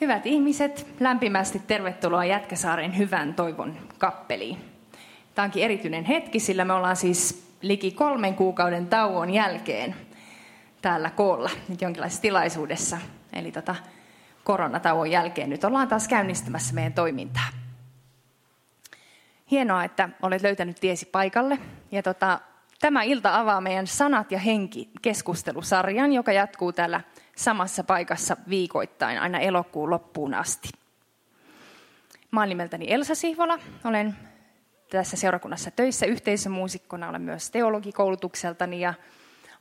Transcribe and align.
Hyvät 0.00 0.26
ihmiset, 0.26 0.86
lämpimästi 1.00 1.62
tervetuloa 1.66 2.24
Jätkäsaaren 2.24 2.98
hyvän 2.98 3.34
toivon 3.34 3.76
kappeliin. 3.98 4.58
Tämä 5.34 5.44
onkin 5.44 5.64
erityinen 5.64 6.04
hetki, 6.04 6.40
sillä 6.40 6.64
me 6.64 6.72
ollaan 6.72 6.96
siis 6.96 7.50
liki 7.62 7.90
kolmen 7.90 8.34
kuukauden 8.34 8.86
tauon 8.86 9.30
jälkeen 9.30 9.94
täällä 10.82 11.10
koolla 11.10 11.50
nyt 11.68 11.80
jonkinlaisessa 11.80 12.22
tilaisuudessa. 12.22 12.98
Eli 13.32 13.52
tota, 13.52 13.74
koronatauon 14.44 15.10
jälkeen 15.10 15.50
nyt 15.50 15.64
ollaan 15.64 15.88
taas 15.88 16.08
käynnistämässä 16.08 16.74
meidän 16.74 16.92
toimintaa. 16.92 17.48
Hienoa, 19.50 19.84
että 19.84 20.08
olet 20.22 20.42
löytänyt 20.42 20.76
tiesi 20.80 21.06
paikalle. 21.06 21.58
Ja 21.92 22.02
tota, 22.02 22.40
tämä 22.80 23.02
ilta 23.02 23.38
avaa 23.38 23.60
meidän 23.60 23.86
Sanat 23.86 24.32
ja 24.32 24.38
henki 24.38 24.90
keskustelusarjan, 25.02 26.12
joka 26.12 26.32
jatkuu 26.32 26.72
täällä 26.72 27.00
samassa 27.40 27.84
paikassa 27.84 28.36
viikoittain 28.48 29.18
aina 29.18 29.38
elokuun 29.38 29.90
loppuun 29.90 30.34
asti. 30.34 30.68
Mä 32.30 32.40
olen 32.40 32.48
nimeltäni 32.48 32.92
Elsa 32.92 33.14
Sihvola, 33.14 33.58
olen 33.84 34.16
tässä 34.90 35.16
seurakunnassa 35.16 35.70
töissä 35.70 36.06
yhteisömuusikkona, 36.06 37.08
olen 37.08 37.22
myös 37.22 37.50
teologikoulutukseltani 37.50 38.80
ja 38.80 38.94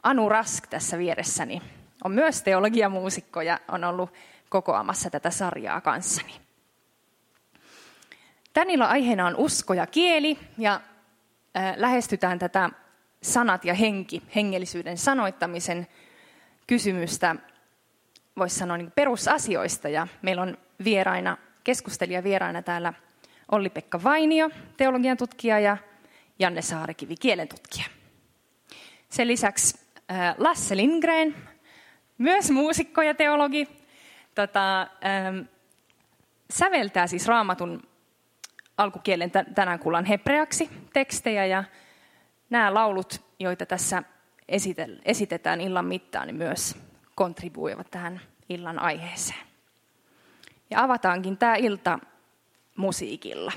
Anu 0.04 0.30
Rask 0.30 0.68
tässä 0.68 0.98
vieressäni 0.98 1.62
on 2.04 2.12
myös 2.12 2.44
teologiamuusikko 2.44 3.42
ja 3.42 3.60
on 3.68 3.84
ollut 3.84 4.14
kokoamassa 4.50 5.09
tätä 5.09 5.30
sarjaa 5.30 5.82
kanssani. 5.82 6.34
Tänillä 8.54 8.88
aiheena 8.88 9.28
on 9.28 9.36
usko 9.36 9.73
ja 9.73 9.88
kieli 9.88 10.38
ja 10.58 10.82
lähestytään 11.76 12.40
tätä 12.40 12.70
sanat 13.23 13.66
ja 13.66 13.73
henki, 13.73 14.23
hengellisyyden 14.36 14.98
sanoittamisen 14.98 15.88
kysymystä 16.68 17.36
voisi 18.40 18.56
sanoa 18.56 18.78
niin 18.78 18.92
perusasioista. 18.92 19.90
Ja 19.90 20.08
meillä 20.22 20.42
on 20.42 20.58
vieraina, 20.84 21.38
keskustelija 21.64 22.23
vieraina 22.23 22.62
täällä 22.62 22.94
Olli-Pekka 23.52 24.04
Vainio, 24.04 24.50
teologian 24.78 25.18
tutkija, 25.18 25.59
ja 25.59 25.78
Janne 26.40 26.62
Saarekivi, 26.62 27.16
kielentutkija. 27.16 27.86
Sen 29.09 29.28
lisäksi 29.28 29.80
äh, 30.12 30.36
Lasse 30.38 30.78
Lindgren, 30.78 31.36
myös 32.18 32.52
muusikko 32.52 33.02
ja 33.02 33.14
teologi, 33.14 33.68
tota, 34.36 34.81
ähm, 34.81 35.40
säveltää 36.50 37.08
siis 37.08 37.28
raamatun 37.28 37.84
alkukielen 38.78 39.31
tänään 39.56 39.80
kuullaan 39.80 40.06
hebreaksi 40.06 40.70
tekstejä 40.94 41.46
ja 41.46 41.64
nämä 42.50 42.74
laulut, 42.74 43.22
joita 43.40 43.66
tässä 43.66 44.03
esitetään 45.06 45.62
illan 45.62 45.86
mittaan, 45.86 46.28
niin 46.28 46.36
myös 46.36 46.76
kontribuoivat 47.20 47.92
tähän 47.92 48.22
illan 48.50 48.80
aiheeseen. 48.80 49.48
Ja 50.70 50.84
avataankin 50.84 51.38
tämä 51.38 51.56
ilta 51.56 52.00
musiikilla. 52.75 53.52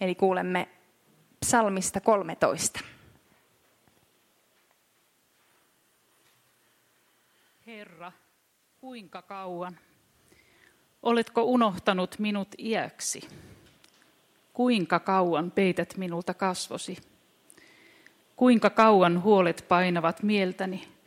Eli 0.00 0.14
kuulemme 0.14 0.68
psalmista 1.40 2.00
13. 2.00 2.80
Herra, 7.66 8.12
kuinka 8.80 9.22
kauan? 9.22 9.78
Oletko 11.02 11.42
unohtanut 11.42 12.18
minut 12.18 12.48
iäksi? 12.58 13.28
Kuinka 14.52 15.00
kauan 15.00 15.50
peität 15.50 15.96
minulta 15.96 16.34
kasvosi? 16.34 16.98
Kuinka 18.36 18.70
kauan 18.70 19.22
huolet 19.22 19.64
painavat 19.68 20.22
mieltäni 20.22 20.97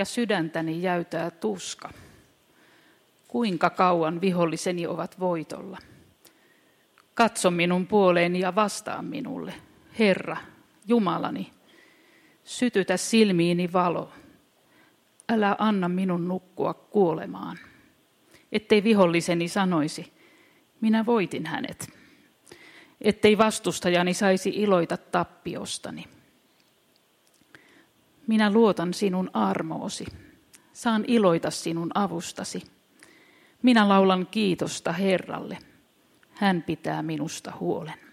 ja 0.00 0.04
sydäntäni 0.04 0.82
jäytää 0.82 1.30
tuska? 1.30 1.90
Kuinka 3.28 3.70
kauan 3.70 4.20
viholliseni 4.20 4.86
ovat 4.86 5.20
voitolla? 5.20 5.78
Katso 7.14 7.50
minun 7.50 7.86
puoleeni 7.86 8.40
ja 8.40 8.54
vastaa 8.54 9.02
minulle, 9.02 9.54
Herra, 9.98 10.36
Jumalani. 10.86 11.52
Sytytä 12.44 12.96
silmiini 12.96 13.72
valo. 13.72 14.12
Älä 15.28 15.56
anna 15.58 15.88
minun 15.88 16.28
nukkua 16.28 16.74
kuolemaan, 16.74 17.58
ettei 18.52 18.84
viholliseni 18.84 19.48
sanoisi, 19.48 20.12
minä 20.80 21.06
voitin 21.06 21.46
hänet, 21.46 21.92
ettei 23.00 23.38
vastustajani 23.38 24.14
saisi 24.14 24.50
iloita 24.50 24.96
tappiostani. 24.96 26.19
Minä 28.30 28.52
luotan 28.52 28.94
sinun 28.94 29.30
armoosi, 29.32 30.06
saan 30.72 31.04
iloita 31.06 31.50
sinun 31.50 31.90
avustasi. 31.94 32.62
Minä 33.62 33.88
laulan 33.88 34.26
kiitosta 34.26 34.92
Herralle, 34.92 35.58
hän 36.30 36.62
pitää 36.62 37.02
minusta 37.02 37.52
huolen. 37.60 38.09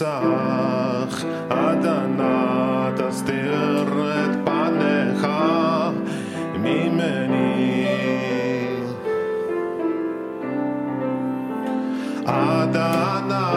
תפסח, 0.00 1.24
אדנה 1.48 2.90
תסתיר 2.96 3.84
את 4.24 4.36
פניך 4.44 5.26
ממני. 6.58 7.86
אדנה 12.24 13.52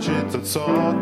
שצצות 0.00 0.94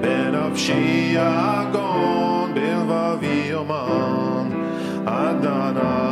בנפשי 0.00 1.14
יגון, 1.14 2.54
בלבבי 2.54 3.46
יומן, 3.50 4.48
אדנה 5.04 6.11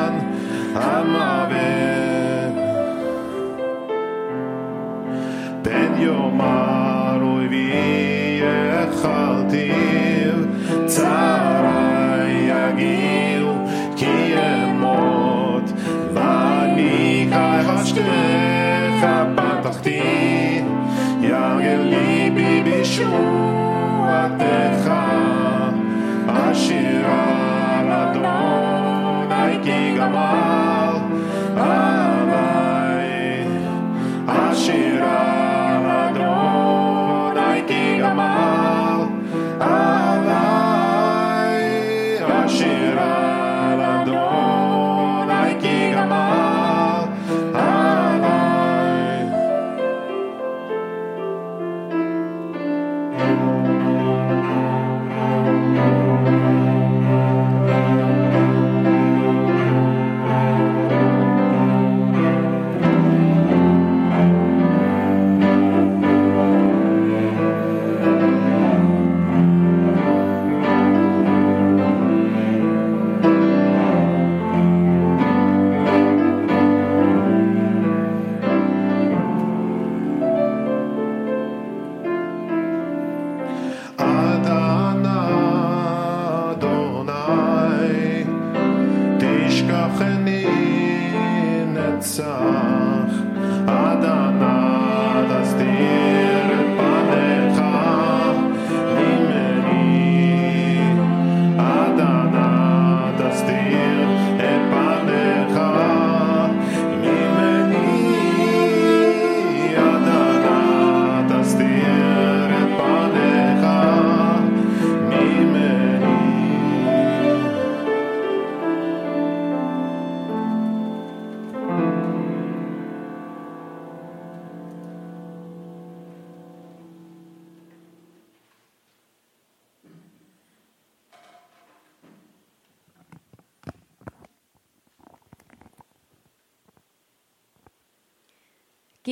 Come 30.01 30.15
on. 30.15 30.40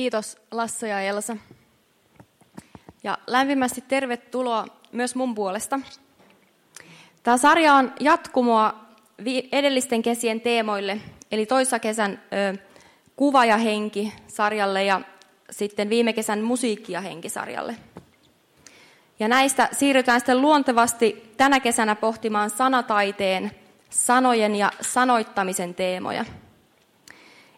Kiitos 0.00 0.38
Lasse 0.50 0.88
ja 0.88 1.00
Elsa. 1.00 1.36
Ja 3.04 3.18
lämpimästi 3.26 3.84
tervetuloa 3.88 4.66
myös 4.92 5.14
mun 5.14 5.34
puolesta. 5.34 5.80
Tämä 7.22 7.36
sarja 7.36 7.74
on 7.74 7.92
jatkumoa 8.00 8.74
edellisten 9.52 10.02
kesien 10.02 10.40
teemoille, 10.40 11.00
eli 11.32 11.46
toissa 11.46 11.78
kesän 11.78 12.22
ö, 12.32 12.58
kuva 13.16 13.44
ja 13.44 13.56
henki 13.56 14.12
sarjalle 14.28 14.84
ja 14.84 15.00
sitten 15.50 15.90
viime 15.90 16.12
kesän 16.12 16.40
musiikki 16.40 16.92
ja 16.92 17.00
henki 17.00 17.28
sarjalle. 17.28 17.76
Ja 19.18 19.28
näistä 19.28 19.68
siirrytään 19.72 20.20
sitten 20.20 20.40
luontevasti 20.40 21.32
tänä 21.36 21.60
kesänä 21.60 21.94
pohtimaan 21.94 22.50
sanataiteen, 22.50 23.50
sanojen 23.90 24.56
ja 24.56 24.70
sanoittamisen 24.80 25.74
teemoja– 25.74 26.24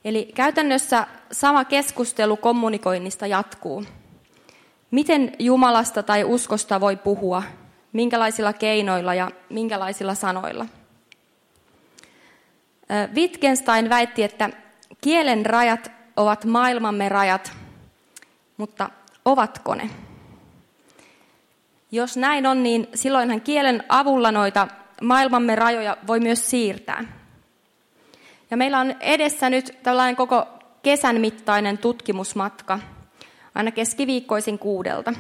Eli 0.04 0.32
käytännössä 0.34 1.06
sama 1.32 1.64
keskustelu 1.64 2.36
kommunikoinnista 2.36 3.26
jatkuu. 3.26 3.84
Miten 4.90 5.32
Jumalasta 5.38 6.02
tai 6.02 6.24
uskosta 6.24 6.80
voi 6.80 6.96
puhua? 6.96 7.42
Minkälaisilla 7.92 8.52
keinoilla 8.52 9.14
ja 9.14 9.30
minkälaisilla 9.50 10.14
sanoilla? 10.14 10.66
Wittgenstein 13.14 13.88
väitti, 13.90 14.22
että 14.22 14.50
kielen 15.00 15.46
rajat 15.46 15.90
ovat 16.16 16.44
maailmamme 16.44 17.08
rajat, 17.08 17.52
mutta 18.56 18.90
ovatko 19.24 19.74
ne? 19.74 19.90
Jos 21.92 22.16
näin 22.16 22.46
on, 22.46 22.62
niin 22.62 22.88
silloinhan 22.94 23.40
kielen 23.40 23.84
avulla 23.88 24.32
noita 24.32 24.68
maailmamme 25.02 25.54
rajoja 25.54 25.96
voi 26.06 26.20
myös 26.20 26.50
siirtää. 26.50 27.21
Ja 28.52 28.56
meillä 28.56 28.80
on 28.80 28.94
edessä 29.00 29.50
nyt 29.50 29.78
tällainen 29.82 30.16
koko 30.16 30.46
kesän 30.82 31.20
mittainen 31.20 31.78
tutkimusmatka, 31.78 32.78
aina 33.54 33.70
keskiviikkoisin 33.70 34.58
kuudelta. 34.58 35.12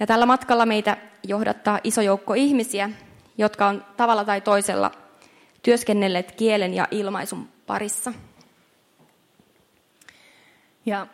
Ja 0.00 0.06
tällä 0.06 0.26
matkalla 0.26 0.66
meitä 0.66 0.96
johdattaa 1.24 1.80
iso 1.84 2.00
joukko 2.00 2.34
ihmisiä, 2.34 2.90
jotka 3.38 3.66
on 3.66 3.84
tavalla 3.96 4.24
tai 4.24 4.40
toisella 4.40 4.90
työskennelleet 5.62 6.32
kielen 6.32 6.74
ja 6.74 6.88
ilmaisun 6.90 7.48
parissa. 7.66 8.12
Ja 10.86 11.06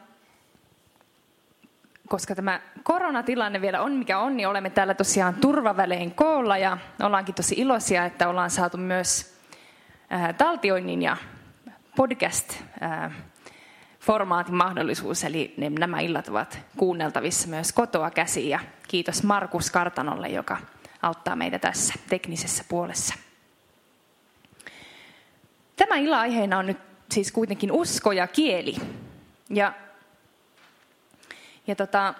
koska 2.08 2.34
tämä 2.34 2.60
koronatilanne 2.82 3.60
vielä 3.60 3.82
on 3.82 3.92
mikä 3.92 4.18
on, 4.18 4.36
niin 4.36 4.48
olemme 4.48 4.70
täällä 4.70 4.94
tosiaan 4.94 5.34
turvavälein 5.34 6.14
koolla 6.14 6.58
ja 6.58 6.78
ollaankin 7.02 7.34
tosi 7.34 7.54
iloisia, 7.58 8.04
että 8.04 8.28
ollaan 8.28 8.50
saatu 8.50 8.76
myös 8.76 9.37
taltioinnin 10.38 11.02
ja 11.02 11.16
podcast-formaatin 11.96 14.54
mahdollisuus, 14.54 15.24
eli 15.24 15.54
nämä 15.78 16.00
illat 16.00 16.28
ovat 16.28 16.58
kuunneltavissa 16.76 17.48
myös 17.48 17.72
kotoa 17.72 18.10
käsiin. 18.10 18.50
Ja 18.50 18.60
kiitos 18.88 19.22
Markus 19.22 19.70
Kartanolle, 19.70 20.28
joka 20.28 20.56
auttaa 21.02 21.36
meitä 21.36 21.58
tässä 21.58 21.94
teknisessä 22.08 22.64
puolessa. 22.68 23.14
Tämä 25.76 25.96
illan 25.96 26.20
aiheena 26.20 26.58
on 26.58 26.66
nyt 26.66 26.78
siis 27.10 27.32
kuitenkin 27.32 27.72
usko 27.72 28.12
ja 28.12 28.26
kieli. 28.26 28.76
Ja, 29.50 29.72
ja 31.66 31.76
tota, 31.76 32.14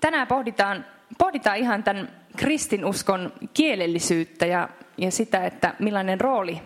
tänään 0.00 0.26
pohditaan, 0.26 0.86
pohditaan 1.18 1.56
ihan 1.56 1.82
tämän 1.82 2.08
kristinuskon 2.36 3.32
kielellisyyttä 3.54 4.46
ja 4.46 4.68
ja 5.02 5.10
sitä, 5.10 5.46
että 5.46 5.74
millainen 5.78 6.20
rooli 6.20 6.62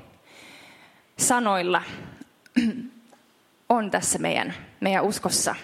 sanoilla 1.19 1.83
on 3.69 3.91
tässä 3.91 4.19
meidän, 4.19 4.55
meidän 4.81 5.05
uskossa. 5.05 5.55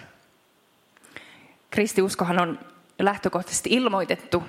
Kristiuskohan 1.69 2.39
on 2.39 2.59
lähtökohtaisesti 2.99 3.69
ilmoitettu 3.73 4.43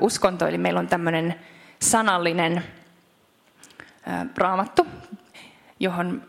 uskonto, 0.00 0.46
eli 0.46 0.58
meillä 0.58 0.80
on 0.80 0.88
tämmöinen 0.88 1.34
sanallinen 1.82 2.62
raamattu, 4.36 4.86
johon 5.80 6.22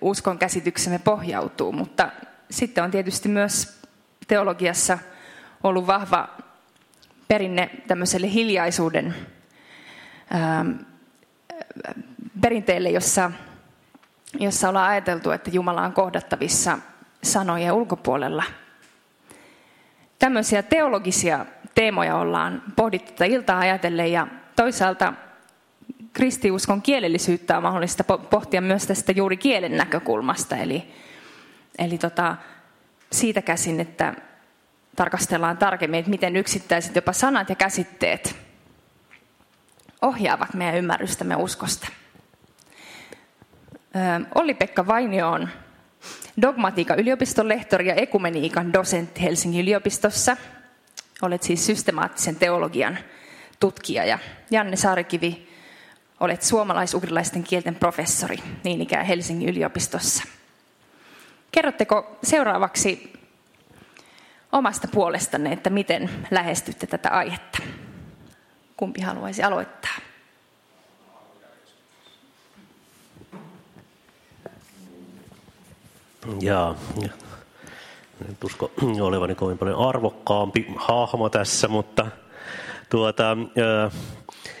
uskon 0.00 0.38
käsityksemme 0.38 0.98
pohjautuu, 0.98 1.72
mutta 1.72 2.10
sitten 2.50 2.84
on 2.84 2.90
tietysti 2.90 3.28
myös 3.28 3.80
teologiassa 4.28 4.98
ollut 5.62 5.86
vahva 5.86 6.28
perinne 7.28 7.70
tämmöiselle 7.86 8.32
hiljaisuuden 8.32 9.14
perinteelle, 12.40 12.90
jossa, 12.90 13.30
jossa 14.40 14.68
ollaan 14.68 14.90
ajateltu, 14.90 15.30
että 15.30 15.50
Jumala 15.50 15.82
on 15.82 15.92
kohdattavissa 15.92 16.78
sanojen 17.22 17.72
ulkopuolella. 17.72 18.44
Tämmöisiä 20.18 20.62
teologisia 20.62 21.46
teemoja 21.74 22.16
ollaan 22.16 22.62
pohdittu 22.76 23.12
tätä 23.12 23.24
iltaa 23.24 23.58
ajatellen 23.58 24.12
ja 24.12 24.26
toisaalta 24.56 25.12
kristiuskon 26.12 26.82
kielellisyyttä 26.82 27.56
on 27.56 27.62
mahdollista 27.62 28.04
pohtia 28.04 28.60
myös 28.60 28.86
tästä 28.86 29.12
juuri 29.12 29.36
kielen 29.36 29.76
näkökulmasta. 29.76 30.56
Eli, 30.56 30.92
eli 31.78 31.98
tota, 31.98 32.36
siitä 33.12 33.42
käsin, 33.42 33.80
että 33.80 34.14
tarkastellaan 34.96 35.58
tarkemmin, 35.58 35.98
että 35.98 36.10
miten 36.10 36.36
yksittäiset 36.36 36.96
jopa 36.96 37.12
sanat 37.12 37.48
ja 37.48 37.54
käsitteet 37.54 38.47
ohjaavat 40.02 40.54
meidän 40.54 40.76
ymmärrystämme 40.76 41.36
uskosta. 41.36 41.88
Olli-Pekka 44.34 44.86
Vainio 44.86 45.30
on 45.30 45.48
dogmatiikan 46.42 46.98
yliopiston 46.98 47.48
lehtori 47.48 47.88
ja 47.88 47.94
ekumeniikan 47.94 48.72
dosentti 48.72 49.22
Helsingin 49.22 49.60
yliopistossa. 49.60 50.36
Olet 51.22 51.42
siis 51.42 51.66
systemaattisen 51.66 52.36
teologian 52.36 52.98
tutkija 53.60 54.04
ja 54.04 54.18
Janne 54.50 54.76
Saarikivi, 54.76 55.48
olet 56.20 56.42
suomalais-ugrilaisten 56.42 57.42
kielten 57.42 57.74
professori 57.74 58.36
niin 58.64 58.80
ikään 58.80 59.06
Helsingin 59.06 59.48
yliopistossa. 59.48 60.24
Kerrotteko 61.52 62.18
seuraavaksi 62.22 63.12
omasta 64.52 64.88
puolestanne, 64.88 65.52
että 65.52 65.70
miten 65.70 66.10
lähestytte 66.30 66.86
tätä 66.86 67.10
aihetta? 67.10 67.58
Kumpi 68.78 69.00
haluaisi 69.00 69.42
aloittaa? 69.42 69.96
Jaa, 76.40 76.74
en 78.28 78.36
usko 78.44 78.70
olevani 79.00 79.34
kovin 79.34 79.58
paljon 79.58 79.88
arvokkaampi 79.88 80.66
hahmo 80.76 81.28
tässä, 81.28 81.68
mutta 81.68 82.06
tuota, 82.90 83.36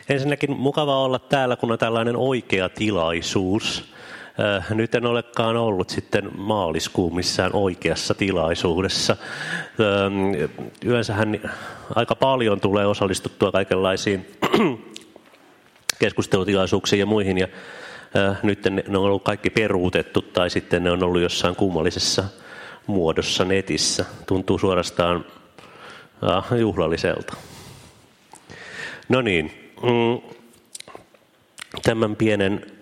ensinnäkin 0.08 0.50
mukava 0.50 1.02
olla 1.02 1.18
täällä, 1.18 1.56
kun 1.56 1.72
on 1.72 1.78
tällainen 1.78 2.16
oikea 2.16 2.68
tilaisuus. 2.68 3.94
Äh, 4.40 4.70
nyt 4.70 4.94
en 4.94 5.06
olekaan 5.06 5.56
ollut 5.56 5.90
sitten 5.90 6.30
maaliskuun 6.36 7.14
missään 7.14 7.50
oikeassa 7.54 8.14
tilaisuudessa. 8.14 9.12
Äh, 9.12 10.68
yleensähän 10.84 11.40
aika 11.94 12.14
paljon 12.14 12.60
tulee 12.60 12.86
osallistuttua 12.86 13.52
kaikenlaisiin 13.52 14.26
keskustelutilaisuuksiin 16.00 17.00
ja 17.00 17.06
muihin, 17.06 17.38
ja 17.38 17.48
nyt 18.42 18.64
ne 18.88 18.98
on 18.98 19.04
ollut 19.04 19.22
kaikki 19.22 19.50
peruutettu 19.50 20.22
tai 20.22 20.50
sitten 20.50 20.84
ne 20.84 20.90
on 20.90 21.02
ollut 21.02 21.22
jossain 21.22 21.56
kummallisessa 21.56 22.24
muodossa 22.86 23.44
netissä. 23.44 24.04
Tuntuu 24.26 24.58
suorastaan 24.58 25.24
juhlalliselta. 26.58 27.36
No 29.08 29.20
niin, 29.20 29.72
mm, 29.82 30.30
tämän 31.82 32.16
pienen 32.16 32.77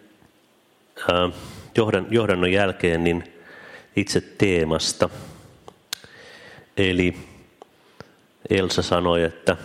johdannon 2.10 2.52
jälkeen 2.52 3.04
niin 3.04 3.24
itse 3.96 4.20
teemasta. 4.20 5.08
Eli 6.76 7.16
Elsa 8.50 8.82
sanoi, 8.82 9.22
että 9.22 9.56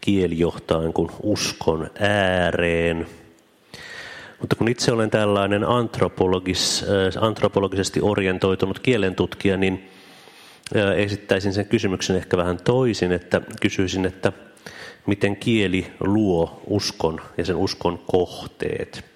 kieli 0.00 0.38
johtaa 0.38 0.92
kuin 0.94 1.10
uskon 1.22 1.90
ääreen. 2.00 3.06
Mutta 4.40 4.56
kun 4.56 4.68
itse 4.68 4.92
olen 4.92 5.10
tällainen 5.10 5.64
antropologis, 5.64 6.84
antropologisesti 7.20 8.00
orientoitunut 8.02 8.78
kielentutkija, 8.78 9.56
niin 9.56 9.90
esittäisin 10.96 11.52
sen 11.52 11.66
kysymyksen 11.66 12.16
ehkä 12.16 12.36
vähän 12.36 12.58
toisin, 12.64 13.12
että 13.12 13.40
kysyisin, 13.60 14.06
että 14.06 14.32
miten 15.06 15.36
kieli 15.36 15.86
luo 16.00 16.62
uskon 16.66 17.20
ja 17.36 17.44
sen 17.44 17.56
uskon 17.56 17.98
kohteet. 17.98 19.13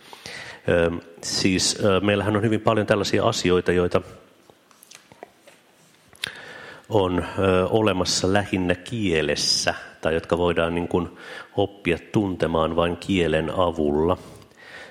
Siis 1.23 1.79
meillähän 2.03 2.37
on 2.37 2.43
hyvin 2.43 2.61
paljon 2.61 2.87
tällaisia 2.87 3.25
asioita, 3.25 3.73
joita 3.73 4.01
on 6.89 7.25
olemassa 7.71 8.33
lähinnä 8.33 8.75
kielessä 8.75 9.75
tai 10.01 10.15
jotka 10.15 10.39
voidaan 10.39 10.75
niin 10.75 10.89
kuin 10.89 11.09
oppia 11.57 11.99
tuntemaan 12.13 12.77
vain 12.77 12.97
kielen 12.97 13.51
avulla. 13.51 14.19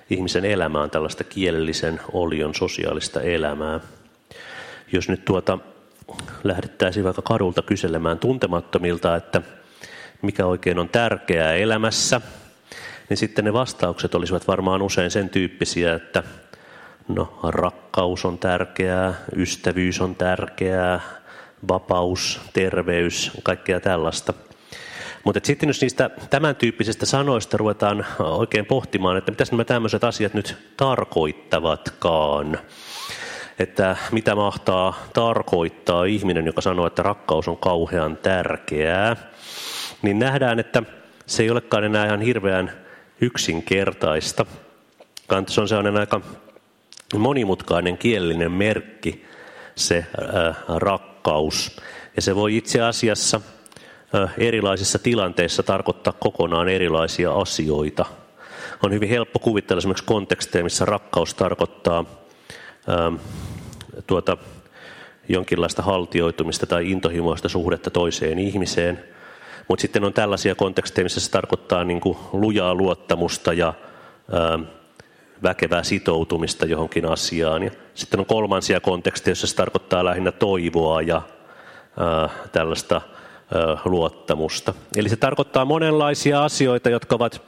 Ihmisen 0.10 0.46
elämä 0.46 0.82
on 0.82 0.90
tällaista 0.90 1.24
kielellisen 1.24 2.00
olion 2.14 2.56
sosiaalista 2.56 3.22
elämää. 3.22 3.80
Jos 4.92 5.10
nyt 5.10 5.26
tuota 5.26 5.58
lähdettäisiin 6.44 7.04
vaikka 7.04 7.22
kadulta 7.22 7.62
kyselemään 7.62 8.20
tuntemattomilta, 8.20 9.16
että 9.16 9.42
mikä 10.22 10.46
oikein 10.46 10.80
on 10.80 10.90
tärkeää 10.90 11.54
elämässä, 11.54 12.22
niin 13.10 13.18
sitten 13.18 13.46
ne 13.46 13.54
vastaukset 13.54 14.16
olisivat 14.16 14.48
varmaan 14.48 14.82
usein 14.82 15.12
sen 15.12 15.30
tyyppisiä, 15.30 15.94
että 15.94 16.24
no 17.08 17.40
rakkaus 17.44 18.26
on 18.26 18.38
tärkeää, 18.38 19.14
ystävyys 19.36 20.02
on 20.02 20.16
tärkeää, 20.16 21.00
vapaus, 21.68 22.42
terveys, 22.54 23.32
kaikkea 23.44 23.80
tällaista. 23.80 24.34
Mutta 25.24 25.40
sitten 25.44 25.70
jos 25.70 25.82
niistä 25.82 26.10
tämän 26.30 26.56
tyyppisistä 26.56 27.06
sanoista 27.06 27.58
ruvetaan 27.58 28.06
oikein 28.20 28.66
pohtimaan, 28.66 29.18
että 29.18 29.32
mitä 29.32 29.44
nämä 29.52 29.64
tämmöiset 29.64 30.04
asiat 30.04 30.34
nyt 30.34 30.58
tarkoittavatkaan, 30.78 32.60
että 33.60 33.96
mitä 34.12 34.36
mahtaa 34.36 35.04
tarkoittaa 35.14 36.06
ihminen, 36.06 36.46
joka 36.46 36.62
sanoo, 36.62 36.88
että 36.88 37.04
rakkaus 37.04 37.48
on 37.48 37.58
kauhean 37.58 38.18
tärkeää, 38.18 39.16
niin 40.02 40.20
nähdään, 40.20 40.60
että 40.60 40.84
se 41.26 41.44
ei 41.44 41.50
olekaan 41.50 41.84
enää 41.84 42.06
ihan 42.06 42.22
hirveän 42.22 42.87
yksinkertaista. 43.22 44.46
Se 45.48 45.62
on 45.62 45.68
sellainen 45.68 45.98
aika 45.98 46.22
monimutkainen 47.18 47.98
kielellinen 47.98 48.52
merkki, 48.52 49.26
se 49.76 50.06
rakkaus. 50.68 51.82
Ja 52.16 52.22
se 52.22 52.36
voi 52.36 52.58
itse 52.58 52.82
asiassa 52.82 53.42
erilaisissa 54.38 55.00
tilanteissa 55.00 55.64
tarkoittaa 55.64 56.14
kokonaan 56.14 56.70
erilaisia 56.70 57.34
asioita. 57.34 58.06
On 58.84 58.94
hyvin 58.94 59.10
helppo 59.10 59.40
kuvitella 59.40 59.78
esimerkiksi 59.78 60.06
konteksteja, 60.06 60.64
missä 60.64 60.86
rakkaus 60.86 61.34
tarkoittaa 61.34 62.06
tuota, 64.08 64.38
jonkinlaista 65.30 65.82
haltioitumista 65.82 66.66
tai 66.66 66.92
intohimoista 66.92 67.50
suhdetta 67.50 67.90
toiseen 67.90 68.40
ihmiseen. 68.40 69.04
Mutta 69.68 69.82
sitten 69.82 70.04
on 70.04 70.14
tällaisia 70.14 70.56
konteksteja, 70.56 71.06
missä 71.06 71.20
se 71.20 71.32
tarkoittaa 71.32 71.84
niin 71.84 72.00
kuin 72.00 72.18
lujaa 72.34 72.76
luottamusta 72.76 73.54
ja 73.54 73.74
ää, 74.32 74.60
väkevää 75.44 75.84
sitoutumista 75.84 76.66
johonkin 76.66 77.06
asiaan. 77.06 77.64
Ja 77.64 77.72
sitten 77.94 78.20
on 78.20 78.26
kolmansia 78.26 78.80
konteksteja, 78.80 79.32
joissa 79.32 79.48
se 79.48 79.56
tarkoittaa 79.56 80.06
lähinnä 80.06 80.32
toivoa 80.32 81.02
ja 81.02 81.22
tällaista 82.52 83.02
luottamusta. 83.86 84.74
Eli 84.96 85.10
se 85.10 85.16
tarkoittaa 85.16 85.66
monenlaisia 85.66 86.44
asioita, 86.44 86.90
jotka 86.90 87.16
ovat 87.16 87.42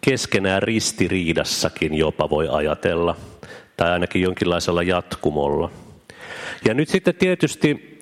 keskenään 0.00 0.62
ristiriidassakin 0.62 1.94
jopa 1.94 2.30
voi 2.30 2.48
ajatella, 2.48 3.16
tai 3.76 3.90
ainakin 3.90 4.22
jonkinlaisella 4.22 4.82
jatkumolla. 4.82 5.70
Ja 6.64 6.74
nyt 6.74 6.88
sitten 6.88 7.14
tietysti 7.14 7.93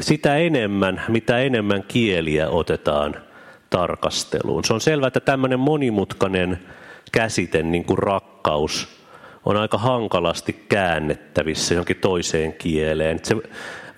sitä 0.00 0.36
enemmän, 0.36 1.02
mitä 1.08 1.38
enemmän 1.38 1.84
kieliä 1.88 2.48
otetaan 2.48 3.16
tarkasteluun. 3.70 4.64
Se 4.64 4.74
on 4.74 4.80
selvää, 4.80 5.06
että 5.06 5.20
tämmöinen 5.20 5.60
monimutkainen 5.60 6.58
käsite, 7.12 7.62
niin 7.62 7.84
kuin 7.84 7.98
rakkaus, 7.98 8.88
on 9.44 9.56
aika 9.56 9.78
hankalasti 9.78 10.52
käännettävissä 10.68 11.74
jonkin 11.74 11.96
toiseen 11.96 12.52
kieleen. 12.52 13.20
Se 13.22 13.36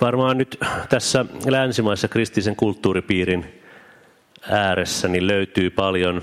varmaan 0.01 0.39
nyt 0.39 0.61
tässä 0.89 1.25
länsimaissa 1.47 2.09
kristillisen 2.09 2.57
kulttuuripiirin 2.57 3.63
ääressä 4.51 5.09
niin 5.09 5.27
löytyy 5.27 5.71
paljon 5.71 6.23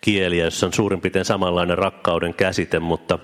kieliä, 0.00 0.44
jossa 0.44 0.66
on 0.66 0.72
suurin 0.72 1.00
piirtein 1.00 1.24
samanlainen 1.24 1.78
rakkauden 1.78 2.34
käsite, 2.34 2.78
mutta 2.78 3.18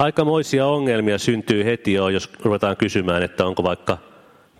aikamoisia 0.00 0.66
ongelmia 0.66 1.18
syntyy 1.18 1.64
heti 1.64 1.92
jo, 1.92 2.08
jos 2.08 2.30
ruvetaan 2.42 2.76
kysymään, 2.76 3.22
että 3.22 3.46
onko 3.46 3.62
vaikka 3.62 3.98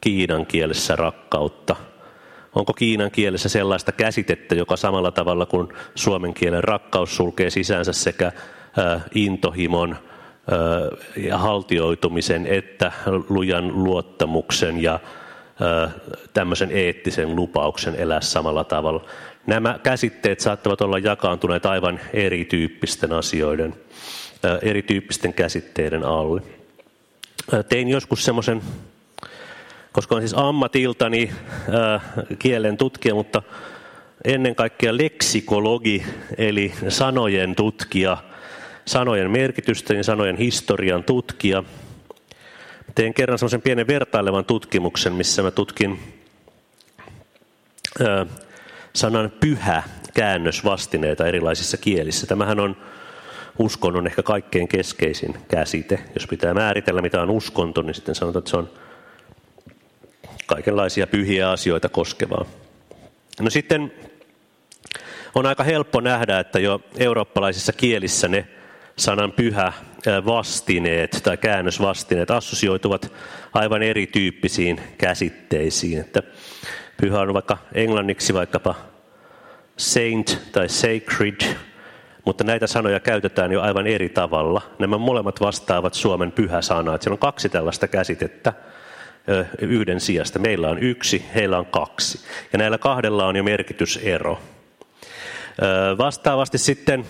kiinan 0.00 0.46
kielessä 0.46 0.96
rakkautta. 0.96 1.76
Onko 2.54 2.72
kiinan 2.72 3.10
kielessä 3.10 3.48
sellaista 3.48 3.92
käsitettä, 3.92 4.54
joka 4.54 4.76
samalla 4.76 5.10
tavalla 5.10 5.46
kuin 5.46 5.68
suomen 5.94 6.34
kielen 6.34 6.64
rakkaus 6.64 7.16
sulkee 7.16 7.50
sisäänsä 7.50 7.92
sekä 7.92 8.32
intohimon 9.14 9.96
ja 11.16 11.38
haltioitumisen 11.38 12.46
että 12.46 12.92
lujan 13.28 13.84
luottamuksen 13.84 14.82
ja 14.82 14.98
tämmöisen 16.32 16.70
eettisen 16.72 17.36
lupauksen 17.36 17.94
elää 17.94 18.20
samalla 18.20 18.64
tavalla. 18.64 19.04
Nämä 19.46 19.78
käsitteet 19.82 20.40
saattavat 20.40 20.80
olla 20.80 20.98
jakaantuneet 20.98 21.66
aivan 21.66 22.00
erityyppisten 22.12 23.12
asioiden 23.12 23.74
erityyppisten 24.62 25.34
käsitteiden 25.34 26.04
alle. 26.04 26.42
Tein 27.68 27.88
joskus 27.88 28.24
semmoisen, 28.24 28.62
koska 29.92 30.14
olen 30.14 30.28
siis 30.28 30.40
ammatiltani 30.40 31.30
kielen 32.38 32.76
tutkija, 32.76 33.14
mutta 33.14 33.42
ennen 34.24 34.54
kaikkea 34.54 34.96
leksikologi, 34.96 36.04
eli 36.38 36.72
sanojen 36.88 37.54
tutkija, 37.54 38.16
sanojen 38.84 39.30
merkitysten 39.30 39.96
ja 39.96 40.04
sanojen 40.04 40.36
historian 40.36 41.04
tutkija. 41.04 41.64
Tein 42.94 43.14
kerran 43.14 43.38
semmoisen 43.38 43.62
pienen 43.62 43.86
vertailevan 43.86 44.44
tutkimuksen, 44.44 45.12
missä 45.12 45.42
mä 45.42 45.50
tutkin 45.50 45.98
sanan 48.92 49.32
pyhä 49.40 49.82
käännösvastineita 50.14 51.26
erilaisissa 51.26 51.76
kielissä. 51.76 52.26
Tämähän 52.26 52.60
on 52.60 52.76
uskonnon 53.58 54.06
ehkä 54.06 54.22
kaikkein 54.22 54.68
keskeisin 54.68 55.34
käsite. 55.48 55.98
Jos 56.14 56.26
pitää 56.26 56.54
määritellä, 56.54 57.02
mitä 57.02 57.22
on 57.22 57.30
uskonto, 57.30 57.82
niin 57.82 57.94
sitten 57.94 58.14
sanotaan, 58.14 58.40
että 58.40 58.50
se 58.50 58.56
on 58.56 58.70
kaikenlaisia 60.46 61.06
pyhiä 61.06 61.50
asioita 61.50 61.88
koskevaa. 61.88 62.44
No 63.40 63.50
sitten 63.50 63.92
on 65.34 65.46
aika 65.46 65.64
helppo 65.64 66.00
nähdä, 66.00 66.38
että 66.38 66.58
jo 66.58 66.80
eurooppalaisissa 66.98 67.72
kielissä 67.72 68.28
ne 68.28 68.46
sanan 68.96 69.32
pyhä 69.32 69.72
vastineet 70.26 71.20
tai 71.22 71.36
käännösvastineet 71.36 72.30
assosioituvat 72.30 73.12
aivan 73.52 73.82
erityyppisiin 73.82 74.80
käsitteisiin. 74.98 76.00
Että 76.00 76.22
pyhä 77.00 77.20
on 77.20 77.34
vaikka 77.34 77.58
englanniksi 77.74 78.34
vaikkapa 78.34 78.74
saint 79.76 80.38
tai 80.52 80.68
sacred, 80.68 81.56
mutta 82.24 82.44
näitä 82.44 82.66
sanoja 82.66 83.00
käytetään 83.00 83.52
jo 83.52 83.62
aivan 83.62 83.86
eri 83.86 84.08
tavalla. 84.08 84.62
Nämä 84.78 84.98
molemmat 84.98 85.40
vastaavat 85.40 85.94
Suomen 85.94 86.32
pyhä 86.32 86.62
sanaa. 86.62 86.98
Siellä 87.00 87.14
on 87.14 87.18
kaksi 87.18 87.48
tällaista 87.48 87.88
käsitettä 87.88 88.52
yhden 89.60 90.00
sijasta. 90.00 90.38
Meillä 90.38 90.68
on 90.68 90.78
yksi, 90.78 91.24
heillä 91.34 91.58
on 91.58 91.66
kaksi. 91.66 92.20
Ja 92.52 92.58
näillä 92.58 92.78
kahdella 92.78 93.26
on 93.26 93.36
jo 93.36 93.42
merkitysero. 93.42 94.38
Vastaavasti 95.98 96.58
sitten 96.58 97.04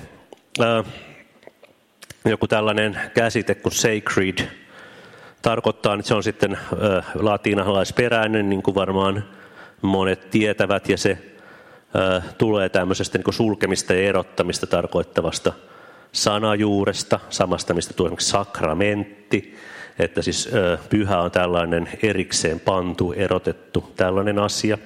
joku 2.24 2.46
tällainen 2.48 3.00
käsite 3.14 3.54
kuin 3.54 3.72
sacred 3.72 4.48
tarkoittaa, 5.42 5.94
että 5.94 6.08
se 6.08 6.14
on 6.14 6.22
sitten 6.22 6.58
latinalaisperäinen, 7.14 8.48
niin 8.48 8.62
kuin 8.62 8.74
varmaan 8.74 9.24
monet 9.82 10.30
tietävät, 10.30 10.88
ja 10.88 10.98
se 10.98 11.18
tulee 12.38 12.68
tämmöisestä 12.68 13.18
niin 13.18 13.34
sulkemista 13.34 13.94
ja 13.94 14.08
erottamista 14.08 14.66
tarkoittavasta 14.66 15.52
sanajuuresta, 16.12 17.20
samasta 17.30 17.74
mistä 17.74 17.94
tulee 17.94 18.12
sakramentti, 18.18 19.56
että 19.98 20.22
siis 20.22 20.50
pyhä 20.90 21.20
on 21.20 21.30
tällainen 21.30 21.88
erikseen 22.02 22.60
pantu, 22.60 23.12
erotettu 23.12 23.92
tällainen 23.96 24.38
asia. 24.38 24.78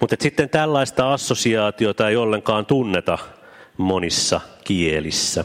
Mutta 0.00 0.16
sitten 0.18 0.48
tällaista 0.48 1.12
assosiaatiota 1.12 2.08
ei 2.08 2.16
ollenkaan 2.16 2.66
tunneta 2.66 3.18
monissa 3.76 4.40
kielissä. 4.64 5.44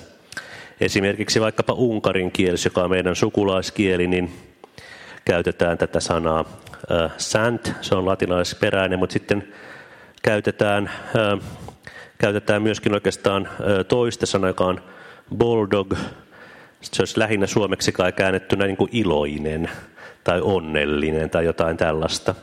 Esimerkiksi 0.82 1.42
vaikkapa 1.42 1.74
unkarin 1.74 2.32
kielessä, 2.32 2.68
joka 2.68 2.84
on 2.84 2.90
meidän 2.90 3.16
sukulaiskieli, 3.16 4.08
niin 4.08 4.34
käytetään 5.26 5.78
tätä 5.78 6.00
sanaa 6.00 6.46
sant, 7.18 7.74
se 7.82 7.96
on 7.96 8.06
latinalaisperäinen, 8.06 9.00
mutta 9.00 9.14
sitten 9.14 9.54
käytetään, 10.26 10.92
käytetään 12.18 12.62
myöskin 12.62 12.94
oikeastaan 12.94 13.50
toista 13.88 14.26
on 14.60 14.82
bulldog. 15.38 15.94
Se 16.82 17.02
olisi 17.02 17.20
lähinnä 17.20 17.48
suomeksi 17.48 17.92
kai 17.92 18.12
käännettynä 18.12 18.66
niin 18.66 18.78
kuin 18.78 18.90
iloinen 18.94 19.70
tai 20.24 20.42
onnellinen 20.42 21.30
tai 21.30 21.46
jotain 21.46 21.78
tällaista. 21.78 22.36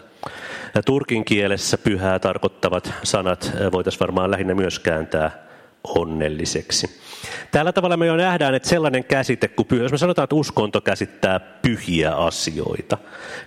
Turkin 0.87 1.25
kielessä 1.25 1.79
pyhää 1.79 2.19
tarkoittavat 2.19 2.93
sanat 3.03 3.53
voitaisiin 3.73 4.01
varmaan 4.01 4.31
lähinnä 4.31 4.55
myös 4.55 4.79
kääntää 4.79 5.31
onnelliseksi. 5.85 7.02
Tällä 7.51 7.73
tavalla 7.73 7.97
me 7.97 8.07
jo 8.07 8.17
nähdään, 8.17 8.55
että 8.55 8.69
sellainen 8.69 9.05
käsite, 9.05 9.49
kun 9.49 9.67
pyhä, 9.67 9.83
jos 9.83 9.93
me 9.93 9.99
sanotaan, 9.99 10.25
että 10.25 10.35
uskonto 10.35 10.81
käsittää 10.81 11.41
pyhiä 11.41 12.15
asioita, 12.15 12.99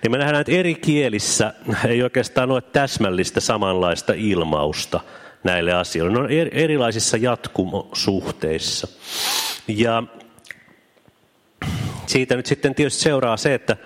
niin 0.04 0.12
me 0.12 0.18
nähdään, 0.18 0.42
että 0.42 0.52
eri 0.52 0.76
kielissä 0.76 1.54
ei 1.88 2.04
oikeastaan 2.04 2.52
ole 2.52 2.62
täsmällistä 2.62 3.40
samanlaista 3.40 4.14
ilmausta 4.16 5.00
näille 5.44 5.74
asioille. 5.74 6.14
Ne 6.14 6.20
on 6.20 6.30
erilaisissa 6.52 7.18
jatkumosuhteissa. 7.18 8.88
Ja 9.68 10.04
siitä 12.08 12.36
nyt 12.36 12.46
sitten 12.46 12.76
tietysti 12.76 13.04
seuraa 13.04 13.38
se, 13.38 13.54
että 13.54 13.78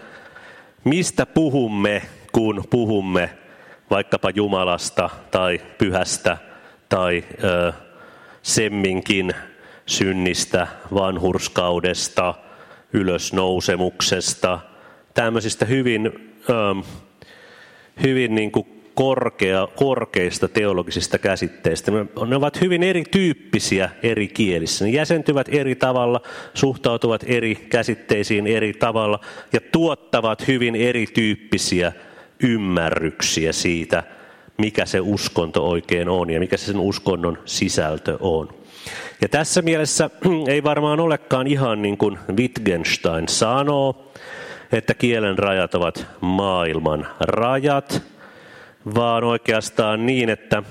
mistä 0.83 1.25
puhumme, 1.25 2.01
kun 2.31 2.63
puhumme 2.69 3.29
vaikkapa 3.89 4.29
Jumalasta 4.29 5.09
tai 5.31 5.61
pyhästä 5.77 6.37
tai 6.89 7.23
ö, 7.43 7.73
semminkin 8.41 9.33
synnistä, 9.89 10.67
vanhurskaudesta, 10.93 12.33
ylösnousemuksesta, 12.93 14.59
tämmöisistä 15.13 15.65
hyvin, 15.65 16.11
ö, 16.49 16.83
hyvin 18.03 18.35
niin 18.35 18.51
kuin 18.51 18.67
korkea, 18.93 19.67
korkeista 19.75 20.47
teologisista 20.47 21.17
käsitteistä. 21.17 21.91
Ne 22.27 22.35
ovat 22.35 22.61
hyvin 22.61 22.83
erityyppisiä 22.83 23.89
eri 24.03 24.27
kielissä. 24.27 24.85
Ne 24.85 24.91
jäsentyvät 24.91 25.47
eri 25.51 25.75
tavalla, 25.75 26.21
suhtautuvat 26.53 27.23
eri 27.27 27.55
käsitteisiin 27.55 28.47
eri 28.47 28.73
tavalla 28.73 29.19
ja 29.53 29.59
tuottavat 29.71 30.47
hyvin 30.47 30.75
erityyppisiä 30.75 31.91
ymmärryksiä 32.43 33.53
siitä, 33.53 34.03
mikä 34.57 34.85
se 34.85 34.99
uskonto 34.99 35.69
oikein 35.69 36.09
on 36.09 36.29
ja 36.29 36.39
mikä 36.39 36.57
se 36.57 36.65
sen 36.65 36.79
uskonnon 36.79 37.37
sisältö 37.45 38.17
on. 38.19 38.58
Ja 39.21 39.29
tässä 39.29 39.61
mielessä 39.61 40.09
ei 40.47 40.63
varmaan 40.63 40.99
olekaan 40.99 41.47
ihan 41.47 41.81
niin 41.81 41.97
kuin 41.97 42.19
Wittgenstein 42.37 43.27
sanoo, 43.27 44.11
että 44.71 44.93
kielen 44.93 45.39
rajat 45.39 45.75
ovat 45.75 46.05
maailman 46.21 47.07
rajat, 47.19 48.01
vaan 48.95 49.23
oikeastaan 49.23 50.05
niin, 50.05 50.29
että 50.29 50.63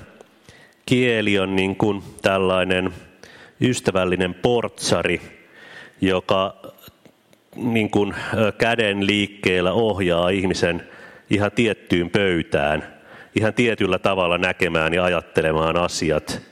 kieli 0.87 1.39
on 1.39 1.57
niin 1.57 1.77
kuin 1.77 2.03
tällainen 2.23 2.93
ystävällinen 3.61 4.35
portsari, 4.35 5.21
joka 6.01 6.57
niin 7.57 7.91
kuin 7.91 8.15
käden 8.59 9.07
liikkeellä 9.07 9.73
ohjaa 9.73 10.29
ihmisen 10.29 10.89
ihan 11.31 11.53
tiettyyn 11.53 12.11
pöytään, 12.11 12.99
ihan 13.35 13.55
tietyllä 13.55 13.99
tavalla 13.99 14.39
näkemään 14.39 14.95
ja 14.95 15.05
ajattelemaan 15.05 15.77
asiat. 15.77 16.43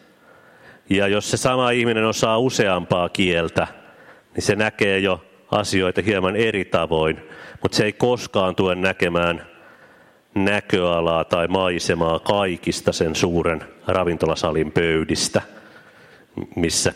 Ja 0.90 1.09
jos 1.09 1.31
se 1.31 1.37
sama 1.37 1.70
ihminen 1.70 2.05
osaa 2.05 2.38
useampaa 2.38 3.09
kieltä, 3.09 3.66
niin 4.35 4.42
se 4.42 4.57
näkee 4.57 4.99
jo 4.99 5.25
asioita 5.51 6.03
hieman 6.03 6.37
eri 6.37 6.64
tavoin, 6.64 7.20
mutta 7.62 7.77
se 7.77 7.85
ei 7.85 7.92
koskaan 7.92 8.57
tue 8.57 8.75
näkemään 8.75 9.46
näköalaa 10.35 11.25
tai 11.25 11.49
maisemaa 11.49 12.18
kaikista 12.18 12.92
sen 12.92 13.14
suuren 13.14 13.64
ravintolasalin 13.87 14.72
pöydistä, 14.72 15.42
missä, 16.57 16.92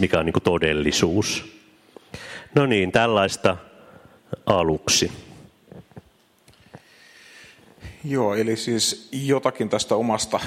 mikä 0.00 0.18
on 0.18 0.26
niin 0.26 0.42
todellisuus. 0.44 1.44
No 2.54 2.66
niin, 2.66 2.92
tällaista 2.92 3.56
aluksi. 4.46 5.12
Joo, 8.04 8.34
eli 8.34 8.56
siis 8.56 9.08
jotakin 9.12 9.68
tästä 9.68 9.94
omasta 9.94 10.40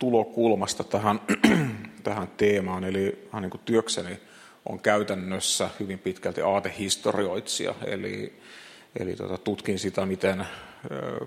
tulokulmasta 0.00 0.84
tähän, 0.84 1.20
tähän 2.04 2.28
teemaan. 2.36 2.84
Eli 2.84 3.28
niin 3.40 3.50
kuin 3.50 3.60
työkseni 3.64 4.20
on 4.66 4.80
käytännössä 4.80 5.70
hyvin 5.80 5.98
pitkälti 5.98 6.40
aatehistorioitsija, 6.40 7.74
eli, 7.84 8.32
eli 9.00 9.16
tota, 9.16 9.38
tutkin 9.38 9.78
sitä, 9.78 10.06
miten 10.06 10.46
ö, 10.90 11.26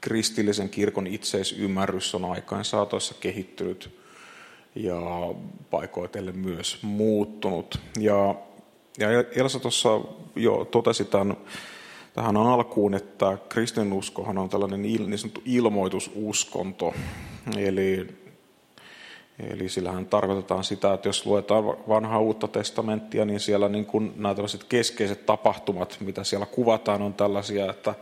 kristillisen 0.00 0.68
kirkon 0.68 1.06
itseisymmärrys 1.06 2.14
on 2.14 2.24
aikaan 2.24 2.64
saatoissa 2.64 3.14
kehittynyt 3.20 3.98
ja 4.74 5.00
paikoitellen 5.70 6.38
myös 6.38 6.82
muuttunut. 6.82 7.80
Ja, 8.00 8.34
ja 8.98 9.08
Elsa 9.36 9.60
tuossa 9.60 10.00
jo 10.36 10.68
totesi 10.70 11.04
tämän 11.04 11.36
tähän 12.16 12.36
alkuun, 12.36 12.94
että 12.94 13.38
kristinuskohan 13.48 14.38
on 14.38 14.48
tällainen 14.48 14.82
niin 14.82 15.18
sanottu 15.18 15.42
ilmoitususkonto. 15.44 16.94
Eli, 17.56 18.06
eli 19.52 19.68
sillähän 19.68 20.06
tarkoitetaan 20.06 20.64
sitä, 20.64 20.94
että 20.94 21.08
jos 21.08 21.26
luetaan 21.26 21.64
vanhaa 21.64 22.18
uutta 22.18 22.48
testamenttia, 22.48 23.24
niin 23.24 23.40
siellä 23.40 23.68
niin 23.68 23.86
kuin 23.86 24.12
nämä 24.16 24.34
keskeiset 24.68 25.26
tapahtumat, 25.26 25.96
mitä 26.00 26.24
siellä 26.24 26.46
kuvataan, 26.46 27.02
on 27.02 27.14
tällaisia, 27.14 27.70
että 27.70 27.94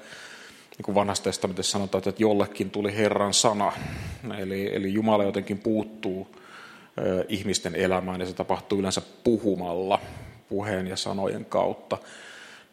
niin 0.71 0.85
kuin 0.85 0.95
vanhassa 0.95 1.25
testamentissa 1.25 1.73
sanotaan, 1.73 2.03
että 2.07 2.23
jollekin 2.23 2.71
tuli 2.71 2.97
Herran 2.97 3.35
sana. 3.35 3.73
Eli, 4.39 4.75
eli 4.75 4.93
Jumala 4.93 5.25
jotenkin 5.25 5.59
puuttuu 5.59 6.29
ihmisten 7.29 7.75
elämään 7.75 8.21
ja 8.21 8.27
se 8.27 8.35
tapahtuu 8.35 8.79
yleensä 8.79 9.03
puhumalla, 9.25 10.01
puheen 10.49 10.87
ja 10.87 10.97
sanojen 10.97 11.45
kautta. 11.45 11.99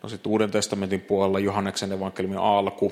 No 0.03 0.09
sitten 0.09 0.31
Uuden 0.31 0.51
testamentin 0.51 1.01
puolella 1.01 1.39
Johanneksen 1.39 1.91
evankeliumin 1.91 2.39
alku, 2.39 2.91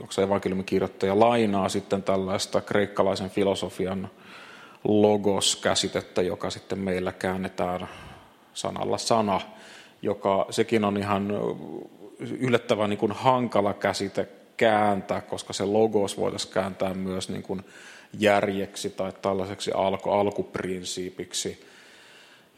onko 0.00 0.12
se 0.12 0.22
evankeliumin 0.22 0.64
kirjoittaja 0.64 1.20
lainaa 1.20 1.68
sitten 1.68 2.02
tällaista 2.02 2.60
kreikkalaisen 2.60 3.30
filosofian 3.30 4.10
logos-käsitettä, 4.84 6.22
joka 6.22 6.50
sitten 6.50 6.78
meillä 6.78 7.12
käännetään 7.12 7.88
sanalla 8.54 8.98
sana, 8.98 9.40
joka 10.02 10.46
sekin 10.50 10.84
on 10.84 10.96
ihan 10.96 11.30
yllättävän 12.20 12.90
niin 12.90 12.98
kuin 12.98 13.12
hankala 13.12 13.74
käsite 13.74 14.28
kääntää, 14.56 15.20
koska 15.20 15.52
se 15.52 15.64
logos 15.64 16.16
voitaisiin 16.16 16.54
kääntää 16.54 16.94
myös 16.94 17.28
niin 17.28 17.42
kuin 17.42 17.64
järjeksi 18.18 18.90
tai 18.90 19.12
tällaiseksi 19.22 19.70
alku, 19.74 20.10
alkuprinsiipiksi 20.10 21.66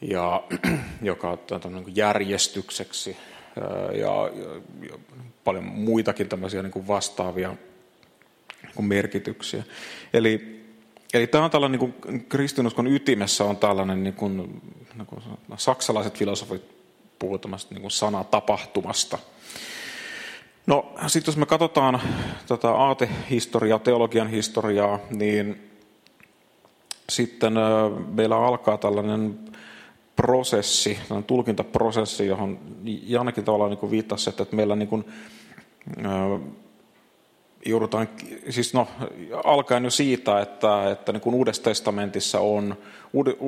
ja, 0.01 0.43
joka 1.03 1.31
on 1.31 1.39
niin 1.73 1.97
järjestykseksi 1.97 3.17
ja, 3.57 3.99
ja, 3.99 4.31
ja 4.91 4.99
paljon 5.45 5.65
muitakin 5.65 6.29
tämmöisiä 6.29 6.63
niin 6.63 6.73
kuin 6.73 6.89
vastaavia 6.89 7.49
niin 8.63 8.75
kuin 8.75 8.87
merkityksiä. 8.87 9.63
Eli, 10.13 10.65
eli 11.15 11.27
tämä 11.27 11.45
on 11.45 11.51
tällainen 11.51 11.81
niin 11.81 11.93
kuin 11.93 12.25
kristinuskon 12.29 12.87
ytimessä 12.87 13.45
on 13.45 13.57
tällainen, 13.57 14.05
niin 14.05 14.15
kuin, 14.15 14.63
niin 14.95 15.07
kuin 15.07 15.23
saksalaiset 15.57 16.19
filosofit 16.19 16.63
puhuvat 17.19 17.41
tämmöistä 17.41 17.75
niin 17.75 17.91
sanatapahtumasta. 17.91 19.19
No 20.67 20.95
sitten 21.07 21.33
jos 21.33 21.37
me 21.37 21.47
katsotaan 21.47 22.01
tätä 22.49 22.71
aatehistoriaa, 22.71 23.79
teologian 23.79 24.29
historiaa, 24.29 24.99
niin 25.11 25.71
sitten 27.09 27.55
meillä 28.09 28.37
alkaa 28.37 28.79
tällainen 28.79 29.39
prosessi, 30.23 30.99
tulkintaprosessi, 31.27 32.27
johon 32.27 32.59
Jannekin 32.85 33.45
tavallaan 33.45 33.71
niin 33.71 33.91
viittasi, 33.91 34.31
että 34.31 34.47
meillä 34.53 34.77
niin 34.77 34.89
kuin, 34.89 35.05
joudutaan, 37.67 38.09
siis 38.51 38.75
no, 38.75 38.89
alkaen 39.45 39.85
jo 39.85 39.91
siitä, 39.91 40.41
että, 40.41 40.91
että 40.91 41.13
niin 41.13 41.21
kuin 41.21 41.35
Uudessa 41.35 41.63
testamentissa 41.63 42.41
on, 42.41 42.77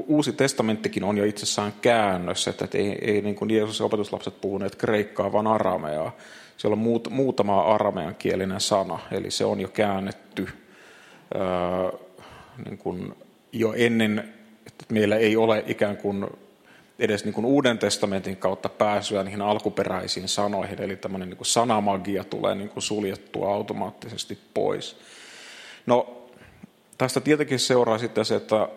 Uusi 0.06 0.32
testamenttikin 0.32 1.04
on 1.04 1.18
jo 1.18 1.24
itsessään 1.24 1.72
käännös, 1.80 2.48
että, 2.48 2.64
että 2.64 2.78
ei, 2.78 2.98
ei 3.00 3.22
niin 3.22 3.34
kuin 3.34 3.50
Jeesus 3.50 3.80
ja 3.80 3.86
opetuslapset 3.86 4.40
puhuneet 4.40 4.76
kreikkaa, 4.76 5.32
vaan 5.32 5.46
arameaa. 5.46 6.16
Siellä 6.56 6.74
on 6.74 6.78
muut, 6.78 7.10
muutama 7.10 7.60
aramean 7.60 8.14
kielinen 8.14 8.60
sana, 8.60 8.98
eli 9.12 9.30
se 9.30 9.44
on 9.44 9.60
jo 9.60 9.68
käännetty 9.68 10.48
ää, 11.34 11.86
äh, 11.86 11.92
niin 12.64 12.78
kuin 12.78 13.14
jo 13.52 13.72
ennen, 13.76 14.34
että 14.66 14.84
meillä 14.92 15.16
ei 15.16 15.36
ole 15.36 15.64
ikään 15.66 15.96
kuin 15.96 16.26
edes 17.00 17.24
niin 17.24 17.34
kuin 17.34 17.44
Uuden 17.44 17.78
testamentin 17.78 18.36
kautta 18.36 18.68
pääsyä 18.68 19.22
niihin 19.22 19.42
alkuperäisiin 19.42 20.28
sanoihin, 20.28 20.82
eli 20.82 20.96
tämmöinen 20.96 21.28
niin 21.28 21.36
kuin 21.36 21.46
sanamagia 21.46 22.24
tulee 22.24 22.54
niin 22.54 22.68
kuin 22.68 22.82
suljettua 22.82 23.54
automaattisesti 23.54 24.38
pois. 24.54 24.96
No, 25.86 26.20
tästä 26.98 27.20
tietenkin 27.20 27.58
seuraa 27.58 27.98
sitten 27.98 28.24
se, 28.24 28.36
että, 28.36 28.68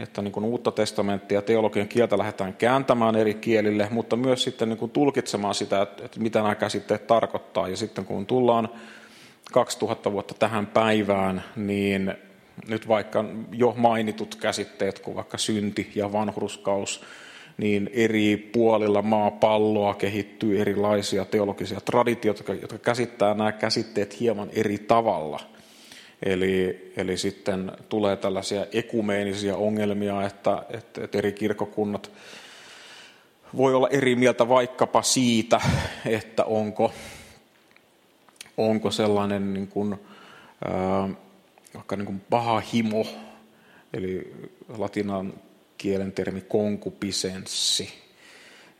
että 0.00 0.22
niin 0.22 0.32
kuin 0.32 0.44
uutta 0.44 0.72
testamenttia 0.72 1.42
teologian 1.42 1.88
kieltä 1.88 2.18
lähdetään 2.18 2.54
kääntämään 2.54 3.16
eri 3.16 3.34
kielille, 3.34 3.88
mutta 3.90 4.16
myös 4.16 4.42
sitten 4.42 4.68
niin 4.68 4.78
kuin 4.78 4.90
tulkitsemaan 4.90 5.54
sitä, 5.54 5.82
että, 5.82 6.04
että 6.04 6.20
mitä 6.20 6.42
nämä 6.42 6.54
käsitteet 6.54 7.06
tarkoittaa. 7.06 7.68
Ja 7.68 7.76
sitten 7.76 8.04
kun 8.04 8.26
tullaan 8.26 8.68
2000 9.52 10.12
vuotta 10.12 10.34
tähän 10.34 10.66
päivään, 10.66 11.44
niin 11.56 12.14
nyt 12.68 12.88
vaikka 12.88 13.24
jo 13.52 13.74
mainitut 13.76 14.34
käsitteet, 14.34 14.98
kuin 14.98 15.16
vaikka 15.16 15.38
synti 15.38 15.92
ja 15.94 16.12
vanhurskaus, 16.12 17.04
niin 17.60 17.90
eri 17.92 18.36
puolilla 18.36 19.02
maapalloa 19.02 19.94
kehittyy 19.94 20.60
erilaisia 20.60 21.24
teologisia 21.24 21.80
traditioita, 21.80 22.52
jotka 22.52 22.78
käsittää 22.78 23.34
nämä 23.34 23.52
käsitteet 23.52 24.20
hieman 24.20 24.48
eri 24.52 24.78
tavalla. 24.78 25.40
Eli, 26.22 26.92
eli 26.96 27.16
sitten 27.16 27.72
tulee 27.88 28.16
tällaisia 28.16 28.66
ekumeenisia 28.72 29.56
ongelmia, 29.56 30.26
että, 30.26 30.62
että, 30.70 31.04
että 31.04 31.18
eri 31.18 31.32
kirkokunnat 31.32 32.10
voi 33.56 33.74
olla 33.74 33.88
eri 33.88 34.16
mieltä 34.16 34.48
vaikkapa 34.48 35.02
siitä, 35.02 35.60
että 36.06 36.44
onko, 36.44 36.92
onko 38.56 38.90
sellainen 38.90 39.54
niin 39.54 39.68
kuin, 39.68 39.96
ää, 40.64 41.08
vaikka 41.74 41.96
niin 41.96 42.06
kuin 42.06 42.22
paha 42.30 42.62
himo, 42.72 43.06
eli 43.92 44.34
latinan 44.78 45.32
kielen 45.80 46.12
termi 46.12 46.40
konkupisenssi, 46.40 47.92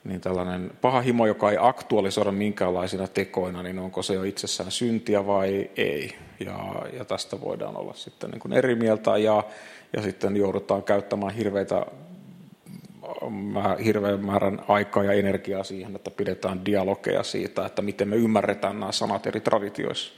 niin 0.04 0.20
tällainen 0.20 0.70
paha 0.80 1.00
himo, 1.00 1.26
joka 1.26 1.50
ei 1.50 1.56
aktualisoida 1.60 2.32
minkäänlaisina 2.32 3.08
tekoina, 3.08 3.62
niin 3.62 3.78
onko 3.78 4.02
se 4.02 4.14
jo 4.14 4.22
itsessään 4.22 4.70
syntiä 4.70 5.26
vai 5.26 5.70
ei. 5.76 6.16
Ja, 6.40 6.86
ja 6.92 7.04
tästä 7.04 7.40
voidaan 7.40 7.76
olla 7.76 7.94
sitten 7.94 8.30
niin 8.30 8.40
kuin 8.40 8.52
eri 8.52 8.74
mieltä 8.74 9.16
ja, 9.16 9.44
ja 9.96 10.02
sitten 10.02 10.36
joudutaan 10.36 10.82
käyttämään 10.82 11.34
hirveitä 11.34 11.86
hirveän 13.84 14.24
määrän 14.24 14.60
aikaa 14.68 15.04
ja 15.04 15.12
energiaa 15.12 15.64
siihen, 15.64 15.96
että 15.96 16.10
pidetään 16.10 16.64
dialogeja 16.64 17.22
siitä, 17.22 17.66
että 17.66 17.82
miten 17.82 18.08
me 18.08 18.16
ymmärretään 18.16 18.80
nämä 18.80 18.92
sanat 18.92 19.26
eri 19.26 19.40
traditioissa. 19.40 20.12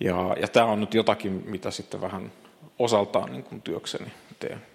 Ja, 0.00 0.36
ja 0.40 0.48
tämä 0.48 0.66
on 0.66 0.80
nyt 0.80 0.94
jotakin, 0.94 1.44
mitä 1.46 1.70
sitten 1.70 2.00
vähän 2.00 2.32
osaltaan 2.78 3.32
niin 3.32 3.44
kuin 3.44 3.62
työkseni 3.62 4.12
teen. 4.38 4.73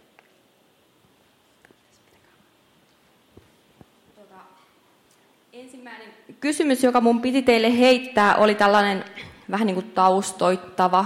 Kysymys, 6.40 6.84
joka 6.84 7.02
mun 7.02 7.22
piti 7.22 7.42
teille 7.42 7.80
heittää, 7.80 8.36
oli 8.36 8.56
tällainen 8.56 9.06
vähän 9.52 9.68
niin 9.68 9.76
kuin 9.76 9.92
taustoittava. 9.92 11.06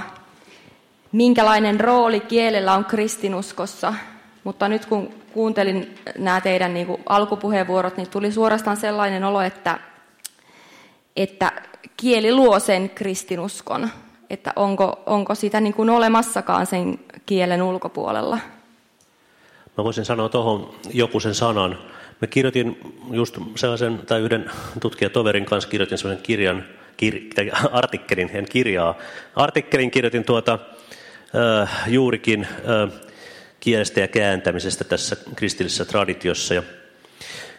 Minkälainen 1.12 1.80
rooli 1.80 2.19
kielellä 2.19 2.74
on 2.74 2.86
kristinuskossa? 2.86 3.93
Mutta 4.43 4.67
nyt 4.67 4.86
kun 4.86 5.13
kuuntelin 5.34 5.96
nämä 6.17 6.41
teidän 6.41 6.74
niin 6.74 6.88
kuin 6.88 7.04
alkupuheenvuorot, 7.10 7.98
niin 7.98 8.10
tuli 8.10 8.32
suorastaan 8.32 8.78
sellainen 8.78 9.24
olo, 9.24 9.41
että, 9.41 9.80
että 11.15 11.52
kieli 11.98 12.34
luo 12.34 12.60
sen 12.60 12.89
kristinuskon. 12.89 13.89
Että 14.30 14.54
onko, 14.56 15.04
onko 15.06 15.36
sitä 15.36 15.62
niin 15.62 15.74
kuin 15.74 15.89
olemassakaan 15.89 16.65
sen 16.65 17.00
kielen 17.26 17.62
ulkopuolella? 17.62 18.39
Mä 19.78 19.84
voisin 19.84 20.06
sanoa 20.06 20.30
tuohon 20.30 20.74
joku 20.93 21.19
sen 21.19 21.36
sanan. 21.36 21.78
Mä 22.23 22.27
kirjoitin 22.27 22.77
just 23.12 23.38
sellaisen, 23.55 23.97
tai 23.97 24.21
yhden 24.21 24.51
tutkijatoverin 24.81 25.45
kanssa 25.45 25.69
kirjoitin 25.69 25.97
sellaisen 25.97 26.23
kirjan, 26.23 26.63
kir, 26.97 27.19
tai 27.36 27.51
artikkelin, 27.71 28.29
en 28.33 28.45
kirjaa. 28.45 28.97
Artikkelin 29.36 29.91
kirjoitin 29.91 30.23
tuota, 30.23 30.59
äh, 31.62 31.83
juurikin 31.88 32.47
äh, 32.49 32.99
kielestä 33.59 33.99
ja 33.99 34.07
kääntämisestä 34.07 34.83
tässä 34.83 35.17
kristillisessä 35.36 35.86
traditiossa. 35.86 36.53
Ja 36.53 36.63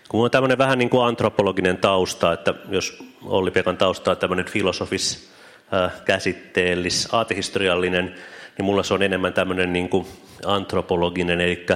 kun 0.08 0.24
on 0.24 0.30
tämmöinen 0.30 0.58
vähän 0.58 0.78
niin 0.78 0.90
kuin 0.90 1.06
antropologinen 1.06 1.76
tausta, 1.76 2.32
että 2.32 2.54
jos 2.68 3.02
Olli 3.22 3.50
Pekan 3.50 3.76
tausta 3.76 4.10
on 4.10 4.16
tämmöinen 4.16 4.46
filosofis, 4.46 5.30
äh, 5.74 5.92
käsitteellis, 6.04 7.08
aatehistoriallinen, 7.12 8.14
niin 8.58 8.64
mulla 8.64 8.82
se 8.82 8.94
on 8.94 9.02
enemmän 9.02 9.32
tämmöinen 9.32 9.72
niin 9.72 9.88
kuin 9.88 10.06
antropologinen, 10.46 11.40
eli 11.40 11.66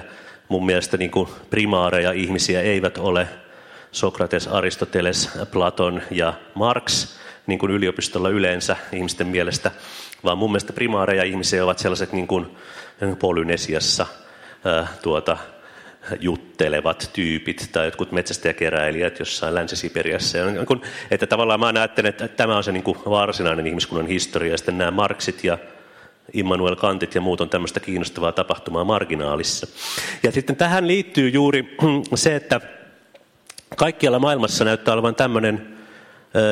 mun 0.49 0.67
mielestä 0.67 0.97
niin 0.97 1.11
kuin 1.11 1.29
primaareja 1.51 2.13
ihmisiä 2.13 2.61
eivät 2.61 2.99
ole 2.99 3.29
Sokrates, 3.93 4.49
Aristoteles, 4.49 5.31
Platon 5.51 6.03
ja 6.11 6.35
Marx, 6.55 7.17
niin 7.47 7.59
kuin 7.59 7.73
yliopistolla 7.73 8.29
yleensä 8.29 8.77
ihmisten 8.93 9.27
mielestä, 9.27 9.71
vaan 10.25 10.39
mun 10.39 10.51
mielestä 10.51 10.73
primaareja 10.73 11.25
ihmisiä 11.25 11.65
ovat 11.65 11.79
sellaiset 11.79 12.13
niin 12.13 12.27
kuin 12.27 12.47
Polynesiassa 13.19 14.07
tuota, 15.03 15.37
juttelevat 16.21 17.11
tyypit 17.13 17.69
tai 17.73 17.85
jotkut 17.85 18.13
metsästäjäkeräilijät 18.13 19.19
jossain 19.19 19.55
Länsi-Siperiassa. 19.55 20.39
Että 21.11 21.27
tavallaan 21.27 21.61
mä 21.61 21.67
ajattelen, 21.67 22.09
että 22.09 22.29
tämä 22.29 22.57
on 22.57 22.65
se 22.65 22.73
niin 22.73 22.83
kuin 22.83 22.99
varsinainen 23.07 23.67
ihmiskunnan 23.67 24.07
historia, 24.07 24.53
ja 24.53 24.59
sitten 24.59 24.79
nämä 24.79 24.91
Marksit 24.91 25.45
ja 25.45 25.59
Immanuel 26.33 26.77
Kantit 26.77 27.15
ja 27.15 27.21
muut 27.21 27.41
on 27.41 27.49
tämmöistä 27.49 27.81
kiinnostavaa 27.81 28.33
tapahtumaa 28.33 28.85
marginaalissa. 28.85 29.67
Ja 30.23 30.33
sitten 30.33 30.57
tähän 30.57 30.87
liittyy 30.87 31.29
juuri 31.29 31.77
se, 32.15 32.37
että 32.37 32.61
kaikkialla 33.77 34.19
maailmassa 34.19 34.65
näyttää 34.65 34.95
olevan 34.95 35.15
tämmöinen 35.15 35.79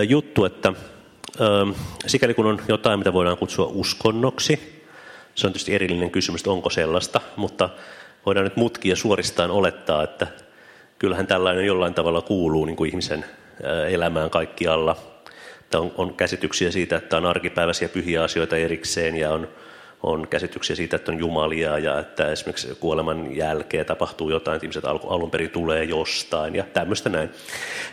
juttu, 0.09 0.45
että 0.45 0.73
sikäli 2.07 2.35
kun 2.35 2.47
on 2.47 2.61
jotain, 2.69 2.99
mitä 2.99 3.13
voidaan 3.13 3.39
kutsua 3.39 3.67
uskonnoksi, 3.67 4.83
se 5.35 5.47
on 5.47 5.53
tietysti 5.53 5.75
erillinen 5.75 6.11
kysymys, 6.11 6.41
että 6.41 6.51
onko 6.51 6.71
sellaista, 6.71 7.21
mutta 7.37 7.69
voidaan 8.27 8.45
nyt 8.45 8.57
mutkia 8.57 8.97
suoristaan 8.97 9.51
olettaa, 9.51 10.03
että 10.03 10.27
kyllähän 10.99 11.27
tällainen 11.27 11.67
jollain 11.67 11.95
tavalla 11.95 12.23
kuuluu 12.23 12.65
niin 12.65 12.77
kuin 12.77 12.91
ihmisen 12.91 13.25
elämään 13.89 14.31
kaikkialla. 14.31 14.97
On, 15.75 15.93
on 15.97 16.15
käsityksiä 16.15 16.71
siitä, 16.71 16.97
että 16.97 17.17
on 17.17 17.27
arkipäiväisiä 17.27 17.89
pyhiä 17.89 18.23
asioita 18.23 18.57
erikseen 18.57 19.17
ja 19.17 19.33
on 19.33 19.49
on 20.03 20.29
käsityksiä 20.29 20.77
siitä, 20.77 20.97
että 20.97 21.13
on 21.13 21.19
jumalia 21.19 21.79
ja 21.79 21.99
että 21.99 22.33
esimerkiksi 22.33 22.77
kuoleman 22.81 23.37
jälkeen 23.37 23.87
tapahtuu 23.87 24.31
jotain, 24.31 24.57
että 24.57 24.67
ihmiset 24.67 24.85
alun 24.85 25.31
perin 25.31 25.51
tulee 25.51 25.85
jostain 25.85 26.55
ja 26.55 26.65
tämmöistä 26.73 27.11
näin. 27.11 27.31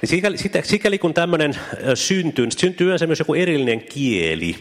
Niin 0.02 0.10
sikäli, 0.10 0.38
sikäli 0.64 0.98
kun 0.98 1.14
tämmöinen 1.14 1.54
syntyy, 1.94 2.46
niin 2.46 2.60
syntyy 2.60 2.88
yleensä 2.88 3.08
myös 3.08 3.20
joku 3.20 3.34
erillinen 3.34 3.84
kieli, 3.84 4.56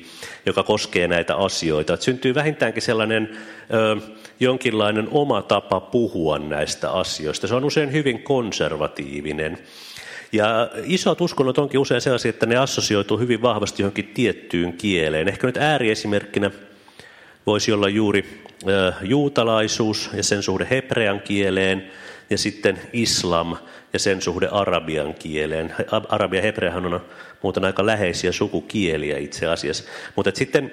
joka 0.46 0.62
koskee 0.62 1.08
näitä 1.08 1.36
asioita. 1.36 1.94
Että 1.94 2.04
syntyy 2.04 2.34
vähintäänkin 2.34 2.82
sellainen 2.82 3.38
ö, 3.74 3.96
jonkinlainen 4.40 5.08
oma 5.10 5.42
tapa 5.42 5.80
puhua 5.80 6.38
näistä 6.38 6.90
asioista. 6.90 7.46
Se 7.46 7.54
on 7.54 7.64
usein 7.64 7.92
hyvin 7.92 8.22
konservatiivinen. 8.22 9.58
Ja 10.32 10.70
isot 10.84 11.20
uskonnot 11.20 11.58
onkin 11.58 11.80
usein 11.80 12.00
sellaisia, 12.00 12.28
että 12.30 12.46
ne 12.46 12.56
assosioituu 12.56 13.18
hyvin 13.18 13.42
vahvasti 13.42 13.82
johonkin 13.82 14.10
tiettyyn 14.14 14.72
kieleen. 14.72 15.28
Ehkä 15.28 15.46
nyt 15.46 15.56
ääriesimerkkinä 15.56 16.50
voisi 17.46 17.72
olla 17.72 17.88
juuri 17.88 18.44
juutalaisuus 19.02 20.10
ja 20.14 20.22
sen 20.22 20.42
suhde 20.42 20.66
hebrean 20.70 21.20
kieleen 21.20 21.90
ja 22.30 22.38
sitten 22.38 22.80
islam 22.92 23.56
ja 23.92 23.98
sen 23.98 24.22
suhde 24.22 24.48
arabian 24.48 25.14
kieleen. 25.14 25.74
Arabia 26.08 26.38
ja 26.38 26.42
hebreahan 26.42 26.86
on 26.86 27.00
muuten 27.42 27.64
aika 27.64 27.86
läheisiä 27.86 28.32
sukukieliä 28.32 29.18
itse 29.18 29.46
asiassa. 29.46 29.84
Mutta 30.16 30.30
sitten 30.34 30.72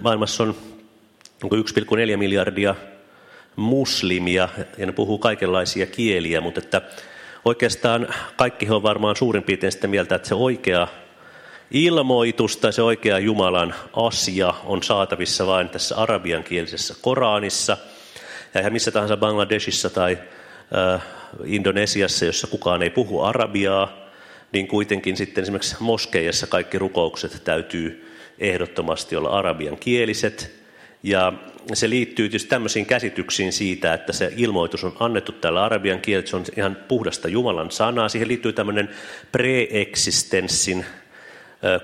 maailmassa 0.00 0.42
on 0.42 0.56
1,4 1.44 2.16
miljardia 2.16 2.74
muslimia 3.56 4.48
ja 4.78 4.86
ne 4.86 4.92
puhuu 4.92 5.18
kaikenlaisia 5.18 5.86
kieliä, 5.86 6.40
mutta 6.40 6.60
että 6.60 6.82
oikeastaan 7.44 8.08
kaikki 8.36 8.70
on 8.70 8.82
varmaan 8.82 9.16
suurin 9.16 9.42
piirtein 9.42 9.72
sitä 9.72 9.86
mieltä, 9.86 10.14
että 10.14 10.28
se 10.28 10.34
oikea 10.34 10.88
ilmoitus 11.70 12.56
tai 12.56 12.72
se 12.72 12.82
oikea 12.82 13.18
Jumalan 13.18 13.74
asia 13.92 14.54
on 14.64 14.82
saatavissa 14.82 15.46
vain 15.46 15.68
tässä 15.68 15.96
arabiankielisessä 15.96 16.94
Koranissa. 17.00 17.76
Ja 18.54 18.60
ihan 18.60 18.72
missä 18.72 18.90
tahansa 18.90 19.16
Bangladesissa 19.16 19.90
tai 19.90 20.18
äh, 20.94 21.02
Indonesiassa, 21.44 22.24
jossa 22.24 22.46
kukaan 22.46 22.82
ei 22.82 22.90
puhu 22.90 23.20
arabiaa, 23.20 23.96
niin 24.52 24.68
kuitenkin 24.68 25.16
sitten 25.16 25.42
esimerkiksi 25.42 25.76
moskeijassa 25.80 26.46
kaikki 26.46 26.78
rukoukset 26.78 27.40
täytyy 27.44 28.10
ehdottomasti 28.38 29.16
olla 29.16 29.28
arabian 29.28 29.76
kieliset. 29.76 30.64
Ja 31.02 31.32
se 31.72 31.90
liittyy 31.90 32.28
tietysti 32.28 32.48
tämmöisiin 32.48 32.86
käsityksiin 32.86 33.52
siitä, 33.52 33.94
että 33.94 34.12
se 34.12 34.32
ilmoitus 34.36 34.84
on 34.84 34.96
annettu 35.00 35.32
tällä 35.32 35.64
arabian 35.64 36.00
kielellä, 36.00 36.28
se 36.28 36.36
on 36.36 36.44
ihan 36.56 36.76
puhdasta 36.88 37.28
Jumalan 37.28 37.70
sanaa. 37.70 38.08
Siihen 38.08 38.28
liittyy 38.28 38.52
tämmöinen 38.52 38.88
preeksistenssin 39.32 40.86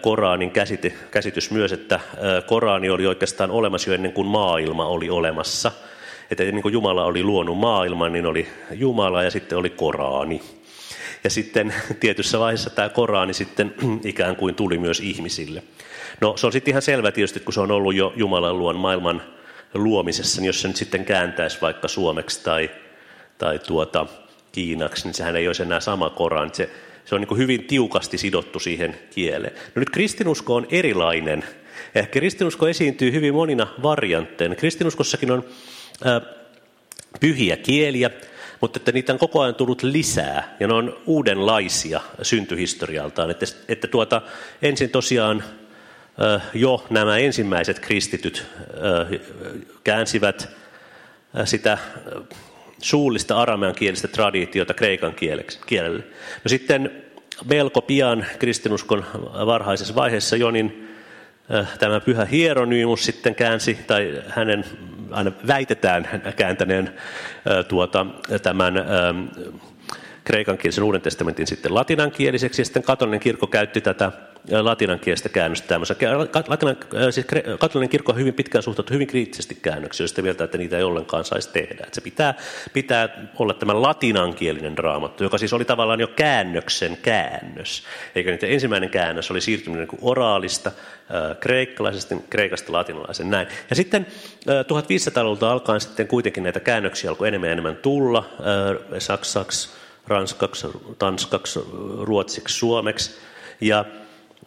Koranin 0.01 0.51
käsite, 0.51 0.93
käsitys 1.11 1.51
myös, 1.51 1.73
että 1.73 2.01
Korani 2.47 2.91
oli 2.91 3.07
oikeastaan 3.07 3.51
olemassa 3.51 3.91
jo 3.91 3.95
ennen 3.95 4.13
kuin 4.13 4.27
maailma 4.27 4.87
oli 4.87 5.11
olemassa. 5.11 5.73
Että 6.31 6.45
niin 6.45 6.63
kuin 6.63 6.73
Jumala 6.73 7.05
oli 7.05 7.23
luonut 7.23 7.59
maailman, 7.59 8.13
niin 8.13 8.27
oli 8.27 8.49
Jumala 8.71 9.23
ja 9.23 9.31
sitten 9.31 9.59
oli 9.59 9.71
Korani. 9.71 10.43
Ja 11.25 11.31
sitten 11.31 11.75
tietyssä 12.01 12.39
vaiheessa 12.39 12.71
tämä 12.71 12.89
Korani 12.89 13.35
sitten 13.35 13.75
ikään 14.05 14.37
kuin 14.37 14.55
tuli 14.55 14.79
myös 14.79 15.01
ihmisille. 15.01 15.63
No 16.21 16.37
se 16.37 16.47
on 16.47 16.53
sitten 16.53 16.73
ihan 16.73 16.83
selvä 16.83 17.13
tietysti, 17.13 17.41
kun 17.41 17.53
se 17.53 17.61
on 17.61 17.71
ollut 17.71 17.95
jo 17.95 18.13
Jumalan 18.17 18.59
luon 18.59 18.77
maailman 18.77 19.23
luomisessa, 19.75 20.41
niin 20.41 20.47
jos 20.47 20.63
se 20.63 20.69
nyt 20.69 20.77
sitten 20.77 21.05
kääntäisi 21.05 21.59
vaikka 21.61 21.89
suomeksi 21.89 22.45
tai, 22.45 22.71
tai 23.39 23.59
tuota, 23.59 24.07
kiinaksi, 24.53 25.05
niin 25.05 25.15
sehän 25.15 25.37
ei 25.37 25.47
olisi 25.47 25.63
enää 25.63 25.81
sama 25.81 26.11
Koran. 26.11 26.51
Se, 26.53 26.71
se 27.11 27.15
on 27.15 27.21
niin 27.21 27.39
hyvin 27.39 27.65
tiukasti 27.65 28.19
sidottu 28.19 28.59
siihen 28.59 28.99
kieleen. 29.15 29.55
No 29.75 29.81
nyt 29.81 29.91
kristinusko 29.91 30.55
on 30.55 30.67
erilainen. 30.71 31.45
Ehkä 31.95 32.13
kristinusko 32.13 32.69
esiintyy 32.69 33.13
hyvin 33.13 33.35
monina 33.35 33.67
variantteina. 33.83 34.55
Kristinuskossakin 34.55 35.31
on 35.31 35.45
äh, 36.07 36.23
pyhiä 37.21 37.57
kieliä, 37.57 38.11
mutta 38.61 38.79
että 38.79 38.93
niitä 38.93 39.13
on 39.13 39.19
koko 39.19 39.41
ajan 39.41 39.55
tullut 39.55 39.83
lisää 39.83 40.57
ja 40.61 40.69
ne 40.69 40.75
on 40.75 40.97
uudenlaisia 41.07 42.01
syntyhistorialtaan. 42.23 43.31
Että, 43.31 43.47
että 43.69 43.87
tuota, 43.87 44.23
ensin 44.63 44.91
tosiaan 44.91 45.45
jo 46.55 46.87
nämä 46.91 47.19
ensimmäiset 47.19 47.79
kristityt 47.79 48.47
käänsivät 49.85 50.49
sitä 51.45 51.79
suullista 52.81 53.37
aramean 53.37 53.75
kielistä 53.75 54.09
traditiota 54.09 54.75
kreikan 54.75 55.15
kielelle. 55.67 56.03
No 56.45 56.49
sitten 56.49 56.91
melko 57.45 57.83
pian 57.83 58.27
kristinuskon 58.39 59.05
varhaisessa 59.47 59.95
vaiheessa 59.95 60.37
Jonin 60.37 60.89
tämä 61.79 62.01
pyhä 62.01 62.25
Hieronymus 62.25 63.05
sitten 63.05 63.35
käänsi, 63.35 63.79
tai 63.87 64.23
hänen 64.29 64.65
aina 65.11 65.33
väitetään 65.47 66.23
kääntäneen 66.37 66.95
tuota, 67.69 68.07
tämän 68.43 68.75
kreikankielisen 70.31 70.85
uuden 70.85 71.01
testamentin 71.01 71.47
sitten 71.47 71.75
latinankieliseksi, 71.75 72.61
ja 72.61 72.65
sitten 72.65 72.83
katolinen 72.83 73.21
kirkko 73.21 73.47
käytti 73.47 73.81
tätä 73.81 74.13
latinankielistä 74.61 75.29
käännöstä 75.29 75.69
tämmöisen. 75.69 75.97
Latinan, 76.49 76.77
siis 77.11 77.27
katolinen 77.59 77.89
kirkko 77.89 78.13
on 78.13 78.19
hyvin 78.19 78.35
pitkään 78.35 78.63
suhtautunut 78.63 78.95
hyvin 78.95 79.07
kriittisesti 79.07 79.59
käännöksiä, 79.63 80.07
sitä 80.07 80.23
mieltä, 80.23 80.45
että 80.45 80.59
niitä 80.59 80.77
ei 80.79 80.83
ollenkaan 80.83 81.25
saisi 81.25 81.53
tehdä. 81.53 81.85
Että 81.85 81.95
se 81.95 82.01
pitää, 82.01 82.35
pitää 82.73 83.29
olla 83.39 83.55
tämä 83.55 83.83
latinankielinen 83.83 84.79
raamattu, 84.79 85.25
joka 85.25 85.39
siis 85.39 85.53
oli 85.53 85.65
tavallaan 85.65 86.01
jo 86.01 86.09
käännöksen 86.09 86.99
käännös. 87.03 87.83
Eikä 88.15 88.31
niitä 88.31 88.47
ensimmäinen 88.47 88.91
käännös 88.91 89.31
oli 89.31 89.41
siirtyminen 89.41 89.89
niin 89.93 90.01
oraalista, 90.03 90.73
kreikkalaisesta, 91.41 92.15
kreikasta 92.31 92.73
latinalaisen 92.73 93.31
näin. 93.31 93.49
Ja 93.71 93.77
sitten 93.77 94.07
1500-luvulta 94.47 95.53
alkaen 95.53 95.81
sitten 95.81 96.09
kuitenkin 96.09 96.43
näitä 96.43 96.61
käännöksiä 96.61 97.11
alkoi 97.11 97.29
enemmän 97.29 97.49
ja 97.49 97.53
enemmän 97.53 97.77
tulla, 97.77 98.31
saksaksi, 98.99 99.80
ranskaksi, 100.11 100.67
tanskaksi, 100.99 101.61
ruotsiksi, 102.01 102.59
suomeksi. 102.59 103.11
Ja, 103.61 103.85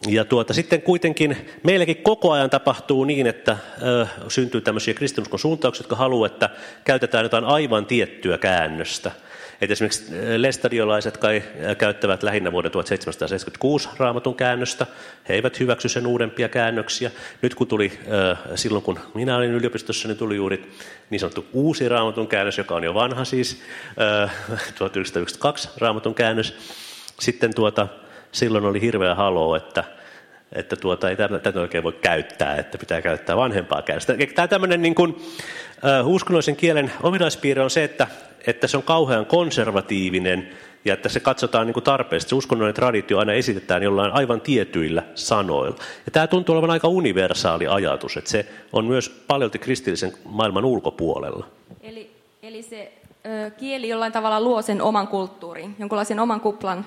ja 0.06 0.24
tuota, 0.24 0.54
sitten 0.54 0.82
kuitenkin 0.82 1.36
meilläkin 1.62 1.96
koko 1.96 2.32
ajan 2.32 2.50
tapahtuu 2.50 3.04
niin, 3.04 3.26
että 3.26 3.56
ö, 3.82 4.06
syntyy 4.28 4.60
tämmöisiä 4.60 4.94
kristinuskon 4.94 5.38
suuntauksia, 5.38 5.82
jotka 5.82 5.96
haluavat, 5.96 6.32
että 6.32 6.50
käytetään 6.84 7.24
jotain 7.24 7.44
aivan 7.44 7.86
tiettyä 7.86 8.38
käännöstä. 8.38 9.10
Et 9.60 9.70
esimerkiksi 9.70 10.04
lestadiolaiset 10.36 11.16
kai 11.16 11.42
käyttävät 11.78 12.22
lähinnä 12.22 12.52
vuoden 12.52 12.70
1776 12.70 13.88
raamatun 13.96 14.34
käännöstä. 14.34 14.86
He 15.28 15.34
eivät 15.34 15.60
hyväksy 15.60 15.88
sen 15.88 16.06
uudempia 16.06 16.48
käännöksiä. 16.48 17.10
Nyt 17.42 17.54
kun 17.54 17.66
tuli, 17.66 17.98
silloin 18.54 18.84
kun 18.84 19.00
minä 19.14 19.36
olin 19.36 19.50
yliopistossa, 19.50 20.08
niin 20.08 20.18
tuli 20.18 20.36
juuri 20.36 20.72
niin 21.10 21.20
sanottu 21.20 21.46
uusi 21.52 21.88
raamatun 21.88 22.28
käännös, 22.28 22.58
joka 22.58 22.74
on 22.74 22.84
jo 22.84 22.94
vanha 22.94 23.24
siis, 23.24 23.62
1992 24.78 25.68
raamatun 25.78 26.14
käännös. 26.14 26.54
Sitten 27.20 27.54
tuota, 27.54 27.88
silloin 28.32 28.64
oli 28.64 28.80
hirveä 28.80 29.14
haloo, 29.14 29.56
että 29.56 29.84
että 30.54 30.76
tuota, 30.76 31.10
ei 31.10 31.16
tätä 31.16 31.60
oikein 31.60 31.84
voi 31.84 31.92
käyttää, 31.92 32.56
että 32.56 32.78
pitää 32.78 33.02
käyttää 33.02 33.36
vanhempaa 33.36 33.82
käännöstä. 33.82 34.14
Tämä 34.34 34.48
tämmöinen 34.48 34.82
niin 34.82 34.94
kuin, 34.94 35.10
uh, 35.10 36.14
uskonnollisen 36.14 36.56
kielen 36.56 36.92
ominaispiirre 37.02 37.62
on 37.62 37.70
se, 37.70 37.84
että, 37.84 38.06
että 38.46 38.66
se 38.66 38.76
on 38.76 38.82
kauhean 38.82 39.26
konservatiivinen 39.26 40.50
ja 40.84 40.94
että 40.94 41.08
se 41.08 41.20
katsotaan 41.20 41.66
niin 41.66 41.82
tarpeesta. 41.82 42.28
Se 42.28 42.34
uskonnollinen 42.34 42.74
traditio 42.74 43.18
aina 43.18 43.32
esitetään 43.32 43.82
jollain 43.82 44.12
aivan 44.12 44.40
tietyillä 44.40 45.02
sanoilla. 45.14 45.76
Ja 46.06 46.10
tämä 46.12 46.26
tuntuu 46.26 46.52
olevan 46.52 46.70
aika 46.70 46.88
universaali 46.88 47.66
ajatus, 47.66 48.16
että 48.16 48.30
se 48.30 48.46
on 48.72 48.84
myös 48.84 49.08
paljolti 49.26 49.58
kristillisen 49.58 50.12
maailman 50.24 50.64
ulkopuolella. 50.64 51.46
Eli, 51.80 52.10
eli 52.42 52.62
se 52.62 52.92
ö, 53.26 53.50
kieli 53.50 53.88
jollain 53.88 54.12
tavalla 54.12 54.40
luo 54.40 54.62
sen 54.62 54.82
oman 54.82 55.08
kulttuurin, 55.08 55.76
jonkunlaisen 55.78 56.20
oman 56.20 56.40
kuplan, 56.40 56.86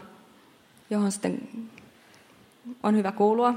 johon 0.89 1.11
sitten 1.11 1.39
on 2.83 2.95
hyvä 2.95 3.11
kuulua. 3.11 3.53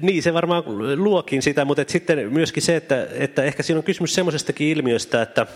Niin, 0.00 0.22
se 0.22 0.34
varmaan 0.34 0.62
luokin 0.96 1.42
sitä, 1.42 1.64
mutta 1.64 1.84
sitten 1.86 2.32
myöskin 2.32 2.62
se, 2.62 2.76
että, 2.76 3.06
että 3.12 3.44
ehkä 3.44 3.62
siinä 3.62 3.78
on 3.78 3.84
kysymys 3.84 4.14
semmoisestakin 4.14 4.68
ilmiöstä, 4.68 5.22
että 5.22 5.46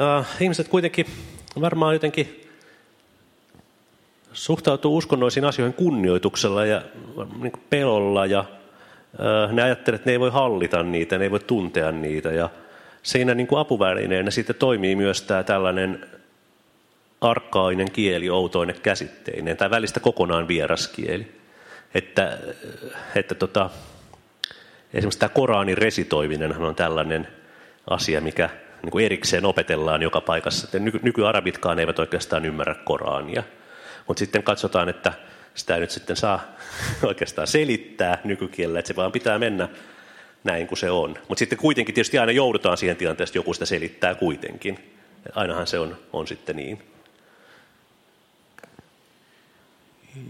äh, 0.00 0.26
ihmiset 0.40 0.68
kuitenkin 0.68 1.06
varmaan 1.60 1.94
jotenkin 1.94 2.40
suhtautuu 4.32 4.96
uskonnollisiin 4.96 5.44
asioihin 5.44 5.74
kunnioituksella 5.74 6.66
ja 6.66 6.82
niin 7.42 7.52
pelolla 7.70 8.26
ja 8.26 8.40
äh, 8.40 9.52
ne 9.52 9.62
ajattelevat, 9.62 10.00
että 10.00 10.10
ne 10.10 10.12
ei 10.12 10.20
voi 10.20 10.30
hallita 10.30 10.82
niitä, 10.82 11.18
ne 11.18 11.24
ei 11.24 11.30
voi 11.30 11.40
tuntea 11.40 11.92
niitä 11.92 12.28
ja 12.28 12.50
siinä 13.04 13.34
niin 13.34 13.46
kuin 13.46 13.58
apuvälineenä 13.58 14.30
sitten 14.30 14.56
toimii 14.56 14.96
myös 14.96 15.22
tämä 15.22 15.42
tällainen 15.42 16.06
arkkainen 17.20 17.90
kieli 17.90 18.30
outoinen 18.30 18.80
käsitteineen 18.82 19.56
tai 19.56 19.70
välistä 19.70 20.00
kokonaan 20.00 20.48
vieraskieli. 20.48 21.32
Että, 21.94 22.38
että 23.14 23.34
tota, 23.34 23.70
esimerkiksi 24.94 25.18
tämä 25.18 25.28
Koranin 25.28 25.78
resitoiminen 25.78 26.56
on 26.56 26.74
tällainen 26.74 27.28
asia, 27.90 28.20
mikä 28.20 28.50
niin 28.82 28.90
kuin 28.90 29.04
erikseen 29.04 29.44
opetellaan 29.44 30.02
joka 30.02 30.20
paikassa. 30.20 30.66
Että 30.66 30.78
nyky, 30.78 31.00
nykyarabitkaan 31.02 31.78
eivät 31.78 31.98
oikeastaan 31.98 32.44
ymmärrä 32.44 32.74
Korania. 32.74 33.42
Mutta 34.08 34.18
sitten 34.18 34.42
katsotaan, 34.42 34.88
että 34.88 35.12
sitä 35.54 35.74
ei 35.74 35.80
nyt 35.80 35.90
sitten 35.90 36.16
saa 36.16 36.56
oikeastaan 37.02 37.46
selittää 37.46 38.18
nykykielellä, 38.24 38.78
että 38.78 38.88
se 38.88 38.96
vaan 38.96 39.12
pitää 39.12 39.38
mennä 39.38 39.68
näin 40.44 40.66
kuin 40.66 40.78
se 40.78 40.90
on. 40.90 41.18
Mutta 41.28 41.38
sitten 41.38 41.58
kuitenkin 41.58 41.94
tietysti 41.94 42.18
aina 42.18 42.32
joudutaan 42.32 42.76
siihen 42.76 42.96
tilanteeseen, 42.96 43.30
että 43.30 43.38
joku 43.38 43.54
sitä 43.54 43.66
selittää 43.66 44.14
kuitenkin. 44.14 44.94
Ainahan 45.34 45.66
se 45.66 45.78
on, 45.78 45.96
on 46.12 46.26
sitten 46.26 46.56
niin. 46.56 46.82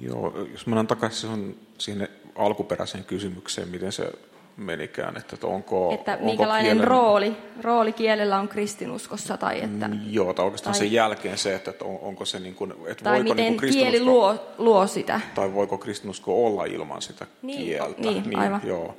Joo, 0.02 0.46
jos 0.52 0.66
mennään 0.66 0.86
takaisin 0.86 1.58
siihen 1.78 2.08
alkuperäiseen 2.34 3.04
kysymykseen, 3.04 3.68
miten 3.68 3.92
se 3.92 4.12
menikään, 4.56 5.16
että 5.16 5.46
onko 5.46 5.92
Että 5.94 6.18
minkälainen 6.20 6.70
onko 6.70 6.82
kielen... 6.82 6.88
rooli, 6.88 7.36
rooli 7.62 7.92
kielellä 7.92 8.40
on 8.40 8.48
kristinuskossa 8.48 9.36
tai 9.36 9.62
että... 9.62 9.88
Mm, 9.88 10.00
joo, 10.10 10.34
tai 10.34 10.44
oikeastaan 10.44 10.72
tai... 10.72 10.78
sen 10.78 10.92
jälkeen 10.92 11.38
se, 11.38 11.54
että 11.54 11.72
on, 11.80 11.98
onko 12.02 12.24
se 12.24 12.40
niin 12.40 12.54
kuin, 12.54 12.74
että 12.86 13.04
tai 13.04 13.12
voiko 13.12 13.34
miten 13.34 13.44
niin 13.44 13.60
kuin 13.60 13.72
kieli 13.72 14.00
luo, 14.00 14.54
luo 14.58 14.86
sitä. 14.86 15.20
Tai 15.34 15.54
voiko 15.54 15.78
kristinusko 15.78 16.46
olla 16.46 16.64
ilman 16.64 17.02
sitä 17.02 17.26
niin, 17.42 17.58
kieltä. 17.58 18.00
Niin, 18.00 18.22
niin, 18.22 18.38
aivan. 18.38 18.60
Joo. 18.64 18.96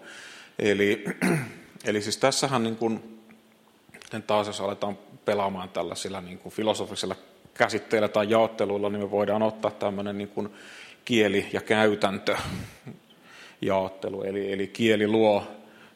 Eli, 0.60 1.04
eli 1.86 2.02
siis 2.02 2.18
tässähän 2.18 2.64
niin 2.64 2.76
kuin, 2.76 3.22
taas 4.28 4.48
jos 4.48 4.62
aletaan 4.62 4.98
pelaamaan 5.26 5.70
tällaisilla 5.70 6.22
niin 6.22 6.38
kuin 6.38 6.54
filosofisilla 6.54 7.16
käsitteillä 7.54 8.08
tai 8.08 8.30
jaotteluilla, 8.30 8.90
niin 8.90 9.02
me 9.02 9.12
voidaan 9.12 9.44
ottaa 9.44 9.72
tämmöinen 9.72 10.18
niin 10.18 10.28
kuin 10.28 10.50
kieli- 11.06 11.48
ja 11.54 11.62
käytäntö 11.62 12.38
jaottelu. 13.62 14.24
Eli, 14.24 14.54
eli 14.54 14.68
kieli 14.68 15.08
luo 15.08 15.44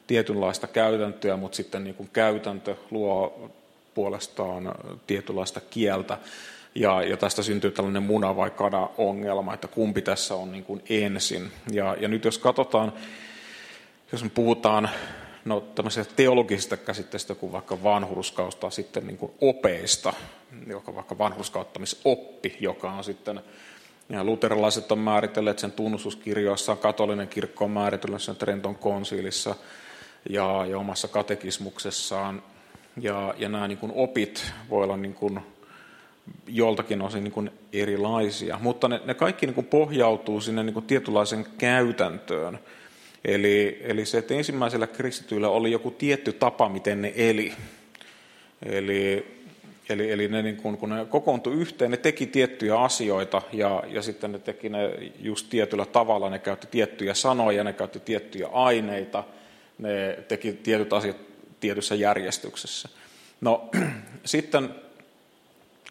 tietynlaista 0.06 0.66
käytäntöä, 0.66 1.36
mutta 1.36 1.56
sitten 1.56 1.84
niin 1.84 1.94
kuin 1.94 2.10
käytäntö 2.12 2.76
luo 2.90 3.50
puolestaan 3.94 4.74
tietynlaista 5.06 5.60
kieltä. 5.70 6.18
Ja, 6.74 7.02
ja 7.02 7.16
tästä 7.16 7.42
syntyy 7.42 7.70
tällainen 7.70 8.02
muna- 8.02 8.36
vai 8.36 8.50
kada-ongelma, 8.50 9.54
että 9.54 9.68
kumpi 9.68 10.02
tässä 10.02 10.34
on 10.34 10.52
niin 10.52 10.64
kuin 10.64 10.82
ensin. 10.88 11.50
Ja, 11.70 11.96
ja 12.00 12.08
nyt 12.08 12.24
jos 12.24 12.38
katsotaan, 12.38 12.92
jos 14.12 14.24
me 14.24 14.30
puhutaan 14.30 14.90
no, 15.44 15.64
teologisista 16.16 16.76
käsitteistä 16.76 17.34
kuin 17.34 17.52
vaikka 17.52 17.82
vanhurskausta, 17.82 18.70
sitten 18.70 19.06
niin 19.06 19.18
kuin 19.18 19.32
opeista, 19.40 20.12
joka 20.66 20.94
vaikka 20.94 21.18
vanhurskauttamisoppi, 21.18 22.56
joka 22.60 22.92
on 22.92 23.04
sitten 23.04 23.40
ja 24.10 24.24
luterilaiset 24.24 24.92
on 24.92 24.98
määritelleet 24.98 25.58
sen 25.58 25.72
tunnustuskirjoissaan, 25.72 26.78
katolinen 26.78 27.28
kirkko 27.28 27.64
on 27.64 27.70
määritellyt 27.70 28.22
sen 28.22 28.36
Trenton 28.36 28.74
konsiilissa 28.74 29.54
ja, 30.30 30.66
ja 30.66 30.78
omassa 30.78 31.08
katekismuksessaan. 31.08 32.42
Ja, 33.00 33.34
ja 33.38 33.48
nämä 33.48 33.68
niin 33.68 33.78
kuin 33.78 33.92
opit 33.94 34.52
voi 34.70 34.84
olla 34.84 34.96
niin 34.96 35.14
kuin 35.14 35.40
joltakin 36.46 37.02
osin 37.02 37.24
niin 37.24 37.32
kuin 37.32 37.50
erilaisia, 37.72 38.58
mutta 38.62 38.88
ne, 38.88 39.00
ne 39.04 39.14
kaikki 39.14 39.46
niin 39.46 39.54
kuin 39.54 39.66
pohjautuu 39.66 40.40
sinne 40.40 40.62
niin 40.62 40.74
kuin 40.74 40.86
tietynlaisen 40.86 41.46
käytäntöön. 41.58 42.58
Eli, 43.24 43.78
eli 43.82 44.06
se, 44.06 44.18
että 44.18 44.34
ensimmäisellä 44.34 44.86
kristityillä 44.86 45.48
oli 45.48 45.70
joku 45.70 45.90
tietty 45.90 46.32
tapa, 46.32 46.68
miten 46.68 47.02
ne 47.02 47.12
eli. 47.16 47.52
Eli, 48.62 49.26
eli, 49.88 50.10
eli 50.10 50.28
ne, 50.28 50.42
niin 50.42 50.56
kun, 50.56 50.78
kun 50.78 50.88
ne 50.90 51.04
kokoontui 51.04 51.54
yhteen, 51.54 51.90
ne 51.90 51.96
teki 51.96 52.26
tiettyjä 52.26 52.78
asioita 52.78 53.42
ja, 53.52 53.82
ja 53.88 54.02
sitten 54.02 54.32
ne 54.32 54.38
teki 54.38 54.68
ne 54.68 54.90
just 55.20 55.46
tietyllä 55.50 55.86
tavalla. 55.86 56.30
Ne 56.30 56.38
käytti 56.38 56.66
tiettyjä 56.70 57.14
sanoja, 57.14 57.64
ne 57.64 57.72
käytti 57.72 58.00
tiettyjä 58.00 58.48
aineita, 58.52 59.24
ne 59.78 60.18
teki 60.28 60.52
tietyt 60.52 60.92
asiat 60.92 61.16
tietyssä 61.60 61.94
järjestyksessä. 61.94 62.88
No 63.40 63.70
sitten 64.24 64.74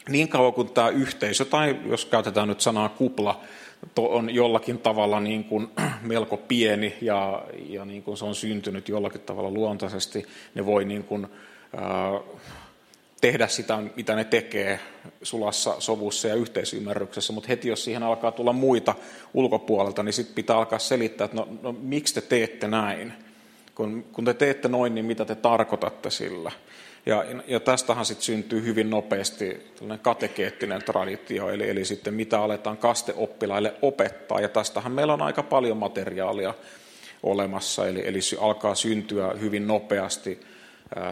niin 0.10 0.28
kauan 0.28 0.54
kuin 0.54 0.70
tämä 0.70 0.90
yhteisö, 0.90 1.46
tai 1.46 1.80
jos 1.86 2.06
käytetään 2.06 2.48
nyt 2.48 2.62
sanaa 2.62 2.90
kupla, 2.90 3.42
on 3.98 4.36
jollakin 4.36 4.78
tavalla 4.78 5.20
niin 5.20 5.44
kuin 5.44 5.68
melko 6.02 6.38
pieni 6.38 6.98
ja, 7.02 7.44
ja 7.70 7.86
niin 7.86 8.04
kuin 8.04 8.18
se 8.18 8.26
on 8.26 8.36
syntynyt 8.36 8.90
jollakin 8.90 9.22
tavalla 9.22 9.52
luontaisesti, 9.52 10.26
ne 10.56 10.66
voi 10.66 10.86
niin 10.86 11.04
kuin, 11.04 11.28
ää, 11.78 12.20
tehdä 13.22 13.48
sitä, 13.48 13.80
mitä 13.96 14.16
ne 14.16 14.24
tekee 14.24 14.80
sulassa 15.24 15.76
sovussa 15.80 16.28
ja 16.28 16.36
yhteisymmärryksessä, 16.36 17.34
mutta 17.34 17.48
heti 17.48 17.68
jos 17.68 17.84
siihen 17.84 18.04
alkaa 18.04 18.32
tulla 18.32 18.54
muita 18.54 18.96
ulkopuolelta, 19.34 20.04
niin 20.04 20.14
sitten 20.14 20.36
pitää 20.36 20.58
alkaa 20.58 20.80
selittää, 20.80 21.26
että 21.26 21.38
no, 21.38 21.48
no 21.62 21.76
miksi 21.82 22.14
te 22.14 22.22
teette 22.22 22.68
näin? 22.68 23.14
Kun, 23.76 24.06
kun 24.14 24.26
te 24.26 24.34
teette 24.34 24.68
noin, 24.68 24.96
niin 24.96 25.06
mitä 25.06 25.26
te 25.26 25.36
tarkoitatte 25.36 26.10
sillä? 26.10 26.52
Ja, 27.06 27.26
ja 27.48 27.60
tästähän 27.60 28.06
sitten 28.06 28.26
syntyy 28.26 28.64
hyvin 28.64 28.90
nopeasti 28.90 29.72
tällainen 29.76 30.04
katekeettinen 30.04 30.84
traditio, 30.84 31.50
eli, 31.50 31.70
eli 31.70 31.86
sitten 31.86 32.14
mitä 32.14 32.42
aletaan 32.42 32.78
kasteoppilaille 32.78 33.74
opettaa. 33.82 34.40
Ja 34.40 34.50
tästähän 34.50 34.92
meillä 34.92 35.14
on 35.14 35.22
aika 35.22 35.44
paljon 35.44 35.78
materiaalia 35.78 36.54
olemassa, 37.24 37.88
eli, 37.88 38.08
eli 38.08 38.20
alkaa 38.40 38.76
syntyä 38.76 39.34
hyvin 39.40 39.68
nopeasti 39.68 40.40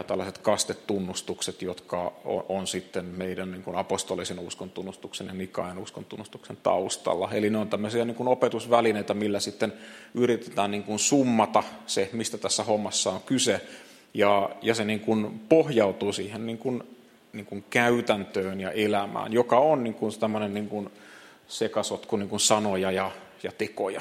tällaiset 0.06 0.38
kastetunnustukset, 0.38 1.62
jotka 1.62 2.12
on, 2.24 2.44
on 2.48 2.66
sitten 2.66 3.04
meidän 3.04 3.50
niin 3.50 3.62
kuin 3.62 3.76
apostolisen 3.76 4.38
uskon 4.38 4.70
tunnustuksen 4.70 5.26
ja 5.26 5.32
Nikaen 5.32 5.78
uskon 5.78 6.04
tunnustuksen 6.04 6.56
taustalla. 6.62 7.32
Eli 7.32 7.50
ne 7.50 7.58
on 7.58 7.68
tämmöisiä 7.68 8.04
niin 8.04 8.14
kuin 8.14 8.28
opetusvälineitä, 8.28 9.14
millä 9.14 9.40
sitten 9.40 9.72
yritetään 10.14 10.70
niin 10.70 10.82
kuin 10.82 10.98
summata 10.98 11.62
se, 11.86 12.10
mistä 12.12 12.38
tässä 12.38 12.64
hommassa 12.64 13.10
on 13.10 13.20
kyse, 13.26 13.60
ja, 14.14 14.50
ja 14.62 14.74
se 14.74 14.84
niin 14.84 15.00
kuin 15.00 15.40
pohjautuu 15.48 16.12
siihen 16.12 16.46
niin 16.46 16.58
kuin, 16.58 16.82
niin 17.32 17.46
kuin 17.46 17.64
käytäntöön 17.70 18.60
ja 18.60 18.70
elämään, 18.70 19.32
joka 19.32 19.58
on 19.58 19.84
niin 19.84 19.94
kuin 19.94 20.18
tämmöinen 20.20 20.54
niin 20.54 20.68
kuin 20.68 20.90
sekasotku 21.48 22.16
niin 22.16 22.28
kuin 22.28 22.40
sanoja 22.40 22.90
ja, 22.90 23.10
ja 23.42 23.52
tekoja. 23.58 24.00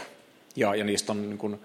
Ja, 0.56 0.76
ja 0.76 0.84
niistä 0.84 1.12
on 1.12 1.30
niin 1.30 1.38
kuin, 1.38 1.60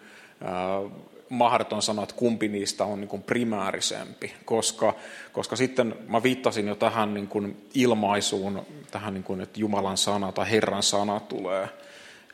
ää, 0.45 0.81
mahdoton 1.29 1.83
sanoa, 1.83 2.03
että 2.03 2.15
kumpi 2.15 2.49
niistä 2.49 2.85
on 2.85 3.01
niin 3.01 3.09
kuin 3.09 3.23
primäärisempi, 3.23 4.35
koska, 4.45 4.95
koska 5.33 5.57
sitten 5.57 5.95
mä 6.09 6.23
viittasin 6.23 6.69
jo 6.69 6.75
tähän 6.75 7.15
niin 7.15 7.29
kuin 7.29 7.69
ilmaisuun, 7.75 8.67
tähän 8.91 9.15
niin 9.15 9.25
kuin, 9.25 9.41
että 9.41 9.61
Jumalan 9.61 9.97
sana 9.97 10.33
tai 10.33 10.51
Herran 10.51 10.83
sana 10.83 11.21
tulee 11.21 11.69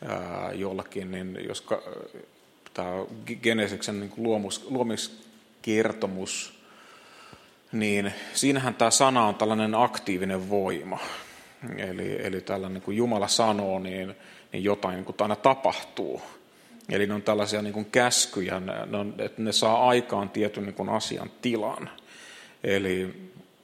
ää, 0.08 0.52
jollakin, 0.52 1.10
niin 1.10 1.38
jos 1.48 1.66
tämä 2.74 2.90
Genesiksen 3.42 4.00
niin 4.00 4.12
luomus, 4.16 4.66
luomis, 4.70 5.27
kertomus, 5.62 6.58
niin 7.72 8.12
siinähän 8.34 8.74
tämä 8.74 8.90
sana 8.90 9.26
on 9.26 9.34
tällainen 9.34 9.74
aktiivinen 9.74 10.50
voima. 10.50 10.98
Eli, 11.76 12.26
eli 12.26 12.40
tällainen, 12.40 12.82
kun 12.82 12.96
Jumala 12.96 13.28
sanoo, 13.28 13.78
niin, 13.78 14.16
niin 14.52 14.64
jotain 14.64 14.96
niin 14.96 15.14
aina 15.18 15.36
tapahtuu. 15.36 16.22
Eli 16.88 17.06
ne 17.06 17.14
on 17.14 17.22
tällaisia 17.22 17.62
niin 17.62 17.84
käskyjä, 17.84 18.60
ne 18.60 18.98
on, 18.98 19.14
että 19.18 19.42
ne 19.42 19.52
saa 19.52 19.88
aikaan 19.88 20.30
tietyn 20.30 20.64
niin 20.64 20.88
asian 20.88 21.30
tilan. 21.42 21.90
Eli, 22.64 23.14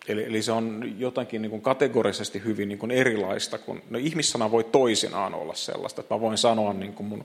eli, 0.08 0.24
eli 0.24 0.42
se 0.42 0.52
on 0.52 0.94
jotenkin 0.98 1.42
niin 1.42 1.60
kategorisesti 1.60 2.44
hyvin 2.44 2.68
niin 2.68 2.90
erilaista, 2.90 3.58
kun 3.58 3.82
no 3.90 3.98
ihmissana 3.98 4.50
voi 4.50 4.64
toisinaan 4.64 5.34
olla 5.34 5.54
sellaista, 5.54 6.00
että 6.00 6.14
mä 6.14 6.20
voin 6.20 6.38
sanoa 6.38 6.72
niin 6.72 6.94
mun 6.98 7.24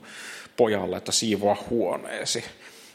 pojalle, 0.56 0.96
että 0.96 1.12
siivoa 1.12 1.56
huoneesi. 1.70 2.44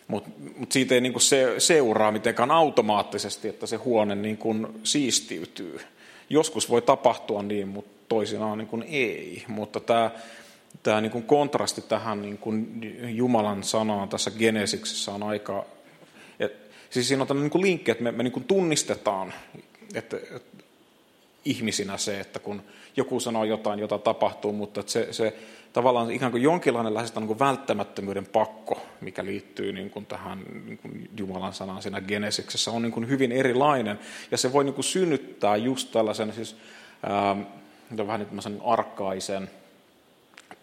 Mutta 0.07 0.29
mut 0.57 0.71
siitä 0.71 0.95
ei 0.95 1.01
niinku 1.01 1.19
se, 1.19 1.55
seuraa 1.57 2.11
mitenkään 2.11 2.51
automaattisesti, 2.51 3.47
että 3.47 3.67
se 3.67 3.75
huone 3.75 4.15
niinku 4.15 4.55
siistiytyy. 4.83 5.79
Joskus 6.29 6.69
voi 6.69 6.81
tapahtua 6.81 7.43
niin, 7.43 7.67
mutta 7.67 8.05
toisinaan 8.07 8.57
niinku 8.57 8.83
ei. 8.87 9.43
Mutta 9.47 9.79
tämä 9.79 10.11
tämä 10.83 11.01
niin 11.01 11.23
kontrasti 11.23 11.81
tähän 11.81 12.21
niin 12.21 12.37
kuin 12.37 12.81
Jumalan 13.17 13.63
sanaan 13.63 14.09
tässä 14.09 14.31
Genesiksessä 14.31 15.11
on 15.11 15.23
aika... 15.23 15.65
Et, 16.39 16.71
siis 16.89 17.07
siinä 17.07 17.21
on 17.23 17.27
tämmöinen 17.27 17.51
niin 17.53 17.63
linkki, 17.63 17.91
että 17.91 18.03
me, 18.03 18.11
me 18.11 18.23
niin 18.23 18.31
kuin 18.31 18.43
tunnistetaan 18.43 19.33
että, 19.93 20.17
että 20.35 20.65
ihmisinä 21.45 21.97
se, 21.97 22.19
että 22.19 22.39
kun 22.39 22.61
joku 22.97 23.19
sanoo 23.19 23.43
jotain, 23.43 23.79
jota 23.79 23.97
tapahtuu, 23.97 24.53
mutta 24.53 24.79
että 24.79 24.91
se, 24.91 25.13
se 25.13 25.33
tavallaan 25.75 26.11
ikään 26.11 26.31
kuin 26.31 26.43
jonkinlainen 26.43 26.93
lähes 26.93 27.15
niin 27.15 27.27
kuin 27.27 27.39
välttämättömyyden 27.39 28.25
pakko, 28.25 28.81
mikä 29.01 29.25
liittyy 29.25 29.73
niin 29.73 29.89
kuin 29.89 30.05
tähän 30.05 30.43
niin 30.65 30.77
kuin 30.77 31.09
Jumalan 31.17 31.53
sanaan 31.53 31.81
siinä 31.81 32.01
Genesiksessä, 32.01 32.71
on 32.71 32.81
niin 32.81 32.91
kuin 32.91 33.09
hyvin 33.09 33.31
erilainen. 33.31 33.99
Ja 34.31 34.37
se 34.37 34.53
voi 34.53 34.63
niin 34.63 34.73
kuin 34.73 34.85
synnyttää 34.85 35.55
just 35.55 35.91
tällaisen 35.91 36.33
siis, 36.33 36.55
ää, 37.03 37.35
vähän 38.07 38.19
niin 38.19 38.61
arkkaisen 38.63 39.49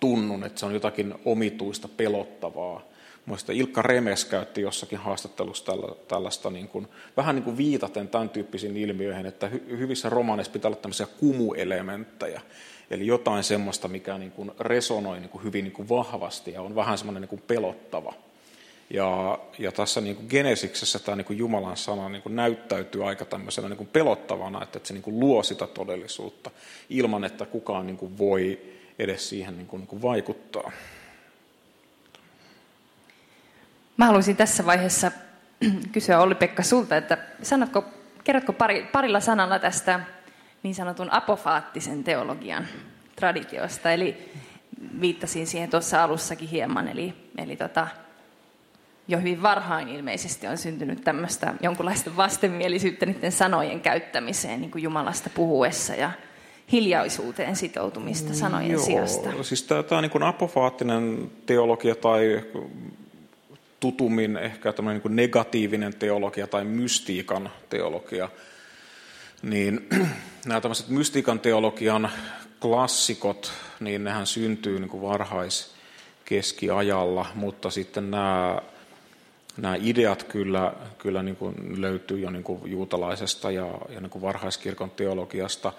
tunnun, 0.00 0.44
että 0.44 0.60
se 0.60 0.66
on 0.66 0.74
jotakin 0.74 1.14
omituista, 1.24 1.88
pelottavaa. 1.88 2.82
Muista 3.26 3.52
Ilkka 3.52 3.82
Remes 3.82 4.24
käytti 4.24 4.60
jossakin 4.60 4.98
haastattelussa 4.98 5.64
tällä, 5.64 5.94
tällaista 6.08 6.50
niin 6.50 6.68
kuin, 6.68 6.88
vähän 7.16 7.34
niin 7.34 7.44
kuin 7.44 7.56
viitaten 7.56 8.08
tämän 8.08 8.28
tyyppisiin 8.28 8.76
ilmiöihin, 8.76 9.26
että 9.26 9.48
hy, 9.48 9.62
hyvissä 9.78 10.08
romaaneissa 10.08 10.52
pitää 10.52 10.68
olla 10.68 10.80
tämmöisiä 10.80 11.06
kumuelementtejä. 11.06 12.40
Eli 12.92 13.06
jotain 13.06 13.44
semmoista, 13.44 13.88
mikä 13.88 14.18
niin 14.18 14.30
kuin 14.30 14.50
resonoi 14.60 15.20
niin 15.20 15.30
kuin 15.30 15.44
hyvin 15.44 15.64
niin 15.64 15.72
kuin 15.72 15.88
vahvasti 15.88 16.52
ja 16.52 16.62
on 16.62 16.74
vähän 16.74 16.98
semmoinen 16.98 17.20
niin 17.20 17.28
kuin 17.28 17.42
pelottava. 17.46 18.14
Ja, 18.90 19.38
ja 19.58 19.72
tässä 19.72 20.00
niin 20.00 20.16
kuin 20.16 20.26
Genesiksessä 20.30 20.98
tämä 20.98 21.16
niin 21.16 21.24
kuin 21.24 21.38
Jumalan 21.38 21.76
sana 21.76 22.08
niin 22.08 22.22
kuin 22.22 22.36
näyttäytyy 22.36 23.08
aika 23.08 23.24
tämmöisenä 23.24 23.68
niin 23.68 23.76
kuin 23.76 23.86
pelottavana, 23.86 24.62
että, 24.62 24.76
että 24.76 24.86
se 24.86 24.94
niin 24.94 25.02
kuin 25.02 25.20
luo 25.20 25.42
sitä 25.42 25.66
todellisuutta 25.66 26.50
ilman, 26.90 27.24
että 27.24 27.46
kukaan 27.46 27.86
niin 27.86 27.96
kuin 27.96 28.18
voi 28.18 28.60
edes 28.98 29.28
siihen 29.28 29.56
niin 29.56 29.66
kuin, 29.66 29.80
niin 29.80 29.88
kuin 29.88 30.02
vaikuttaa. 30.02 30.72
Mä 33.96 34.06
haluaisin 34.06 34.36
tässä 34.36 34.66
vaiheessa 34.66 35.12
kysyä 35.92 36.20
Olli-Pekka 36.20 36.62
sulta, 36.62 36.96
että 36.96 37.18
sanotko, 37.42 37.84
kerrotko 38.24 38.52
pari, 38.52 38.88
parilla 38.92 39.20
sanalla 39.20 39.58
tästä 39.58 40.00
niin 40.62 40.74
sanotun 40.74 41.12
apofaattisen 41.12 42.04
teologian 42.04 42.66
traditiosta, 43.16 43.92
eli 43.92 44.28
viittasin 45.00 45.46
siihen 45.46 45.70
tuossa 45.70 46.04
alussakin 46.04 46.48
hieman, 46.48 46.88
eli, 46.88 47.14
eli 47.38 47.56
tota, 47.56 47.88
jo 49.08 49.18
hyvin 49.18 49.42
varhain 49.42 49.88
ilmeisesti 49.88 50.46
on 50.46 50.58
syntynyt 50.58 51.04
tämmöistä 51.04 51.54
jonkunlaista 51.60 52.16
vastenmielisyyttä 52.16 53.06
niiden 53.06 53.32
sanojen 53.32 53.80
käyttämiseen 53.80 54.60
niin 54.60 54.70
kuin 54.70 54.82
Jumalasta 54.82 55.30
puhuessa 55.34 55.94
ja 55.94 56.10
hiljaisuuteen 56.72 57.56
sitoutumista 57.56 58.34
sanojen 58.34 58.70
Joo, 58.70 58.82
sijasta. 58.82 59.30
Siis 59.42 59.62
tämä, 59.62 59.82
tämä 59.82 60.00
niin 60.00 60.10
kuin 60.10 60.22
apofaattinen 60.22 61.30
teologia 61.46 61.94
tai 61.94 62.42
tutummin 63.80 64.36
ehkä 64.36 64.72
tämmöinen 64.72 65.02
niin 65.04 65.16
negatiivinen 65.16 65.94
teologia 65.94 66.46
tai 66.46 66.64
mystiikan 66.64 67.50
teologia– 67.70 68.28
niin 69.42 69.88
nämä 70.46 70.60
tämmöiset 70.60 70.88
mystiikan 70.88 71.40
teologian 71.40 72.10
klassikot, 72.60 73.52
niin 73.80 74.04
nehän 74.04 74.26
syntyy 74.26 74.80
niin 74.80 74.88
kuin 74.88 75.02
varhaiskeskiajalla, 75.02 77.26
mutta 77.34 77.70
sitten 77.70 78.10
nämä, 78.10 78.62
nämä 79.56 79.76
ideat 79.80 80.22
kyllä, 80.22 80.72
kyllä 80.98 81.22
niin 81.22 81.36
kuin 81.36 81.80
löytyy 81.80 82.18
jo 82.18 82.30
niin 82.30 82.44
kuin 82.44 82.70
juutalaisesta 82.70 83.50
ja, 83.50 83.68
ja 83.88 84.00
niin 84.00 84.10
kuin 84.10 84.22
varhaiskirkon 84.22 84.90
teologiasta, 84.90 85.72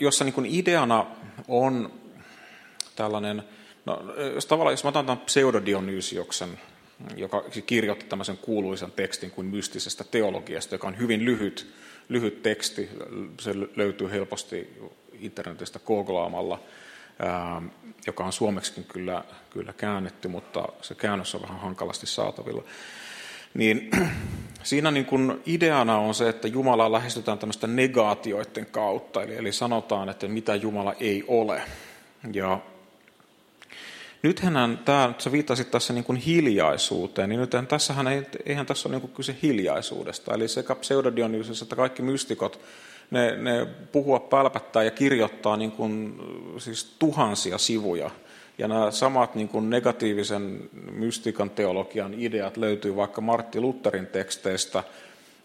jossa 0.00 0.24
niin 0.24 0.32
kuin 0.32 0.46
ideana 0.46 1.06
on 1.48 1.92
tällainen, 2.96 3.42
no, 3.86 4.02
jos 4.34 4.46
tavallaan 4.46 4.72
jos 4.72 4.84
mä 4.84 4.88
otan 4.88 5.06
tämän 5.06 5.22
pseudodionysioksen, 5.26 6.60
joka 7.16 7.44
kirjoitti 7.66 8.06
tämmöisen 8.06 8.38
kuuluisan 8.38 8.92
tekstin 8.92 9.30
kuin 9.30 9.46
mystisestä 9.46 10.04
teologiasta, 10.04 10.74
joka 10.74 10.88
on 10.88 10.98
hyvin 10.98 11.24
lyhyt, 11.24 11.72
lyhyt 12.08 12.42
teksti, 12.42 12.88
se 13.40 13.54
löytyy 13.76 14.10
helposti 14.10 14.78
internetistä 15.20 15.78
googlaamalla, 15.78 16.60
joka 18.06 18.24
on 18.24 18.32
suomeksikin 18.32 18.84
kyllä, 18.84 19.24
kyllä 19.50 19.72
käännetty, 19.72 20.28
mutta 20.28 20.68
se 20.82 20.94
käännös 20.94 21.34
on 21.34 21.42
vähän 21.42 21.60
hankalasti 21.60 22.06
saatavilla. 22.06 22.64
Niin 23.54 23.90
siinä 24.62 24.90
niin 24.90 25.06
kuin 25.06 25.42
ideana 25.46 25.98
on 25.98 26.14
se, 26.14 26.28
että 26.28 26.48
Jumalaa 26.48 26.92
lähestytään 26.92 27.38
tämmöistä 27.38 27.66
negaatioiden 27.66 28.66
kautta, 28.66 29.22
eli, 29.22 29.36
eli 29.36 29.52
sanotaan, 29.52 30.08
että 30.08 30.28
mitä 30.28 30.54
Jumala 30.54 30.94
ei 31.00 31.24
ole. 31.28 31.62
Ja 32.32 32.60
nythän 34.22 34.78
tämä, 34.84 35.14
sä 35.18 35.32
viittasit 35.32 35.70
tässä 35.70 35.92
niin 35.92 36.04
kuin 36.04 36.18
hiljaisuuteen, 36.18 37.28
niin 37.28 37.40
nythän 37.40 37.66
tässähän 37.66 38.08
ei, 38.08 38.26
eihän 38.46 38.66
tässä 38.66 38.88
ole 38.88 38.94
niin 38.94 39.00
kuin 39.00 39.12
kyse 39.12 39.36
hiljaisuudesta. 39.42 40.34
Eli 40.34 40.48
sekä 40.48 40.74
pseudodionysus 40.74 41.62
että 41.62 41.76
kaikki 41.76 42.02
mystikot, 42.02 42.60
ne, 43.10 43.36
ne 43.36 43.66
puhua 43.92 44.20
pälpättää 44.20 44.82
ja 44.82 44.90
kirjoittaa 44.90 45.56
niin 45.56 45.72
kuin, 45.72 46.20
siis 46.58 46.94
tuhansia 46.98 47.58
sivuja. 47.58 48.10
Ja 48.58 48.68
nämä 48.68 48.90
samat 48.90 49.34
niin 49.34 49.48
kuin 49.48 49.70
negatiivisen 49.70 50.70
mystikan 50.92 51.50
teologian 51.50 52.14
ideat 52.14 52.56
löytyy 52.56 52.96
vaikka 52.96 53.20
Martti 53.20 53.60
Lutherin 53.60 54.06
teksteistä 54.06 54.84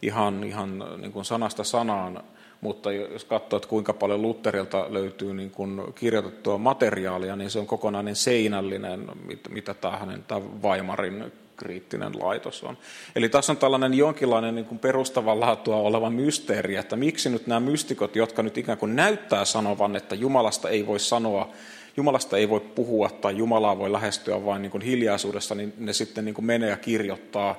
ihan, 0.02 0.44
ihan 0.44 0.84
niin 0.98 1.12
kuin 1.12 1.26
sanasta 1.26 1.64
sanaan 1.64 2.24
mutta 2.64 2.92
jos 2.92 3.26
katsoo, 3.26 3.58
että 3.58 3.70
kuinka 3.70 3.94
paljon 3.94 4.22
Lutherilta 4.22 4.86
löytyy 4.90 5.34
niin 5.34 5.52
kuin 5.52 5.82
kirjoitettua 5.96 6.58
materiaalia, 6.58 7.36
niin 7.36 7.50
se 7.50 7.60
on 7.60 7.68
kokonainen 7.68 8.16
seinällinen, 8.16 9.08
mitä 9.50 9.74
tämä 9.74 9.98
hänen 9.98 10.24
Weimarin 10.64 11.32
kriittinen 11.58 12.20
laitos 12.20 12.64
on. 12.64 12.78
Eli 13.16 13.30
tässä 13.30 13.54
on 13.54 13.58
tällainen 13.58 13.94
jonkinlainen 13.94 14.56
niin 14.56 14.66
kuin 14.66 14.80
perustavanlaatua 14.80 15.76
oleva 15.76 16.10
mysteeri, 16.10 16.76
että 16.76 16.96
miksi 16.96 17.30
nyt 17.30 17.48
nämä 17.48 17.60
mystikot, 17.60 18.16
jotka 18.16 18.44
nyt 18.44 18.58
ikään 18.58 18.78
kuin 18.78 18.96
näyttää 18.96 19.46
sanovan, 19.46 19.96
että 19.96 20.16
Jumalasta 20.16 20.70
ei 20.70 20.88
voi 20.88 21.00
sanoa, 21.00 21.50
Jumalasta 21.98 22.38
ei 22.38 22.50
voi 22.50 22.60
puhua 22.60 23.10
tai 23.10 23.38
Jumalaa 23.38 23.80
voi 23.80 23.92
lähestyä 23.92 24.46
vain 24.46 24.62
niin 24.62 24.72
kuin 24.72 24.84
hiljaisuudessa, 24.84 25.56
niin 25.56 25.74
ne 25.78 25.94
sitten 25.94 26.26
niin 26.26 26.36
kuin 26.36 26.46
menee 26.46 26.70
ja 26.70 26.78
kirjoittaa 26.78 27.56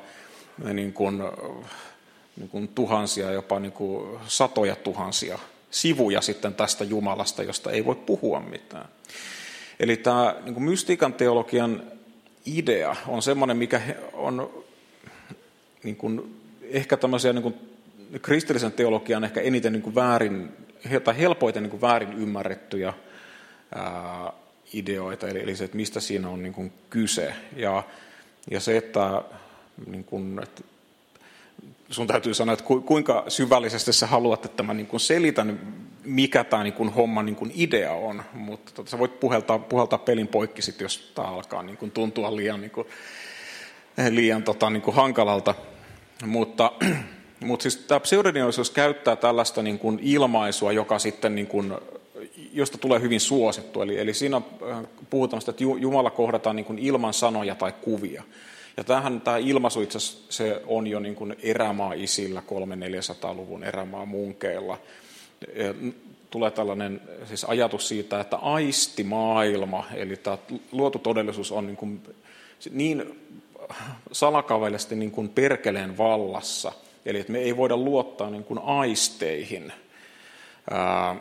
niin 0.72 0.92
kuin 0.92 1.22
niin 2.36 2.48
kuin 2.48 2.68
tuhansia, 2.68 3.32
jopa 3.32 3.60
niin 3.60 3.72
kuin 3.72 4.18
satoja 4.26 4.76
tuhansia 4.76 5.38
sivuja 5.70 6.20
sitten 6.20 6.54
tästä 6.54 6.84
Jumalasta, 6.84 7.42
josta 7.42 7.70
ei 7.70 7.84
voi 7.84 7.94
puhua 7.94 8.40
mitään. 8.40 8.88
Eli 9.80 9.96
tämä 9.96 10.34
niin 10.44 10.54
kuin 10.54 10.64
mystiikan 10.64 11.12
teologian 11.12 11.82
idea 12.46 12.96
on 13.08 13.22
semmoinen, 13.22 13.56
mikä 13.56 13.80
on 14.12 14.64
niin 15.82 15.96
kuin, 15.96 16.40
ehkä 16.62 16.96
tämmöisiä 16.96 17.32
niin 17.32 17.42
kuin, 17.42 17.54
kristillisen 18.22 18.72
teologian 18.72 19.24
ehkä 19.24 19.40
eniten 19.40 19.72
niin 19.72 19.82
kuin 19.82 19.94
väärin, 19.94 20.52
tai 21.04 21.18
helpoiten 21.18 21.62
niin 21.62 21.70
kuin 21.70 21.80
väärin 21.80 22.12
ymmärrettyjä 22.12 22.92
ää, 23.74 24.32
ideoita, 24.72 25.28
eli, 25.28 25.42
eli 25.42 25.56
se, 25.56 25.64
että 25.64 25.76
mistä 25.76 26.00
siinä 26.00 26.28
on 26.28 26.42
niin 26.42 26.52
kuin 26.52 26.72
kyse. 26.90 27.34
Ja, 27.56 27.82
ja 28.50 28.60
se, 28.60 28.76
että, 28.76 29.22
niin 29.86 30.04
kuin, 30.04 30.40
että 30.42 30.62
sun 31.94 32.06
täytyy 32.06 32.34
sanoa, 32.34 32.52
että 32.52 32.64
kuinka 32.86 33.24
syvällisesti 33.28 33.92
sä 33.92 34.06
haluat, 34.06 34.44
että 34.44 34.62
mä 34.62 34.74
niin 34.74 34.86
kuin 34.86 35.00
selitän, 35.00 35.60
mikä 36.04 36.44
tämä 36.44 36.62
niin 36.62 36.74
kuin 36.74 36.88
homman 36.88 37.26
niin 37.26 37.36
kuin 37.36 37.52
idea 37.54 37.92
on. 37.92 38.22
Mutta 38.32 38.72
tota, 38.74 38.90
sä 38.90 38.98
voit 38.98 39.20
puheltaa, 39.20 39.58
puheltaa 39.58 39.98
pelin 39.98 40.28
poikki, 40.28 40.62
sit, 40.62 40.80
jos 40.80 41.12
tämä 41.14 41.28
alkaa 41.28 41.62
niin 41.62 41.76
kuin 41.76 41.90
tuntua 41.90 42.36
liian, 42.36 42.60
niin 42.60 42.70
kuin, 42.70 42.86
liian 44.10 44.42
tota, 44.42 44.70
niin 44.70 44.82
kuin 44.82 44.96
hankalalta. 44.96 45.54
Mutta, 46.26 46.72
mutta 47.46 47.62
siis 47.62 47.76
tämä 47.76 48.00
pseudonioisuus 48.00 48.70
käyttää 48.70 49.16
tällaista 49.16 49.62
niin 49.62 49.78
kuin 49.78 49.98
ilmaisua, 50.02 50.72
joka 50.72 50.98
sitten 50.98 51.34
niin 51.34 51.46
kuin, 51.46 51.72
josta 52.52 52.78
tulee 52.78 53.00
hyvin 53.00 53.20
suosittu. 53.20 53.82
Eli, 53.82 53.98
eli 53.98 54.14
siinä 54.14 54.36
äh, 54.36 54.78
puhutaan, 55.10 55.42
että 55.48 55.64
Jumala 55.80 56.10
kohdataan 56.10 56.56
niin 56.56 56.66
kuin 56.66 56.78
ilman 56.78 57.14
sanoja 57.14 57.54
tai 57.54 57.72
kuvia. 57.72 58.22
Ja 58.76 58.84
tämähän, 58.84 59.20
tämä 59.20 59.36
ilmaisu 59.36 59.80
itse 59.80 59.98
se 60.28 60.62
on 60.66 60.86
jo 60.86 61.00
niin 61.00 61.14
kuin 61.14 61.36
erämaa-isillä 61.42 62.42
300-400-luvun 62.46 63.64
erämaa-munkeilla. 63.64 64.78
Tulee 66.30 66.50
tällainen 66.50 67.00
siis 67.24 67.44
ajatus 67.44 67.88
siitä, 67.88 68.20
että 68.20 68.36
aistimaailma, 68.36 69.84
eli 69.94 70.16
tämä 70.16 70.38
luotu 70.72 70.98
todellisuus 70.98 71.52
on 71.52 71.66
niin, 71.66 71.76
kuin, 71.76 72.02
niin 72.70 73.20
salakavalisesti 74.12 74.96
niin 74.96 75.10
kuin 75.10 75.28
perkeleen 75.28 75.98
vallassa, 75.98 76.72
eli 77.06 77.20
että 77.20 77.32
me 77.32 77.38
ei 77.38 77.56
voida 77.56 77.76
luottaa 77.76 78.30
niin 78.30 78.44
kuin 78.44 78.58
aisteihin. 78.58 79.72
Ää, 80.70 81.16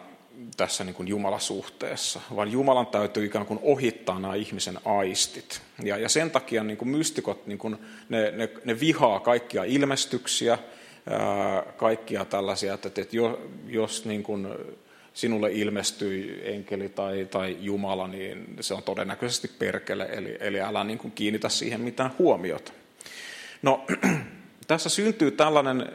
tässä 0.58 0.84
niin 0.84 0.96
kuin 0.96 1.08
Jumalasuhteessa, 1.08 2.22
vaan 2.36 2.52
Jumalan 2.52 2.88
täytyy 2.88 3.26
ikään 3.26 3.46
kuin 3.46 3.60
ohittaa 3.64 4.20
nämä 4.20 4.36
ihmisen 4.36 4.80
aistit. 4.86 5.62
Ja, 5.84 5.98
ja 5.98 6.10
sen 6.10 6.32
takia 6.32 6.64
niin 6.64 6.78
kuin 6.78 6.90
mystikot, 6.90 7.48
niin 7.48 7.58
kuin 7.58 7.78
ne, 8.10 8.32
ne, 8.32 8.50
ne 8.66 8.80
vihaa 8.80 9.20
kaikkia 9.20 9.64
ilmestyksiä, 9.64 10.58
ää, 11.10 11.64
kaikkia 11.78 12.26
tällaisia, 12.26 12.74
että, 12.74 12.88
että 12.88 13.18
jos 13.68 14.06
niin 14.06 14.24
kuin 14.24 14.48
sinulle 15.14 15.52
ilmestyi 15.52 16.42
enkeli 16.44 16.90
tai, 16.90 17.28
tai 17.32 17.58
Jumala, 17.60 18.08
niin 18.08 18.56
se 18.60 18.74
on 18.74 18.84
todennäköisesti 18.84 19.52
perkele, 19.60 20.10
eli, 20.12 20.38
eli 20.40 20.62
älä 20.62 20.84
niin 20.84 20.98
kuin 20.98 21.12
kiinnitä 21.12 21.50
siihen 21.50 21.82
mitään 21.82 22.12
huomiota. 22.20 22.72
No, 23.62 23.86
tässä 24.68 24.90
syntyy 24.90 25.32
tällainen 25.32 25.86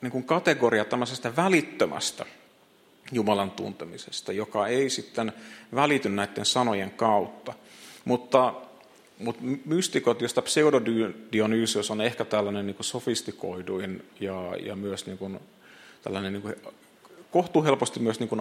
niin 0.00 0.12
kuin 0.12 0.24
kategoria 0.24 0.84
tämmöisestä 0.84 1.36
välittömästä 1.36 2.24
Jumalan 3.12 3.50
tuntemisesta, 3.50 4.32
joka 4.32 4.66
ei 4.66 4.90
sitten 4.90 5.32
välity 5.74 6.08
näiden 6.08 6.46
sanojen 6.46 6.90
kautta. 6.90 7.52
Mutta, 8.04 8.54
mutta 9.18 9.42
mystikot, 9.64 10.20
josta 10.22 10.42
pseudodionysios 10.42 11.90
on 11.90 12.00
ehkä 12.00 12.24
tällainen 12.24 12.66
niin 12.66 12.76
sofistikoiduin 12.80 14.02
ja, 14.20 14.56
ja 14.66 14.76
myös 14.76 15.06
niin 15.06 15.18
kuin, 15.18 15.40
tällainen 16.02 16.32
niin 16.32 16.42
kuin, 16.42 16.54
kohtuuhelposti 17.30 18.00
myös 18.00 18.20
niin 18.20 18.28
kuin, 18.28 18.40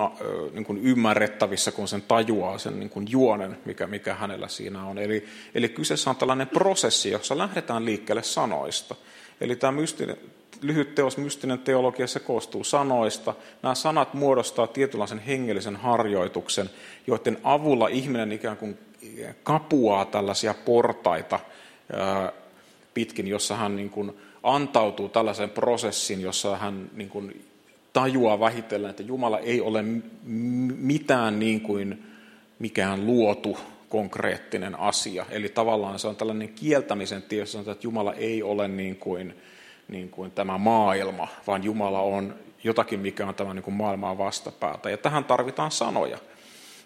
niin 0.54 0.66
kuin 0.66 0.78
ymmärrettävissä, 0.78 1.72
kun 1.72 1.88
sen 1.88 2.02
tajuaa 2.02 2.58
sen 2.58 2.80
niin 2.80 2.90
kuin 2.90 3.08
juonen, 3.10 3.58
mikä, 3.66 3.88
mikä 3.88 4.14
hänellä 4.16 4.48
siinä 4.48 4.86
on. 4.86 4.98
Eli, 4.98 5.26
eli 5.56 5.70
kyseessä 5.70 6.10
on 6.10 6.16
tällainen 6.16 6.48
prosessi, 6.48 7.12
jossa 7.12 7.38
lähdetään 7.38 7.86
liikkeelle 7.86 8.24
sanoista. 8.24 8.96
Eli 9.42 9.56
tämä 9.56 9.72
mystinen, 9.72 10.18
lyhyt 10.64 10.96
teos, 10.96 11.18
mystinen 11.18 11.60
teologia, 11.60 12.08
se 12.08 12.20
koostuu 12.20 12.64
sanoista. 12.64 13.34
Nämä 13.62 13.76
sanat 13.76 14.14
muodostaa 14.14 14.68
tietynlaisen 14.68 15.20
hengellisen 15.20 15.76
harjoituksen, 15.76 16.70
joiden 17.08 17.38
avulla 17.44 17.88
ihminen 17.88 18.32
ikään 18.32 18.58
kuin 18.58 18.78
kapuaa 19.44 20.06
tällaisia 20.06 20.54
portaita 20.66 21.40
pitkin, 22.94 23.28
jossa 23.28 23.56
hän 23.56 23.76
niin 23.76 23.90
kuin 23.90 24.12
antautuu 24.44 25.10
tällaisen 25.10 25.50
prosessin, 25.50 26.22
jossa 26.22 26.58
hän 26.58 26.90
niin 26.94 27.10
kuin 27.10 27.46
tajuaa 27.94 28.40
vähitellen, 28.40 28.90
että 28.90 29.04
Jumala 29.04 29.40
ei 29.40 29.62
ole 29.62 29.84
mitään 30.78 31.40
niin 31.40 31.62
kuin 31.62 32.04
mikään 32.60 33.06
luotu 33.06 33.58
konkreettinen 33.90 34.80
asia. 34.80 35.26
Eli 35.30 35.50
tavallaan 35.50 36.00
se 36.00 36.08
on 36.08 36.16
tällainen 36.16 36.50
kieltämisen 36.50 37.22
tie, 37.22 37.44
että 37.44 37.86
Jumala 37.88 38.14
ei 38.14 38.44
ole 38.44 38.68
niin 38.68 38.96
kuin 38.96 39.34
niin 39.88 40.10
kuin 40.10 40.32
tämä 40.32 40.58
maailma, 40.58 41.28
vaan 41.48 41.64
Jumala 41.64 42.02
on 42.02 42.36
jotakin, 42.64 43.00
mikä 43.00 43.28
on 43.28 43.36
tämä 43.36 43.54
niin 43.54 43.64
kuin 43.64 43.76
maailmaa 43.76 44.18
vastapäätä. 44.18 44.90
Ja 44.90 44.98
tähän 44.98 45.24
tarvitaan 45.24 45.72
sanoja. 45.72 46.18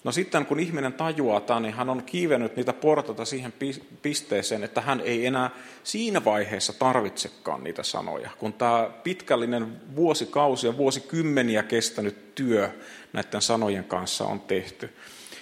No 0.03 0.11
sitten 0.11 0.45
kun 0.45 0.59
ihminen 0.59 0.93
tajuaa 0.93 1.41
tämän, 1.41 1.63
niin 1.63 1.73
hän 1.73 1.89
on 1.89 2.03
kiivennyt 2.03 2.55
niitä 2.55 2.73
portaita 2.73 3.25
siihen 3.25 3.53
pisteeseen, 4.01 4.63
että 4.63 4.81
hän 4.81 5.01
ei 5.01 5.25
enää 5.25 5.49
siinä 5.83 6.25
vaiheessa 6.25 6.73
tarvitsekaan 6.73 7.63
niitä 7.63 7.83
sanoja. 7.83 8.29
Kun 8.39 8.53
tämä 8.53 8.89
pitkällinen 9.03 9.81
vuosikausia, 9.95 10.77
vuosikymmeniä 10.77 11.63
kestänyt 11.63 12.35
työ 12.35 12.69
näiden 13.13 13.41
sanojen 13.41 13.83
kanssa 13.83 14.25
on 14.25 14.39
tehty. 14.39 14.93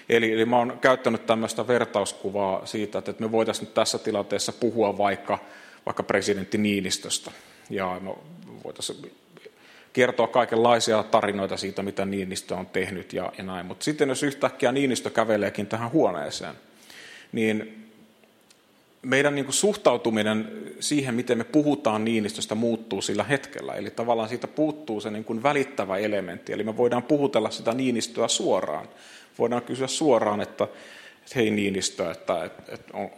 Eli, 0.10 0.32
eli 0.32 0.45
mä 0.45 0.58
oon 0.58 0.78
käyttänyt 0.82 1.26
tämmöistä 1.26 1.68
vertauskuvaa 1.68 2.66
siitä, 2.66 2.97
että 2.99 3.14
me 3.20 3.32
voitaisiin 3.32 3.68
tässä 3.68 3.97
tilanteessa 3.97 4.53
puhua 4.53 4.97
vaikka 4.97 5.39
vaikka 5.86 6.03
presidentti 6.03 6.57
Niinistöstä. 6.57 7.31
Ja 7.69 7.99
no, 8.01 8.23
voitaisiin 8.63 9.11
kertoa 9.93 10.27
kaikenlaisia 10.27 11.03
tarinoita 11.03 11.57
siitä, 11.57 11.83
mitä 11.83 12.05
Niinistö 12.05 12.55
on 12.55 12.65
tehnyt 12.65 13.13
ja, 13.13 13.33
ja 13.38 13.43
näin. 13.43 13.65
Mutta 13.65 13.83
sitten 13.83 14.09
jos 14.09 14.23
yhtäkkiä 14.23 14.71
Niinistö 14.71 15.09
käveleekin 15.09 15.67
tähän 15.67 15.91
huoneeseen, 15.91 16.55
niin 17.31 17.86
meidän 19.01 19.36
niin 19.36 19.45
kuin 19.45 19.55
suhtautuminen 19.55 20.51
siihen, 20.79 21.15
miten 21.15 21.38
me 21.38 21.43
puhutaan 21.43 22.05
Niinistöstä, 22.05 22.55
muuttuu 22.55 23.01
sillä 23.01 23.23
hetkellä. 23.23 23.73
Eli 23.73 23.89
tavallaan 23.89 24.29
siitä 24.29 24.47
puuttuu 24.47 25.01
se 25.01 25.11
niin 25.11 25.23
kuin 25.23 25.43
välittävä 25.43 25.97
elementti. 25.97 26.53
Eli 26.53 26.63
me 26.63 26.77
voidaan 26.77 27.03
puhutella 27.03 27.51
sitä 27.51 27.73
Niinistöä 27.73 28.27
suoraan. 28.27 28.89
Voidaan 29.39 29.61
kysyä 29.61 29.88
suoraan, 29.88 30.41
että, 30.41 30.63
että 30.63 31.36
hei 31.36 31.51
Niinistö, 31.51 32.11
että, 32.11 32.43
että, 32.43 32.73
että 32.73 32.97
on, 32.97 33.09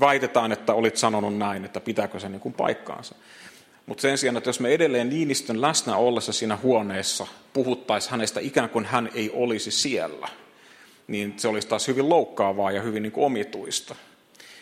väitetään, 0.00 0.52
että 0.52 0.74
olit 0.74 0.96
sanonut 0.96 1.36
näin, 1.36 1.64
että 1.64 1.80
pitääkö 1.80 2.20
se 2.20 2.28
niin 2.28 2.40
kuin 2.40 2.54
paikkaansa. 2.54 3.14
Mutta 3.86 4.02
sen 4.02 4.18
sijaan, 4.18 4.36
että 4.36 4.48
jos 4.48 4.60
me 4.60 4.68
edelleen 4.68 5.08
Niinistön 5.08 5.60
läsnä 5.60 5.96
ollessa 5.96 6.32
siinä 6.32 6.58
huoneessa 6.62 7.26
puhuttaisiin 7.52 8.10
hänestä 8.10 8.40
ikään 8.40 8.68
kuin 8.68 8.84
hän 8.84 9.10
ei 9.14 9.30
olisi 9.34 9.70
siellä, 9.70 10.28
niin 11.06 11.34
se 11.36 11.48
olisi 11.48 11.68
taas 11.68 11.88
hyvin 11.88 12.08
loukkaavaa 12.08 12.70
ja 12.70 12.82
hyvin 12.82 13.02
niin 13.02 13.12
kuin 13.12 13.24
omituista. 13.24 13.94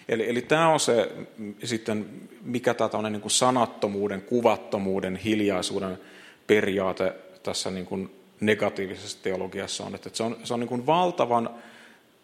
Eli, 0.09 0.31
eli 0.31 0.43
tämä 0.43 0.69
on 0.69 0.81
se 0.81 1.13
sitten, 1.65 2.07
mikä 2.43 2.75
tämä 2.75 3.11
niin 3.11 3.23
kuin 3.23 3.33
sanattomuuden, 3.33 4.23
kuvattomuuden, 4.23 5.17
hiljaisuuden 5.17 5.99
periaate 6.47 7.13
tässä 7.43 7.71
niin 7.71 7.87
kuin 7.87 8.11
negatiivisessa 8.41 9.19
teologiassa 9.23 9.85
on, 9.85 9.95
että 9.95 10.11
se 10.13 10.23
on, 10.23 10.37
se 10.45 10.55
on 10.55 10.61
niin 10.61 10.69
kuin 10.69 10.87
valtavan 10.87 11.51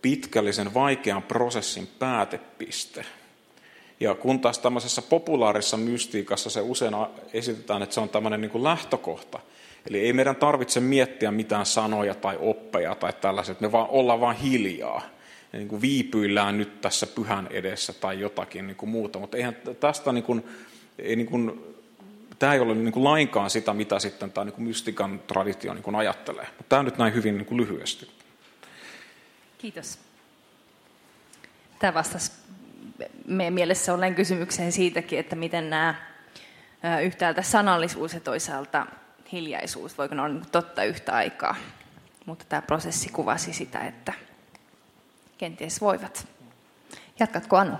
pitkällisen 0.03 0.75
vaikean 0.75 1.23
prosessin 1.23 1.89
päätepiste. 1.99 3.05
Ja 4.01 4.15
kun 4.15 4.41
taas 4.41 4.59
tämmöisessä 4.59 5.03
populaarissa 5.03 5.77
mystiikassa 5.77 6.51
se 6.51 6.61
usein 6.61 6.95
esitetään, 7.33 7.83
että 7.83 7.95
se 7.95 8.01
on 8.01 8.09
tämmöinen 8.09 8.41
niin 8.41 8.51
kuin 8.51 8.65
lähtökohta. 8.65 9.41
Eli 9.89 10.01
ei 10.01 10.13
meidän 10.13 10.37
tarvitse 10.37 10.81
miettiä 10.81 11.31
mitään 11.31 11.67
sanoja 11.67 12.15
tai 12.15 12.39
oppeja 12.41 12.95
tai 12.95 13.13
tällaiset, 13.13 13.61
me 13.61 13.73
vaan 13.73 13.89
ollaan 13.91 14.21
vaan 14.21 14.37
hiljaa. 14.37 15.03
Ja 15.53 15.59
niin 15.59 15.69
kuin 15.69 15.83
viipyillään 15.83 16.59
nyt 16.59 16.81
tässä 16.81 17.07
pyhän 17.07 17.49
edessä 17.51 17.93
tai 17.93 18.21
jotakin 18.21 18.67
niin 18.67 18.77
kuin 18.77 18.91
muuta. 18.91 19.19
Mutta 19.19 19.37
eihän 19.37 19.57
tästä 19.81 20.13
niin 20.13 20.25
kuin, 20.25 20.45
ei 20.99 21.17
niin 21.17 21.27
kuin, 21.27 21.65
tämä 22.39 22.55
ei 22.55 22.61
ole 22.61 22.75
niin 22.75 22.93
kuin 22.93 23.05
lainkaan 23.05 23.51
sitä, 23.51 23.75
mitä 23.75 23.99
sitten 23.99 24.33
tämä 24.33 24.45
niin 24.45 24.55
kuin 24.55 24.65
mystikan 24.69 25.21
traditio 25.27 25.75
niin 25.75 25.83
kuin 25.83 25.97
ajattelee. 25.97 26.47
Mutta 26.47 26.65
tämä 26.69 26.83
nyt 26.83 26.99
näin 26.99 27.15
hyvin 27.15 27.37
niin 27.37 27.47
kuin 27.47 27.61
lyhyesti. 27.61 28.09
Kiitos. 29.63 29.99
Tämä 31.79 31.95
vastasi 31.95 32.33
meidän 33.27 33.55
mielessä 33.55 33.95
olleen 33.95 34.15
kysymykseen 34.15 34.73
siitäkin, 34.73 35.19
että 35.19 35.37
miten 35.37 35.71
nämä 35.71 35.95
yhtäältä 37.03 37.43
sanallisuus 37.43 38.15
ja 38.15 38.21
toisaalta 38.21 38.87
hiljaisuus, 39.33 39.99
voiko 39.99 40.15
ne 40.15 40.23
olla 40.23 40.35
niin 40.35 40.51
totta 40.53 40.85
yhtä 40.85 41.13
aikaa. 41.13 41.57
Mutta 42.27 42.45
tämä 42.49 42.63
prosessi 42.63 43.09
kuvasi 43.09 43.53
sitä, 43.53 43.79
että 43.79 44.13
kenties 45.39 45.81
voivat. 45.81 46.29
Jatkatko 47.19 47.57
Anu? 47.57 47.77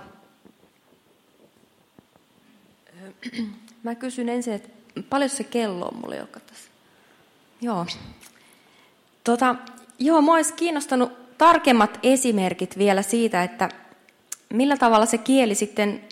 Mä 3.83 3.95
kysyn 3.95 4.29
ensin, 4.29 4.53
että 4.53 4.69
paljon 5.09 5.29
se 5.29 5.43
kello 5.43 5.87
on 5.87 5.97
mulle 5.97 6.15
joka 6.15 6.39
tässä? 6.39 6.69
Joo. 7.61 7.85
Tota, 9.23 9.55
joo, 9.99 10.21
mua 10.21 10.35
olisi 10.35 10.53
kiinnostanut 10.53 11.22
tarkemmat 11.37 11.99
esimerkit 12.03 12.77
vielä 12.77 13.01
siitä, 13.01 13.43
että 13.43 13.69
millä 14.49 14.77
tavalla 14.77 15.05
se 15.05 15.17
kieli 15.17 15.55
sitten 15.55 16.03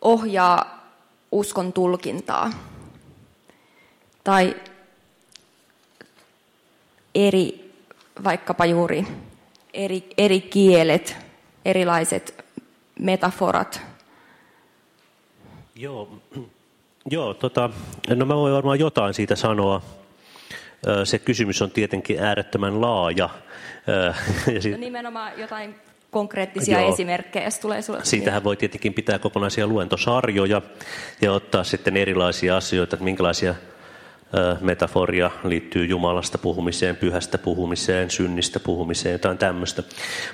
ohjaa 0.00 0.86
uskon 1.32 1.72
tulkintaa. 1.72 2.50
Tai 4.24 4.56
eri, 7.14 7.72
vaikkapa 8.24 8.66
juuri 8.66 9.06
eri, 9.74 10.08
eri 10.18 10.40
kielet, 10.40 11.16
erilaiset 11.64 12.44
metaforat. 12.98 13.80
Joo, 15.76 16.08
Joo 17.10 17.34
tota, 17.34 17.70
no 18.16 18.26
mä 18.26 18.36
voin 18.36 18.54
varmaan 18.54 18.78
jotain 18.78 19.14
siitä 19.14 19.36
sanoa. 19.36 19.82
Se 21.04 21.18
kysymys 21.18 21.62
on 21.62 21.70
tietenkin 21.70 22.22
äärettömän 22.22 22.80
laaja. 22.80 23.28
Ja 24.54 24.62
sit... 24.62 24.72
no 24.72 24.78
nimenomaan 24.78 25.32
jotain 25.36 25.74
konkreettisia 26.10 26.80
Joo. 26.80 26.92
esimerkkejä, 26.92 27.44
jos 27.44 27.58
tulee 27.58 27.82
sulle. 27.82 28.00
Siitähän 28.02 28.44
voi 28.44 28.56
tietenkin 28.56 28.94
pitää 28.94 29.18
kokonaisia 29.18 29.66
luentosarjoja 29.66 30.62
ja 31.20 31.32
ottaa 31.32 31.64
sitten 31.64 31.96
erilaisia 31.96 32.56
asioita, 32.56 32.96
että 32.96 33.04
minkälaisia 33.04 33.54
metaforia 34.60 35.30
liittyy 35.44 35.84
Jumalasta 35.84 36.38
puhumiseen, 36.38 36.96
pyhästä 36.96 37.38
puhumiseen, 37.38 38.10
synnistä 38.10 38.60
puhumiseen, 38.60 39.12
jotain 39.12 39.38
tämmöistä. 39.38 39.82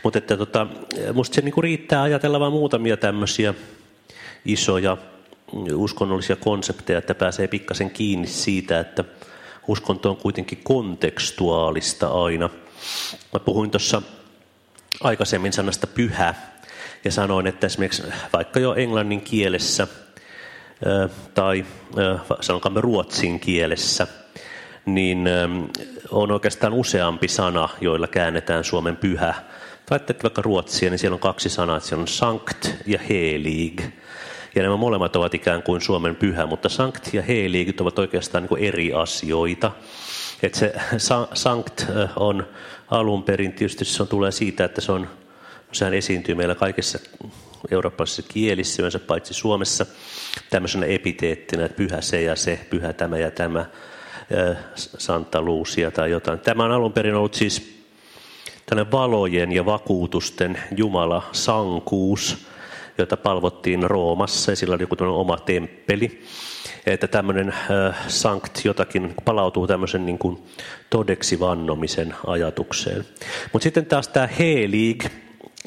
Mutta 0.02 0.18
että 0.18 0.36
tota, 0.36 0.66
musta 1.12 1.34
se 1.34 1.40
niinku 1.40 1.62
riittää 1.62 2.02
ajatella 2.02 2.40
vain 2.40 2.52
muutamia 2.52 2.96
tämmöisiä 2.96 3.54
isoja 4.44 4.96
uskonnollisia 5.74 6.36
konsepteja, 6.36 6.98
että 6.98 7.14
pääsee 7.14 7.48
pikkasen 7.48 7.90
kiinni 7.90 8.26
siitä, 8.26 8.80
että 8.80 9.04
uskonto 9.68 10.10
on 10.10 10.16
kuitenkin 10.16 10.60
kontekstuaalista 10.64 12.08
aina. 12.08 12.50
Mä 13.32 13.40
puhuin 13.40 13.70
tuossa 13.70 14.02
aikaisemmin 15.00 15.52
sanasta 15.52 15.86
pyhä 15.86 16.34
ja 17.04 17.10
sanoin, 17.10 17.46
että 17.46 17.66
esimerkiksi 17.66 18.02
vaikka 18.32 18.60
jo 18.60 18.74
englannin 18.74 19.20
kielessä 19.20 19.88
tai 21.34 21.64
sanokaamme 22.40 22.80
ruotsin 22.80 23.40
kielessä, 23.40 24.06
niin 24.86 25.28
on 26.10 26.32
oikeastaan 26.32 26.72
useampi 26.72 27.28
sana, 27.28 27.68
joilla 27.80 28.06
käännetään 28.06 28.64
Suomen 28.64 28.96
pyhä. 28.96 29.34
Tai 29.86 30.00
vaikka 30.22 30.42
ruotsia, 30.42 30.90
niin 30.90 30.98
siellä 30.98 31.14
on 31.14 31.20
kaksi 31.20 31.48
sanaa, 31.48 31.80
siellä 31.80 32.02
on 32.02 32.08
sankt 32.08 32.70
ja 32.86 32.98
helig. 33.08 33.82
Ja 34.58 34.62
nämä 34.62 34.76
molemmat 34.76 35.16
ovat 35.16 35.34
ikään 35.34 35.62
kuin 35.62 35.80
Suomen 35.80 36.16
pyhä, 36.16 36.46
mutta 36.46 36.68
sankt 36.68 37.14
ja 37.14 37.22
helig 37.22 37.80
ovat 37.80 37.98
oikeastaan 37.98 38.48
niin 38.50 38.64
eri 38.64 38.92
asioita. 38.92 39.70
että 40.42 40.58
se 40.58 40.72
sankt 41.34 41.86
on 42.16 42.46
alun 42.90 43.22
perin, 43.22 43.52
tietysti 43.52 43.84
se 43.84 44.02
on, 44.02 44.08
tulee 44.08 44.32
siitä, 44.32 44.64
että 44.64 44.80
se 44.80 44.92
on, 44.92 45.08
sehän 45.72 45.94
esiintyy 45.94 46.34
meillä 46.34 46.54
kaikissa 46.54 46.98
eurooppalaisissa 47.70 48.22
kielissä, 48.32 48.82
yleensä 48.82 48.98
paitsi 48.98 49.34
Suomessa, 49.34 49.86
tämmöisenä 50.50 50.86
epiteettinä, 50.86 51.64
että 51.64 51.76
pyhä 51.76 52.00
se 52.00 52.22
ja 52.22 52.36
se, 52.36 52.66
pyhä 52.70 52.92
tämä 52.92 53.18
ja 53.18 53.30
tämä, 53.30 53.66
Santa 54.74 55.42
Lucia 55.42 55.90
tai 55.90 56.10
jotain. 56.10 56.38
Tämä 56.38 56.64
on 56.64 56.72
alun 56.72 56.92
perin 56.92 57.14
ollut 57.14 57.34
siis 57.34 57.84
tällainen 58.66 58.92
valojen 58.92 59.52
ja 59.52 59.66
vakuutusten 59.66 60.58
Jumala 60.76 61.28
sankuus, 61.32 62.48
jota 62.98 63.16
palvottiin 63.16 63.82
Roomassa 63.82 64.52
ja 64.52 64.56
sillä 64.56 64.74
oli 64.74 64.82
joku 64.82 64.96
oma 65.00 65.36
temppeli. 65.36 66.22
Että 66.86 67.06
tämmöinen 67.06 67.54
sankt 68.08 68.64
jotakin 68.64 69.14
palautuu 69.24 69.66
tämmöisen 69.66 70.06
niin 70.06 70.18
kuin 70.18 70.42
todeksi 70.90 71.40
vannomisen 71.40 72.14
ajatukseen. 72.26 73.04
Mutta 73.52 73.62
sitten 73.62 73.86
taas 73.86 74.08
tämä 74.08 74.26
helig, 74.38 75.04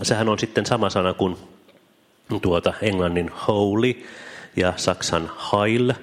sehän 0.04 0.30
on 0.30 0.40
sitten 0.40 0.66
sama 0.66 0.90
sana 0.90 1.14
kuin 1.14 1.38
tuota 2.42 2.74
englannin 2.82 3.32
holy 3.48 4.04
ja 4.56 4.74
saksan 4.76 5.32
heil, 5.54 5.94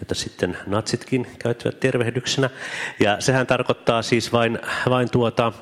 jota 0.00 0.14
sitten 0.14 0.58
natsitkin 0.66 1.26
käyttävät 1.38 1.80
tervehdyksenä. 1.80 2.50
Ja 3.00 3.20
sehän 3.20 3.46
tarkoittaa 3.46 4.02
siis 4.02 4.32
vain, 4.32 4.58
vain 4.88 5.10
tuota, 5.10 5.52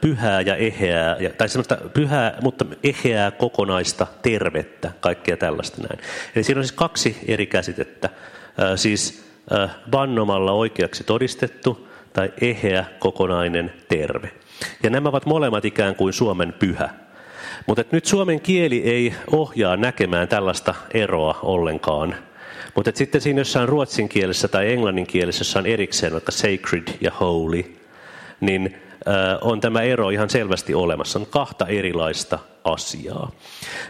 pyhää 0.00 0.40
ja 0.40 0.56
eheää, 0.56 1.16
tai 1.38 1.48
semmoista 1.48 1.78
pyhää, 1.94 2.38
mutta 2.42 2.64
eheää 2.82 3.30
kokonaista 3.30 4.06
tervettä, 4.22 4.92
kaikkea 5.00 5.36
tällaista 5.36 5.82
näin. 5.82 6.00
Eli 6.36 6.44
siinä 6.44 6.58
on 6.58 6.64
siis 6.64 6.76
kaksi 6.76 7.16
eri 7.26 7.46
käsitettä, 7.46 8.08
siis 8.76 9.24
vannomalla 9.92 10.52
oikeaksi 10.52 11.04
todistettu 11.04 11.88
tai 12.12 12.32
eheä 12.40 12.84
kokonainen 12.98 13.72
terve. 13.88 14.30
Ja 14.82 14.90
nämä 14.90 15.08
ovat 15.08 15.26
molemmat 15.26 15.64
ikään 15.64 15.94
kuin 15.94 16.12
Suomen 16.12 16.52
pyhä. 16.52 16.88
Mutta 17.66 17.84
nyt 17.90 18.06
suomen 18.06 18.40
kieli 18.40 18.82
ei 18.82 19.14
ohjaa 19.32 19.76
näkemään 19.76 20.28
tällaista 20.28 20.74
eroa 20.94 21.38
ollenkaan. 21.42 22.14
Mutta 22.74 22.90
sitten 22.94 23.20
siinä 23.20 23.40
jossain 23.40 23.68
ruotsin 23.68 24.08
kielessä 24.08 24.48
tai 24.48 24.72
englannin 24.72 25.06
kielessä, 25.06 25.40
jossa 25.40 25.58
on 25.58 25.66
erikseen 25.66 26.12
vaikka 26.12 26.32
sacred 26.32 26.88
ja 27.00 27.10
holy, 27.20 27.64
niin 28.40 28.82
on 29.40 29.60
tämä 29.60 29.82
ero 29.82 30.10
ihan 30.10 30.30
selvästi 30.30 30.74
olemassa. 30.74 31.18
On 31.18 31.26
kahta 31.26 31.66
erilaista 31.66 32.38
asiaa. 32.64 33.30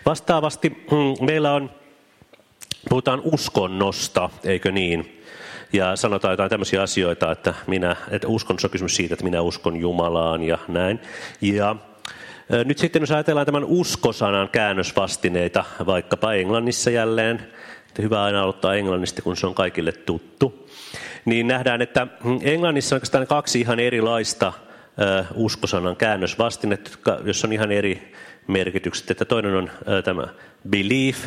Vastaavasti 0.07 0.71
mm, 0.71 1.27
meillä 1.27 1.53
on, 1.53 1.71
puhutaan 2.89 3.21
uskonnosta, 3.25 4.31
eikö 4.45 4.73
niin? 4.73 5.23
Ja 5.73 5.97
sanotaan 5.97 6.33
jotain 6.33 6.51
tämmöisiä 6.51 6.83
asioita, 6.83 7.33
että, 7.33 7.55
minä, 7.67 7.97
että 8.11 8.29
uskonnossa 8.29 8.67
on 8.67 8.71
kysymys 8.71 8.97
siitä, 8.97 9.15
että 9.15 9.25
minä 9.25 9.41
uskon 9.41 9.77
Jumalaan 9.77 10.43
ja 10.43 10.59
näin. 10.69 11.01
Ja 11.41 11.77
nyt 12.65 12.79
sitten 12.79 13.03
jos 13.03 13.11
ajatellaan 13.11 13.47
tämän 13.47 13.65
uskosanan 13.65 14.49
käännösvastineita, 14.49 15.65
vaikkapa 15.87 16.33
Englannissa 16.33 16.91
jälleen, 16.91 17.37
että 17.89 18.03
hyvä 18.03 18.23
aina 18.23 18.43
aloittaa 18.43 18.75
englannista, 18.75 19.23
kun 19.23 19.37
se 19.37 19.47
on 19.47 19.55
kaikille 19.55 19.93
tuttu, 19.93 20.69
niin 21.25 21.47
nähdään, 21.49 21.83
että 21.83 22.07
mm, 22.25 22.39
Englannissa 22.43 22.95
on 22.95 22.97
oikeastaan 22.97 23.27
kaksi 23.27 23.61
ihan 23.61 23.81
erilaista 23.81 24.53
uskosanan 25.35 25.97
käännösvastinetta, 25.97 27.19
jossa 27.25 27.47
on 27.47 27.53
ihan 27.53 27.73
eri 27.73 28.13
merkitykset. 28.47 29.11
Että 29.11 29.25
toinen 29.25 29.55
on 29.55 29.71
tämä 30.05 30.29
belief, 30.71 31.27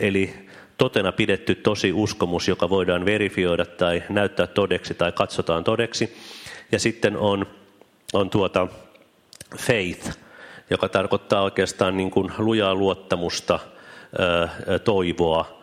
eli 0.00 0.34
totena 0.78 1.12
pidetty 1.12 1.54
tosi 1.54 1.92
uskomus, 1.92 2.48
joka 2.48 2.70
voidaan 2.70 3.04
verifioida 3.04 3.64
tai 3.66 4.02
näyttää 4.08 4.46
todeksi 4.46 4.94
tai 4.94 5.12
katsotaan 5.12 5.64
todeksi. 5.64 6.16
Ja 6.72 6.78
sitten 6.78 7.16
on, 7.16 7.46
on 8.12 8.30
tuota 8.30 8.68
faith, 9.56 10.18
joka 10.70 10.88
tarkoittaa 10.88 11.42
oikeastaan 11.42 11.96
niin 11.96 12.10
kuin 12.10 12.32
lujaa 12.38 12.74
luottamusta, 12.74 13.58
toivoa, 14.84 15.61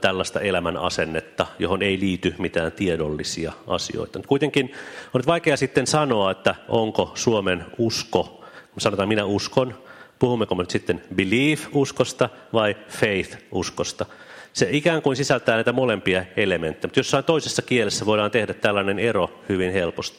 tällaista 0.00 0.40
elämän 0.40 0.76
asennetta, 0.76 1.46
johon 1.58 1.82
ei 1.82 2.00
liity 2.00 2.34
mitään 2.38 2.72
tiedollisia 2.72 3.52
asioita. 3.66 4.20
Kuitenkin 4.26 4.72
on 5.14 5.18
nyt 5.18 5.26
vaikea 5.26 5.56
sitten 5.56 5.86
sanoa, 5.86 6.30
että 6.30 6.54
onko 6.68 7.12
Suomen 7.14 7.64
usko, 7.78 8.44
sanotaan 8.78 9.08
minä 9.08 9.24
uskon, 9.24 9.74
puhummeko 10.18 10.54
me 10.54 10.62
nyt 10.62 10.70
sitten 10.70 11.02
belief-uskosta 11.14 12.28
vai 12.52 12.76
faith-uskosta. 12.88 14.06
Se 14.52 14.68
ikään 14.70 15.02
kuin 15.02 15.16
sisältää 15.16 15.54
näitä 15.54 15.72
molempia 15.72 16.24
elementtejä, 16.36 16.88
mutta 16.88 17.00
jossain 17.00 17.24
toisessa 17.24 17.62
kielessä 17.62 18.06
voidaan 18.06 18.30
tehdä 18.30 18.54
tällainen 18.54 18.98
ero 18.98 19.40
hyvin 19.48 19.72
helposti. 19.72 20.18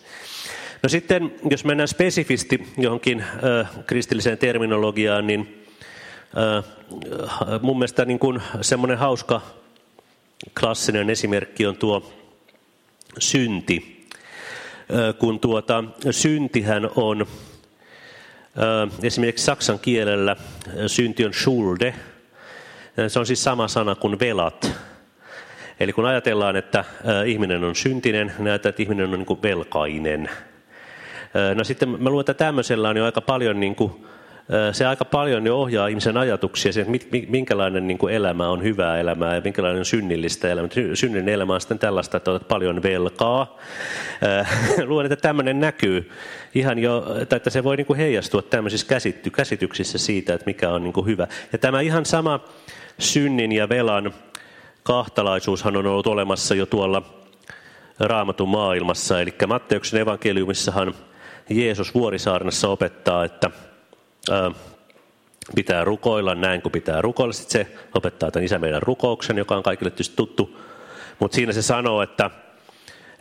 No 0.84 0.90
sitten, 0.90 1.36
jos 1.50 1.66
mennään 1.66 1.88
spesifisti 1.88 2.68
johonkin 2.78 3.22
äh, 3.22 3.70
kristilliseen 3.86 4.38
terminologiaan, 4.38 5.28
niin 5.28 5.63
mun 7.62 7.80
mielestä 7.80 8.06
niin 8.06 8.20
kuin 8.20 8.42
semmoinen 8.62 8.98
hauska 8.98 9.42
klassinen 10.60 11.10
esimerkki 11.10 11.66
on 11.66 11.78
tuo 11.78 12.14
synti. 13.20 14.08
Äh, 14.94 15.16
kun 15.20 15.40
tuota, 15.40 15.84
syntihän 16.12 16.90
on 16.96 17.22
äh, 17.22 17.28
esimerkiksi 19.04 19.46
saksan 19.46 19.80
kielellä 19.80 20.36
synti 20.88 21.26
on 21.26 21.34
schulde. 21.34 21.96
Se 23.08 23.20
on 23.20 23.26
siis 23.26 23.44
sama 23.44 23.68
sana 23.68 23.96
kuin 23.96 24.20
velat. 24.20 24.72
Eli 25.80 25.94
kun 25.94 26.06
ajatellaan, 26.06 26.56
että 26.56 26.86
ihminen 27.26 27.64
on 27.64 27.76
syntinen, 27.76 28.34
näyttää, 28.40 28.70
että 28.70 28.82
ihminen 28.84 29.14
on 29.14 29.20
niin 29.20 29.42
velkainen– 29.42 30.30
No 31.56 31.64
sitten 31.64 31.90
mä 31.90 32.10
luulen, 32.10 32.22
että 32.22 32.34
tämmöisellä 32.34 32.90
on 32.90 32.98
jo 32.98 33.06
aika 33.06 33.22
paljon 33.22 33.60
niin 33.60 33.76
kuin, 33.76 34.06
se 34.72 34.86
aika 34.86 35.06
paljon 35.06 35.46
jo 35.46 35.58
ohjaa 35.58 35.88
ihmisen 35.88 36.18
ajatuksia 36.18 36.74
siihen, 36.74 36.96
että 36.96 37.18
minkälainen 37.28 37.88
niin 37.88 38.10
elämä 38.12 38.50
on 38.50 38.64
hyvää 38.64 39.00
elämää 39.00 39.36
ja 39.36 39.42
minkälainen 39.42 39.80
on 39.80 39.86
synnillistä 39.86 40.50
elämää. 40.50 40.70
Synnillinen 40.94 41.34
elämä 41.34 41.54
on 41.54 41.62
sitten 41.62 41.80
tällaista, 41.80 42.18
että 42.18 42.32
olet 42.32 42.48
paljon 42.48 42.84
velkaa. 42.84 43.58
Luulen, 44.86 45.12
että 45.12 45.28
tämmöinen 45.28 45.60
näkyy 45.60 46.12
ihan 46.56 46.80
jo, 46.80 47.06
tai 47.30 47.38
että 47.38 47.50
se 47.50 47.64
voi 47.64 47.78
niin 47.78 47.86
kuin 47.86 47.98
heijastua 47.98 48.42
tämmöisissä 48.42 48.88
käsityksissä 49.36 49.98
siitä, 49.98 50.34
että 50.34 50.46
mikä 50.46 50.70
on 50.70 50.84
niin 50.84 51.06
hyvä. 51.06 51.28
Ja 51.52 51.58
tämä 51.58 51.82
ihan 51.82 52.06
sama 52.06 52.40
synnin 53.00 53.52
ja 53.52 53.70
velan 53.70 54.14
kahtalaisuushan 54.84 55.78
on 55.78 55.88
ollut 55.88 56.08
olemassa 56.08 56.56
jo 56.56 56.66
tuolla 56.66 57.02
raamatun 58.00 58.50
maailmassa. 58.50 59.22
Eli 59.22 59.34
Matteuksen 59.48 60.02
evankeliumissahan 60.02 60.94
Jeesus 61.50 61.94
Vuorisaarnassa 61.94 62.70
opettaa, 62.70 63.26
että 63.26 63.52
pitää 65.56 65.84
rukoilla 65.84 66.36
näin 66.36 66.62
kuin 66.62 66.72
pitää 66.72 67.02
rukoilla. 67.02 67.34
Sitten 67.34 67.66
se 67.66 67.76
opettaa 67.96 68.32
tämän 68.32 68.46
isä 68.46 68.60
meidän 68.60 68.82
rukouksen, 68.82 69.38
joka 69.38 69.56
on 69.56 69.64
kaikille 69.64 69.92
tietysti 69.92 70.16
tuttu. 70.16 70.60
Mutta 71.20 71.36
siinä 71.36 71.54
se 71.54 71.62
sanoo, 71.62 72.02
että, 72.02 72.30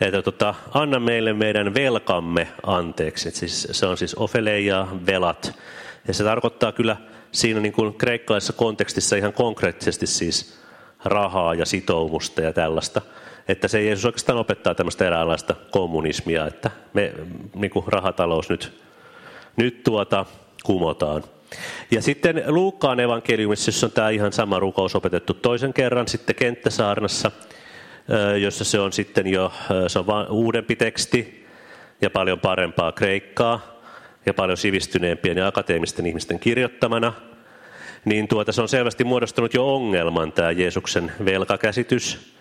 että 0.00 0.22
tota, 0.22 0.54
anna 0.74 1.00
meille 1.00 1.32
meidän 1.32 1.74
velkamme 1.74 2.48
anteeksi. 2.66 3.28
Et 3.28 3.34
siis, 3.34 3.68
se 3.70 3.86
on 3.86 3.96
siis 3.96 4.14
ofeleja, 4.14 4.86
velat. 5.06 5.58
Ja 6.08 6.14
se 6.14 6.24
tarkoittaa 6.24 6.72
kyllä 6.72 6.96
siinä 7.32 7.60
niin 7.60 7.72
kuin 7.72 7.94
kreikkalaisessa 7.94 8.52
kontekstissa 8.52 9.16
ihan 9.16 9.32
konkreettisesti 9.32 10.06
siis 10.06 10.58
rahaa 11.04 11.54
ja 11.54 11.66
sitoumusta 11.66 12.42
ja 12.42 12.52
tällaista 12.52 13.02
että 13.48 13.68
se 13.68 13.82
Jeesus 13.82 14.04
oikeastaan 14.04 14.38
opettaa 14.38 14.74
tämmöistä 14.74 15.06
eräänlaista 15.06 15.54
kommunismia, 15.70 16.46
että 16.46 16.70
me 16.92 17.12
niin 17.54 17.70
kuin 17.70 17.84
rahatalous 17.88 18.48
nyt, 18.48 18.82
nyt 19.56 19.82
tuota, 19.84 20.26
kumotaan. 20.64 21.24
Ja 21.90 22.02
sitten 22.02 22.42
Luukkaan 22.46 23.00
evankeliumissa, 23.00 23.68
jossa 23.68 23.86
on 23.86 23.92
tämä 23.92 24.10
ihan 24.10 24.32
sama 24.32 24.58
rukous 24.58 24.94
opetettu 24.94 25.34
toisen 25.34 25.72
kerran 25.72 26.08
sitten 26.08 26.36
kenttäsaarnassa, 26.36 27.30
jossa 28.40 28.64
se 28.64 28.80
on 28.80 28.92
sitten 28.92 29.26
jo 29.26 29.52
se 29.86 29.98
on 29.98 30.06
vaan 30.06 30.30
uudempi 30.30 30.76
teksti 30.76 31.46
ja 32.00 32.10
paljon 32.10 32.40
parempaa 32.40 32.92
kreikkaa 32.92 33.80
ja 34.26 34.34
paljon 34.34 34.56
sivistyneempien 34.56 35.36
ja 35.36 35.46
akateemisten 35.46 36.06
ihmisten 36.06 36.38
kirjoittamana, 36.38 37.12
niin 38.04 38.28
tuota, 38.28 38.52
se 38.52 38.62
on 38.62 38.68
selvästi 38.68 39.04
muodostunut 39.04 39.54
jo 39.54 39.74
ongelman 39.74 40.32
tämä 40.32 40.50
Jeesuksen 40.50 41.12
velkakäsitys. 41.24 42.32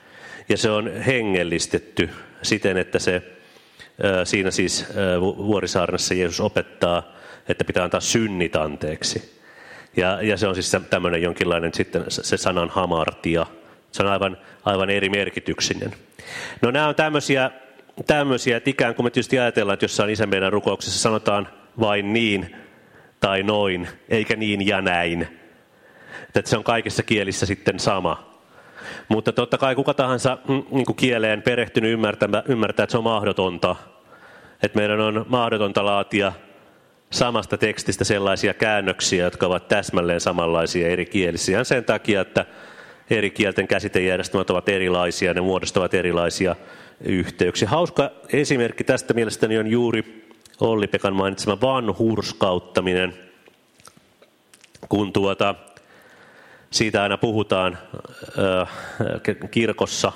Ja 0.50 0.58
se 0.58 0.70
on 0.70 0.92
hengellistetty 0.92 2.10
siten, 2.42 2.78
että 2.78 3.00
se 3.00 3.22
siinä 4.24 4.52
siis 4.52 4.86
Vuorisaarnassa 5.38 6.14
Jeesus 6.14 6.40
opettaa, 6.40 7.04
että 7.48 7.66
pitää 7.66 7.84
antaa 7.84 8.00
synnit 8.00 8.56
anteeksi. 8.56 9.42
Ja, 9.98 10.22
ja 10.22 10.38
se 10.38 10.48
on 10.48 10.56
siis 10.56 10.78
tämmöinen 10.90 11.22
jonkinlainen 11.22 11.74
sitten 11.74 12.06
se 12.10 12.38
sanan 12.38 12.70
hamartia. 12.70 13.46
Se 13.92 14.04
on 14.04 14.10
aivan, 14.10 14.38
aivan 14.66 14.90
eri 14.90 15.10
merkityksinen. 15.10 15.92
No 16.62 16.72
nämä 16.72 16.88
on 16.88 16.96
tämmöisiä, 16.96 17.52
tämmöisiä, 18.08 18.58
että 18.58 18.70
ikään 18.70 18.96
kuin 18.96 19.06
me 19.06 19.10
tietysti 19.10 19.40
ajatellaan, 19.40 19.74
että 19.74 19.84
jossain 19.84 20.10
isän 20.10 20.30
meidän 20.30 20.54
rukouksessa 20.54 21.00
sanotaan 21.00 21.48
vain 21.80 22.14
niin 22.14 22.56
tai 23.20 23.44
noin, 23.44 23.88
eikä 24.10 24.36
niin 24.36 24.68
ja 24.68 24.82
näin. 24.82 25.40
Että 26.36 26.50
se 26.50 26.58
on 26.58 26.64
kaikissa 26.64 27.04
kielissä 27.04 27.46
sitten 27.46 27.80
sama. 27.80 28.32
Mutta 29.08 29.32
totta 29.32 29.58
kai 29.58 29.76
kuka 29.76 29.94
tahansa 29.94 30.38
mm, 30.48 30.64
niin 30.72 30.86
kuin 30.86 30.96
kieleen 30.96 31.42
perehtynyt 31.42 31.92
ymmärtää, 31.92 32.44
ymmärtää, 32.48 32.84
että 32.84 32.92
se 32.92 32.98
on 32.98 33.04
mahdotonta. 33.04 33.76
Että 34.64 34.80
meidän 34.80 35.02
on 35.02 35.26
mahdotonta 35.30 35.86
laatia 35.86 36.32
samasta 37.12 37.58
tekstistä 37.58 38.04
sellaisia 38.04 38.54
käännöksiä, 38.54 39.24
jotka 39.24 39.46
ovat 39.46 39.68
täsmälleen 39.68 40.22
samanlaisia 40.22 40.88
eri 40.88 41.06
kielisiä. 41.06 41.64
Sen 41.64 41.86
takia, 41.86 42.22
että 42.22 42.46
eri 43.10 43.30
kielten 43.30 43.68
käsitejärjestelmät 43.68 44.50
ovat 44.50 44.70
erilaisia, 44.70 45.34
ne 45.34 45.42
muodostavat 45.42 45.94
erilaisia 45.94 46.56
yhteyksiä. 47.04 47.70
Hauska 47.70 48.12
esimerkki 48.34 48.84
tästä 48.84 49.14
mielestäni 49.14 49.58
on 49.58 49.68
juuri 49.68 50.28
Olli-Pekan 50.60 51.16
mainitsema 51.16 51.62
vanhurskauttaminen, 51.62 53.14
kun 54.90 55.14
tuota, 55.14 55.56
siitä 56.72 57.04
aina 57.04 57.18
puhutaan 57.18 57.78
kirkossa. 59.52 60.12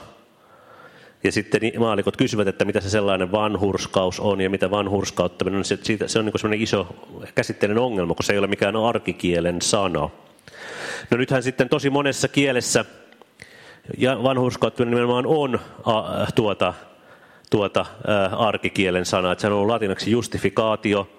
Ja 1.25 1.31
sitten 1.31 1.61
maalikot 1.77 2.17
kysyvät, 2.17 2.47
että 2.47 2.65
mitä 2.65 2.81
se 2.81 2.89
sellainen 2.89 3.31
vanhurskaus 3.31 4.19
on 4.19 4.41
ja 4.41 4.49
mitä 4.49 4.71
vanhurskauttaminen 4.71 5.57
on. 5.57 5.65
Se, 5.65 5.77
se 6.07 6.19
on 6.19 6.25
niin 6.25 6.39
sellainen 6.39 6.61
iso 6.61 6.87
käsitteellinen 7.35 7.83
ongelma, 7.83 8.13
kun 8.13 8.23
se 8.23 8.33
ei 8.33 8.39
ole 8.39 8.47
mikään 8.47 8.75
arkikielen 8.75 9.61
sana. 9.61 10.09
No 11.09 11.17
nythän 11.17 11.43
sitten 11.43 11.69
tosi 11.69 11.89
monessa 11.89 12.27
kielessä 12.27 12.85
ja 13.97 14.23
vanhurskauttaminen 14.23 14.91
nimenomaan 14.95 15.25
on 15.27 15.59
a, 15.83 16.31
tuota, 16.35 16.73
tuota, 17.49 17.85
ä, 18.09 18.35
arkikielen 18.37 19.05
sana. 19.05 19.31
Että 19.31 19.47
on 19.47 19.53
ollut 19.53 19.67
latinaksi 19.67 20.11
justifikaatio, 20.11 21.09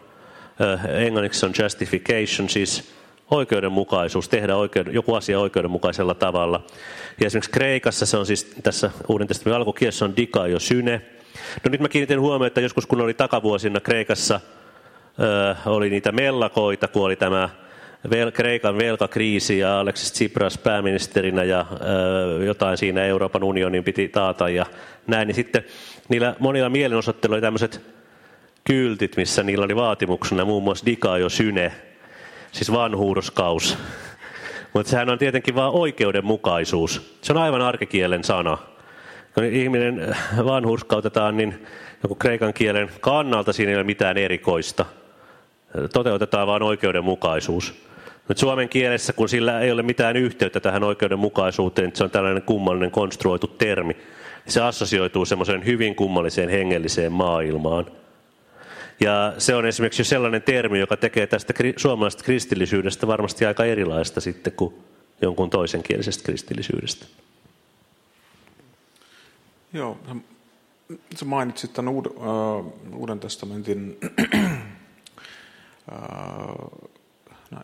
englanniksi 0.99 1.47
on 1.47 1.53
justification, 1.63 2.49
siis 2.49 2.93
oikeudenmukaisuus, 3.31 4.29
tehdä 4.29 4.57
oikeuden, 4.57 4.95
joku 4.95 5.15
asia 5.15 5.41
oikeudenmukaisella 5.41 6.15
tavalla. 6.15 6.67
Ja 7.21 7.27
esimerkiksi 7.27 7.51
Kreikassa 7.51 8.07
se 8.07 8.17
on 8.17 8.27
siis 8.27 8.45
tässä 8.63 8.91
Uuden 9.09 9.27
testamentin 9.27 9.57
alkukielessä 9.57 10.05
on 10.05 10.17
dika 10.17 10.47
jo 10.47 10.59
syne. 10.59 11.03
No 11.65 11.71
nyt 11.71 11.81
mä 11.81 11.89
kiinnitin 11.89 12.21
huomioon, 12.21 12.47
että 12.47 12.61
joskus 12.61 12.87
kun 12.87 13.01
oli 13.01 13.15
takavuosina 13.15 13.81
Kreikassa, 13.81 14.41
ö, 15.21 15.55
oli 15.67 15.91
niitä 15.91 16.13
mellakoita, 16.13 16.89
kun 16.89 17.05
oli 17.05 17.17
tämä 17.17 17.49
vel, 18.11 18.31
Kreikan 18.31 18.79
velkakriisi 18.79 19.59
ja 19.59 19.81
Alexis 19.81 20.13
Tsipras 20.13 20.59
pääministerinä 20.59 21.45
ja 21.45 21.67
ö, 22.41 22.45
jotain 22.45 22.77
siinä 22.79 23.05
Euroopan 23.05 23.45
unionin 23.45 23.85
piti 23.85 24.09
taata 24.09 24.49
ja 24.49 24.67
näin, 25.07 25.29
niin 25.29 25.35
sitten 25.35 25.65
niillä 26.09 26.35
monilla 26.39 26.69
mielenosoitteilla 26.69 27.35
oli 27.35 27.43
tämmöiset 27.43 27.81
kyltit, 28.65 29.17
missä 29.17 29.43
niillä 29.43 29.65
oli 29.65 29.77
vaatimuksena 29.77 30.45
muun 30.45 30.63
muassa 30.63 30.87
dika 30.87 31.19
jo 31.19 31.29
syne, 31.29 31.73
siis 32.53 32.73
vanhurskaus. 32.73 33.79
Mutta 34.73 34.91
sehän 34.91 35.11
on 35.11 35.19
tietenkin 35.19 35.55
vain 35.55 35.73
oikeudenmukaisuus. 35.73 37.17
Se 37.23 37.33
on 37.33 37.39
aivan 37.39 37.63
arkikielen 37.63 38.25
sana. 38.25 38.59
Kun 39.35 39.45
ihminen 39.45 40.17
vanhurskautetaan, 40.45 41.37
niin 41.37 41.67
joku 42.03 42.15
kreikan 42.15 42.55
kielen 42.55 42.91
kannalta 43.01 43.53
siinä 43.53 43.71
ei 43.71 43.77
ole 43.77 43.85
mitään 43.85 44.19
erikoista. 44.19 44.85
Toteutetaan 45.93 46.47
vain 46.47 46.63
oikeudenmukaisuus. 46.63 47.75
Nyt 48.29 48.39
suomen 48.39 48.69
kielessä, 48.69 49.13
kun 49.13 49.29
sillä 49.29 49.61
ei 49.61 49.73
ole 49.73 49.83
mitään 49.83 50.17
yhteyttä 50.17 50.61
tähän 50.61 50.85
oikeudenmukaisuuteen, 50.85 51.91
se 51.95 52.05
on 52.05 52.11
tällainen 52.11 52.43
kummallinen 52.43 52.91
konstruoitu 52.91 53.47
termi, 53.47 53.93
niin 53.93 54.53
se 54.53 54.61
assosioituu 54.61 55.25
semmoiseen 55.25 55.65
hyvin 55.65 55.95
kummalliseen 55.95 56.49
hengelliseen 56.49 57.13
maailmaan– 57.13 57.87
ja 59.01 59.35
se 59.39 59.55
on 59.55 59.67
esimerkiksi 59.67 60.05
sellainen 60.05 60.43
termi, 60.43 60.79
joka 60.79 60.97
tekee 60.97 61.27
tästä 61.27 61.55
suomalaisesta 61.77 62.25
kristillisyydestä 62.25 63.07
varmasti 63.07 63.47
aika 63.47 63.65
erilaista 63.65 64.21
sitten 64.21 64.53
kuin 64.53 64.75
jonkun 65.23 65.51
toisen 65.51 65.83
kielisestä 65.83 66.25
kristillisyydestä. 66.25 67.07
Joo, 69.73 69.99
sä 71.17 71.25
mainitsit 71.25 71.73
tämän 71.73 71.95
uuden, 71.95 72.13
uh, 72.13 72.73
Uuden 72.95 73.21
testamentin 73.21 73.99
uh, 75.93 76.91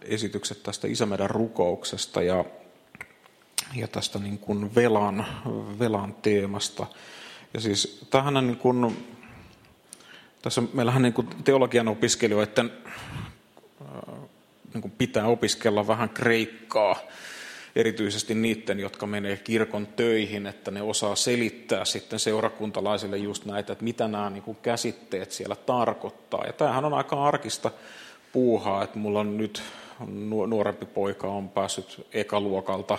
esitykset 0.02 0.62
tästä 0.62 0.88
isämeidän 0.88 1.30
rukouksesta 1.30 2.22
ja, 2.22 2.44
ja 3.74 3.88
tästä 3.88 4.18
niin 4.18 4.38
kuin 4.38 4.74
velan, 4.74 5.26
velan 5.78 6.14
teemasta. 6.22 6.86
Ja 7.54 7.60
siis 7.60 8.06
tämähän 8.10 8.36
on 8.36 8.46
niin 8.46 8.58
kuin, 8.58 8.96
tässä 10.42 10.62
meillähän 10.72 11.02
niin 11.02 11.28
teologian 11.44 11.88
opiskelijoiden 11.88 12.72
niin 14.74 14.82
kuin 14.82 14.92
pitää 14.98 15.26
opiskella 15.26 15.86
vähän 15.86 16.08
kreikkaa. 16.08 16.96
erityisesti 17.76 18.34
niiden, 18.34 18.80
jotka 18.80 19.06
menee 19.06 19.36
kirkon 19.36 19.86
töihin, 19.86 20.46
että 20.46 20.70
ne 20.70 20.82
osaa 20.82 21.16
selittää 21.16 21.84
sitten 21.84 22.18
seurakuntalaisille 22.18 23.16
just 23.16 23.44
näitä, 23.44 23.72
että 23.72 23.84
mitä 23.84 24.08
nämä 24.08 24.30
niin 24.30 24.42
kuin 24.42 24.58
käsitteet 24.62 25.32
siellä 25.32 25.56
tarkoittaa. 25.56 26.44
Ja 26.46 26.52
tämähän 26.52 26.84
on 26.84 26.94
aika 26.94 27.24
arkista 27.24 27.70
puuhaa, 28.32 28.84
että 28.84 28.98
mulla 28.98 29.20
on 29.20 29.36
nyt 29.36 29.62
nuorempi 30.46 30.86
poika 30.86 31.28
on 31.28 31.48
päässyt 31.48 32.06
ekaluokalta 32.12 32.98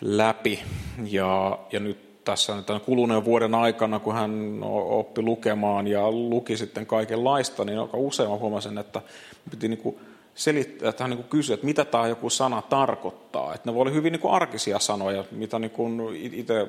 läpi 0.00 0.62
ja, 1.04 1.58
ja 1.72 1.80
nyt 1.80 2.11
tässä 2.24 2.62
tämän 2.62 2.80
kuluneen 2.80 3.24
vuoden 3.24 3.54
aikana, 3.54 3.98
kun 3.98 4.14
hän 4.14 4.60
oppi 4.88 5.22
lukemaan 5.22 5.86
ja 5.86 6.10
luki 6.10 6.56
sitten 6.56 6.86
kaikenlaista, 6.86 7.64
niin 7.64 7.78
aika 7.78 7.96
usein 7.96 8.30
mä 8.30 8.36
huomasin, 8.36 8.78
että 8.78 9.02
piti 9.50 9.68
niin 9.68 9.78
kuin 9.78 9.98
selittää, 10.34 10.88
että 10.88 11.04
hän 11.04 11.10
niin 11.10 11.24
kysyi, 11.24 11.54
että 11.54 11.66
mitä 11.66 11.84
tämä 11.84 12.06
joku 12.06 12.30
sana 12.30 12.62
tarkoittaa. 12.62 13.54
Että 13.54 13.70
ne 13.70 13.74
voi 13.74 13.80
olla 13.80 13.92
hyvin 13.92 14.12
niin 14.12 14.20
kuin 14.20 14.34
arkisia 14.34 14.78
sanoja, 14.78 15.24
mitä 15.30 15.58
niin 15.58 15.70
kuin 15.70 16.16
itse 16.16 16.68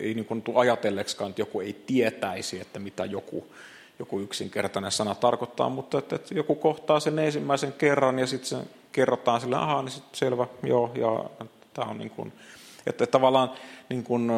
ei 0.00 0.14
niin 0.14 0.24
kuin 0.24 0.42
tule 0.42 0.58
ajatelleeksikaan, 0.58 1.30
että 1.30 1.42
joku 1.42 1.60
ei 1.60 1.82
tietäisi, 1.86 2.60
että 2.60 2.78
mitä 2.78 3.04
joku, 3.04 3.46
joku 3.98 4.20
yksinkertainen 4.20 4.92
sana 4.92 5.14
tarkoittaa, 5.14 5.68
mutta 5.68 5.98
että, 5.98 6.16
että 6.16 6.34
joku 6.34 6.54
kohtaa 6.54 7.00
sen 7.00 7.18
ensimmäisen 7.18 7.72
kerran 7.72 8.18
ja 8.18 8.26
sitten 8.26 8.48
se 8.48 8.56
kerrotaan 8.92 9.40
sille, 9.40 9.56
ahaa, 9.56 9.82
niin 9.82 9.90
sitten 9.92 10.18
selvä, 10.18 10.46
joo, 10.62 10.90
ja 10.94 11.46
tämä 11.74 11.90
on 11.90 11.98
niin 11.98 12.10
kuin, 12.10 12.32
että 12.86 13.06
tavallaan 13.06 13.50
niin 13.88 14.04
kuin, 14.04 14.30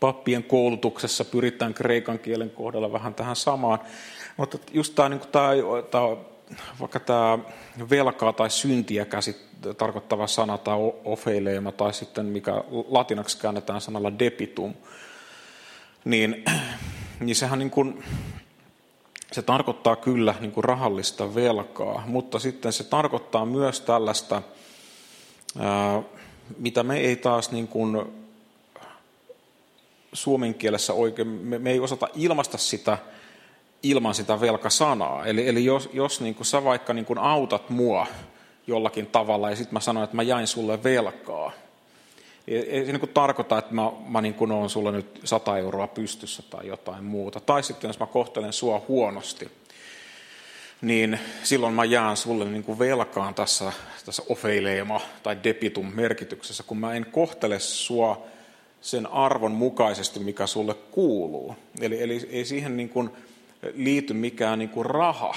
pappien 0.00 0.44
koulutuksessa 0.44 1.24
pyritään 1.24 1.74
kreikan 1.74 2.18
kielen 2.18 2.50
kohdalla 2.50 2.92
vähän 2.92 3.14
tähän 3.14 3.36
samaan, 3.36 3.78
mutta 4.36 4.58
just 4.72 4.94
tämä, 4.94 5.08
niin 5.08 5.20
tämä, 5.32 5.50
tämä 5.90 6.16
vaikka 6.80 7.00
tämä 7.00 7.38
velkaa 7.90 8.32
tai 8.32 8.50
syntiä 8.50 9.04
käsit, 9.04 9.36
tarkoittava 9.78 10.26
sana 10.26 10.58
tai 10.58 10.76
ofeileema 11.04 11.72
tai 11.72 11.94
sitten 11.94 12.26
mikä 12.26 12.64
latinaksi 12.88 13.38
käännetään 13.38 13.80
sanalla 13.80 14.18
debitum, 14.18 14.74
niin, 16.04 16.44
niin 17.20 17.36
sehän 17.36 17.58
niin 17.58 17.70
kuin, 17.70 18.04
se 19.32 19.42
tarkoittaa 19.42 19.96
kyllä 19.96 20.34
niin 20.40 20.52
kuin 20.52 20.64
rahallista 20.64 21.34
velkaa, 21.34 22.02
mutta 22.06 22.38
sitten 22.38 22.72
se 22.72 22.84
tarkoittaa 22.84 23.46
myös 23.46 23.80
tällaista, 23.80 24.42
ää, 25.58 26.02
mitä 26.58 26.82
me 26.82 26.98
ei 26.98 27.16
taas 27.16 27.50
niin 27.50 27.68
kuin 27.68 28.04
suomen 30.12 30.54
kielessä 30.54 30.92
oikein, 30.92 31.28
me, 31.28 31.58
me 31.58 31.70
ei 31.70 31.80
osata 31.80 32.08
ilmaista 32.14 32.58
sitä 32.58 32.98
ilman 33.82 34.14
sitä 34.14 34.40
velkasanaa. 34.40 35.26
Eli, 35.26 35.48
eli 35.48 35.64
jos, 35.64 35.90
jos 35.92 36.20
niin 36.20 36.34
kuin 36.34 36.46
sä 36.46 36.64
vaikka 36.64 36.92
niin 36.92 37.04
kuin 37.04 37.18
autat 37.18 37.70
mua 37.70 38.06
jollakin 38.66 39.06
tavalla 39.06 39.50
ja 39.50 39.56
sitten 39.56 39.74
mä 39.74 39.80
sanoin, 39.80 40.04
että 40.04 40.16
mä 40.16 40.22
jäin 40.22 40.46
sulle 40.46 40.82
velkaa, 40.82 41.52
ei, 42.48 42.70
ei 42.70 42.86
se 42.86 42.92
niin 42.92 43.08
tarkoita, 43.14 43.58
että 43.58 43.74
mä, 43.74 43.92
mä 44.08 44.20
niin 44.20 44.34
kuin 44.34 44.52
olen 44.52 44.68
sulle 44.68 44.92
nyt 44.92 45.20
100 45.24 45.58
euroa 45.58 45.86
pystyssä 45.86 46.42
tai 46.50 46.66
jotain 46.66 47.04
muuta. 47.04 47.40
Tai 47.40 47.62
sitten 47.62 47.88
jos 47.88 47.98
mä 47.98 48.06
kohtelen 48.06 48.52
sua 48.52 48.82
huonosti, 48.88 49.50
niin 50.80 51.18
silloin 51.42 51.74
mä 51.74 51.84
jään 51.84 52.16
sulle 52.16 52.44
niin 52.44 52.64
kuin 52.64 52.78
velkaan 52.78 53.34
tässä, 53.34 53.72
tässä 54.06 54.22
ofeileema 54.28 55.00
tai 55.22 55.36
debitum 55.44 55.92
merkityksessä, 55.94 56.62
kun 56.62 56.78
mä 56.78 56.94
en 56.94 57.06
kohtele 57.12 57.58
sua 57.58 58.26
sen 58.80 59.06
arvon 59.06 59.52
mukaisesti, 59.52 60.20
mikä 60.20 60.46
sulle 60.46 60.74
kuuluu. 60.74 61.56
Eli, 61.80 62.02
eli 62.02 62.28
ei 62.30 62.44
siihen 62.44 62.76
niin 62.76 62.88
kuin, 62.88 63.10
liity 63.74 64.14
mikään 64.14 64.58
niin 64.58 64.68
kuin 64.68 64.86
raha, 64.86 65.36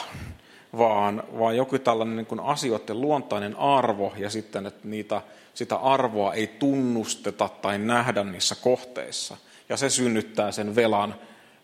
vaan, 0.78 1.24
vaan 1.40 1.58
joku 1.58 1.80
tällainen 1.80 2.16
niin 2.16 2.26
kuin 2.26 2.40
asioiden 2.40 3.02
luontainen 3.02 3.56
arvo 3.56 4.14
ja 4.18 4.30
sitten, 4.30 4.66
että 4.66 4.88
niitä, 4.88 5.22
sitä 5.54 5.76
arvoa 5.76 6.34
ei 6.34 6.48
tunnusteta 6.48 7.50
tai 7.62 7.78
nähdä 7.78 8.24
niissä 8.24 8.56
kohteissa. 8.56 9.38
Ja 9.70 9.78
se 9.78 9.90
synnyttää 9.90 10.52
sen 10.52 10.76
velan, 10.76 11.16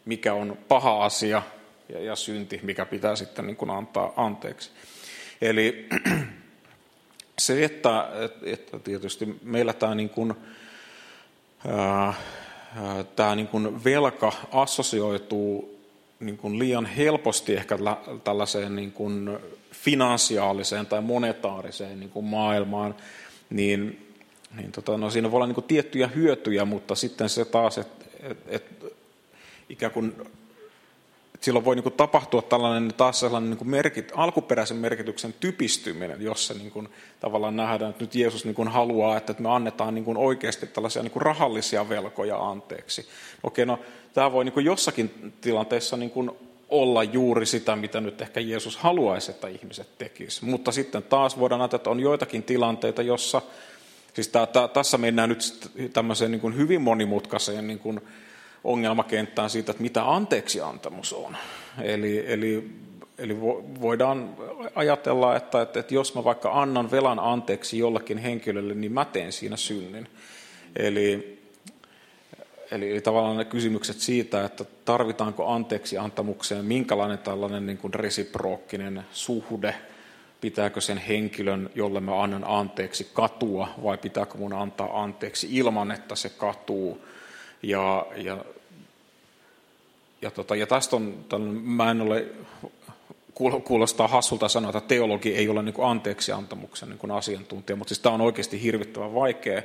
mikä 0.05 0.34
on 0.34 0.57
paha 0.67 1.05
asia 1.05 1.41
ja, 1.89 1.99
ja 1.99 2.15
synti, 2.15 2.59
mikä 2.63 2.85
pitää 2.85 3.15
sitten 3.15 3.47
niin 3.47 3.57
kuin 3.57 3.71
antaa 3.71 4.13
anteeksi. 4.15 4.71
Eli 5.41 5.88
se, 7.39 7.65
että, 7.65 8.09
että 8.43 8.79
tietysti 8.79 9.39
meillä 9.43 9.73
tämä, 9.73 9.95
niin 9.95 10.09
kuin, 10.09 10.33
tämä 13.15 13.35
niin 13.35 13.47
kuin 13.47 13.83
velka 13.83 14.31
assosioituu 14.51 15.77
niin 16.19 16.38
kuin 16.38 16.59
liian 16.59 16.85
helposti 16.85 17.55
ehkä 17.55 17.77
tällaiseen 18.23 18.75
niin 18.75 18.91
kuin 18.91 19.38
finansiaaliseen 19.71 20.85
tai 20.85 21.01
monetaariseen 21.01 21.99
niin 21.99 22.09
kuin 22.09 22.25
maailmaan, 22.25 22.95
niin, 23.49 24.13
niin 24.55 24.71
tota, 24.71 24.97
no 24.97 25.09
siinä 25.09 25.31
voi 25.31 25.38
olla 25.38 25.47
niin 25.47 25.55
kuin 25.55 25.67
tiettyjä 25.67 26.07
hyötyjä, 26.07 26.65
mutta 26.65 26.95
sitten 26.95 27.29
se 27.29 27.45
taas, 27.45 27.77
että 27.77 28.05
et, 28.23 28.38
et, 28.47 28.95
ikään 29.69 29.91
kuin 29.91 30.15
että 30.15 30.29
silloin 31.41 31.65
voi 31.65 31.75
niin 31.75 31.93
tapahtua 31.97 32.41
tällainen 32.41 32.93
taas 32.97 33.19
sellainen 33.19 33.49
niin 33.49 33.69
merkit, 33.69 34.11
alkuperäisen 34.15 34.77
merkityksen 34.77 35.33
typistyminen, 35.39 36.21
jossa 36.21 36.53
niin 36.53 36.71
kuin 36.71 36.89
tavallaan 37.19 37.55
nähdään, 37.55 37.91
että 37.91 38.03
nyt 38.03 38.15
Jeesus 38.15 38.45
niin 38.45 38.55
kuin 38.55 38.67
haluaa, 38.67 39.17
että 39.17 39.35
me 39.39 39.49
annetaan 39.49 39.95
niin 39.95 40.05
kuin 40.05 40.17
oikeasti 40.17 40.67
tällaisia 40.67 41.03
niin 41.03 41.11
kuin 41.11 41.21
rahallisia 41.21 41.89
velkoja 41.89 42.38
anteeksi. 42.38 43.07
Okei, 43.43 43.65
no 43.65 43.79
tämä 44.13 44.31
voi 44.31 44.45
niin 44.45 44.53
kuin 44.53 44.65
jossakin 44.65 45.33
tilanteessa 45.41 45.97
niin 45.97 46.11
kuin 46.11 46.31
olla 46.69 47.03
juuri 47.03 47.45
sitä, 47.45 47.75
mitä 47.75 48.01
nyt 48.01 48.21
ehkä 48.21 48.39
Jeesus 48.39 48.77
haluaisi, 48.77 49.31
että 49.31 49.47
ihmiset 49.47 49.97
tekisivät. 49.97 50.49
Mutta 50.49 50.71
sitten 50.71 51.03
taas 51.03 51.39
voidaan 51.39 51.61
ajatella, 51.61 51.79
että 51.79 51.89
on 51.89 51.99
joitakin 51.99 52.43
tilanteita, 52.43 53.01
jossa, 53.01 53.41
siis 54.13 54.27
tämä, 54.27 54.45
tämä, 54.45 54.67
tässä 54.67 54.97
mennään 54.97 55.29
nyt 55.29 55.71
tämmöiseen 55.93 56.31
niin 56.31 56.41
kuin 56.41 56.57
hyvin 56.57 56.81
monimutkaiseen 56.81 57.67
niin 57.67 57.79
kuin 57.79 58.01
ongelmakenttään 58.64 59.49
siitä, 59.49 59.72
että 59.72 59.84
mitä 59.84 60.14
anteeksiantamus 60.14 61.14
on. 61.14 61.38
Eli, 61.82 62.24
eli, 62.28 62.70
eli 63.18 63.41
voidaan 63.82 64.36
ajatella, 64.76 65.36
että, 65.36 65.62
että, 65.62 65.80
että 65.80 65.93
jos 65.93 66.16
mä 66.16 66.24
vaikka 66.24 66.62
annan 66.62 66.91
velan 66.91 67.20
anteeksi 67.20 67.78
jollekin 67.78 68.18
henkilölle, 68.18 68.74
niin 68.74 68.91
mä 68.91 69.05
teen 69.05 69.32
siinä 69.32 69.58
synnin. 69.58 70.08
Eli, 70.76 71.38
eli, 72.72 72.91
eli 72.91 73.01
tavallaan 73.01 73.38
ne 73.38 73.45
kysymykset 73.45 73.99
siitä, 73.99 74.45
että 74.45 74.66
tarvitaanko 74.86 75.47
anteeksi 75.47 75.97
antamukseen, 75.97 76.66
minkälainen 76.66 77.18
tällainen 77.18 77.66
niin 77.66 77.78
kuin 77.78 77.93
resiprookkinen 77.93 79.05
suhde, 79.12 79.76
pitääkö 80.41 80.82
sen 80.82 80.97
henkilön, 80.97 81.70
jolle 81.76 81.99
mä 81.99 82.24
annan 82.24 82.43
anteeksi, 82.47 83.10
katua 83.14 83.68
vai 83.84 83.97
pitääkö 83.97 84.38
mun 84.38 84.53
antaa 84.53 85.03
anteeksi 85.03 85.47
ilman, 85.51 85.91
että 85.91 86.16
se 86.16 86.30
katuu. 86.30 87.01
Ja, 87.64 88.05
ja 88.16 88.38
ja, 90.22 90.32
tota, 90.32 90.55
ja 90.55 90.68
tästä 90.68 90.95
on, 90.95 91.51
mä 91.64 91.91
en 91.91 92.01
ole, 92.01 92.26
kuulostaa 93.64 94.08
hassulta 94.08 94.47
sanoa, 94.47 94.70
että 94.70 94.88
teologi 94.88 95.36
ei 95.36 95.49
ole 95.49 95.64
niin 95.64 95.74
kuin 95.74 95.88
anteeksiantamuksen 95.88 96.89
niin 96.89 96.99
kuin 96.99 97.12
asiantuntija, 97.12 97.76
mutta 97.76 97.89
siis 97.89 97.99
tämä 97.99 98.16
on 98.16 98.22
oikeasti 98.22 98.64
hirvittävän 98.64 99.14
vaikea 99.14 99.62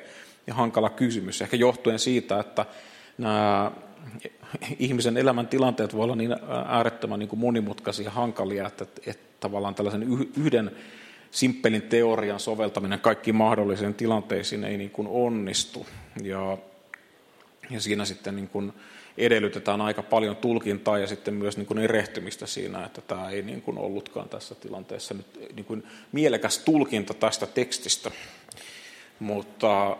ja 0.46 0.54
hankala 0.54 0.90
kysymys, 0.90 1.42
ehkä 1.42 1.56
johtuen 1.56 1.98
siitä, 1.98 2.40
että 2.40 2.66
nämä 3.18 3.72
ihmisen 4.78 5.16
elämän 5.16 5.46
tilanteet 5.46 5.94
voi 5.94 6.04
olla 6.04 6.16
niin 6.16 6.36
äärettömän 6.66 7.18
niin 7.18 7.28
kuin 7.28 7.40
monimutkaisia 7.40 8.04
ja 8.04 8.10
hankalia, 8.10 8.66
että, 8.66 8.86
että 9.06 9.36
tavallaan 9.40 9.74
tällaisen 9.74 10.06
yhden 10.36 10.70
simppelin 11.30 11.82
teorian 11.82 12.40
soveltaminen 12.40 13.00
kaikkiin 13.00 13.34
mahdollisiin 13.34 13.94
tilanteisiin 13.94 14.64
ei 14.64 14.78
niin 14.78 14.90
kuin 14.90 15.08
onnistu. 15.08 15.86
Ja, 16.22 16.58
ja 17.70 17.80
siinä 17.80 18.04
sitten 18.04 18.36
niin 18.36 18.48
kuin, 18.48 18.72
edellytetään 19.18 19.80
aika 19.80 20.02
paljon 20.02 20.36
tulkintaa 20.36 20.98
ja 20.98 21.06
sitten 21.06 21.34
myös 21.34 21.56
niin 21.56 21.66
kuin 21.66 21.78
erehtymistä 21.78 22.46
siinä, 22.46 22.84
että 22.84 23.00
tämä 23.00 23.30
ei 23.30 23.42
niin 23.42 23.62
kuin 23.62 23.78
ollutkaan 23.78 24.28
tässä 24.28 24.54
tilanteessa 24.54 25.14
nyt 25.14 25.26
niin 25.54 25.64
kuin 25.64 25.86
mielekäs 26.12 26.58
tulkinta 26.58 27.14
tästä 27.14 27.46
tekstistä. 27.46 28.10
Mutta, 29.18 29.96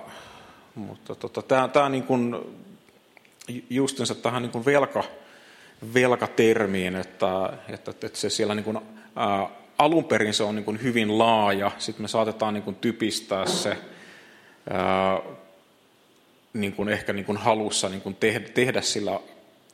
mutta 0.75 1.15
tota, 1.15 1.43
tämä, 1.43 1.69
tämä 1.69 1.89
niin 1.89 2.03
kuin, 2.03 2.37
justiinsa 3.71 4.15
tähän 4.15 4.43
niin 4.43 4.53
kuin 4.53 4.65
velka, 4.65 5.05
velkatermiin, 5.95 6.97
että, 6.97 7.53
että, 7.69 7.91
että 7.91 8.19
se 8.19 8.31
siellä 8.31 8.55
niin 8.55 8.65
kuin, 8.65 8.79
ää, 9.17 9.49
alun 9.79 10.05
perin 10.05 10.35
se 10.35 10.43
on 10.43 10.55
niin 10.55 10.65
kuin 10.65 10.83
hyvin 10.83 11.19
laaja, 11.19 11.71
sitten 11.79 12.03
me 12.03 12.09
saatetaan 12.09 12.55
niin 12.55 12.65
kuin 12.65 12.77
typistää 12.77 13.47
se 13.47 13.79
ää, 14.71 15.21
niin 16.53 16.73
kuin 16.73 16.89
ehkä 16.89 17.13
niin 17.13 17.25
kuin 17.25 17.39
halussa 17.39 17.89
niin 17.89 18.03
kuin 18.03 18.15
tehdä, 18.15 18.49
tehdä 18.49 18.81
sillä 18.81 19.21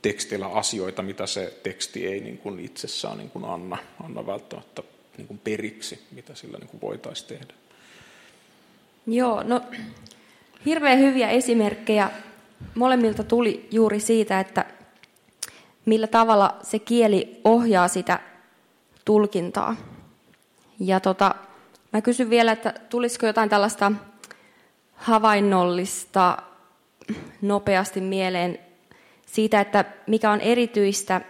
tekstillä 0.03 0.47
asioita, 0.47 1.03
mitä 1.03 1.26
se 1.26 1.59
teksti 1.62 2.07
ei 2.07 2.20
niin 2.20 2.39
kuin 2.39 2.61
itsessään 2.61 3.18
niin 3.18 3.31
kuin 3.31 3.45
anna, 3.45 3.79
anna 4.05 4.26
välttämättä 4.26 4.83
niin 5.16 5.26
kuin 5.26 5.39
periksi, 5.45 6.03
mitä 6.11 6.35
sillä 6.35 6.59
niin 6.59 6.68
kuin 6.68 6.81
voitaisiin 6.81 7.29
tehdä. 7.29 7.55
Joo, 9.07 9.43
no 9.43 9.61
hirveän 10.66 10.99
hyviä 10.99 11.31
esimerkkejä 11.31 12.11
molemmilta 12.74 13.24
tuli 13.24 13.68
juuri 13.70 14.01
siitä, 14.01 14.41
että 14.41 14.64
millä 15.87 16.07
tavalla 16.07 16.57
se 16.62 16.79
kieli 16.79 17.41
ohjaa 17.45 17.89
sitä 17.89 18.20
tulkintaa. 19.05 19.76
Ja 20.81 21.01
tota, 21.01 21.35
mä 21.93 22.01
kysyn 22.01 22.31
vielä, 22.31 22.53
että 22.53 22.74
tulisiko 22.89 23.26
jotain 23.26 23.49
tällaista 23.49 23.93
havainnollista 24.95 26.39
nopeasti 27.43 28.01
mieleen 28.01 28.59
siitä, 29.27 29.61
että 29.61 29.85
mikä 30.07 30.31
on 30.31 30.41
erityistä 30.41 31.21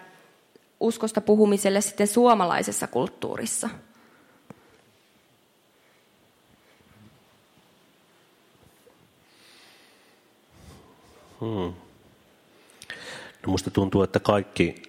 uskosta 0.80 1.20
puhumiselle 1.20 1.80
sitten 1.80 2.06
suomalaisessa 2.06 2.86
kulttuurissa? 2.86 3.68
Hmm. 11.40 11.72
No 13.42 13.46
musta 13.46 13.70
tuntuu, 13.70 14.02
että 14.02 14.20
kaikki 14.20 14.87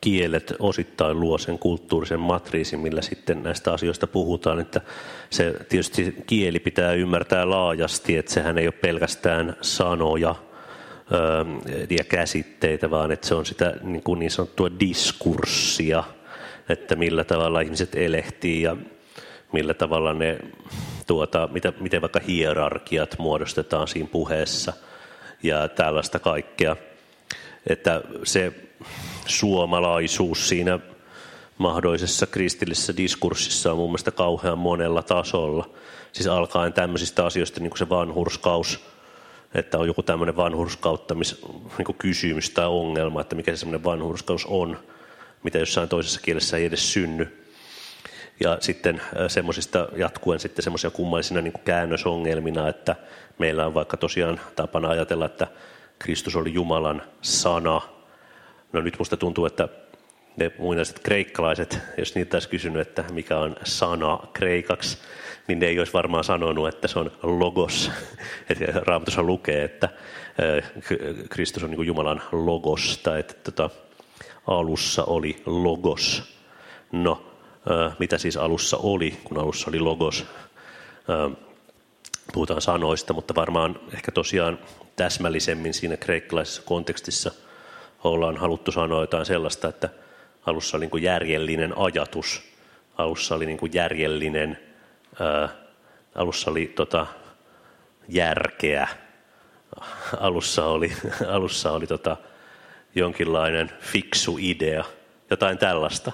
kielet 0.00 0.54
osittain 0.58 1.20
luo 1.20 1.38
sen 1.38 1.58
kulttuurisen 1.58 2.20
matriisin, 2.20 2.80
millä 2.80 3.02
sitten 3.02 3.42
näistä 3.42 3.72
asioista 3.72 4.06
puhutaan. 4.06 4.60
Että 4.60 4.80
se 5.30 5.54
tietysti 5.68 6.16
kieli 6.26 6.58
pitää 6.58 6.92
ymmärtää 6.92 7.50
laajasti, 7.50 8.16
että 8.16 8.32
sehän 8.32 8.58
ei 8.58 8.66
ole 8.66 8.72
pelkästään 8.72 9.56
sanoja 9.60 10.34
ja 11.90 12.04
käsitteitä, 12.04 12.90
vaan 12.90 13.12
että 13.12 13.28
se 13.28 13.34
on 13.34 13.46
sitä 13.46 13.74
niin, 13.82 14.02
kuin 14.02 14.18
niin 14.18 14.30
sanottua 14.30 14.70
diskurssia, 14.80 16.04
että 16.68 16.96
millä 16.96 17.24
tavalla 17.24 17.60
ihmiset 17.60 17.94
elehtii 17.94 18.62
ja 18.62 18.76
millä 19.52 19.74
tavalla 19.74 20.14
ne, 20.14 20.38
tuota, 21.06 21.48
mitä, 21.52 21.72
miten 21.80 22.00
vaikka 22.00 22.20
hierarkiat 22.28 23.18
muodostetaan 23.18 23.88
siinä 23.88 24.08
puheessa 24.12 24.72
ja 25.42 25.68
tällaista 25.68 26.18
kaikkea. 26.18 26.76
Että 27.66 28.02
se 28.24 28.52
suomalaisuus 29.26 30.48
siinä 30.48 30.78
mahdollisessa 31.58 32.26
kristillisessä 32.26 32.96
diskurssissa 32.96 33.72
on 33.72 33.78
mun 33.78 33.90
mielestä 33.90 34.10
kauhean 34.10 34.58
monella 34.58 35.02
tasolla. 35.02 35.70
Siis 36.12 36.26
alkaen 36.26 36.72
tämmöisistä 36.72 37.26
asioista, 37.26 37.60
niin 37.60 37.70
kuin 37.70 37.78
se 37.78 37.88
vanhurskaus, 37.88 38.80
että 39.54 39.78
on 39.78 39.86
joku 39.86 40.02
tämmöinen 40.02 40.36
vanhurskauttamis 40.36 41.42
niin 41.78 41.96
kysymys 41.98 42.50
tai 42.50 42.66
ongelma, 42.66 43.20
että 43.20 43.36
mikä 43.36 43.52
se 43.52 43.56
semmoinen 43.56 43.84
vanhurskaus 43.84 44.46
on, 44.46 44.78
mitä 45.42 45.58
jossain 45.58 45.88
toisessa 45.88 46.20
kielessä 46.20 46.56
ei 46.56 46.64
edes 46.64 46.92
synny. 46.92 47.46
Ja 48.40 48.56
sitten 48.60 49.02
semmoisista 49.28 49.88
jatkuen 49.96 50.40
sitten 50.40 50.62
semmoisia 50.62 50.90
kummallisina 50.90 51.40
niin 51.40 51.52
käännösongelmina, 51.64 52.68
että 52.68 52.96
meillä 53.38 53.66
on 53.66 53.74
vaikka 53.74 53.96
tosiaan 53.96 54.40
tapana 54.56 54.88
ajatella, 54.88 55.26
että 55.26 55.46
Kristus 55.98 56.36
oli 56.36 56.54
Jumalan 56.54 57.02
sana– 57.22 57.80
No 58.76 58.82
nyt 58.82 58.98
musta 58.98 59.16
tuntuu, 59.16 59.46
että 59.46 59.68
ne 60.36 60.52
muinaiset 60.58 60.98
kreikkalaiset, 60.98 61.78
jos 61.98 62.14
niitä 62.14 62.36
olisi 62.36 62.48
kysynyt, 62.48 62.88
että 62.88 63.04
mikä 63.12 63.38
on 63.38 63.56
sana 63.64 64.18
kreikaksi, 64.32 64.98
niin 65.48 65.58
ne 65.58 65.66
ei 65.66 65.78
olisi 65.78 65.92
varmaan 65.92 66.24
sanonut, 66.24 66.68
että 66.68 66.88
se 66.88 66.98
on 66.98 67.10
logos. 67.22 67.90
Raamatussa 68.86 69.22
lukee, 69.22 69.64
että 69.64 69.88
Kristus 71.28 71.62
on 71.62 71.70
niin 71.70 71.86
Jumalan 71.86 72.22
logos, 72.32 73.00
tai 73.02 73.20
että 73.20 73.34
tota, 73.34 73.70
alussa 74.46 75.04
oli 75.04 75.42
logos. 75.46 76.22
No, 76.92 77.26
mitä 77.98 78.18
siis 78.18 78.36
alussa 78.36 78.76
oli, 78.76 79.18
kun 79.24 79.38
alussa 79.38 79.70
oli 79.70 79.80
logos? 79.80 80.26
Puhutaan 82.36 82.62
sanoista, 82.62 83.12
mutta 83.12 83.34
varmaan 83.34 83.80
ehkä 83.94 84.12
tosiaan 84.12 84.58
täsmällisemmin 84.96 85.74
siinä 85.74 85.96
kreikkalaisessa 85.96 86.62
kontekstissa– 86.62 87.30
ollaan 88.04 88.36
haluttu 88.36 88.72
sanoa 88.72 89.00
jotain 89.00 89.26
sellaista, 89.26 89.68
että 89.68 89.88
alussa 90.46 90.76
oli 90.76 90.86
niin 90.86 91.02
järjellinen 91.02 91.78
ajatus, 91.78 92.42
alussa 92.98 93.34
oli 93.34 93.46
niin 93.46 93.58
järjellinen, 93.72 94.58
ää, 95.20 95.48
alussa 96.14 96.50
oli 96.50 96.66
tota, 96.66 97.06
järkeä, 98.08 98.88
alussa 100.20 100.64
oli, 100.64 100.92
alussa 101.36 101.72
oli 101.72 101.86
tota, 101.86 102.16
jonkinlainen 102.94 103.72
fiksu 103.80 104.38
idea, 104.40 104.84
jotain 105.30 105.58
tällaista. 105.58 106.12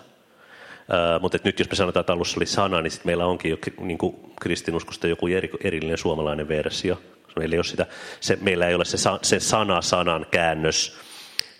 Mutta 1.21 1.39
nyt 1.45 1.59
jos 1.59 1.71
me 1.71 1.77
sanotaan, 1.77 2.01
että 2.01 2.13
alussa 2.13 2.39
oli 2.39 2.47
sana, 2.47 2.83
niin 2.83 2.91
sitten 2.91 3.09
meillä 3.09 3.27
onkin 3.27 3.51
jo 3.51 3.57
niin 3.81 3.99
kuin 3.99 4.17
kristinuskosta 4.41 5.09
joku 5.09 5.27
eri, 5.27 5.51
erillinen 5.65 5.99
suomalainen 5.99 6.49
versio. 6.49 7.01
Meillä 7.37 7.55
ei, 7.55 7.59
ole 7.59 7.65
sitä, 7.65 7.87
se, 8.21 8.39
meillä 8.41 8.69
ei 8.69 8.75
ole 8.75 8.85
se, 8.85 8.99
se 9.23 9.41
sana-sanan 9.41 10.27
käännös, 10.31 10.97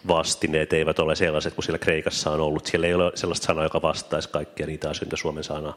vastineet 0.09 0.73
eivät 0.73 0.99
ole 0.99 1.17
sellaiset 1.17 1.55
kuin 1.55 1.65
siellä 1.65 1.79
Kreikassa 1.79 2.31
on 2.31 2.41
ollut. 2.41 2.67
Siellä 2.67 2.87
ei 2.87 2.95
ole 2.95 3.13
sellaista 3.15 3.47
sanaa, 3.47 3.65
joka 3.65 3.83
vastaisi 3.83 4.29
kaikkia 4.29 4.67
niitä 4.67 4.91
asioita 4.91 5.17
Suomen 5.17 5.45
sana 5.45 5.75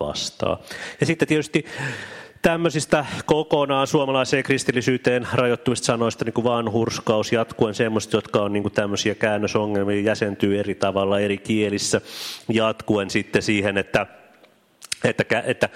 vastaa. 0.00 0.60
Ja 1.00 1.06
sitten 1.06 1.28
tietysti 1.28 1.64
tämmöisistä 2.42 3.06
kokonaan 3.26 3.86
suomalaiseen 3.86 4.42
kristillisyyteen 4.42 5.28
rajoittuvista 5.32 5.84
sanoista, 5.84 6.24
niin 6.24 6.32
kuin 6.32 6.44
vanhurskaus, 6.44 7.32
jatkuen 7.32 7.74
semmoista, 7.74 8.16
jotka 8.16 8.42
on 8.42 8.52
niin 8.52 8.62
kuin 8.62 8.74
tämmöisiä 8.74 9.14
käännösongelmia, 9.14 10.00
jäsentyy 10.00 10.58
eri 10.58 10.74
tavalla 10.74 11.20
eri 11.20 11.38
kielissä, 11.38 12.00
jatkuen 12.48 13.10
sitten 13.10 13.42
siihen, 13.42 13.78
että 13.78 14.06
että, 15.04 15.42
että 15.46 15.68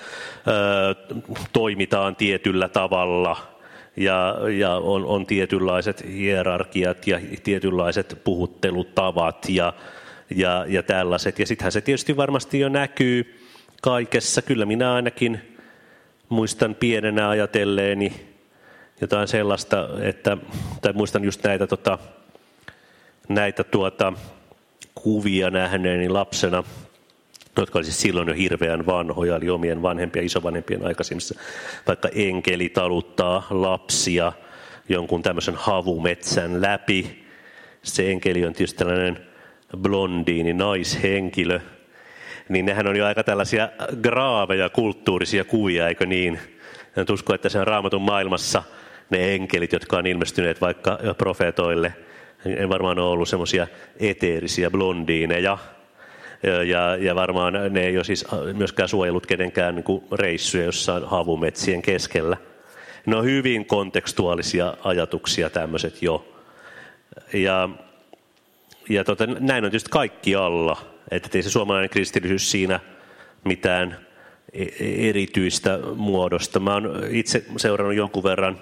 ö, 0.47 1.17
toimitaan 1.53 2.17
tietyllä 2.17 2.69
tavalla– 2.69 3.37
ja, 3.97 4.37
ja 4.59 4.75
on, 4.75 5.05
on 5.05 5.27
tietynlaiset 5.27 6.05
hierarkiat 6.09 7.07
ja 7.07 7.21
tietynlaiset 7.43 8.21
puhuttelutavat 8.25 9.49
ja, 9.49 9.73
ja, 10.37 10.65
ja 10.69 10.83
tällaiset. 10.83 11.39
Ja 11.39 11.47
sittenhän 11.47 11.73
se 11.73 11.81
tietysti 11.81 12.17
varmasti 12.17 12.61
jo 12.61 12.69
näkyy 12.69 13.45
kaikessa. 13.83 14.43
Kyllä 14.43 14.67
minä 14.67 14.95
ainakin 14.95 15.52
muistan 16.29 16.75
pienenä 16.75 17.29
ajatelleeni 17.29 18.13
jotain 19.01 19.29
sellaista, 19.29 19.89
että, 20.03 20.37
tai 20.83 20.93
muistan 20.93 21.25
just 21.25 21.45
näitä, 21.45 21.67
tota, 21.67 21.99
näitä 23.29 23.65
tuota, 23.65 24.13
kuvia 24.95 25.51
nähneeni 25.51 26.09
lapsena– 26.09 26.65
jotka 27.57 27.79
oli 27.79 27.85
siis 27.85 28.01
silloin 28.01 28.29
jo 28.29 28.35
hirveän 28.35 28.87
vanhoja, 28.87 29.37
eli 29.37 29.51
omien 29.51 29.83
vanhempien 29.83 30.25
isovanhempien 30.25 30.87
aikaisemmissa, 30.87 31.35
vaikka 31.87 32.09
enkeli 32.15 32.69
taluttaa 32.69 33.47
lapsia 33.51 34.33
jonkun 34.89 35.23
tämmöisen 35.23 35.55
havumetsän 35.55 36.63
läpi. 36.63 37.25
Se 37.83 38.11
enkeli 38.11 38.47
on 38.47 38.53
tietysti 38.53 38.79
tällainen 38.79 39.19
blondiini 39.79 40.53
naishenkilö, 40.53 41.61
niin 42.53 42.67
nehän 42.67 42.87
on 42.87 42.97
jo 42.97 43.07
aika 43.07 43.25
tällaisia 43.25 43.69
graaveja 44.03 44.71
kulttuurisia 44.71 45.45
kuvia, 45.45 45.89
eikö 45.89 46.07
niin? 46.07 46.39
En 46.97 47.07
usko, 47.13 47.35
että 47.35 47.49
se 47.49 47.59
on 47.59 47.67
raamatun 47.67 48.03
maailmassa 48.03 48.63
ne 49.11 49.35
enkelit, 49.35 49.73
jotka 49.73 49.97
on 49.97 50.07
ilmestyneet 50.07 50.61
vaikka 50.61 50.99
profeetoille, 51.19 51.95
en 52.45 52.69
varmaan 52.69 52.99
ole 52.99 53.09
ollut 53.09 53.29
semmoisia 53.29 53.67
eteerisiä 54.01 54.71
blondiineja, 54.71 55.59
ja, 56.67 56.97
ja 56.97 57.15
varmaan 57.15 57.55
ne 57.71 57.87
ei 57.87 57.97
ole 57.97 58.05
siis 58.05 58.27
myöskään 58.57 58.89
suojellut 58.89 59.27
kenenkään 59.27 59.75
niin 59.75 60.03
reissuja 60.13 60.65
jossain 60.65 61.05
havumetsien 61.05 61.83
keskellä. 61.83 62.37
Ne 63.07 63.17
on 63.17 63.25
hyvin 63.25 63.67
kontekstuaalisia 63.67 64.75
ajatuksia 64.85 65.51
tämmöiset 65.51 66.03
jo. 66.03 66.27
Ja, 67.33 67.69
ja 68.89 69.05
tota, 69.05 69.27
näin 69.27 69.65
on 69.65 69.71
tietysti 69.71 69.91
kaikki 69.91 70.37
alla. 70.37 70.92
Että 71.11 71.29
ei 71.35 71.43
se 71.43 71.51
suomalainen 71.51 71.91
kristillisyys 71.91 72.51
siinä 72.51 72.81
mitään 73.45 74.07
e, 74.53 74.63
e, 74.63 75.09
erityistä 75.09 75.79
muodosta. 75.97 76.61
Mä 76.61 76.75
oon 76.75 77.03
itse 77.11 77.45
seurannut 77.57 77.97
jonkun 77.97 78.23
verran 78.23 78.59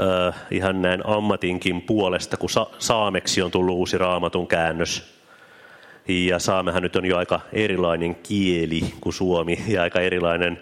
äh, 0.00 0.34
ihan 0.50 0.82
näin 0.82 1.06
ammatinkin 1.06 1.82
puolesta, 1.82 2.36
kun 2.36 2.50
sa- 2.50 2.70
saameksi 2.78 3.42
on 3.42 3.50
tullut 3.50 3.76
uusi 3.76 3.98
raamatun 3.98 4.46
käännös 4.46 5.22
ja 6.08 6.38
saamehan 6.38 6.82
nyt 6.82 6.96
on 6.96 7.04
jo 7.04 7.16
aika 7.16 7.40
erilainen 7.52 8.14
kieli 8.14 8.80
kuin 9.00 9.12
suomi 9.12 9.64
ja 9.68 9.82
aika 9.82 10.00
erilainen 10.00 10.60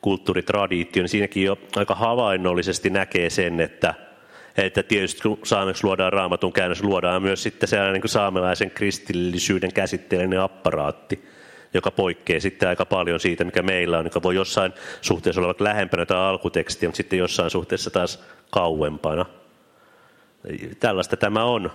kulttuuritraditio, 0.00 1.02
niin 1.02 1.08
siinäkin 1.08 1.44
jo 1.44 1.58
aika 1.76 1.94
havainnollisesti 1.94 2.90
näkee 2.90 3.30
sen, 3.30 3.60
että, 3.60 3.94
että 4.56 4.82
tietysti 4.82 5.22
kun 5.22 5.38
saameksi 5.44 5.84
luodaan 5.84 6.12
raamatun 6.12 6.52
käännös, 6.52 6.82
luodaan 6.82 7.22
myös 7.22 7.42
sitten 7.42 7.68
sellainen 7.68 8.00
niin 8.00 8.08
saamelaisen 8.08 8.70
kristillisyyden 8.70 9.72
käsitteellinen 9.72 10.40
apparaatti, 10.40 11.24
joka 11.74 11.90
poikkeaa 11.90 12.40
sitten 12.40 12.68
aika 12.68 12.84
paljon 12.84 13.20
siitä, 13.20 13.44
mikä 13.44 13.62
meillä 13.62 13.98
on, 13.98 14.06
joka 14.06 14.22
voi 14.22 14.34
jossain 14.34 14.72
suhteessa 15.00 15.40
olla 15.40 15.54
lähempänä 15.58 16.06
tai 16.06 16.18
alkutekstiä, 16.18 16.88
mutta 16.88 16.96
sitten 16.96 17.18
jossain 17.18 17.50
suhteessa 17.50 17.90
taas 17.90 18.24
kauempana. 18.50 19.26
Tällaista 20.80 21.16
tämä 21.16 21.44
on. 21.44 21.70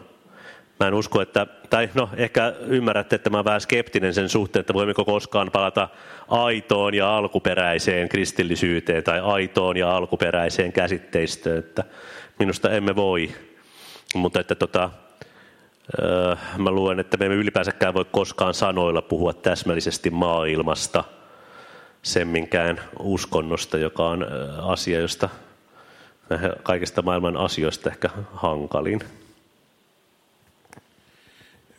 Mä 0.80 0.88
en 0.88 0.94
usko, 0.94 1.22
että, 1.22 1.48
tai 1.70 1.90
no 1.94 2.10
ehkä 2.18 2.54
ymmärrätte, 2.60 3.16
että 3.16 3.30
mä 3.30 3.38
olen 3.38 3.46
vähän 3.46 3.62
skeptinen 3.62 4.14
sen 4.14 4.30
suhteen, 4.30 4.62
että 4.62 4.74
voimmeko 4.74 5.06
koskaan 5.06 5.52
palata 5.52 5.90
aitoon 6.28 6.94
ja 6.94 7.18
alkuperäiseen 7.18 8.10
kristillisyyteen 8.10 9.04
tai 9.04 9.20
aitoon 9.20 9.78
ja 9.78 9.96
alkuperäiseen 9.96 10.72
käsitteistöön, 10.72 11.60
että 11.60 11.84
minusta 12.40 12.72
emme 12.72 12.96
voi. 12.96 13.36
Mutta 14.16 14.40
että 14.40 14.56
tota, 14.56 14.90
mä 16.58 16.72
luen, 16.72 17.00
että 17.00 17.18
me 17.18 17.26
emme 17.26 17.36
ylipäänsäkään 17.36 17.94
voi 17.94 18.06
koskaan 18.06 18.54
sanoilla 18.54 19.02
puhua 19.02 19.34
täsmällisesti 19.34 20.10
maailmasta. 20.10 21.04
semminkään 22.02 22.82
uskonnosta, 23.00 23.78
joka 23.78 24.10
on 24.10 24.26
asia, 24.62 25.00
josta 25.00 25.30
kaikista 26.64 27.02
maailman 27.02 27.38
asioista 27.38 27.90
ehkä 27.90 28.10
hankalin. 28.34 29.02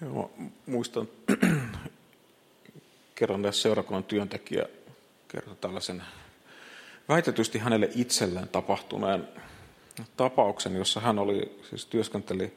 Joo, 0.02 0.30
muistan 0.66 1.08
kerran 3.14 3.42
tässä 3.42 3.62
seurakunnan 3.62 4.04
työntekijä 4.04 4.66
kertoi 5.28 5.56
tällaisen 5.60 6.02
väitetysti 7.08 7.58
hänelle 7.58 7.90
itselleen 7.94 8.48
tapahtuneen 8.48 9.28
tapauksen, 10.16 10.76
jossa 10.76 11.00
hän 11.00 11.18
oli, 11.18 11.58
siis 11.70 11.86
työskenteli 11.86 12.52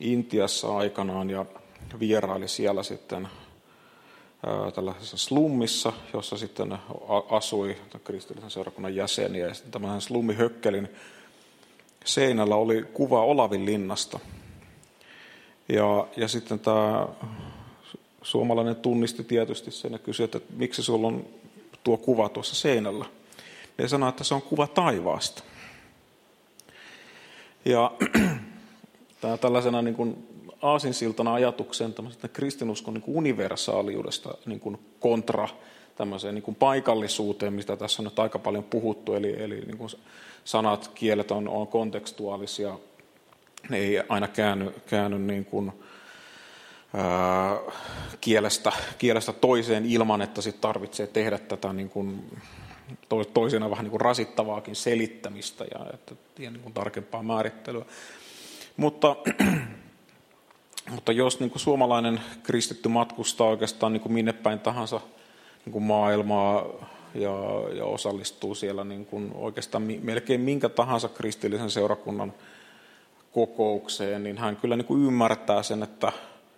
Intiassa 0.00 0.76
aikanaan 0.76 1.30
ja 1.30 1.46
vieraili 2.00 2.48
siellä 2.48 2.82
sitten 2.82 3.28
tällaisessa 4.74 5.16
slummissa, 5.16 5.92
jossa 6.12 6.36
sitten 6.36 6.78
asui 7.30 7.76
kristillisen 8.04 8.50
seurakunnan 8.50 8.96
jäseniä. 8.96 9.46
Ja 9.46 9.54
sitten 9.54 9.72
tämän 9.72 10.00
slummihökkelin 10.00 10.88
seinällä 12.04 12.56
oli 12.56 12.82
kuva 12.92 13.24
Olavin 13.24 13.66
linnasta. 13.66 14.20
Ja, 15.68 16.06
ja 16.16 16.28
sitten 16.28 16.60
tämä 16.60 17.08
suomalainen 18.22 18.76
tunnisti 18.76 19.24
tietysti 19.24 19.70
sen 19.70 19.92
ja 19.92 19.98
kysyi, 19.98 20.24
että 20.24 20.40
miksi 20.56 20.82
sulla 20.82 21.06
on 21.06 21.24
tuo 21.84 21.96
kuva 21.96 22.28
tuossa 22.28 22.54
seinällä. 22.54 23.04
Ja 23.78 23.88
sanoi, 23.88 24.08
että 24.08 24.24
se 24.24 24.34
on 24.34 24.42
kuva 24.42 24.66
taivaasta. 24.66 25.42
Ja 27.66 27.90
tämä 29.20 29.36
tällaisena 29.36 29.82
niin 29.82 29.94
kuin 29.94 30.28
aasinsiltana 30.62 31.34
ajatukseen 31.34 31.94
kristinuskon 32.32 32.94
niin 32.94 33.02
kuin 33.02 33.16
universaaliudesta 33.16 34.34
niin 34.46 34.60
kuin 34.60 34.78
kontra 35.00 35.48
tämmöiseen 35.96 36.34
niin 36.34 36.42
kuin 36.42 36.54
paikallisuuteen, 36.54 37.52
mistä 37.52 37.76
tässä 37.76 38.02
on 38.02 38.04
nyt 38.04 38.18
aika 38.18 38.38
paljon 38.38 38.64
puhuttu, 38.64 39.14
eli, 39.14 39.42
eli 39.42 39.60
niin 39.60 39.78
kuin 39.78 39.90
sanat, 40.44 40.90
kielet 40.94 41.30
on, 41.30 41.48
on 41.48 41.66
kontekstuaalisia, 41.66 42.78
ne 43.68 43.78
ei 43.78 44.02
aina 44.08 44.28
käänny, 44.28 44.74
käänny 44.86 45.18
niin 45.18 45.44
kuin, 45.44 45.72
ää, 46.94 47.58
kielestä, 48.20 48.72
kielestä 48.98 49.32
toiseen 49.32 49.86
ilman, 49.86 50.22
että 50.22 50.42
sit 50.42 50.60
tarvitsee 50.60 51.06
tehdä 51.06 51.38
tätä 51.38 51.72
niin 51.72 51.88
kuin, 51.88 52.24
toisena 53.34 53.70
vähän 53.70 53.84
niin 53.84 53.90
kuin 53.90 54.00
rasittavaakin 54.00 54.76
selittämistä 54.76 55.64
ja, 55.74 55.86
että, 55.94 56.14
ja 56.38 56.50
niin 56.50 56.62
kuin 56.62 56.72
tarkempaa 56.72 57.22
määrittelyä. 57.22 57.84
Mutta 58.76 59.16
mutta 60.90 61.12
jos 61.12 61.40
niin 61.40 61.50
kuin 61.50 61.60
suomalainen 61.60 62.20
kristitty 62.42 62.88
matkustaa 62.88 63.46
oikeastaan 63.46 63.92
niin 63.92 64.00
kuin 64.00 64.12
minne 64.12 64.32
päin 64.32 64.60
tahansa 64.60 65.00
niin 65.64 65.72
kuin 65.72 65.84
maailmaa 65.84 66.66
ja, 67.14 67.32
ja 67.76 67.84
osallistuu 67.84 68.54
siellä 68.54 68.84
niin 68.84 69.06
kuin 69.06 69.30
oikeastaan 69.34 69.82
melkein 70.02 70.40
minkä 70.40 70.68
tahansa 70.68 71.08
kristillisen 71.08 71.70
seurakunnan 71.70 72.34
kokoukseen, 73.32 74.22
niin 74.22 74.38
hän 74.38 74.56
kyllä 74.56 74.76
niin 74.76 74.86
kuin 74.86 75.06
ymmärtää 75.06 75.62
sen, 75.62 75.82
että 75.82 76.12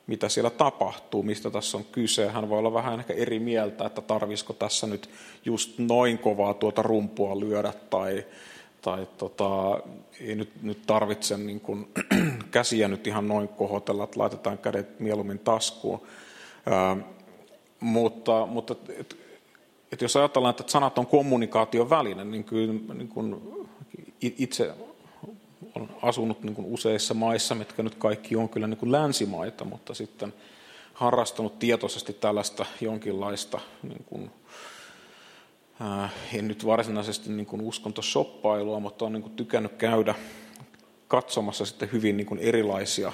mitä 0.08 0.28
siellä 0.28 0.50
tapahtuu, 0.50 1.22
mistä 1.22 1.50
tässä 1.50 1.78
on 1.78 1.84
kyse. 1.84 2.28
Hän 2.28 2.48
voi 2.48 2.58
olla 2.58 2.72
vähän 2.72 2.98
ehkä 2.98 3.14
eri 3.14 3.38
mieltä, 3.38 3.86
että 3.86 4.00
tarvisiko 4.00 4.52
tässä 4.52 4.86
nyt 4.86 5.10
just 5.44 5.78
noin 5.78 6.18
kovaa 6.18 6.54
tuota 6.54 6.82
rumpua 6.82 7.40
lyödä 7.40 7.72
tai, 7.90 8.24
tai 8.82 9.06
tota, 9.18 9.80
ei 10.20 10.34
nyt, 10.34 10.62
nyt 10.62 10.82
tarvitse 10.86 11.36
niin 11.36 11.60
kuin, 11.60 11.88
käsiä 12.50 12.88
nyt 12.88 13.06
ihan 13.06 13.28
noin 13.28 13.48
kohotella, 13.48 14.04
että 14.04 14.20
laitetaan 14.20 14.58
kädet 14.58 15.00
mieluummin 15.00 15.38
taskuun. 15.38 16.02
Ää, 16.66 16.96
mutta 17.80 18.46
mutta 18.46 18.74
et, 18.98 19.16
et 19.92 20.02
jos 20.02 20.16
ajatellaan, 20.16 20.50
että 20.50 20.64
sanat 20.66 20.98
on 20.98 21.06
kommunikaation 21.06 21.90
väline, 21.90 22.24
niin 22.24 22.44
kyllä 22.44 22.94
niin 22.94 23.08
kuin 23.08 23.36
itse 24.20 24.74
on 25.80 25.88
asunut 26.02 26.42
niin 26.42 26.54
kuin 26.54 26.66
useissa 26.66 27.14
maissa, 27.14 27.54
mitkä 27.54 27.82
nyt 27.82 27.94
kaikki 27.94 28.36
on 28.36 28.48
kyllä 28.48 28.66
niin 28.66 28.78
kuin 28.78 28.92
länsimaita, 28.92 29.64
mutta 29.64 29.94
sitten 29.94 30.34
harrastanut 30.94 31.58
tietoisesti 31.58 32.12
tällaista 32.12 32.66
jonkinlaista 32.80 33.60
niin 33.82 34.04
kuin, 34.04 34.30
Äh, 35.80 36.12
en 36.34 36.48
nyt 36.48 36.66
varsinaisesti 36.66 37.30
niin 37.30 37.46
kuin 37.46 37.62
uskontosoppailua, 37.62 38.80
mutta 38.80 39.04
olen 39.04 39.12
niin 39.12 39.22
kuin 39.22 39.36
tykännyt 39.36 39.72
käydä 39.72 40.14
katsomassa 41.08 41.66
sitten 41.66 41.92
hyvin 41.92 42.16
niin 42.16 42.26
kuin 42.26 42.40
erilaisia 42.40 43.12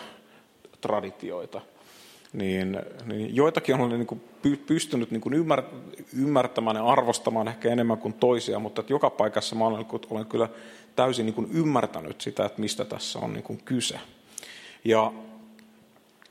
traditioita. 0.81 1.61
Niin, 2.35 2.81
niin 3.07 3.37
joitakin 3.37 3.75
olen 3.75 3.91
niin 3.91 4.07
kuin 4.07 4.21
pystynyt 4.67 5.11
niin 5.11 5.21
kuin 5.21 5.35
ymmär, 5.35 5.63
ymmärtämään 6.19 6.77
ja 6.77 6.87
arvostamaan 6.87 7.49
ehkä 7.49 7.69
enemmän 7.69 7.99
kuin 7.99 8.15
toisia, 8.15 8.59
mutta 8.59 8.81
että 8.81 8.93
joka 8.93 9.11
paikassa 9.11 9.57
mä 9.57 9.67
olen, 9.67 9.87
olen 10.11 10.27
kyllä 10.27 10.49
täysin 10.97 11.27
niin 11.27 11.35
kuin 11.35 11.49
ymmärtänyt 11.53 12.21
sitä, 12.21 12.45
että 12.45 12.61
mistä 12.61 12.85
tässä 12.85 13.19
on 13.19 13.33
niin 13.33 13.43
kuin 13.43 13.59
kyse. 13.65 14.01
Ja, 14.85 15.13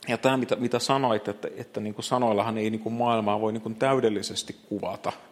ja 0.07 0.17
tämä, 0.17 0.37
mitä, 0.37 0.55
mitä 0.55 0.79
sanoit, 0.79 1.27
että, 1.27 1.47
että 1.57 1.79
niin 1.79 1.93
kuin 1.93 2.05
sanoillahan 2.05 2.57
ei 2.57 2.69
niin 2.69 2.81
kuin 2.81 2.93
maailmaa 2.93 3.41
voi 3.41 3.53
niin 3.53 3.61
kuin 3.61 3.75
täydellisesti 3.75 4.55
kuvata– 4.69 5.11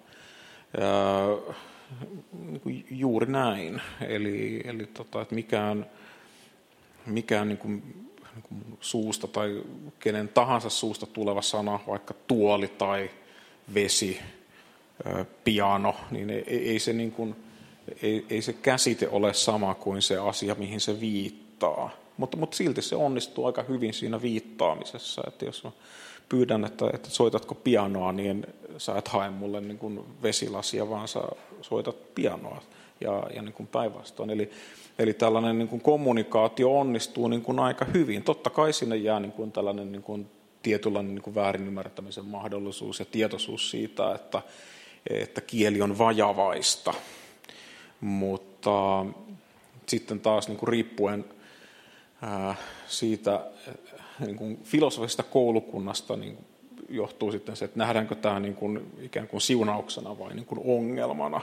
niin 2.66 2.86
juuri 2.92 3.32
näin. 3.32 3.82
Eli, 4.02 4.62
eli 4.66 4.86
tota, 4.86 5.22
että 5.22 5.36
mikään, 5.36 5.86
mikään 7.06 7.58
kuin, 7.58 7.74
niin 7.74 7.82
kuin 7.82 8.11
suusta 8.80 9.28
tai 9.28 9.64
kenen 10.00 10.30
tahansa 10.30 10.70
suusta 10.70 11.06
tuleva 11.06 11.42
sana, 11.42 11.80
vaikka 11.88 12.14
tuoli 12.28 12.68
tai 12.68 13.10
vesi, 13.74 14.20
piano, 15.44 15.96
niin 16.12 16.30
ei, 16.30 16.80
se, 16.80 16.94
niin 16.94 17.12
kuin, 17.12 17.36
ei, 18.02 18.26
ei 18.30 18.42
se 18.42 18.54
käsite 18.54 19.10
ole 19.10 19.34
sama 19.34 19.74
kuin 19.76 20.02
se 20.02 20.18
asia, 20.18 20.56
mihin 20.56 20.80
se 20.80 21.00
viittaa. 21.00 21.90
Mutta, 22.18 22.38
mutta 22.38 22.58
silti 22.58 22.82
se 22.82 22.96
onnistuu 22.96 23.46
aika 23.46 23.64
hyvin 23.64 23.94
siinä 23.94 24.22
viittaamisessa. 24.22 25.22
Että 25.28 25.46
jos 25.46 25.68
pyydän, 26.30 26.66
että, 26.66 26.86
että 26.94 27.10
soitatko 27.10 27.56
pianoa, 27.56 28.12
niin 28.12 28.48
sä 28.78 28.98
et 28.98 29.08
hae 29.08 29.30
mulle 29.30 29.62
niin 29.62 29.78
kuin 29.78 30.00
vesilasia, 30.24 30.90
vaan 30.90 31.08
sä 31.08 31.22
soitat 31.62 32.16
pianoa 32.16 32.62
ja, 33.02 33.24
ja 33.36 33.42
niin 33.42 33.54
kuin 33.54 33.68
päinvastoin. 33.68 34.30
Eli, 34.30 34.52
eli 35.00 35.14
tällainen 35.14 35.60
niin 35.60 35.68
kuin 35.68 35.82
kommunikaatio 35.82 36.80
onnistuu 36.80 37.28
niin 37.28 37.42
kuin 37.42 37.60
aika 37.60 37.86
hyvin. 37.86 38.24
Totta 38.24 38.50
kai 38.50 38.74
sinne 38.74 38.96
jää 38.96 39.20
niin 39.20 39.32
kuin 39.32 39.52
tällainen 39.52 39.92
niin 39.92 40.04
kuin 40.04 40.28
tietynlainen 40.64 41.16
niin 41.16 41.24
kuin 41.24 41.36
väärinymmärtämisen 41.36 42.26
mahdollisuus 42.26 43.00
ja 43.00 43.06
tietoisuus 43.06 43.72
siitä, 43.72 44.16
että, 44.16 44.42
että 45.10 45.42
kieli 45.42 45.82
on 45.82 45.98
vajavaista. 45.98 46.94
Mutta 48.02 49.06
sitten 49.88 50.20
taas 50.20 50.48
niin 50.48 50.58
kuin 50.58 50.70
riippuen 50.70 51.26
ää, 52.22 52.56
siitä 52.88 53.46
niin 54.20 54.36
kuin 54.36 54.60
filosofisesta 54.64 55.24
koulukunnasta 55.24 56.16
niin 56.16 56.38
johtuu 56.90 57.32
sitten 57.32 57.56
se, 57.56 57.66
että 57.66 57.80
nähdäänkö 57.80 58.16
tämä 58.16 58.40
niin 58.40 58.56
kuin, 58.56 58.92
ikään 59.02 59.28
kuin 59.28 59.42
siunauksena 59.42 60.20
vai 60.20 60.34
niin 60.34 60.46
kuin 60.46 60.62
ongelmana. 60.66 61.42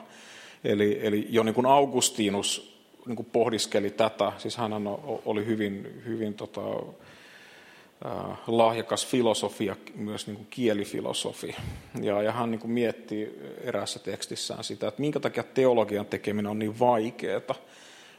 Eli, 0.65 0.99
eli 1.03 1.27
jo 1.31 1.43
niin 1.43 1.55
kuin 1.55 1.67
Augustinus 1.67 2.79
niin 3.07 3.17
kuin 3.17 3.29
pohdiskeli 3.33 3.91
tätä, 3.91 4.33
siis 4.39 4.57
hän 4.57 4.73
oli 5.25 5.47
hyvin, 5.47 6.03
hyvin 6.07 6.35
tota, 6.35 6.61
lahjakas 8.47 9.07
filosofia, 9.07 9.77
myös 9.95 10.27
niin 10.27 10.37
kuin 10.37 10.47
kielifilosofi. 10.51 11.57
Ja, 12.03 12.23
ja 12.23 12.33
hän 12.33 12.51
niin 12.51 12.61
kuin 12.61 12.71
mietti 12.71 13.39
eräässä 13.61 13.99
tekstissään 13.99 14.65
sitä, 14.65 14.89
että 14.89 15.01
minkä 15.01 15.21
takia 15.21 15.43
teologian 15.43 16.07
tekeminen 16.07 16.51
on 16.51 16.59
niin 16.59 16.79
vaikeaa. 16.79 17.55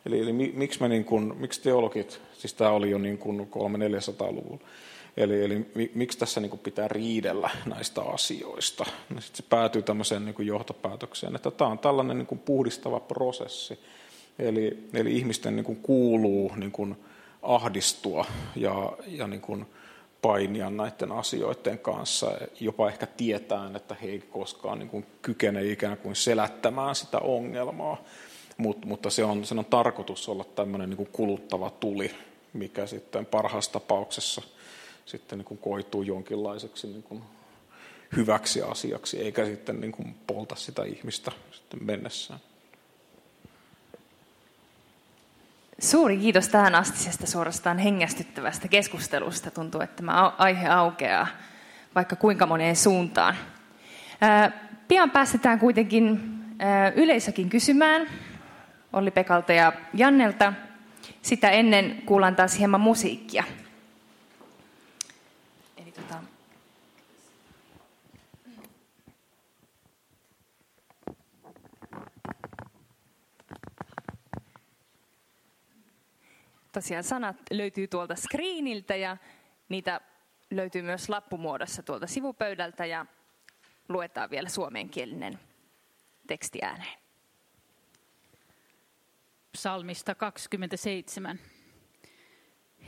Eli, 0.06 0.20
eli 0.20 0.34
miksi, 0.34 0.82
me 0.82 0.88
niin 0.88 1.06
kuin, 1.06 1.38
miksi 1.38 1.62
teologit, 1.62 2.22
siis 2.34 2.54
tämä 2.54 2.72
oli 2.72 2.90
jo 2.90 2.98
niin 2.98 3.18
kuin 3.18 3.40
300-400-luvulla, 3.40 4.60
Eli, 5.20 5.44
eli 5.44 5.72
miksi 5.96 6.18
tässä 6.18 6.40
niin 6.40 6.50
kuin 6.50 6.60
pitää 6.60 6.88
riidellä 6.88 7.50
näistä 7.66 8.02
asioista? 8.02 8.86
No 9.10 9.22
sitten 9.22 9.38
se 9.38 9.44
päätyy 9.50 9.82
tämmöiseen 9.82 10.26
niin 10.26 10.36
kuin 10.36 10.48
johtopäätökseen, 10.48 11.36
että 11.36 11.52
tämä 11.52 11.72
on 11.72 11.80
tällainen 11.80 12.18
niin 12.18 12.28
kuin 12.28 12.40
puhdistava 12.40 13.00
prosessi. 13.00 13.80
Eli, 14.40 14.88
eli 14.94 15.18
ihmisten 15.18 15.56
niin 15.56 15.64
kuin 15.64 15.80
kuuluu 15.82 16.52
niin 16.56 16.72
kuin 16.72 16.96
ahdistua 17.42 18.26
ja, 18.56 18.94
ja 19.08 19.28
niin 19.28 19.42
kuin 19.42 19.66
painia 20.22 20.70
näiden 20.70 21.12
asioiden 21.12 21.80
kanssa, 21.80 22.32
jopa 22.60 22.90
ehkä 22.90 23.06
tietään, 23.06 23.76
että 23.76 23.96
he 24.02 24.08
ei 24.08 24.20
koskaan 24.20 24.80
niin 24.80 24.90
kuin 24.90 25.06
kykene 25.22 25.64
ikään 25.64 25.98
kuin 25.98 26.16
selättämään 26.16 26.96
sitä 26.96 27.18
ongelmaa. 27.18 28.04
Mut, 28.58 28.86
mutta 28.86 29.10
se 29.10 29.24
on, 29.24 29.46
sen 29.46 29.60
on 29.60 29.66
tarkoitus 29.66 30.30
olla 30.30 30.44
tämmöinen 30.44 30.90
niin 30.90 30.98
kuin 30.98 31.10
kuluttava 31.12 31.70
tuli, 31.70 32.12
mikä 32.54 32.88
sitten 32.88 33.26
parhaassa 33.26 33.72
tapauksessa– 33.72 34.42
sitten 35.10 35.38
niin 35.38 35.46
kuin 35.46 35.58
koituu 35.58 36.04
jonkinlaiseksi 36.04 36.88
niin 36.88 37.04
kuin 37.04 37.24
hyväksi 38.16 38.62
asiaksi, 38.62 39.22
eikä 39.22 39.46
sitten 39.46 39.82
niin 39.82 39.92
kuin 39.92 40.16
polta 40.28 40.56
sitä 40.56 40.84
ihmistä 40.84 41.32
sitten 41.52 41.84
mennessään. 41.84 42.40
Suuri 45.80 46.18
kiitos 46.18 46.48
tähän 46.48 46.76
astisesta 46.76 47.28
suorastaan 47.28 47.78
hengästyttävästä 47.78 48.68
keskustelusta. 48.68 49.52
Tuntuu, 49.52 49.82
että 49.82 49.96
tämä 49.96 50.30
aihe 50.38 50.68
aukeaa 50.68 51.28
vaikka 51.96 52.16
kuinka 52.16 52.46
moneen 52.46 52.76
suuntaan. 52.76 53.36
Pian 54.88 55.12
päästetään 55.12 55.60
kuitenkin 55.60 56.20
yleisökin 56.96 57.50
kysymään 57.50 58.10
Olli 58.94 59.12
Pekalta 59.12 59.54
ja 59.54 59.74
Jannelta. 59.94 60.54
Sitä 61.22 61.50
ennen 61.50 62.02
kuullaan 62.06 62.36
taas 62.36 62.60
hieman 62.60 62.82
musiikkia. 62.82 63.44
Eli 65.78 65.92
tota... 65.92 66.16
Tosiaan 76.80 77.04
sanat 77.04 77.36
löytyy 77.52 77.88
tuolta 77.88 78.16
screeniltä 78.16 78.96
ja 78.96 79.18
niitä 79.70 80.02
löytyy 80.52 80.82
myös 80.82 81.10
lappumuodossa 81.10 81.84
tuolta 81.84 82.08
sivupöydältä 82.08 82.86
ja 82.86 83.06
luetaan 83.90 84.30
vielä 84.30 84.50
suomenkielinen 84.50 85.40
teksti 86.28 86.60
ääneen. 86.62 87.00
Psalmista 89.52 90.16
27. 90.16 91.40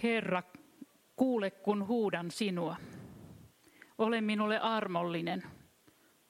Herra, 0.04 0.44
kuule 1.16 1.52
kun 1.52 1.88
huudan 1.88 2.32
sinua. 2.32 2.76
Ole 3.98 4.22
minulle 4.22 4.60
armollinen, 4.60 5.44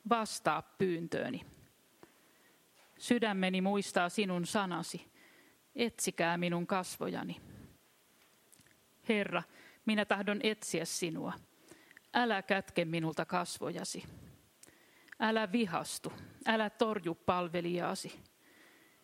vastaa 0.09 0.61
pyyntööni. 0.61 1.45
Sydämeni 2.97 3.61
muistaa 3.61 4.09
sinun 4.09 4.45
sanasi, 4.45 5.11
etsikää 5.75 6.37
minun 6.37 6.67
kasvojani. 6.67 7.50
Herra, 9.09 9.43
minä 9.85 10.05
tahdon 10.05 10.39
etsiä 10.43 10.85
sinua. 10.85 11.33
Älä 12.13 12.41
kätke 12.41 12.85
minulta 12.85 13.25
kasvojasi. 13.25 14.03
Älä 15.19 15.51
vihastu, 15.51 16.13
älä 16.45 16.69
torju 16.69 17.15
palvelijaasi. 17.15 18.19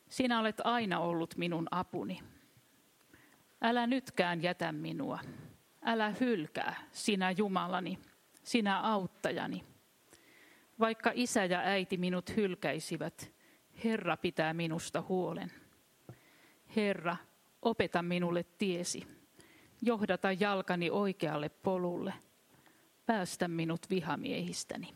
Sinä 0.10 0.40
olet 0.40 0.62
aina 0.64 1.00
ollut 1.00 1.38
minun 1.38 1.68
apuni. 1.72 2.20
Älä 3.62 3.88
nytkään 3.88 4.44
jätä 4.44 4.72
minua. 4.72 5.20
Älä 5.86 6.14
hylkää, 6.20 6.76
sinä 6.92 7.32
Jumalani, 7.32 8.00
sinä 8.44 8.80
auttajani. 8.80 9.64
Vaikka 10.80 11.12
isä 11.16 11.46
ja 11.46 11.60
äiti 11.60 11.98
minut 11.98 12.36
hylkäisivät, 12.36 13.32
Herra 13.84 14.18
pitää 14.18 14.54
minusta 14.54 15.04
huolen. 15.10 15.52
Herra, 16.76 17.16
opeta 17.62 18.02
minulle 18.02 18.44
tiesi. 18.44 19.17
Johdata 19.82 20.32
jalkani 20.32 20.90
oikealle 20.90 21.50
polulle. 21.50 22.14
Päästä 23.06 23.48
minut 23.48 23.90
vihamiehistäni. 23.90 24.94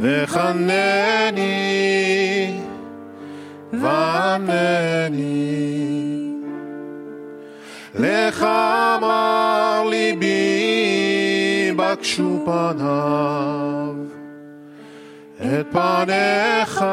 וחנני 0.00 1.40
וענני 3.72 5.32
לך 7.94 8.42
אמר 8.98 9.84
ליבי 9.90 11.72
בקשו 11.76 12.42
פניו 12.44 13.94
את 15.40 15.66
פניך 15.72 16.84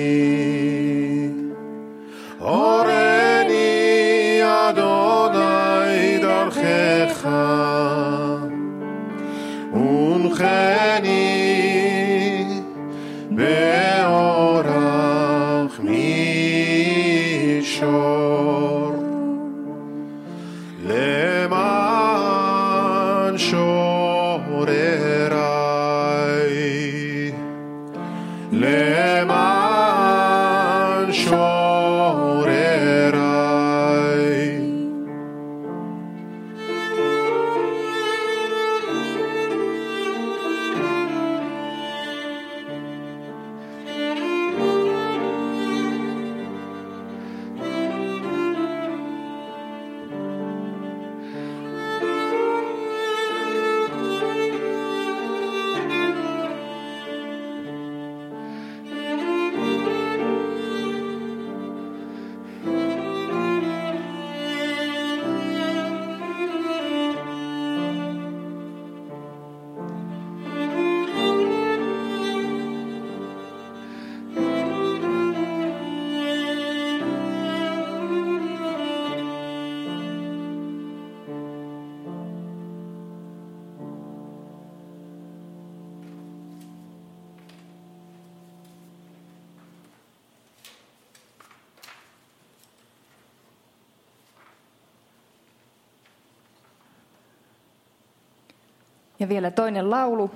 Toinen 99.75 99.91
laulu, 99.91 100.31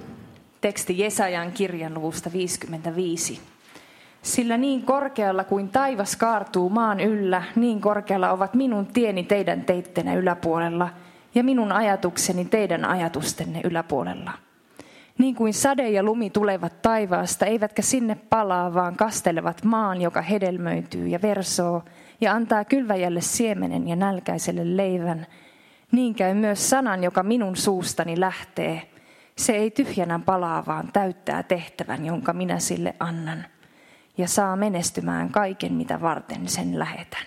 teksti 0.60 0.98
Jesajan 0.98 1.52
kirjan 1.52 1.94
luvusta 1.94 2.31
55. 2.32 3.40
Sillä 4.23 4.56
niin 4.56 4.82
korkealla 4.82 5.44
kuin 5.44 5.69
taivas 5.69 6.16
kaartuu 6.16 6.70
maan 6.70 7.01
yllä, 7.01 7.43
niin 7.56 7.81
korkealla 7.81 8.31
ovat 8.31 8.55
minun 8.55 8.86
tieni 8.86 9.24
teidän 9.24 9.65
teittenne 9.65 10.15
yläpuolella 10.15 10.89
ja 11.35 11.44
minun 11.44 11.73
ajatukseni 11.73 12.44
teidän 12.44 12.85
ajatustenne 12.85 13.60
yläpuolella. 13.65 14.31
Niin 15.19 15.35
kuin 15.35 15.55
sade 15.55 15.90
ja 15.90 16.02
lumi 16.02 16.31
tulevat 16.31 16.82
taivaasta, 16.82 17.47
eivätkä 17.47 17.82
sinne 17.82 18.15
palaa, 18.31 18.74
vaan 18.74 18.97
kastelevat 18.97 19.65
maan, 19.65 20.02
joka 20.02 20.23
hedelmöityy 20.23 21.09
ja 21.09 21.23
versoo 21.23 21.82
ja 22.20 22.32
antaa 22.32 22.65
kylväjälle 22.65 23.20
siemenen 23.20 23.89
ja 23.89 23.97
nälkäiselle 23.97 24.77
leivän, 24.77 25.27
niin 25.93 26.15
käy 26.15 26.35
myös 26.35 26.70
sanan, 26.70 27.05
joka 27.05 27.23
minun 27.23 27.56
suustani 27.56 28.20
lähtee. 28.20 28.98
Se 29.39 29.52
ei 29.52 29.70
tyhjänä 29.70 30.19
palaa, 30.19 30.66
vaan 30.66 30.93
täyttää 30.93 31.43
tehtävän, 31.43 32.06
jonka 32.06 32.32
minä 32.32 32.59
sille 32.59 32.94
annan, 33.01 33.44
ja 34.16 34.28
saa 34.28 34.56
menestymään 34.56 35.31
kaiken, 35.31 35.73
mitä 35.73 36.01
varten 36.01 36.48
sen 36.48 36.78
lähetän. 36.78 37.23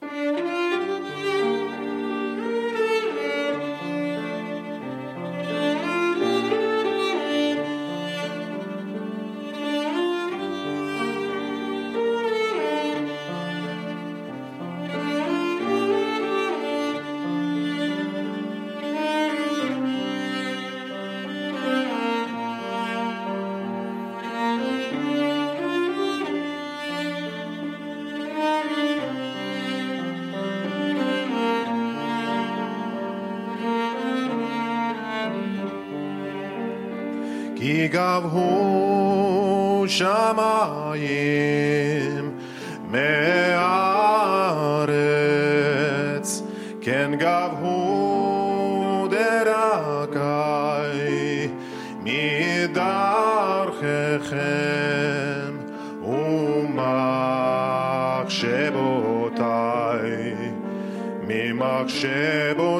כי 0.00 0.67
גבהו 37.91 39.03
שמיים 39.87 41.03
מארץ, 42.91 43.63
כן 46.81 47.11
גבהו 47.19 49.07
דרכי 49.09 50.19
מדרככם 52.03 53.03
ומחשבותיי 56.03 56.83
ממחשבותיכם 61.27 62.76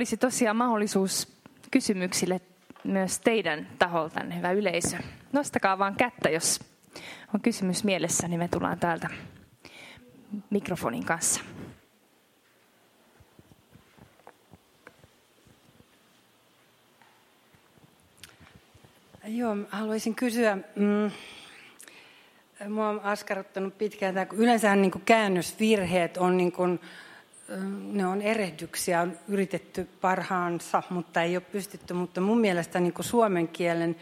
olisi 0.00 0.16
tosiaan 0.16 0.56
mahdollisuus 0.56 1.28
kysymyksille 1.70 2.40
myös 2.84 3.18
teidän 3.18 3.68
taholtanne, 3.78 4.36
hyvä 4.36 4.50
yleisö. 4.50 4.96
Nostakaa 5.32 5.78
vaan 5.78 5.94
kättä, 5.94 6.28
jos 6.28 6.60
on 7.34 7.40
kysymys 7.40 7.84
mielessä, 7.84 8.28
niin 8.28 8.38
me 8.40 8.48
tullaan 8.48 8.78
täältä 8.78 9.08
mikrofonin 10.50 11.04
kanssa. 11.04 11.40
Joo, 19.26 19.56
haluaisin 19.70 20.14
kysyä, 20.14 20.58
mm, 20.76 21.10
mua 22.68 22.88
on 22.88 23.00
askarruttanut 23.00 23.78
pitkään, 23.78 24.14
tämä, 24.14 24.26
kun 24.26 24.38
yleensähän 24.38 24.82
niin 24.82 25.02
käännösvirheet 25.04 26.16
on, 26.16 26.36
niin 26.36 26.52
kuin, 26.52 26.80
ne 27.92 28.06
on 28.06 28.22
erehdyksiä, 28.22 29.00
on 29.00 29.18
yritetty 29.28 29.88
parhaansa, 30.00 30.82
mutta 30.90 31.22
ei 31.22 31.36
ole 31.36 31.44
pystytty, 31.52 31.94
mutta 31.94 32.20
mun 32.20 32.40
mielestä 32.40 32.80
niin 32.80 32.92
kuin 32.92 33.06
suomen 33.06 33.48
kielen 33.48 33.96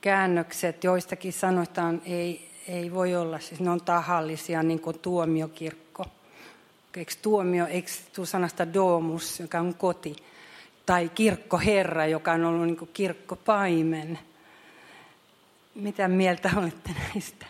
käännökset 0.00 0.84
joistakin 0.84 1.32
sanoistaan 1.32 2.02
ei, 2.04 2.50
ei 2.68 2.94
voi 2.94 3.16
olla, 3.16 3.38
siis 3.38 3.60
ne 3.60 3.70
on 3.70 3.80
tahallisia, 3.80 4.62
niin 4.62 4.80
kuin 4.80 4.98
tuomiokirkko. 4.98 6.04
Eikö 6.96 7.12
tuomio, 7.22 7.66
eikö 7.66 7.90
tuu 8.12 8.26
sanasta 8.26 8.74
domus, 8.74 9.40
joka 9.40 9.60
on 9.60 9.74
koti, 9.74 10.16
tai 10.86 11.08
kirkkoherra, 11.08 12.06
joka 12.06 12.32
on 12.32 12.44
ollut 12.44 12.66
niin 12.66 12.76
kuin 12.76 12.90
kirkkopaimen. 12.92 14.18
Mitä 15.74 16.08
mieltä 16.08 16.50
olette 16.56 16.90
näistä? 17.14 17.46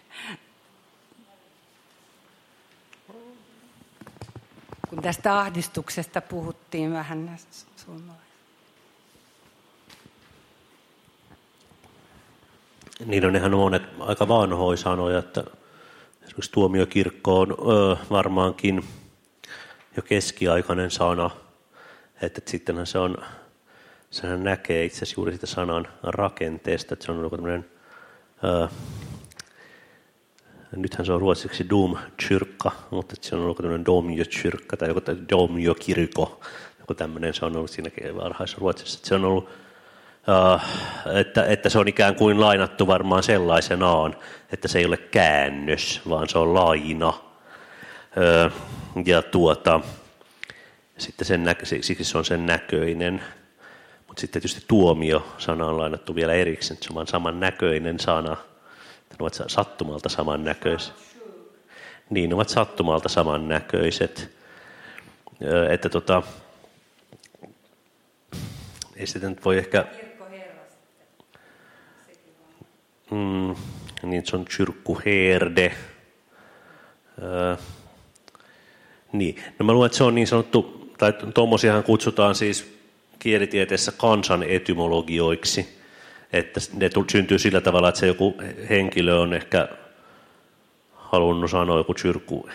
Kun 4.88 5.02
tästä 5.02 5.38
ahdistuksesta 5.38 6.20
puhuttiin 6.20 6.92
vähän 6.92 7.26
näissä 7.26 7.66
suomalaisissa. 7.76 8.28
Niin 13.06 13.26
on 13.26 13.32
nehän 13.32 13.50
monet 13.50 13.82
aika 14.00 14.28
vanhoja 14.28 14.76
sanoja, 14.76 15.18
että 15.18 15.44
esimerkiksi 16.22 16.52
tuomiokirkko 16.52 17.40
on 17.40 17.50
ö, 17.52 17.96
varmaankin 18.10 18.84
jo 19.96 20.02
keskiaikainen 20.02 20.90
sana, 20.90 21.30
että, 22.14 22.26
että 22.26 22.50
sittenhän 22.50 22.86
se 22.86 22.98
on, 22.98 23.16
sehän 24.10 24.44
näkee 24.44 24.84
itse 24.84 24.96
asiassa 24.96 25.20
juuri 25.20 25.32
sitä 25.32 25.46
sanan 25.46 25.88
rakenteesta, 26.02 26.94
että 26.94 27.06
se 27.06 27.12
on 27.12 27.22
joku 27.22 27.36
tämmöinen, 27.36 27.70
ö, 28.44 28.68
nythän 30.76 31.06
se 31.06 31.12
on 31.12 31.20
ruotsiksi 31.20 31.68
domkyrkka, 31.70 32.72
mutta 32.90 33.16
se 33.20 33.36
on 33.36 33.42
ollut 33.42 33.56
tämmöinen 33.56 33.84
domjökyrkka 33.84 34.76
tai 34.76 34.88
joku 34.88 35.00
domjökirko, 35.30 36.40
joku 36.78 36.94
tämmöinen 36.94 37.34
se 37.34 37.44
on 37.44 37.56
ollut 37.56 37.70
siinäkin 37.70 38.16
varhaisessa 38.16 38.58
Ruotsissa, 38.60 38.98
että 38.98 39.08
se 39.08 39.14
on 39.14 39.24
ollut 39.24 39.48
Uh, 40.28 40.60
että, 41.14 41.44
että 41.44 41.68
se 41.68 41.78
on 41.78 41.88
ikään 41.88 42.14
kuin 42.14 42.40
lainattu 42.40 42.86
varmaan 42.86 43.22
sellaisenaan, 43.22 44.16
että 44.52 44.68
se 44.68 44.78
ei 44.78 44.86
ole 44.86 44.96
käännös, 44.96 46.00
vaan 46.08 46.28
se 46.28 46.38
on 46.38 46.54
laina. 46.54 47.08
Uh, 47.08 48.52
ja 49.06 49.22
tuota, 49.22 49.80
sitten 50.98 51.26
sen 51.26 51.44
nä- 51.44 51.54
siksi 51.80 52.04
se 52.04 52.18
on 52.18 52.24
sen 52.24 52.46
näköinen. 52.46 53.22
Mutta 54.08 54.20
sitten 54.20 54.42
tietysti 54.42 54.64
tuomio-sana 54.68 55.66
on 55.66 55.78
lainattu 55.78 56.14
vielä 56.14 56.32
erikseen, 56.32 56.74
että 56.74 56.86
se 56.86 56.92
on 56.92 56.94
vain 56.94 57.06
saman 57.06 57.40
näköinen 57.40 58.00
sana. 58.00 58.36
Ne 59.18 59.22
ovat 59.22 59.42
sattumalta 59.46 60.08
samannäköiset. 60.08 60.94
Niin, 62.10 62.30
ne 62.30 62.34
ovat 62.34 62.48
sattumalta 62.48 63.08
samannäköiset. 63.08 64.30
Että 65.70 65.88
tota, 65.88 66.22
ei 68.96 69.06
sitä 69.06 69.30
nyt 69.30 69.44
voi 69.44 69.58
ehkä 69.58 69.84
Mm, 73.10 73.54
niin 74.02 74.26
se 74.26 74.36
on 74.36 74.44
kyrkkuherde. 74.56 75.74
Öö, 77.22 77.56
niin. 79.12 79.36
No 79.58 79.66
mä 79.66 79.72
luulen, 79.72 79.86
että 79.86 79.98
se 79.98 80.04
on 80.04 80.14
niin 80.14 80.26
sanottu, 80.26 80.92
tai 80.98 81.12
tuommoisiahan 81.34 81.82
kutsutaan 81.82 82.34
siis 82.34 82.78
kielitieteessä 83.18 83.92
kansanetymologioiksi, 83.92 85.77
että 86.32 86.60
ne 86.74 86.90
syntyy 87.10 87.38
sillä 87.38 87.60
tavalla, 87.60 87.88
että 87.88 88.00
se 88.00 88.06
joku 88.06 88.34
henkilö 88.70 89.14
on 89.14 89.34
ehkä 89.34 89.68
halunnut 90.94 91.50
sanoa 91.50 91.78
joku 91.78 91.94
kyrkku 92.02 92.48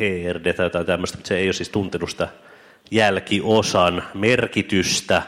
herde 0.00 0.52
tai 0.52 0.66
jotain 0.66 0.86
tämmöistä, 0.86 1.18
mutta 1.18 1.28
se 1.28 1.36
ei 1.36 1.46
ole 1.46 1.52
siis 1.52 1.68
tuntenut 1.68 2.10
sitä 2.10 2.28
jälkiosan 2.90 4.02
merkitystä, 4.14 5.22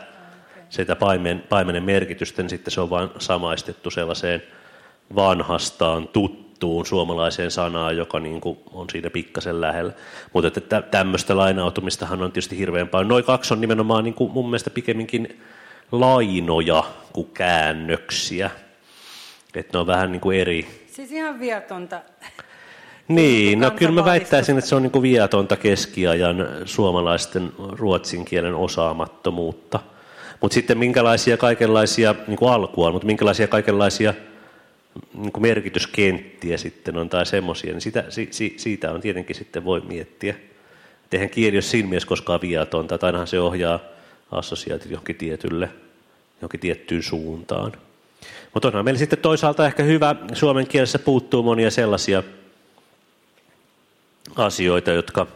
sitä 0.69 0.97
paimen, 0.97 1.45
paimenen 1.49 1.83
merkitystä, 1.83 2.43
niin 2.43 2.51
sitten 2.51 2.73
se 2.73 2.81
on 2.81 2.91
vain 2.91 3.09
samaistettu 3.19 3.91
sellaiseen 3.91 4.43
vanhastaan 5.15 6.09
tuttuun 6.09 6.87
suomalaiseen 6.87 7.51
sanaan, 7.51 7.97
joka 7.97 8.20
niin 8.20 8.41
kuin 8.41 8.59
on 8.73 8.91
siinä 8.91 9.11
pikkasen 9.11 9.61
lähellä. 9.61 9.93
Mutta 10.33 10.49
että 10.49 10.83
tämmöistä 10.83 11.37
lainautumistahan 11.37 12.23
on 12.23 12.33
tietysti 12.33 12.59
hirveän 12.59 12.89
paljon. 12.89 13.09
Noin 13.09 13.24
kaksi 13.24 13.55
on 13.55 13.61
nimenomaan 13.61 14.05
niin 14.05 14.15
kuin 14.15 14.33
mun 14.33 14.47
mielestä 14.47 14.70
pikemminkin 14.70 15.41
lainoja 15.93 16.85
kuin 17.12 17.31
käännöksiä. 17.35 18.51
Että 19.55 19.78
ne 19.78 19.81
on 19.81 19.86
vähän 19.86 20.12
niin 20.12 20.20
kuin 20.20 20.39
eri. 20.39 20.66
Siis 20.93 21.12
ihan 21.12 21.40
viatonta. 21.40 22.01
Niin, 23.09 23.60
no 23.60 23.70
kyllä 23.70 23.93
mä 23.93 24.05
väittäisin, 24.05 24.59
että 24.59 24.69
se 24.69 24.74
on 24.74 24.82
niin 24.82 24.90
kuin 24.90 25.02
viatonta 25.02 25.56
keskiajan 25.56 26.48
suomalaisten 26.64 27.52
ruotsin 27.59 28.24
kielen 28.24 28.55
osaamattomuutta. 28.55 29.81
Mutta 30.40 30.55
sitten 30.55 30.78
minkälaisia 30.78 31.36
kaikenlaisia, 31.36 32.14
niin 32.27 32.39
kuin 32.39 32.52
alkua, 32.52 32.93
mutta 32.93 33.06
minkälaisia 33.06 33.48
kaikenlaisia 33.48 34.14
niin 35.14 35.32
kuin 35.32 35.43
merkityskenttiä 35.43 36.56
sitten 36.56 36.97
on 36.97 37.09
tai 37.09 37.27
semmoisia, 37.27 37.73
niin 37.73 37.81
sitä, 37.81 38.05
si, 38.09 38.55
siitä 38.56 38.93
on 38.93 39.01
tietenkin 39.01 39.36
sitten 39.36 39.64
voi 39.64 39.81
miettiä. 39.81 40.35
Eihän 41.12 41.31
kieli 41.31 41.56
ole 41.56 41.62
siinä 41.62 41.89
mielessä 41.89 42.09
koskaan 42.09 42.40
viatonta, 42.40 42.98
tai 42.98 43.09
ainahan 43.09 43.27
se 43.27 43.40
ohjaa 43.40 43.81
assosiaatiot 44.39 44.91
johonkin 44.91 45.17
tietylle, 45.17 45.69
johonkin 46.41 46.61
tiettyyn 46.61 47.03
suuntaan. 47.03 47.73
Mutta 48.55 48.69
onhan 48.69 48.85
meillä 48.85 48.99
sitten 48.99 49.19
toisaalta 49.19 49.67
ehkä 49.67 49.83
hyvä, 49.83 50.17
suomen 50.33 50.67
kielessä 50.67 50.99
puuttuu 50.99 51.43
monia 51.43 51.71
sellaisia 51.71 52.23
asioita, 54.37 54.91
jotka 54.91 55.27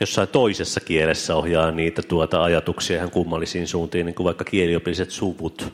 jossain 0.00 0.28
toisessa 0.28 0.80
kielessä 0.80 1.36
ohjaa 1.36 1.70
niitä 1.70 2.02
tuota 2.02 2.42
ajatuksia 2.42 2.96
ihan 2.96 3.10
kummallisiin 3.10 3.68
suuntiin, 3.68 4.06
niin 4.06 4.14
kuin 4.14 4.24
vaikka 4.24 4.44
kieliopilliset 4.44 5.10
suvut 5.10 5.72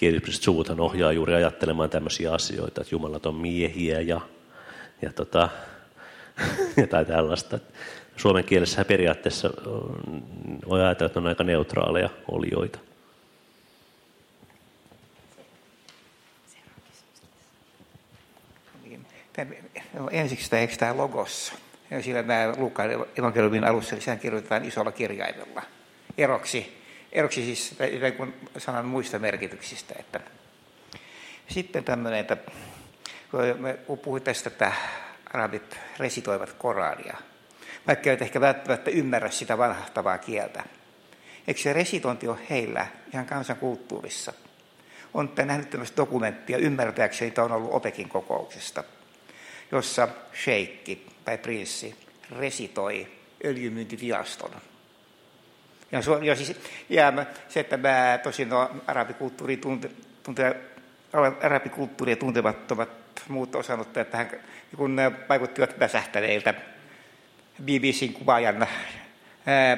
kielipaiset 0.00 0.42
suvuthan 0.42 0.80
ohjaa 0.80 1.12
juuri 1.12 1.34
ajattelemaan 1.34 1.90
tämmöisiä 1.90 2.32
asioita, 2.32 2.80
että 2.80 2.94
Jumalat 2.94 3.26
on 3.26 3.34
miehiä 3.34 4.00
ja, 4.00 4.20
ja 5.02 5.12
tota, 5.12 5.48
jotain 6.82 7.06
tällaista. 7.06 7.58
Suomen 8.16 8.44
kielessä 8.44 8.84
periaatteessa 8.84 9.50
voi 10.68 10.84
ajatella, 10.84 11.06
että 11.06 11.20
on 11.20 11.26
aika 11.26 11.44
neutraaleja 11.44 12.10
olioita. 12.28 12.78
ensiksi 20.10 20.50
tämä, 20.50 20.60
eikö 20.60 20.76
tämä 20.76 20.96
logossa? 20.96 21.52
Sillä 22.00 22.22
tämä 22.22 22.52
Luukkaan 22.56 22.90
evankeliumin 23.18 23.64
alussa, 23.64 24.00
sehän 24.00 24.18
kirjoitetaan 24.18 24.64
isolla 24.64 24.92
kirjaimella. 24.92 25.62
Eroksi, 26.18 26.82
eroksi 27.12 27.44
siis 27.44 27.76
kun 28.16 28.34
sanan 28.58 28.86
muista 28.86 29.18
merkityksistä. 29.18 29.94
Että. 29.98 30.20
Sitten 31.48 31.84
tämmöinen, 31.84 32.20
että 32.20 32.36
kun 33.86 33.98
puhuit 33.98 34.24
tästä, 34.24 34.48
että 34.48 34.72
arabit 35.32 35.78
resitoivat 35.98 36.52
Korania, 36.52 37.16
vaikka 37.86 38.10
eivät 38.10 38.22
ehkä 38.22 38.40
välttämättä 38.40 38.90
ymmärrä 38.90 39.30
sitä 39.30 39.58
vanhahtavaa 39.58 40.18
kieltä. 40.18 40.64
Eikö 41.48 41.60
se 41.60 41.72
resitointi 41.72 42.28
ole 42.28 42.38
heillä 42.50 42.86
ihan 43.12 43.26
kansankulttuurissa? 43.26 44.32
On 45.14 45.32
nähnyt 45.44 45.70
tämmöistä 45.70 45.96
dokumenttia, 45.96 46.58
ymmärtääkseni 46.58 47.30
tämä 47.30 47.44
on 47.44 47.52
ollut 47.52 47.74
Opekin 47.74 48.08
kokouksesta– 48.08 48.84
jossa 49.72 50.08
sheikki 50.44 51.06
tai 51.24 51.38
prinssi 51.38 51.94
resitoi 52.38 53.06
öljymyyntiviraston. 53.44 54.50
Ja, 55.92 56.00
ja, 56.22 56.36
siis, 56.36 56.56
ja 56.88 57.12
se, 57.48 57.60
että 57.60 57.76
mä 57.76 58.18
tosin 58.22 58.48
no, 58.48 58.70
arabikulttuuri 58.86 59.56
tunte, 59.56 59.90
tunte, 60.22 60.56
arabikulttuuria 61.42 62.16
tuntemattomat 62.16 62.88
muut 63.28 63.54
osanottajat 63.54 64.10
tähän, 64.10 64.30
kun 64.76 64.96
vaikuttivat 65.28 65.78
väsähtäneiltä 65.78 66.54
BBCn 67.62 68.12
kuvaajan, 68.12 68.66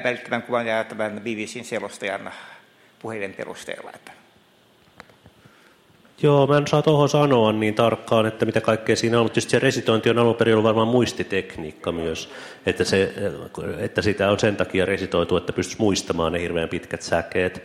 välittävän 0.03 0.41
kuvan 0.41 0.67
ja 0.67 0.83
tämän 0.83 1.21
BBCn 1.21 1.63
selostajan 1.63 2.31
puheiden 2.99 3.33
perusteella. 3.33 3.91
Joo, 6.21 6.47
mä 6.47 6.57
en 6.57 6.67
saa 6.67 6.81
tuohon 6.81 7.09
sanoa 7.09 7.51
niin 7.51 7.75
tarkkaan, 7.75 8.25
että 8.25 8.45
mitä 8.45 8.61
kaikkea 8.61 8.95
siinä 8.95 9.17
on, 9.17 9.25
mutta 9.25 9.33
tietysti 9.33 9.51
se 9.51 9.59
resitointi 9.59 10.09
on 10.09 10.17
alun 10.17 10.35
perin 10.35 10.53
ollut 10.53 10.63
varmaan 10.63 10.87
muistitekniikka 10.87 11.91
myös, 11.91 12.31
että, 12.65 12.83
se, 12.83 13.13
että 13.77 14.01
sitä 14.01 14.31
on 14.31 14.39
sen 14.39 14.55
takia 14.55 14.85
resitoitu, 14.85 15.37
että 15.37 15.53
pystyisi 15.53 15.81
muistamaan 15.81 16.33
ne 16.33 16.41
hirveän 16.41 16.69
pitkät 16.69 17.01
säkeet. 17.01 17.63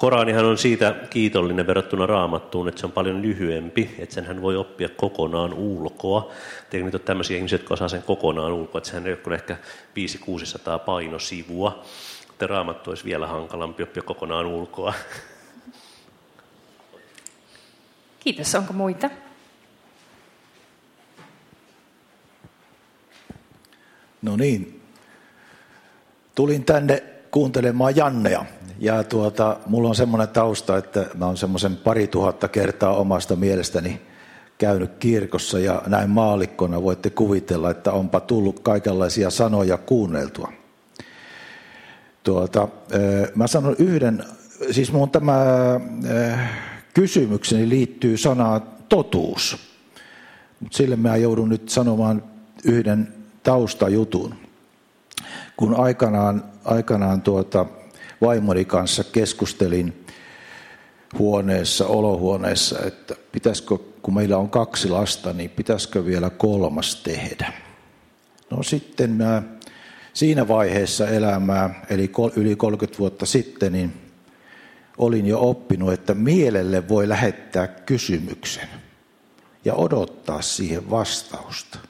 Koranihan 0.00 0.44
on 0.44 0.58
siitä 0.58 0.94
kiitollinen 1.10 1.66
verrattuna 1.66 2.06
raamattuun, 2.06 2.68
että 2.68 2.80
se 2.80 2.86
on 2.86 2.92
paljon 2.92 3.22
lyhyempi, 3.22 3.94
että 3.98 4.14
sen 4.14 4.24
hän 4.24 4.42
voi 4.42 4.56
oppia 4.56 4.88
kokonaan 4.88 5.54
ulkoa. 5.54 6.32
Teikö 6.70 6.84
nyt 6.84 6.94
ole 6.94 7.02
tämmöisiä 7.04 7.36
ihmisiä, 7.36 7.58
jotka 7.58 7.74
osaa 7.74 7.88
sen 7.88 8.02
kokonaan 8.02 8.52
ulkoa, 8.52 8.78
että 8.78 8.90
sehän 8.90 9.06
ei 9.06 9.16
ole 9.26 9.34
ehkä 9.34 9.56
5-600 9.56 10.78
painosivua. 10.84 11.84
Että 12.30 12.46
raamattu 12.46 12.90
olisi 12.90 13.04
vielä 13.04 13.26
hankalampi 13.26 13.82
oppia 13.82 14.02
kokonaan 14.02 14.46
ulkoa. 14.46 14.94
Kiitos. 18.20 18.54
Onko 18.54 18.72
muita? 18.72 19.10
No 24.22 24.36
niin. 24.36 24.82
Tulin 26.34 26.64
tänne 26.64 27.02
kuuntelemaan 27.30 27.96
Jannea. 27.96 28.44
Ja 28.78 29.04
tuota, 29.04 29.56
mulla 29.66 29.88
on 29.88 29.94
semmoinen 29.94 30.28
tausta, 30.28 30.76
että 30.76 31.06
mä 31.14 31.26
oon 31.26 31.36
semmoisen 31.36 31.76
pari 31.76 32.06
tuhatta 32.06 32.48
kertaa 32.48 32.96
omasta 32.96 33.36
mielestäni 33.36 34.00
käynyt 34.58 34.90
kirkossa 34.98 35.58
ja 35.58 35.82
näin 35.86 36.10
maalikkona 36.10 36.82
voitte 36.82 37.10
kuvitella, 37.10 37.70
että 37.70 37.92
onpa 37.92 38.20
tullut 38.20 38.60
kaikenlaisia 38.60 39.30
sanoja 39.30 39.78
kuunneltua. 39.78 40.52
Tuota, 42.22 42.68
mä 43.34 43.46
sanon 43.46 43.76
yhden, 43.78 44.24
siis 44.70 44.92
mun 44.92 45.10
tämä 45.10 45.44
kysymykseni 46.94 47.68
liittyy 47.68 48.16
sanaan 48.16 48.62
totuus. 48.88 49.56
Mutta 50.60 50.76
sille 50.76 50.96
mä 50.96 51.16
joudun 51.16 51.48
nyt 51.48 51.68
sanomaan 51.68 52.22
yhden 52.64 53.14
taustajutun. 53.42 54.34
Kun 55.60 55.74
aikanaan, 55.74 56.44
aikanaan 56.64 57.22
tuota 57.22 57.66
vaimoni 58.20 58.64
kanssa 58.64 59.04
keskustelin 59.04 60.06
huoneessa, 61.18 61.86
olohuoneessa, 61.86 62.78
että 62.86 63.14
pitäisikö, 63.32 63.78
kun 64.02 64.14
meillä 64.14 64.38
on 64.38 64.50
kaksi 64.50 64.88
lasta, 64.88 65.32
niin 65.32 65.50
pitäisikö 65.50 66.04
vielä 66.04 66.30
kolmas 66.30 66.96
tehdä. 66.96 67.52
No 68.50 68.62
sitten 68.62 69.10
mä 69.10 69.42
siinä 70.12 70.48
vaiheessa 70.48 71.08
elämää, 71.08 71.86
eli 71.90 72.12
yli 72.36 72.56
30 72.56 72.98
vuotta 72.98 73.26
sitten, 73.26 73.72
niin 73.72 73.92
olin 74.98 75.26
jo 75.26 75.40
oppinut, 75.40 75.92
että 75.92 76.14
mielelle 76.14 76.88
voi 76.88 77.08
lähettää 77.08 77.66
kysymyksen 77.68 78.68
ja 79.64 79.74
odottaa 79.74 80.42
siihen 80.42 80.90
vastausta. 80.90 81.89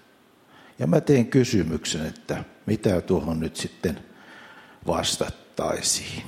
Ja 0.81 0.87
mä 0.87 1.01
teen 1.01 1.27
kysymyksen, 1.27 2.07
että 2.07 2.45
mitä 2.67 3.01
tuohon 3.01 3.41
nyt 3.41 3.57
sitten 3.57 3.99
vastattaisiin. 4.87 6.23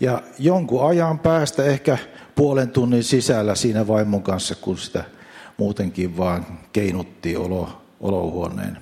Ja 0.00 0.22
jonkun 0.38 0.88
ajan 0.88 1.18
päästä, 1.18 1.64
ehkä 1.64 1.98
puolen 2.34 2.70
tunnin 2.70 3.04
sisällä 3.04 3.54
siinä 3.54 3.86
vaimon 3.86 4.22
kanssa, 4.22 4.54
kun 4.54 4.78
sitä 4.78 5.04
muutenkin 5.56 6.16
vaan 6.16 6.46
keinutti 6.72 7.36
olo, 7.36 7.82
olohuoneen 8.00 8.78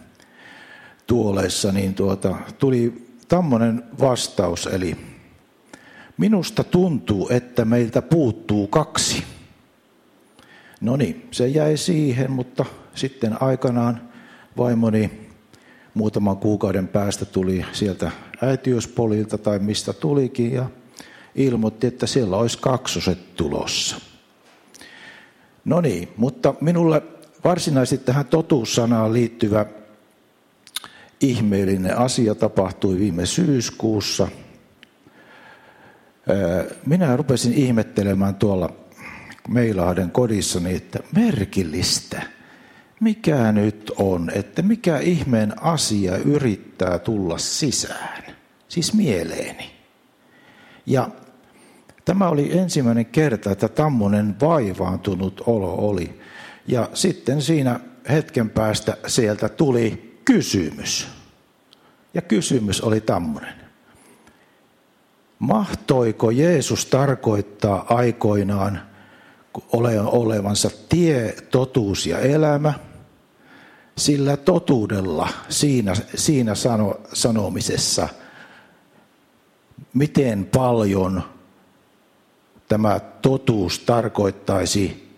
tuoleissa, 1.07 1.73
niin 1.73 1.95
tuota, 1.95 2.37
tuli 2.59 3.07
tämmöinen 3.29 3.83
vastaus, 4.01 4.67
eli 4.67 4.97
Minusta 6.17 6.65
tuntuu, 6.65 7.29
että 7.29 7.65
meiltä 7.65 8.03
puuttuu 8.03 8.67
kaksi. 8.67 9.25
No 10.81 10.97
niin, 10.97 11.29
se 11.31 11.49
jäi 11.49 11.77
siihen, 11.77 12.31
mutta 12.31 12.65
sitten 12.95 13.43
aikanaan 13.43 14.12
vaimoni 14.57 15.29
muutaman 15.95 16.37
kuukauden 16.37 16.89
päästä 16.89 17.25
tuli 17.25 17.65
sieltä 17.73 18.11
äitiyspolilta 18.43 19.39
tai 19.39 19.59
mistä 19.59 19.93
tulikin 19.93 20.53
ja 20.53 20.71
ilmoitti, 21.35 21.87
että 21.87 22.07
siellä 22.07 22.37
olisi 22.37 22.59
kaksoset 22.59 23.37
tulossa. 23.37 23.97
No 25.65 25.81
niin, 25.81 26.09
mutta 26.17 26.55
minulle 26.61 27.03
varsinaisesti 27.45 28.05
tähän 28.05 28.27
totuussanaan 28.27 29.13
liittyvä 29.13 29.67
ihmeellinen 31.21 31.99
asia 31.99 32.35
tapahtui 32.35 32.99
viime 32.99 33.27
syyskuussa– 33.27 34.29
minä 36.87 37.17
rupesin 37.17 37.53
ihmettelemään 37.53 38.35
tuolla 38.35 38.71
Meilahden 39.49 40.11
kodissani, 40.11 40.75
että 40.75 40.99
merkillistä. 41.17 42.23
Mikä 43.03 43.53
nyt 43.53 43.93
on, 43.97 44.31
että 44.35 44.63
mikä 44.63 44.99
ihmeen 44.99 45.63
asia 45.63 46.17
yrittää 46.17 46.99
tulla 46.99 47.39
sisään, 47.39 48.23
siis 48.69 48.95
mieleeni. 48.95 49.71
Ja 50.87 51.09
tämä 52.05 52.29
oli 52.29 52.59
ensimmäinen 52.59 53.07
kerta, 53.07 53.51
että 53.51 53.69
tämmöinen 53.69 54.37
vaivaantunut 54.41 55.43
olo 55.47 55.75
oli. 55.75 56.21
Ja 56.67 56.89
sitten 56.95 57.43
siinä 57.43 57.81
hetken 58.11 58.51
päästä 58.51 58.97
sieltä 59.07 59.49
tuli 59.49 60.19
kysymys. 60.25 61.09
Ja 62.15 62.23
kysymys 62.23 62.81
oli 62.81 63.01
tämmöinen. 63.01 63.55
Mahtoiko 65.39 66.31
Jeesus 66.31 66.87
tarkoittaa 66.87 67.87
aikoinaan 67.89 68.83
olevansa 70.07 70.71
tie, 70.89 71.35
totuus 71.51 72.07
ja 72.07 72.19
elämä, 72.19 72.75
sillä 73.99 74.37
totuudella 74.37 75.29
siinä, 75.49 75.95
siinä 76.15 76.55
sano, 76.55 77.01
sanomisessa, 77.13 78.09
miten 79.95 80.45
paljon 80.45 81.23
tämä 82.69 83.01
totuus 83.01 83.79
tarkoittaisi 83.79 85.13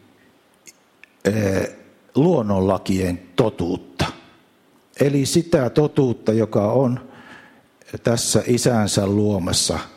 eh, 1.25 1.77
luonnonlakien 2.15 3.23
totuutta. 3.37 4.07
Eli 5.01 5.27
sitä 5.27 5.71
totuutta, 5.71 6.33
joka 6.33 6.73
on 6.73 7.11
tässä 8.03 8.43
isänsä 8.47 9.07
luomassa– 9.07 9.79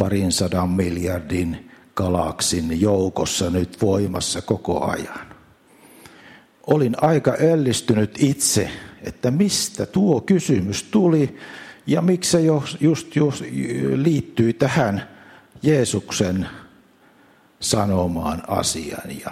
parin 0.00 0.32
sadan 0.32 0.68
miljardin 0.70 1.70
galaksin 1.94 2.80
joukossa 2.80 3.50
nyt 3.50 3.82
voimassa 3.82 4.42
koko 4.42 4.84
ajan. 4.84 5.29
Olin 6.66 6.96
aika 7.00 7.36
ällistynyt 7.52 8.16
itse, 8.18 8.70
että 9.02 9.30
mistä 9.30 9.86
tuo 9.86 10.20
kysymys 10.20 10.82
tuli 10.82 11.38
ja 11.86 12.02
miksi 12.02 12.30
se 12.30 12.40
just, 12.80 13.16
just 13.16 13.44
liittyy 13.94 14.52
tähän 14.52 15.08
Jeesuksen 15.62 16.48
sanomaan 17.60 18.42
asiaan. 18.48 19.20
Ja 19.20 19.30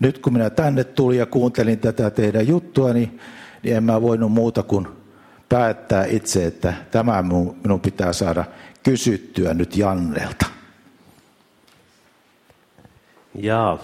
nyt 0.00 0.18
kun 0.18 0.32
minä 0.32 0.50
tänne 0.50 0.84
tulin 0.84 1.18
ja 1.18 1.26
kuuntelin 1.26 1.78
tätä 1.78 2.10
teidän 2.10 2.48
juttua, 2.48 2.92
niin, 2.92 3.20
niin 3.62 3.76
en 3.76 3.84
mä 3.84 4.02
voinut 4.02 4.32
muuta 4.32 4.62
kuin 4.62 4.88
päättää 5.48 6.04
itse, 6.04 6.46
että 6.46 6.74
tämä 6.90 7.24
minun 7.62 7.80
pitää 7.80 8.12
saada 8.12 8.44
kysyttyä 8.82 9.54
nyt 9.54 9.76
Jannelta. 9.76 10.46
Jaa, 13.34 13.78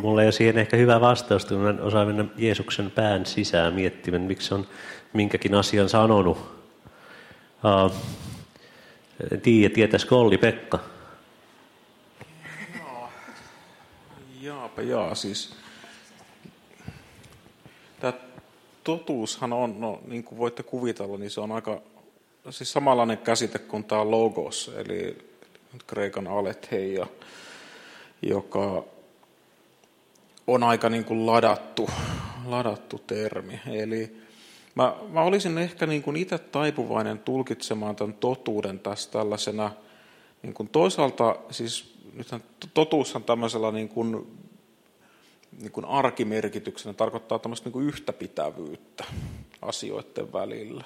mulla 0.00 0.22
ei 0.22 0.26
ole 0.26 0.32
siihen 0.32 0.58
ehkä 0.58 0.76
hyvä 0.76 1.00
vastaus, 1.00 1.44
kun 1.44 1.58
mä 1.58 1.74
osaan 1.80 2.06
mennä 2.06 2.24
Jeesuksen 2.36 2.90
pään 2.90 3.26
sisään 3.26 3.74
miettimään, 3.74 4.22
miksi 4.22 4.54
on 4.54 4.66
minkäkin 5.12 5.54
asian 5.54 5.88
sanonut. 5.88 6.38
Uh, 7.64 7.92
en 9.32 9.40
tiedä, 9.40 9.74
tietäisikö 9.74 10.16
Olli 10.16 10.38
Pekka? 10.38 10.78
Jaapa 14.40 14.82
jaa, 14.82 15.14
siis 15.14 15.54
tämä 18.00 18.12
totuushan 18.84 19.52
on, 19.52 19.80
no, 19.80 20.00
niin 20.06 20.24
kuin 20.24 20.38
voitte 20.38 20.62
kuvitella, 20.62 21.18
niin 21.18 21.30
se 21.30 21.40
on 21.40 21.52
aika 21.52 21.80
siis 22.50 22.72
samanlainen 22.72 23.18
käsite 23.18 23.58
kuin 23.58 23.84
tämä 23.84 24.10
logos, 24.10 24.70
eli 24.76 25.18
kreikan 25.86 26.26
aletheia, 26.26 27.06
joka 28.22 28.84
on 30.48 30.62
aika 30.62 30.88
niin 30.88 31.04
kuin 31.04 31.26
ladattu, 31.26 31.88
ladattu 32.46 32.98
termi. 33.06 33.60
Eli 33.66 34.16
mä, 34.74 34.96
mä 35.08 35.22
olisin 35.22 35.58
ehkä 35.58 35.86
niin 35.86 36.02
kuin 36.02 36.16
itse 36.16 36.38
taipuvainen 36.38 37.18
tulkitsemaan 37.18 37.96
tämän 37.96 38.14
totuuden 38.14 38.78
tässä 38.78 39.10
tällaisena, 39.10 39.70
niin 40.42 40.54
kuin 40.54 40.68
toisaalta 40.68 41.36
siis 41.50 41.94
nythän 42.14 42.42
totuushan 42.74 43.24
tämmöisellä 43.24 43.72
niin 43.72 43.88
kuin, 43.88 44.26
niin 45.60 45.72
kuin 45.72 45.86
arkimerkityksenä 45.86 46.94
tarkoittaa 46.94 47.38
tämmöistä 47.38 47.66
niin 47.66 47.72
kuin 47.72 47.86
yhtäpitävyyttä 47.86 49.04
asioiden 49.62 50.32
välillä. 50.32 50.84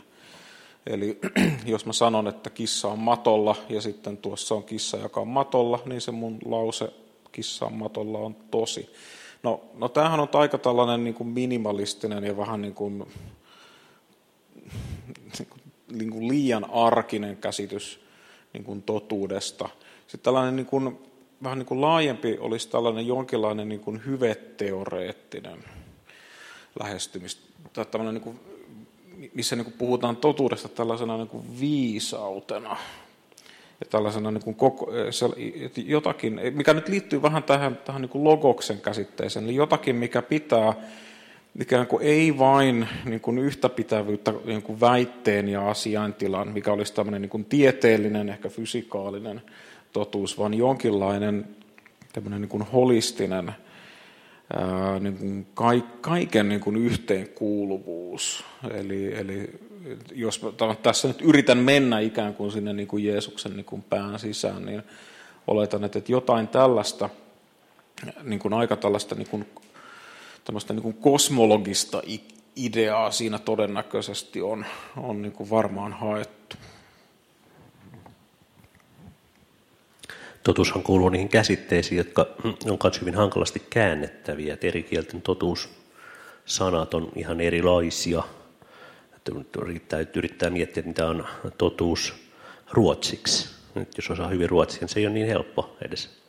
Eli 0.86 1.18
jos 1.66 1.86
mä 1.86 1.92
sanon, 1.92 2.28
että 2.28 2.50
kissa 2.50 2.88
on 2.88 2.98
matolla 2.98 3.56
ja 3.68 3.80
sitten 3.80 4.16
tuossa 4.16 4.54
on 4.54 4.64
kissa, 4.64 4.96
joka 4.96 5.20
on 5.20 5.28
matolla, 5.28 5.82
niin 5.86 6.00
se 6.00 6.10
mun 6.10 6.38
lause 6.44 6.92
kissa 7.32 7.66
on 7.66 7.72
matolla 7.72 8.18
on 8.18 8.36
tosi. 8.50 8.90
No, 9.42 9.64
no 9.74 9.88
tämähän 9.88 10.20
on 10.20 10.28
aika 10.32 10.58
tällainen 10.58 11.04
niin 11.04 11.14
kuin 11.14 11.28
minimalistinen 11.28 12.24
ja 12.24 12.36
vähän 12.36 12.62
niin 12.62 12.74
kuin, 12.74 13.04
niin 15.92 16.10
kuin 16.10 16.28
liian 16.28 16.70
arkinen 16.70 17.36
käsitys 17.36 18.00
niin 18.52 18.64
kuin 18.64 18.82
totuudesta. 18.82 19.68
Sitten 20.06 20.24
tällainen 20.24 20.56
niin 20.56 20.66
kuin, 20.66 20.98
vähän 21.42 21.58
niin 21.58 21.66
kuin 21.66 21.80
laajempi 21.80 22.38
olisi 22.40 22.68
tällainen 22.68 23.06
jonkinlainen 23.06 23.68
niin 23.68 23.80
kuin 23.80 24.02
hyveteoreettinen 24.06 25.64
lähestymistä. 26.80 27.42
Tällainen 27.72 28.14
niin 28.14 28.22
kuin, 28.22 28.40
missä 29.34 29.56
niin 29.56 29.64
kuin 29.64 29.76
puhutaan 29.78 30.16
totuudesta 30.16 30.68
tällaisena 30.68 31.16
niin 31.16 31.28
kuin 31.28 31.60
viisautena 31.60 32.76
tällaisena 33.90 34.30
niin 34.30 34.44
kuin 34.44 34.56
koko, 34.56 34.92
jotakin, 35.76 36.40
mikä 36.54 36.74
nyt 36.74 36.88
liittyy 36.88 37.22
vähän 37.22 37.42
tähän, 37.42 37.78
tähän 37.84 38.02
niin 38.02 38.10
kuin 38.10 38.24
logoksen 38.24 38.80
käsitteeseen, 38.80 39.44
eli 39.44 39.54
jotakin, 39.54 39.96
mikä 39.96 40.22
pitää 40.22 40.74
ikään 41.60 41.86
kuin 41.86 42.02
ei 42.02 42.38
vain 42.38 42.88
niin 43.04 43.20
kuin 43.20 43.38
yhtäpitävyyttä 43.38 44.34
niin 44.44 44.62
kuin 44.62 44.80
väitteen 44.80 45.48
ja 45.48 45.70
asiaintilan, 45.70 46.48
mikä 46.48 46.72
olisi 46.72 46.94
tämmöinen 46.94 47.22
niin 47.22 47.30
kuin 47.30 47.44
tieteellinen, 47.44 48.28
ehkä 48.28 48.48
fysikaalinen 48.48 49.42
totuus, 49.92 50.38
vaan 50.38 50.54
jonkinlainen 50.54 51.44
tämmöinen 52.12 52.40
niin 52.40 52.48
kuin 52.48 52.62
holistinen 52.62 53.52
niin 55.00 55.16
kuin 55.16 55.46
kaiken 56.00 56.48
niin 56.48 56.60
kuin 56.60 56.76
yhteenkuuluvuus. 56.76 58.44
Eli, 58.70 59.14
eli 59.14 59.50
jos 60.14 60.40
tässä 60.82 61.08
nyt 61.08 61.22
yritän 61.22 61.58
mennä 61.58 62.00
ikään 62.00 62.34
kuin 62.34 62.52
sinne 62.52 62.72
niin 62.72 62.88
kuin 62.88 63.04
Jeesuksen 63.04 63.56
niin 63.56 63.64
kuin 63.64 63.82
pään 63.82 64.18
sisään, 64.18 64.66
niin 64.66 64.82
oletan, 65.46 65.84
että 65.84 66.00
jotain 66.08 66.48
tällaista, 66.48 67.08
niin 68.22 68.38
kuin 68.38 68.54
aika 68.54 68.76
tällaista 68.76 69.14
niin 69.14 69.28
kuin, 69.28 69.46
niin 70.68 70.82
kuin 70.82 70.94
kosmologista 70.94 72.02
ideaa 72.56 73.10
siinä 73.10 73.38
todennäköisesti 73.38 74.42
on, 74.42 74.66
on 74.96 75.22
niin 75.22 75.32
kuin 75.32 75.50
varmaan 75.50 75.92
haettu. 75.92 76.41
Totuushan 80.42 80.82
kuuluu 80.82 81.08
niihin 81.08 81.28
käsitteisiin, 81.28 81.98
jotka 81.98 82.26
on 82.44 82.78
myös 82.82 83.00
hyvin 83.00 83.14
hankalasti 83.14 83.62
käännettäviä. 83.70 84.54
Et 84.54 84.64
eri 84.64 84.82
kielten 84.82 85.22
totuussanat 85.22 86.94
on 86.94 87.12
ihan 87.16 87.40
erilaisia. 87.40 88.22
Yrittää, 89.62 90.00
yrittää 90.16 90.50
miettiä, 90.50 90.80
että 90.80 90.88
mitä 90.88 91.06
on 91.06 91.26
totuus 91.58 92.14
ruotsiksi. 92.70 93.48
Nyt 93.74 93.88
jos 93.96 94.10
osaa 94.10 94.28
hyvin 94.28 94.50
ruotsia, 94.50 94.80
niin 94.80 94.88
se 94.88 95.00
ei 95.00 95.06
ole 95.06 95.14
niin 95.14 95.26
helppo 95.26 95.76
edes. 95.82 96.22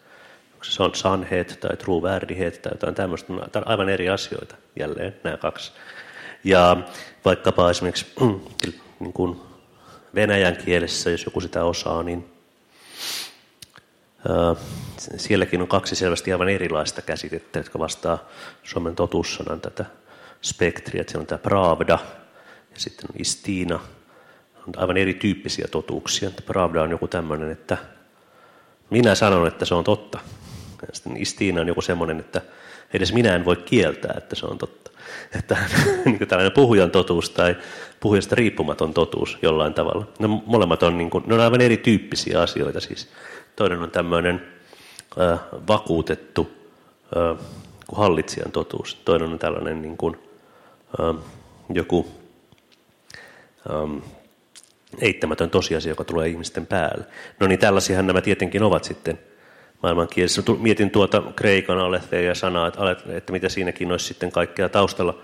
Se 0.61 0.84
on 0.84 0.95
sanheet 0.95 1.57
tai 1.60 1.77
truvärdighet 1.77 2.61
tai 2.61 2.72
jotain 2.72 2.95
tämmöistä. 2.95 3.27
Tämä 3.27 3.64
on 3.65 3.68
aivan 3.68 3.90
eri 3.90 4.10
asioita 4.10 4.56
jälleen 4.80 5.15
nämä 5.23 5.38
kaksi. 5.38 5.72
Ja 6.44 6.77
vaikkapa 7.26 7.69
esimerkiksi 7.69 8.06
niin 8.99 9.14
kuin 9.14 9.40
venäjän 10.15 10.57
kielessä, 10.57 11.10
jos 11.10 11.26
joku 11.26 11.41
sitä 11.41 11.64
osaa, 11.64 12.03
niin 12.03 12.32
Sielläkin 15.17 15.61
on 15.61 15.67
kaksi 15.67 15.95
selvästi 15.95 16.31
aivan 16.31 16.49
erilaista 16.49 17.01
käsitettä, 17.01 17.59
jotka 17.59 17.79
vastaa 17.79 18.29
Suomen 18.63 18.95
totuussanan 18.95 19.61
tätä 19.61 19.85
spektriä. 20.41 21.03
Siellä 21.07 21.21
on 21.21 21.27
tämä 21.27 21.39
Pravda 21.39 21.99
ja 22.73 22.79
sitten 22.79 23.05
on 23.09 23.21
Istina. 23.21 23.79
On 24.67 24.73
aivan 24.77 24.97
erityyppisiä 24.97 25.67
totuuksia. 25.71 26.31
Pravda 26.45 26.81
on 26.81 26.91
joku 26.91 27.07
tämmöinen, 27.07 27.51
että 27.51 27.77
minä 28.89 29.15
sanon, 29.15 29.47
että 29.47 29.65
se 29.65 29.75
on 29.75 29.83
totta. 29.83 30.19
Ja 30.81 30.87
sitten 30.93 31.17
Istina 31.17 31.61
on 31.61 31.67
joku 31.67 31.81
semmoinen, 31.81 32.19
että 32.19 32.41
edes 32.93 33.13
minä 33.13 33.35
en 33.35 33.45
voi 33.45 33.55
kieltää, 33.55 34.13
että 34.17 34.35
se 34.35 34.45
on 34.45 34.57
totta. 34.57 34.91
Että 35.39 35.57
niin 36.05 36.17
kuin 36.17 36.27
tällainen 36.27 36.51
puhujan 36.51 36.91
totuus 36.91 37.29
tai 37.29 37.55
puhujasta 37.99 38.35
riippumaton 38.35 38.93
totuus 38.93 39.37
jollain 39.41 39.73
tavalla. 39.73 40.07
Ne 40.19 40.27
molemmat 40.45 40.83
on, 40.83 40.97
niin 40.97 41.09
kuin, 41.09 41.23
ne 41.27 41.33
on 41.33 41.39
aivan 41.39 41.61
erityyppisiä 41.61 42.41
asioita 42.41 42.79
siis. 42.79 43.09
Toinen 43.55 43.80
on 43.80 43.91
tämmöinen 43.91 44.47
äh, 45.21 45.39
vakuutettu 45.67 46.51
äh, 47.17 47.45
hallitsijan 47.91 48.51
totuus. 48.51 48.95
Toinen 49.05 49.31
on 49.31 49.39
tällainen 49.39 49.81
niin 49.81 49.97
kuin, 49.97 50.17
äh, 50.99 51.23
joku 51.69 52.07
ähm, 53.71 53.97
eittämätön 55.01 55.49
tosiasia, 55.49 55.91
joka 55.91 56.03
tulee 56.03 56.27
ihmisten 56.27 56.67
päälle. 56.67 57.05
No 57.39 57.47
niin, 57.47 57.59
tällaisiahan 57.59 58.07
nämä 58.07 58.21
tietenkin 58.21 58.63
ovat 58.63 58.84
sitten 58.84 59.19
maailmankielessä. 59.84 60.43
Mietin 60.59 60.91
tuota 60.91 61.23
kreikan 61.35 61.80
aletheja 61.80 62.27
ja 62.27 62.35
sanaa, 62.35 62.67
että, 62.67 62.97
että 63.09 63.31
mitä 63.31 63.49
siinäkin 63.49 63.91
olisi 63.91 64.05
sitten 64.05 64.31
kaikkea 64.31 64.69
taustalla. 64.69 65.19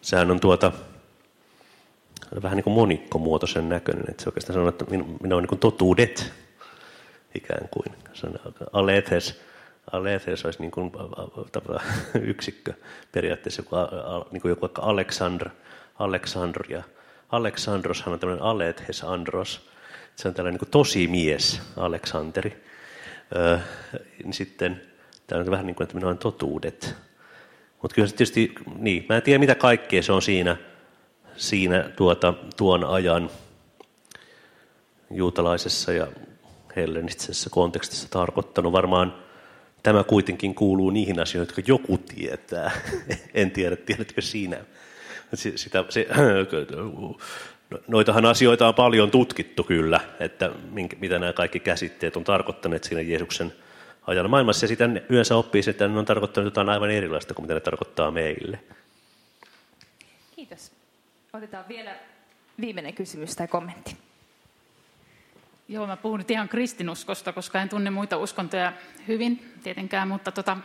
Sehän 0.00 0.30
on 0.30 0.40
tuota, 0.40 0.72
vähän 2.42 2.56
niin 2.56 2.64
kuin 2.64 2.74
monikkomuotoisen 2.74 3.68
näköinen, 3.68 4.04
että 4.08 4.22
se 4.22 4.28
oikeastaan 4.28 4.54
sanoo, 4.54 4.68
että 4.68 4.84
minä, 4.90 5.04
minä 5.22 5.34
olen 5.34 5.42
niin 5.42 5.48
kuin 5.48 5.58
totuudet, 5.58 6.32
ikään 7.34 7.68
kuin. 7.68 7.94
Alethes, 8.72 9.40
alethes 9.92 10.44
olisi 10.44 10.60
niin 10.60 10.70
kuin 10.70 10.92
yksikkö 12.32 12.72
periaatteessa, 13.12 13.62
joku, 13.62 13.76
niin 14.30 14.42
kuin 14.42 14.50
joku 14.50 14.60
vaikka 14.60 14.82
Aleksandr, 14.82 15.48
Aleksandria. 15.98 16.82
Aleksandroshan 17.28 18.12
on 18.12 18.20
tämmöinen 18.20 18.44
alethes 18.44 19.04
andros. 19.04 19.70
Se 20.16 20.28
on 20.28 20.34
tällainen 20.34 20.60
niin 20.60 20.70
tosi 20.70 21.06
mies, 21.06 21.60
Aleksanteri. 21.76 22.64
Öö, 23.36 23.58
niin 24.24 24.32
sitten 24.32 24.82
tämä 25.26 25.40
on 25.40 25.50
vähän 25.50 25.66
niin 25.66 25.74
kuin, 25.74 25.84
että 25.84 25.94
minä 25.94 26.14
totuudet. 26.14 26.94
Mutta 27.82 27.94
kyllä 27.94 28.08
se 28.08 28.14
tietysti, 28.14 28.54
niin, 28.78 29.06
mä 29.08 29.16
en 29.16 29.22
tiedä 29.22 29.38
mitä 29.38 29.54
kaikkea 29.54 30.02
se 30.02 30.12
on 30.12 30.22
siinä, 30.22 30.56
siinä 31.36 31.90
tuota, 31.96 32.34
tuon 32.56 32.84
ajan 32.84 33.30
juutalaisessa 35.10 35.92
ja 35.92 36.06
hellenistisessä 36.78 37.50
kontekstissa 37.50 38.10
tarkoittanut. 38.10 38.72
Varmaan 38.72 39.14
tämä 39.82 40.04
kuitenkin 40.04 40.54
kuuluu 40.54 40.90
niihin 40.90 41.20
asioihin, 41.20 41.48
jotka 41.48 41.62
joku 41.66 41.98
tietää. 41.98 42.70
en 43.34 43.50
tiedä, 43.50 43.76
tiedätkö 43.76 44.22
sinä. 44.22 44.58
Sitä, 45.34 45.84
se, 45.88 46.06
noitahan 47.88 48.24
asioita 48.26 48.68
on 48.68 48.74
paljon 48.74 49.10
tutkittu 49.10 49.64
kyllä, 49.64 50.00
että 50.20 50.50
minkä, 50.70 50.96
mitä 51.00 51.18
nämä 51.18 51.32
kaikki 51.32 51.60
käsitteet 51.60 52.16
on 52.16 52.24
tarkoittaneet 52.24 52.84
siinä 52.84 53.00
Jeesuksen 53.00 53.52
ajan 54.06 54.30
maailmassa. 54.30 54.64
Ja 54.64 54.68
sitä 54.68 54.88
yleensä 55.08 55.36
oppii, 55.36 55.62
että 55.70 55.88
ne 55.88 55.98
on 55.98 56.04
tarkoittanut 56.04 56.46
jotain 56.46 56.68
aivan 56.68 56.90
erilaista 56.90 57.34
kuin 57.34 57.44
mitä 57.44 57.54
ne 57.54 57.60
tarkoittaa 57.60 58.10
meille. 58.10 58.58
Kiitos. 60.36 60.72
Otetaan 61.32 61.64
vielä 61.68 61.96
viimeinen 62.60 62.94
kysymys 62.94 63.36
tai 63.36 63.48
kommentti. 63.48 64.07
Joo, 65.70 65.86
mä 65.86 65.96
puhun 65.96 66.18
nyt 66.18 66.30
ihan 66.30 66.48
kristinuskosta, 66.48 67.32
koska 67.32 67.62
en 67.62 67.68
tunne 67.68 67.90
muita 67.90 68.16
uskontoja 68.16 68.72
hyvin 69.08 69.52
tietenkään, 69.62 70.08
mutta 70.08 70.32
tota, 70.32 70.56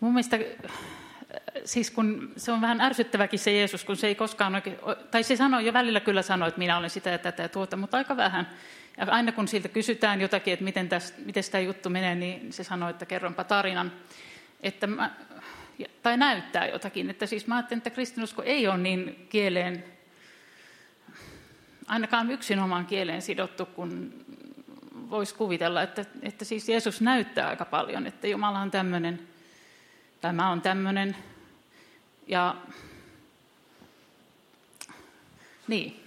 mun 0.00 0.12
mielestä 0.12 0.38
siis 1.64 1.90
kun 1.90 2.32
se 2.36 2.52
on 2.52 2.60
vähän 2.60 2.80
ärsyttäväkin 2.80 3.38
se 3.38 3.52
Jeesus, 3.52 3.84
kun 3.84 3.96
se 3.96 4.06
ei 4.06 4.14
koskaan 4.14 4.54
oikein, 4.54 4.76
tai 5.10 5.22
se 5.22 5.36
sanoo 5.36 5.60
jo 5.60 5.72
välillä 5.72 6.00
kyllä 6.00 6.22
sanoo, 6.22 6.48
että 6.48 6.58
minä 6.58 6.78
olen 6.78 6.90
sitä 6.90 7.10
ja 7.10 7.18
tätä 7.18 7.42
ja 7.42 7.48
tuota, 7.48 7.76
mutta 7.76 7.96
aika 7.96 8.16
vähän. 8.16 8.48
Ja 8.96 9.06
aina 9.10 9.32
kun 9.32 9.48
siltä 9.48 9.68
kysytään 9.68 10.20
jotakin, 10.20 10.52
että 10.52 10.64
miten, 10.64 10.88
tästä, 10.88 11.18
miten 11.24 11.44
tämä 11.50 11.62
juttu 11.62 11.90
menee, 11.90 12.14
niin 12.14 12.52
se 12.52 12.64
sanoo, 12.64 12.88
että 12.88 13.06
kerronpa 13.06 13.44
tarinan. 13.44 13.92
Että 14.60 14.86
mä, 14.86 15.10
tai 16.02 16.16
näyttää 16.16 16.66
jotakin. 16.66 17.10
Että 17.10 17.26
siis 17.26 17.46
mä 17.46 17.56
ajattelen, 17.56 17.78
että 17.78 17.90
kristinusko 17.90 18.42
ei 18.42 18.68
ole 18.68 18.78
niin 18.78 19.26
kieleen, 19.28 19.84
ainakaan 21.92 22.30
yksin 22.30 22.58
omaan 22.58 22.86
kieleen 22.86 23.22
sidottu, 23.22 23.66
kun 23.66 24.14
voisi 25.10 25.34
kuvitella, 25.34 25.82
että, 25.82 26.04
että 26.22 26.44
siis 26.44 26.68
Jeesus 26.68 27.00
näyttää 27.00 27.48
aika 27.48 27.64
paljon, 27.64 28.06
että 28.06 28.26
Jumala 28.26 28.60
on 28.60 28.70
tämmöinen, 28.70 29.20
tai 30.20 30.32
mä 30.32 30.48
oon 30.48 30.60
tämmöinen. 30.60 31.16
Ja 32.26 32.56
niin, 35.68 36.04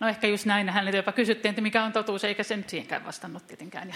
no 0.00 0.08
ehkä 0.08 0.26
just 0.26 0.46
näin, 0.46 0.68
hänelle 0.68 0.96
jopa 0.96 1.12
kysyttiin, 1.12 1.50
että 1.50 1.62
mikä 1.62 1.84
on 1.84 1.92
totuus, 1.92 2.24
eikä 2.24 2.42
se 2.42 2.56
nyt 2.56 2.68
siihenkään 2.68 3.04
vastannut 3.04 3.46
tietenkään. 3.46 3.88
Ja, 3.88 3.94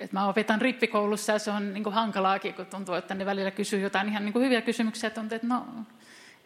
että 0.00 0.16
mä 0.16 0.28
opetan 0.28 0.60
rippikoulussa 0.60 1.32
ja 1.32 1.38
se 1.38 1.50
on 1.50 1.74
niin 1.74 1.84
kuin 1.84 1.94
hankalaakin, 1.94 2.54
kun 2.54 2.66
tuntuu, 2.66 2.94
että 2.94 3.14
ne 3.14 3.26
välillä 3.26 3.50
kysyy 3.50 3.80
jotain 3.80 4.08
ihan 4.08 4.24
niin 4.24 4.32
kuin 4.32 4.44
hyviä 4.44 4.62
kysymyksiä, 4.62 5.06
että 5.06 5.20
tuntuu, 5.20 5.36
että 5.36 5.48
no 5.48 5.66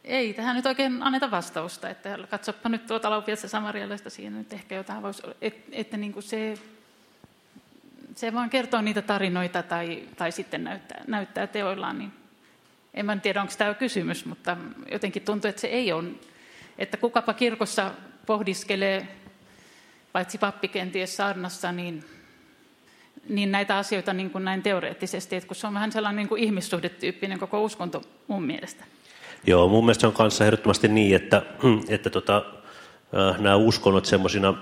ei 0.07 0.35
tähän 0.35 0.57
nyt 0.57 0.66
oikein 0.66 1.03
anneta 1.03 1.31
vastausta, 1.31 1.89
että 1.89 2.19
katsoppa 2.31 2.69
nyt 2.69 2.87
tuota 2.87 3.11
laupiassa 3.11 3.49
samarialaista 3.49 4.11
siinä 4.11 4.39
nyt 4.39 4.53
ehkä 4.53 4.74
jotain 4.74 5.03
voisi, 5.03 5.23
että, 5.41 5.69
että 5.73 5.97
niin 5.97 6.12
kuin 6.12 6.23
se, 6.23 6.55
se 8.15 8.35
vaan 8.35 8.51
kertoo 8.51 8.81
niitä 8.81 9.03
tarinoita 9.03 9.62
tai, 9.62 10.03
tai 10.16 10.33
sitten 10.33 10.65
näyttää, 10.65 11.05
näyttää 11.07 11.47
teoillaan, 11.47 11.99
niin 11.99 12.12
en 12.95 13.07
mä 13.07 13.16
tiedä, 13.16 13.41
onko 13.41 13.53
tämä 13.59 13.74
kysymys, 13.74 14.24
mutta 14.24 14.57
jotenkin 14.93 15.23
tuntuu, 15.23 15.49
että 15.49 15.61
se 15.61 15.66
ei 15.66 15.93
ole, 15.93 16.09
että 16.78 16.97
kukapa 16.97 17.35
kirkossa 17.35 17.91
pohdiskelee, 18.27 19.09
paitsi 20.12 20.39
pappi 20.39 20.69
kenties 20.69 21.16
saarnassa, 21.16 21.73
niin, 21.73 22.05
niin 23.28 23.53
näitä 23.53 23.77
asioita 23.77 24.12
niin 24.12 24.31
kuin 24.31 24.45
näin 24.45 24.62
teoreettisesti, 24.62 25.37
että 25.37 25.47
kun 25.47 25.57
se 25.57 25.66
on 25.66 25.74
vähän 25.74 25.93
sellainen 25.93 26.16
niin 26.16 26.28
kuin 26.28 26.43
ihmissuhdetyyppinen 26.43 27.39
koko 27.39 27.65
uskonto 27.65 28.03
mun 28.28 28.43
mielestä. 28.43 28.85
Joo, 29.47 29.68
mun 29.68 29.85
mielestä 29.85 30.01
se 30.01 30.06
on 30.06 30.12
kanssa 30.12 30.44
ehdottomasti 30.44 30.89
niin, 30.89 31.16
että, 31.16 31.43
että 31.89 32.10
tota, 32.10 32.44
nämä 33.39 33.56
uskonnot 33.56 34.06
semmoisina 34.06 34.55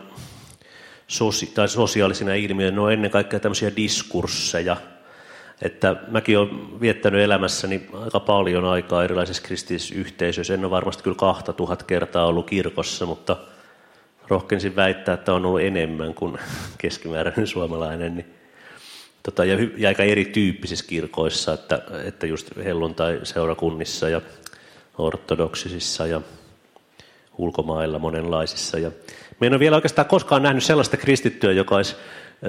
sosi, 1.07 1.47
tai 1.47 1.69
sosiaalisina 1.69 2.35
ilmiöinä, 2.35 2.75
ne 2.75 2.81
on 2.81 2.93
ennen 2.93 3.11
kaikkea 3.11 3.41
tämmöisiä 3.41 3.77
diskursseja. 3.77 4.77
Että 5.63 5.97
mäkin 6.09 6.39
olen 6.39 6.81
viettänyt 6.81 7.21
elämässäni 7.21 7.87
aika 7.93 8.21
paljon 8.21 8.65
aikaa 8.65 9.05
erilaisissa 9.05 9.43
kristillisissä 9.43 9.95
yhteisöissä. 9.95 10.55
En 10.55 10.65
ole 10.65 10.71
varmasti 10.71 11.03
kyllä 11.03 11.17
kahta 11.17 11.53
tuhat 11.53 11.83
kertaa 11.83 12.27
ollut 12.27 12.51
kirkossa, 12.51 13.07
mutta 13.07 13.37
rohkensin 14.29 14.77
väittää, 14.77 15.15
että 15.15 15.35
on 15.35 15.47
ollut 15.47 15.61
enemmän 15.61 16.15
kuin 16.15 16.39
keskimääräinen 16.79 17.47
suomalainen. 17.47 18.17
Niin, 18.17 18.35
tota, 19.23 19.45
ja, 19.45 19.57
ja 19.77 19.89
aika 19.89 20.03
erityyppisissä 20.03 20.87
kirkoissa, 20.89 21.53
että, 21.53 21.83
että 22.05 22.27
just 22.27 22.51
helluntai-seurakunnissa 22.65 24.09
ja 24.09 24.21
ortodoksisissa 24.99 26.07
ja 26.07 26.21
ulkomailla 27.39 27.99
monenlaisissa. 27.99 28.79
Ja 28.79 28.91
me 29.41 29.47
en 29.47 29.53
ole 29.53 29.61
vielä 29.61 29.77
oikeastaan 29.77 30.09
koskaan 30.09 30.43
nähnyt 30.43 30.65
sellaista 30.65 30.97
kristittyä, 30.97 31.53
joka 31.53 31.77
olisi 31.77 31.97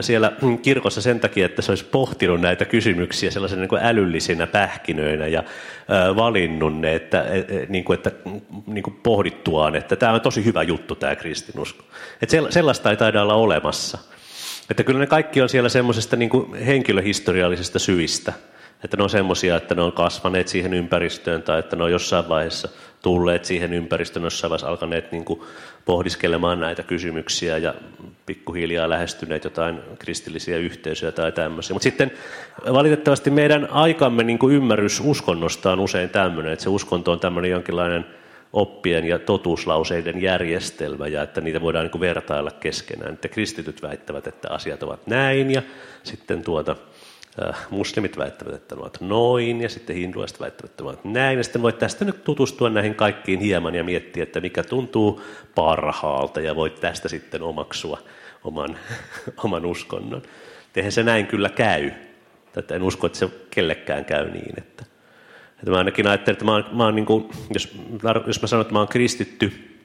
siellä 0.01 0.31
kirkossa 0.61 1.01
sen 1.01 1.19
takia, 1.19 1.45
että 1.45 1.61
se 1.61 1.72
olisi 1.72 1.85
pohtinut 1.85 2.41
näitä 2.41 2.65
kysymyksiä 2.65 3.31
sellaisena 3.31 3.59
niin 3.59 3.69
kuin 3.69 3.84
älyllisinä 3.84 4.47
pähkinöinä 4.47 5.27
ja 5.27 5.43
valinnut 6.15 6.80
ne, 6.80 6.95
että, 6.95 7.22
e, 7.22 7.39
e, 7.39 7.65
niin 7.69 7.84
kuin, 7.84 7.97
että 7.97 8.11
niin 8.67 8.84
kuin 8.84 8.99
pohdittuaan, 9.03 9.76
että 9.76 9.95
tämä 9.95 10.13
on 10.13 10.22
tosi 10.22 10.45
hyvä 10.45 10.63
juttu 10.63 10.95
tämä 10.95 11.15
kristinusko. 11.15 11.84
Että 12.22 12.38
sellaista 12.49 12.89
ei 12.89 12.97
taida 12.97 13.22
olla 13.22 13.34
olemassa. 13.34 13.97
Että 14.69 14.84
kyllä 14.84 14.99
ne 14.99 15.07
kaikki 15.07 15.41
on 15.41 15.49
siellä 15.49 15.69
semmoisesta 15.69 16.15
niin 16.15 16.55
henkilöhistoriallisesta 16.65 17.80
syistä– 17.80 18.34
että 18.84 18.97
ne 18.97 19.03
on 19.03 19.10
semmoisia, 19.10 19.56
että 19.56 19.76
ne 19.76 19.81
on 19.81 19.91
kasvaneet 19.91 20.47
siihen 20.47 20.73
ympäristöön 20.73 21.43
tai 21.43 21.60
että 21.60 21.76
ne 21.76 21.84
on 21.84 21.91
jossain 21.91 22.30
vaiheessa 22.30 22.69
tulleet 23.02 23.45
siihen 23.45 23.73
ympäristöön, 23.73 24.23
jossain 24.23 24.49
vaiheessa 24.49 24.68
alkaneet 24.68 25.11
niin 25.11 25.26
kuin 25.26 25.41
pohdiskelemaan 25.85 26.60
näitä 26.60 26.84
kysymyksiä 26.84 27.57
ja 27.57 27.73
pikkuhiljaa 28.26 28.89
lähestyneet 28.89 29.43
jotain 29.43 29.80
kristillisiä 29.99 30.57
yhteisöjä 30.57 31.11
tai 31.11 31.31
tämmöisiä. 31.31 31.73
Mutta 31.73 31.84
sitten 31.84 32.11
valitettavasti 32.73 33.30
meidän 33.30 33.68
aikamme 33.72 34.23
niin 34.23 34.39
kuin 34.39 34.56
ymmärrys 34.56 35.02
uskonnosta 35.06 35.72
on 35.72 35.80
usein 35.80 36.10
tämmöinen, 36.10 36.53
että 36.53 36.64
se 36.64 36.69
uskonto 36.69 37.11
on 37.11 37.19
tämmöinen 37.19 37.52
jonkinlainen 37.52 38.06
oppien 38.53 39.06
ja 39.06 39.19
totuuslauseiden 39.19 40.22
järjestelmä 40.22 41.07
ja 41.07 41.23
että 41.23 41.41
niitä 41.41 41.61
voidaan 41.61 41.85
niin 41.85 41.91
kuin 41.91 42.02
vertailla 42.02 42.52
keskenään. 42.52 43.14
Että 43.14 43.27
kristityt 43.27 43.81
väittävät, 43.81 44.27
että 44.27 44.49
asiat 44.52 44.84
ovat 44.84 45.07
näin 45.07 45.52
ja 45.52 45.61
sitten 46.03 46.43
tuota, 46.43 46.76
muslimit 47.69 48.17
väittävät, 48.17 48.53
että 48.53 48.75
ne 48.75 48.81
ovat 48.81 49.01
noin, 49.01 49.61
ja 49.61 49.69
sitten 49.69 49.95
hinduaiset 49.95 50.39
väittävät, 50.39 50.71
että 50.71 50.83
ne 50.83 50.89
ovat 50.89 51.05
näin. 51.05 51.37
Ja 51.37 51.43
sitten 51.43 51.61
voit 51.61 51.77
tästä 51.77 52.05
nyt 52.05 52.23
tutustua 52.23 52.69
näihin 52.69 52.95
kaikkiin 52.95 53.39
hieman 53.39 53.75
ja 53.75 53.83
miettiä, 53.83 54.23
että 54.23 54.41
mikä 54.41 54.63
tuntuu 54.63 55.21
parhaalta, 55.55 56.41
ja 56.41 56.55
voit 56.55 56.79
tästä 56.79 57.09
sitten 57.09 57.43
omaksua 57.43 57.99
oman, 58.43 58.77
oman 59.43 59.65
uskonnon. 59.65 60.21
Eihän 60.75 60.91
se 60.91 61.03
näin 61.03 61.27
kyllä 61.27 61.49
käy. 61.49 61.91
Tätä 62.53 62.75
en 62.75 62.83
usko, 62.83 63.07
että 63.07 63.19
se 63.19 63.29
kellekään 63.51 64.05
käy 64.05 64.31
niin. 64.31 64.53
Että, 64.57 64.83
että 65.59 65.71
mä 65.71 65.77
ainakin 65.77 66.07
ajattelen, 66.07 66.33
että 66.33 66.45
mä 66.45 66.51
oon, 66.51 66.65
mä 66.71 66.83
oon 66.83 66.95
niin 66.95 67.05
kuin, 67.05 67.29
jos, 67.53 67.77
jos 68.27 68.41
mä 68.41 68.47
sanon, 68.47 68.61
että 68.61 68.73
mä 68.73 68.79
oon 68.79 68.87
kristitty, 68.87 69.75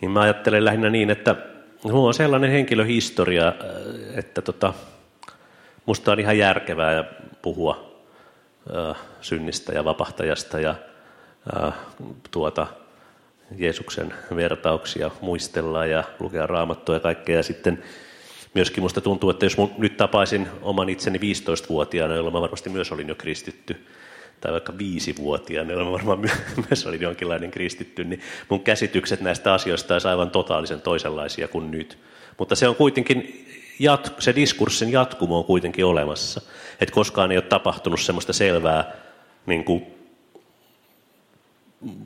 niin 0.00 0.10
mä 0.10 0.20
ajattelen 0.20 0.64
lähinnä 0.64 0.90
niin, 0.90 1.10
että 1.10 1.36
mulla 1.84 2.08
on 2.08 2.14
sellainen 2.14 2.50
henkilöhistoria, 2.50 3.48
äh, 3.48 4.18
että 4.18 4.42
tota, 4.42 4.74
Musta 5.86 6.12
on 6.12 6.20
ihan 6.20 6.38
järkevää 6.38 6.92
ja 6.92 7.04
puhua 7.42 7.94
äh, 8.76 8.96
synnistä 9.20 9.72
ja 9.72 9.84
vapahtajasta 9.84 10.60
ja 10.60 10.74
äh, 11.56 11.74
tuota, 12.30 12.66
Jeesuksen 13.56 14.14
vertauksia 14.36 15.10
muistella 15.20 15.86
ja 15.86 16.04
lukea 16.20 16.46
raamattua 16.46 16.94
ja 16.94 17.00
kaikkea. 17.00 17.36
Ja 17.36 17.42
sitten 17.42 17.82
myöskin 18.54 18.82
musta 18.82 19.00
tuntuu, 19.00 19.30
että 19.30 19.46
jos 19.46 19.56
nyt 19.78 19.96
tapaisin 19.96 20.48
oman 20.62 20.88
itseni 20.88 21.18
15-vuotiaana, 21.18 22.14
jolloin 22.14 22.34
mä 22.34 22.40
varmasti 22.40 22.70
myös 22.70 22.92
olin 22.92 23.08
jo 23.08 23.14
kristitty, 23.14 23.86
tai 24.40 24.52
vaikka 24.52 24.78
viisivuotiaana, 24.78 25.72
jolloin 25.72 25.92
varmaan 25.92 26.30
myös 26.70 26.86
olin 26.86 27.02
jonkinlainen 27.02 27.50
kristitty, 27.50 28.04
niin 28.04 28.20
mun 28.48 28.60
käsitykset 28.60 29.20
näistä 29.20 29.52
asioista 29.52 29.94
olisi 29.94 30.08
aivan 30.08 30.30
totaalisen 30.30 30.80
toisenlaisia 30.80 31.48
kuin 31.48 31.70
nyt. 31.70 31.98
Mutta 32.38 32.54
se 32.54 32.68
on 32.68 32.74
kuitenkin 32.74 33.46
jat, 33.78 34.14
se 34.18 34.34
diskurssin 34.34 34.92
jatkumo 34.92 35.38
on 35.38 35.44
kuitenkin 35.44 35.84
olemassa. 35.84 36.40
Että 36.80 36.94
koskaan 36.94 37.32
ei 37.32 37.36
ole 37.36 37.44
tapahtunut 37.44 38.00
semmoista 38.00 38.32
selvää 38.32 38.92
niin 39.46 39.64
kuin, 39.64 39.86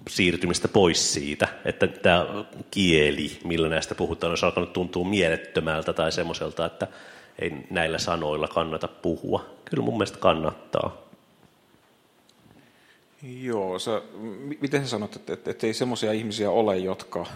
siirtymistä 0.08 0.68
pois 0.68 1.12
siitä, 1.12 1.48
että 1.64 1.86
tämä 1.86 2.44
kieli, 2.70 3.38
millä 3.44 3.68
näistä 3.68 3.94
puhutaan, 3.94 4.30
olisi 4.30 4.44
alkanut 4.44 4.72
tuntua 4.72 5.04
mielettömältä 5.04 5.92
tai 5.92 6.12
semmoiselta, 6.12 6.66
että 6.66 6.86
ei 7.38 7.52
näillä 7.70 7.98
sanoilla 7.98 8.48
kannata 8.48 8.88
puhua. 8.88 9.46
Kyllä 9.64 9.82
mun 9.82 9.94
mielestä 9.94 10.18
kannattaa. 10.18 11.08
Joo, 13.22 13.78
sä, 13.78 14.02
miten 14.60 14.82
sä 14.82 14.88
sanot, 14.88 15.16
että, 15.16 15.32
että, 15.32 15.50
että 15.50 15.66
ei 15.66 15.74
semmoisia 15.74 16.12
ihmisiä 16.12 16.50
ole, 16.50 16.78
jotka, 16.78 17.26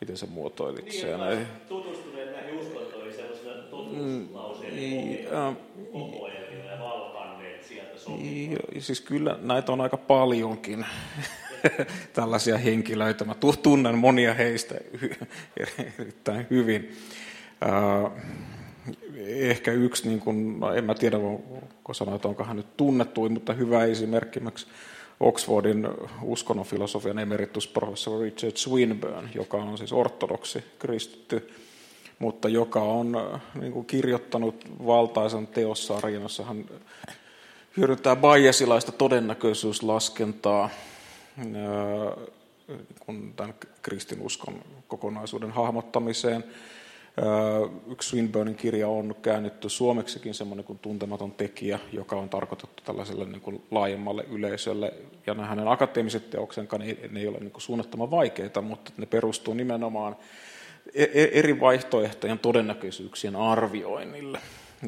miten 0.00 0.16
sä 0.16 0.26
muotoilit 0.26 0.84
niin, 0.84 1.00
sen 1.00 1.46
totuuslauseiden 1.68 2.34
ja 2.34 2.74
valkanneet 2.74 3.14
sieltä 3.14 3.70
Siis 8.78 9.00
kyllä 9.00 9.38
näitä 9.42 9.72
on 9.72 9.80
aika 9.80 9.96
paljonkin 9.96 10.86
tällaisia 12.12 12.58
henkilöitä. 12.58 13.24
Mä 13.24 13.34
tunnen 13.62 13.98
monia 13.98 14.34
heistä 14.34 14.74
erittäin 15.98 16.46
hyvin. 16.50 16.96
Ehkä 19.26 19.72
yksi, 19.72 20.08
niin 20.08 20.20
kuin, 20.20 20.60
no 20.60 20.72
en 20.72 20.84
mä 20.84 20.94
tiedä, 20.94 21.22
voinko 21.22 21.94
sanoa, 21.94 22.14
että 22.14 22.28
onko 22.28 22.44
hän 22.44 22.56
nyt 22.56 22.76
tunnettu, 22.76 23.28
mutta 23.28 23.52
hyvä 23.52 23.84
esimerkki 23.84 24.40
Oxfordin 25.20 25.88
uskonnonfilosofian 26.22 27.18
emeritusprofessori 27.18 28.24
Richard 28.24 28.56
Swinburne, 28.56 29.28
joka 29.34 29.56
on 29.56 29.78
siis 29.78 29.92
ortodoksi 29.92 30.64
kristitty 30.78 31.50
mutta 32.18 32.48
joka 32.48 32.80
on 32.80 33.16
äh, 33.16 33.40
niin 33.60 33.72
kuin 33.72 33.86
kirjoittanut 33.86 34.64
valtaisen 34.86 35.46
teossarjan, 35.46 36.22
jossa 36.22 36.44
hän 36.44 36.64
hyödyntää 37.76 38.16
Bayesilaista 38.16 38.92
todennäköisyyslaskentaa 38.92 40.64
äh, 40.64 42.28
kun 43.06 43.32
tämän 43.36 43.54
kristinuskon 43.82 44.54
kokonaisuuden 44.88 45.50
hahmottamiseen. 45.50 46.44
Yksi 47.90 48.08
Swinburnin 48.08 48.54
kirja 48.54 48.88
on 48.88 49.14
käännetty 49.22 49.68
suomeksikin 49.68 50.34
semmoinen 50.34 50.64
kuin 50.64 50.78
Tuntematon 50.78 51.32
tekijä, 51.32 51.78
joka 51.92 52.16
on 52.16 52.28
tarkoitettu 52.28 52.82
tällaiselle 52.84 53.24
niin 53.24 53.40
kuin 53.40 53.62
laajemmalle 53.70 54.24
yleisölle. 54.30 54.94
Ja 55.26 55.34
nämä 55.34 55.48
hänen 55.48 55.68
akateemiset 55.68 56.30
teoksenkaan 56.30 56.82
ne, 56.82 57.20
ei 57.20 57.26
ole 57.26 57.38
niin 57.38 57.52
suunnattoman 57.56 58.10
vaikeita, 58.10 58.60
mutta 58.62 58.92
ne 58.96 59.06
perustuu 59.06 59.54
nimenomaan 59.54 60.16
eri 61.32 61.60
vaihtoehtojen 61.60 62.38
todennäköisyyksien 62.38 63.36
arvioinnille. 63.36 64.38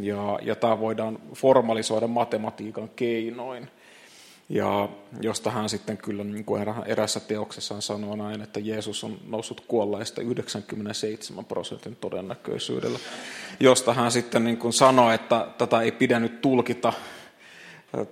Ja, 0.00 0.38
ja 0.42 0.56
tämä 0.56 0.80
voidaan 0.80 1.18
formalisoida 1.34 2.06
matematiikan 2.06 2.90
keinoin. 2.96 3.68
Ja 4.48 4.88
josta 5.20 5.50
hän 5.50 5.68
sitten 5.68 5.96
kyllä 5.96 6.24
niin 6.24 6.44
kuin 6.44 6.66
erässä 6.86 7.20
teoksessaan 7.20 7.82
sanoo 7.82 8.16
näin, 8.16 8.42
että 8.42 8.60
Jeesus 8.60 9.04
on 9.04 9.18
noussut 9.26 9.60
kuolleista 9.60 10.22
97 10.22 11.44
prosentin 11.44 11.96
todennäköisyydellä. 11.96 12.98
Josta 13.60 13.94
hän 13.94 14.12
sitten 14.12 14.44
niin 14.44 14.56
kuin 14.56 14.72
sanoi, 14.72 15.14
että 15.14 15.46
tätä 15.58 15.80
ei 15.80 15.92
pidä 15.92 16.20
nyt 16.20 16.40
tulkita 16.40 16.92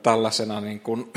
tällaisena 0.02 0.60
niin 0.60 0.80
kuin, 0.80 1.12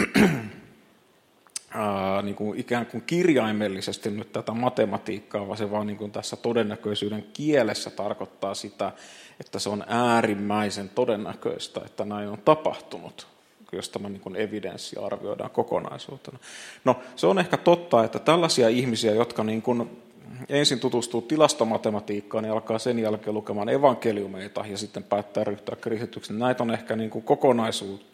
ää, 1.73 2.21
niin 2.21 2.35
kuin 2.35 2.59
ikään 2.59 2.85
kuin 2.85 3.03
kirjaimellisesti 3.07 4.11
nyt 4.11 4.33
tätä 4.33 4.51
matematiikkaa, 4.51 5.47
vaan 5.47 5.57
se 5.57 5.71
vaan 5.71 5.87
niin 5.87 5.97
kuin 5.97 6.11
tässä 6.11 6.35
todennäköisyyden 6.35 7.25
kielessä 7.33 7.89
tarkoittaa 7.89 8.53
sitä, 8.53 8.91
että 9.39 9.59
se 9.59 9.69
on 9.69 9.83
äärimmäisen 9.87 10.89
todennäköistä, 10.89 11.81
että 11.85 12.05
näin 12.05 12.29
on 12.29 12.37
tapahtunut 12.45 13.27
jos 13.73 13.89
tämä 13.89 14.09
niin 14.09 14.21
kuin 14.21 14.35
evidenssi 14.35 14.97
arvioidaan 14.99 15.49
kokonaisuutena. 15.49 16.39
No 16.85 16.99
se 17.15 17.27
on 17.27 17.39
ehkä 17.39 17.57
totta, 17.57 18.03
että 18.03 18.19
tällaisia 18.19 18.69
ihmisiä, 18.69 19.13
jotka 19.13 19.43
niin 19.43 19.61
kuin 19.61 20.01
ensin 20.49 20.79
tutustuu 20.79 21.21
tilastomatematiikkaan 21.21 22.45
ja 22.45 22.53
alkaa 22.53 22.79
sen 22.79 22.99
jälkeen 22.99 23.33
lukemaan 23.33 23.69
evankeliumeita 23.69 24.65
ja 24.67 24.77
sitten 24.77 25.03
päättää 25.03 25.43
ryhtyä 25.43 25.75
kristityksi, 25.75 26.33
näitä 26.33 26.63
on 26.63 26.71
ehkä 26.71 26.95
niin 26.95 27.09
kuin 27.09 27.23
kokonaisuus 27.23 28.05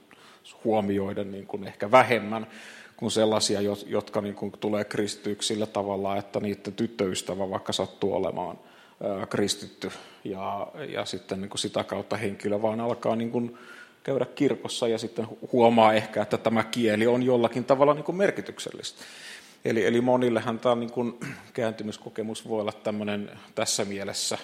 huomioiden 0.64 1.32
niin 1.32 1.48
kuin 1.48 1.68
ehkä 1.68 1.92
vähemmän 1.92 2.48
kuin 2.98 3.11
sellaisia, 3.11 3.60
jotka 3.86 4.22
niin 4.22 4.36
kuin 4.36 4.52
tulee 4.60 4.84
kristityksi 4.84 5.48
sillä 5.48 5.65
tavalla, 5.65 6.18
että 6.18 6.40
niiden 6.40 6.74
tyttöystävä 6.74 7.49
vaikka 7.49 7.74
sattuu 7.74 8.15
olemaan 8.15 8.60
kristitty 9.30 9.91
ja, 10.24 10.68
ja 10.90 11.06
sitten 11.06 11.41
niin 11.41 11.49
kuin 11.49 11.60
sitä 11.60 11.84
kautta 11.84 12.18
henkilö 12.18 12.61
vaan 12.61 12.80
alkaa 12.80 13.15
niin 13.15 13.32
kuin 13.32 13.57
käydä 14.03 14.26
kirkossa 14.26 14.88
ja 14.88 14.98
sitten 14.98 15.28
huomaa 15.52 15.94
ehkä, 15.94 16.22
että 16.22 16.38
tämä 16.38 16.64
kieli 16.64 17.07
on 17.07 17.24
jollakin 17.24 17.65
tavalla 17.65 17.94
niin 17.94 18.03
kuin 18.03 18.15
merkityksellistä. 18.15 19.03
Eli, 19.65 19.86
eli 19.86 20.02
monillehan 20.02 20.60
tämä 20.60 20.76
niin 20.76 20.91
kuin 20.91 21.19
kääntymiskokemus 21.53 22.49
voi 22.49 22.61
olla 22.61 22.74
tämmöinen 22.74 23.32
tässä 23.56 23.86
mielessä, 23.86 24.38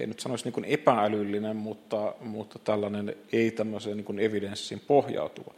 ei 0.00 0.06
nyt 0.06 0.20
sanoisi 0.20 0.44
niin 0.44 0.52
kuin 0.52 0.64
epäälyllinen, 0.64 1.56
mutta, 1.56 2.14
mutta 2.20 2.58
tällainen 2.58 3.16
ei 3.32 3.50
tämmöiseen 3.50 3.96
niin 3.96 4.04
kuin 4.04 4.18
evidenssiin 4.18 4.80
pohjautuva. 4.86 5.54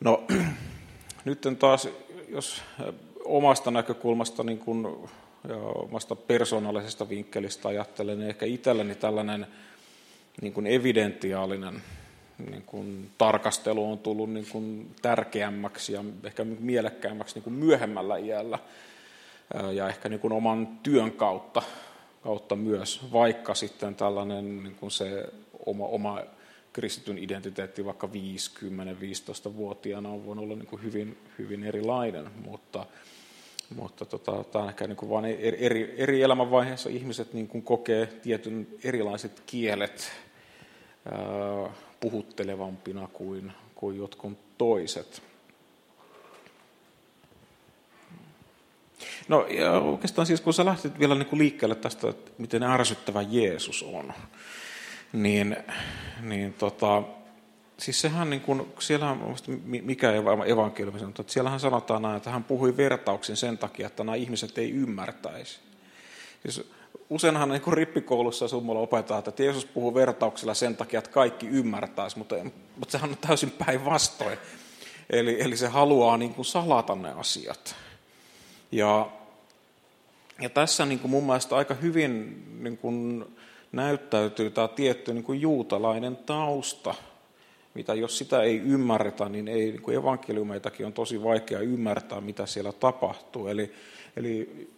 No 0.00 0.24
nyt 1.24 1.46
taas, 1.58 1.88
jos 2.28 2.62
omasta 3.24 3.70
näkökulmasta 3.70 4.42
niin 4.42 4.58
kuin, 4.58 4.86
ja 5.48 5.56
omasta 5.56 6.16
persoonallisesta 6.16 7.08
vinkkelistä 7.08 7.68
ajattelen, 7.68 8.18
niin 8.18 8.28
ehkä 8.28 8.46
itselleni 8.46 8.94
tällainen 8.94 9.46
niin 10.40 10.52
kuin 10.52 10.66
evidentiaalinen 10.66 11.82
niin 12.50 12.62
kuin 12.66 13.10
tarkastelu 13.18 13.92
on 13.92 13.98
tullut 13.98 14.30
niin 14.30 14.46
kuin 14.52 14.90
tärkeämmäksi 15.02 15.92
ja 15.92 16.04
ehkä 16.24 16.44
mielekkäämmäksi 16.44 17.34
niin 17.34 17.42
kuin 17.42 17.54
myöhemmällä 17.54 18.16
iällä 18.16 18.58
ja 19.72 19.88
ehkä 19.88 20.08
niin 20.08 20.20
kuin 20.20 20.32
oman 20.32 20.66
työn 20.82 21.12
kautta, 21.12 21.62
kautta 22.22 22.56
myös, 22.56 23.12
vaikka 23.12 23.54
sitten 23.54 23.94
tällainen 23.94 24.62
niin 24.62 24.74
kuin 24.74 24.90
se 24.90 25.24
oma, 25.66 25.86
oma 25.86 26.20
kristityn 26.72 27.18
identiteetti 27.18 27.84
vaikka 27.84 28.06
5-10-15-vuotiaana 28.06 30.08
on 30.08 30.26
voinut 30.26 30.44
olla 30.44 30.54
niin 30.54 30.66
kuin 30.66 30.82
hyvin, 30.82 31.18
hyvin 31.38 31.64
erilainen, 31.64 32.30
mutta, 32.46 32.86
mutta 33.74 34.04
tota, 34.04 34.44
tämä 34.44 34.62
on 34.62 34.68
ehkä 34.68 34.86
niin 34.86 34.96
kuin 34.96 35.10
vain 35.10 35.24
eri, 35.24 35.94
eri 35.96 36.22
elämänvaiheessa 36.22 36.90
ihmiset 36.90 37.32
niin 37.32 37.48
kuin 37.48 37.62
kokee 37.62 38.06
tietyn 38.06 38.66
erilaiset 38.84 39.42
kielet 39.46 40.12
puhuttelevampina 42.00 43.08
kuin, 43.12 43.52
kuin 43.74 43.96
jotkut 43.96 44.38
toiset. 44.58 45.22
No 49.28 49.46
ja 49.46 49.72
oikeastaan 49.72 50.26
siis 50.26 50.40
kun 50.40 50.54
sä 50.54 50.64
lähtit 50.64 50.98
vielä 50.98 51.14
niin 51.14 51.26
kuin 51.26 51.38
liikkeelle 51.38 51.74
tästä, 51.74 52.10
että 52.10 52.30
miten 52.38 52.62
ärsyttävä 52.62 53.22
Jeesus 53.22 53.82
on, 53.82 54.12
niin, 55.12 55.56
niin 56.20 56.52
tota, 56.52 57.02
siis 57.78 58.00
sehän 58.00 58.30
niin 58.30 58.40
kuin, 58.40 58.72
siellähän, 58.78 59.20
mikä 59.66 60.12
evankeliumi 60.46 60.98
sanoo, 60.98 61.14
että 61.20 61.32
siellähän 61.32 61.60
sanotaan 61.60 62.02
näin, 62.02 62.16
että 62.16 62.30
hän 62.30 62.44
puhui 62.44 62.76
vertauksin 62.76 63.36
sen 63.36 63.58
takia, 63.58 63.86
että 63.86 64.04
nämä 64.04 64.14
ihmiset 64.14 64.58
ei 64.58 64.70
ymmärtäisi. 64.70 65.60
Siis 66.42 66.70
useinhan 67.10 67.48
niin 67.48 67.62
kuin 67.62 67.74
rippikoulussa 67.74 68.48
summolla 68.48 68.80
opetetaan, 68.80 69.22
että 69.28 69.42
Jeesus 69.42 69.64
puhuu 69.64 69.94
vertauksilla 69.94 70.54
sen 70.54 70.76
takia, 70.76 70.98
että 70.98 71.10
kaikki 71.10 71.46
ymmärtäisi, 71.46 72.18
mutta, 72.18 72.36
mutta 72.76 72.92
sehän 72.92 73.10
on 73.10 73.16
täysin 73.16 73.50
päinvastoin. 73.50 74.38
Eli, 75.10 75.42
eli 75.42 75.56
se 75.56 75.68
haluaa 75.68 76.16
niin 76.16 76.34
kuin 76.34 76.44
salata 76.46 76.94
ne 76.94 77.12
asiat. 77.12 77.74
Ja, 78.72 79.10
ja 80.40 80.48
tässä 80.48 80.86
niin 80.86 80.98
kuin 80.98 81.10
mun 81.10 81.26
mielestä 81.26 81.56
aika 81.56 81.74
hyvin 81.74 82.44
niin 82.60 82.78
kuin 82.78 83.24
näyttäytyy 83.72 84.50
tämä 84.50 84.68
tietty 84.68 85.14
niin 85.14 85.24
kuin 85.24 85.40
juutalainen 85.40 86.16
tausta, 86.16 86.94
mitä 87.74 87.94
jos 87.94 88.18
sitä 88.18 88.42
ei 88.42 88.58
ymmärretä, 88.58 89.28
niin, 89.28 89.48
ei, 89.48 89.70
niin 89.70 89.82
kuin 89.82 89.96
evankeliumeitakin 89.96 90.86
on 90.86 90.92
tosi 90.92 91.22
vaikea 91.22 91.60
ymmärtää, 91.60 92.20
mitä 92.20 92.46
siellä 92.46 92.72
tapahtuu. 92.72 93.46
Eli, 93.46 93.72
eli 94.16 94.68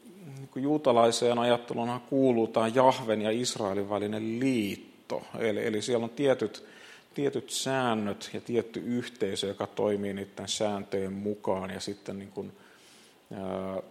niin 0.55 0.65
juutalaiseen 0.65 1.39
ajatteluun 1.39 2.01
kuuluu 2.09 2.47
tämä 2.47 2.69
Jahven 2.69 3.23
ja 3.23 3.31
Israelin 3.31 3.91
välinen 3.91 4.41
liitto. 4.41 5.23
Eli, 5.39 5.67
eli 5.67 5.83
siellä 5.83 6.05
on 6.05 6.11
tietyt, 6.11 6.65
tietyt 7.15 7.51
säännöt 7.51 8.31
ja 8.33 8.41
tietty 8.41 8.81
yhteisö, 8.81 9.47
joka 9.47 9.67
toimii 9.67 10.15
niiden 10.15 10.49
sääntöjen 10.49 11.13
mukaan. 11.13 11.71
Ja 11.71 11.81
sitten 11.81 12.19
niin 12.19 12.31
kuin, 12.31 12.53
ää, 13.33 13.83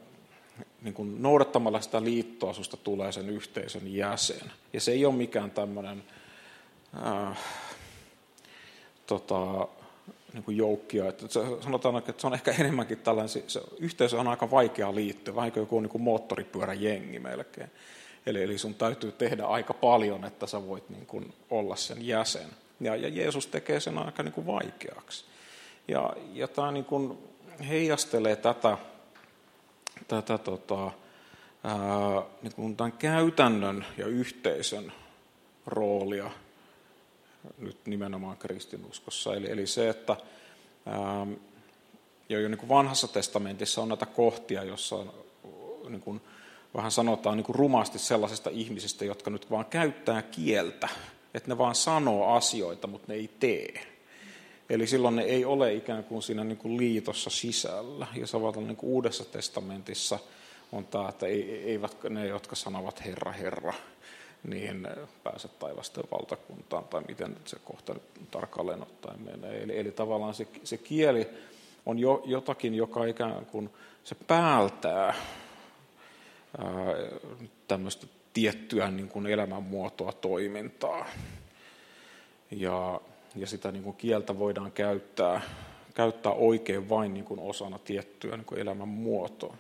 niin 0.82 0.94
kuin 0.94 1.22
noudattamalla 1.22 1.82
sitä 1.82 2.04
liittoa 2.04 2.54
susta 2.54 2.78
tulee 2.78 3.12
sen 3.12 3.30
yhteisön 3.30 3.94
jäsen. 3.94 4.52
Ja 4.74 4.82
se 4.82 4.92
ei 4.92 5.06
ole 5.06 5.16
mikään 5.16 5.52
tämmöinen 5.52 6.04
ää, 7.02 7.36
tota, 9.08 9.68
niin 10.34 10.44
kuin 10.44 10.58
joukkia. 10.58 11.10
Että 11.10 11.28
se, 11.28 11.40
sanotaan, 11.62 11.98
että 11.98 12.14
se 12.18 12.28
on 12.28 12.34
ehkä 12.34 12.52
enemmänkin 12.60 12.98
tällainen, 12.98 13.30
se 13.48 13.62
yhteisö 13.80 14.20
on 14.20 14.28
aika 14.28 14.52
vaikea 14.52 14.96
liittyä, 14.96 15.36
vähän 15.36 15.52
kuin 15.52 15.62
joku 15.62 15.80
niin 15.80 15.90
kuin 15.90 16.02
moottoripyöräjengi 16.02 17.20
melkein. 17.20 17.72
Eli, 18.26 18.44
eli 18.44 18.58
sun 18.58 18.76
täytyy 18.76 19.12
tehdä 19.12 19.46
aika 19.46 19.74
paljon, 19.74 20.26
että 20.26 20.48
sä 20.48 20.68
voit 20.68 20.90
niin 20.90 21.06
kuin 21.06 21.34
olla 21.50 21.76
sen 21.76 22.08
jäsen. 22.08 22.48
Ja, 22.80 22.96
ja 22.96 23.08
Jeesus 23.08 23.48
tekee 23.48 23.80
sen 23.80 23.98
aika 23.98 24.24
niin 24.24 24.34
kuin 24.34 24.48
vaikeaksi. 24.48 25.26
Ja, 25.88 26.14
ja 26.34 26.48
tämä 26.48 26.72
niin 26.72 26.86
kuin 26.86 27.18
heijastelee 27.70 28.36
tätä, 28.36 28.78
tätä 30.08 30.38
tota, 30.38 30.84
ää, 31.64 32.24
niin 32.42 32.54
kuin 32.56 32.78
tämän 32.78 32.92
käytännön 32.92 33.86
ja 33.98 34.08
yhteisön 34.08 34.94
roolia 35.66 36.32
nyt 37.58 37.78
nimenomaan 37.86 38.38
kristinuskossa. 38.38 39.36
Eli, 39.36 39.52
eli 39.52 39.68
se, 39.68 39.90
että 39.90 40.16
ää, 40.86 41.28
jo, 42.30 42.40
jo 42.40 42.48
niin 42.48 42.58
kuin 42.58 42.70
vanhassa 42.70 43.08
testamentissa 43.08 43.82
on 43.82 43.88
näitä 43.88 44.06
kohtia, 44.06 44.64
jossa 44.64 45.06
niin 45.90 46.02
kuin, 46.02 46.22
vähän 46.76 46.92
sanotaan 46.92 47.38
niin 47.38 47.46
kuin 47.46 47.56
rumasti 47.56 48.00
sellaisista 48.00 48.50
ihmisistä, 48.50 49.06
jotka 49.06 49.30
nyt 49.30 49.52
vaan 49.52 49.66
käyttää 49.66 50.22
kieltä, 50.22 50.90
että 51.34 51.50
ne 51.50 51.58
vaan 51.58 51.76
sanoo 51.76 52.34
asioita, 52.36 52.88
mutta 52.88 53.08
ne 53.08 53.14
ei 53.14 53.30
tee. 53.40 53.93
Eli 54.70 54.88
silloin 54.88 55.16
ne 55.16 55.24
ei 55.24 55.46
ole 55.46 55.74
ikään 55.74 56.04
kuin 56.04 56.24
siinä 56.24 56.44
niin 56.44 56.58
kuin 56.58 56.78
liitossa 56.78 57.30
sisällä. 57.30 58.08
Ja 58.16 58.28
samalla 58.28 58.62
niin 58.62 58.78
Uudessa 58.82 59.26
testamentissa 59.26 60.20
on 60.72 60.86
tämä, 60.86 61.10
että 61.10 61.26
eivät 61.66 61.98
ne, 62.10 62.28
jotka 62.28 62.56
sanovat 62.56 63.06
Herra, 63.06 63.32
Herra, 63.32 63.74
niin 64.44 64.88
pääse 65.24 65.48
taivasten 65.48 66.04
valtakuntaan, 66.12 66.84
tai 66.84 67.02
miten 67.08 67.38
se 67.46 67.58
kohta 67.64 67.96
tarkalleen 68.32 68.82
ottaen 68.82 69.22
menee. 69.22 69.64
Eli, 69.64 69.80
eli 69.80 69.92
tavallaan 69.92 70.34
se, 70.34 70.48
se 70.64 70.78
kieli 70.78 71.28
on 71.86 72.00
jo, 72.00 72.24
jotakin, 72.26 72.76
joka 72.76 73.06
ikään 73.06 73.46
kuin 73.46 73.70
se 74.04 74.16
päältää 74.16 75.06
ää, 75.06 75.16
tämmöistä 77.68 78.08
tiettyä 78.34 78.92
niin 78.92 79.08
kuin 79.08 79.28
elämänmuotoa, 79.28 80.12
toimintaa. 80.12 81.06
Ja, 82.52 83.02
ja 83.36 83.48
sitä 83.48 83.72
niin 83.72 83.84
kuin 83.84 83.96
kieltä 83.96 84.40
voidaan 84.40 84.72
käyttää, 84.72 85.42
käyttää 85.94 86.32
oikein 86.32 86.90
vain 86.90 87.14
niin 87.14 87.26
kuin 87.26 87.40
osana 87.40 87.80
tiettyä 87.80 88.38
niin 88.38 88.46
kuin 88.46 88.60
elämänmuotoa. 88.60 89.58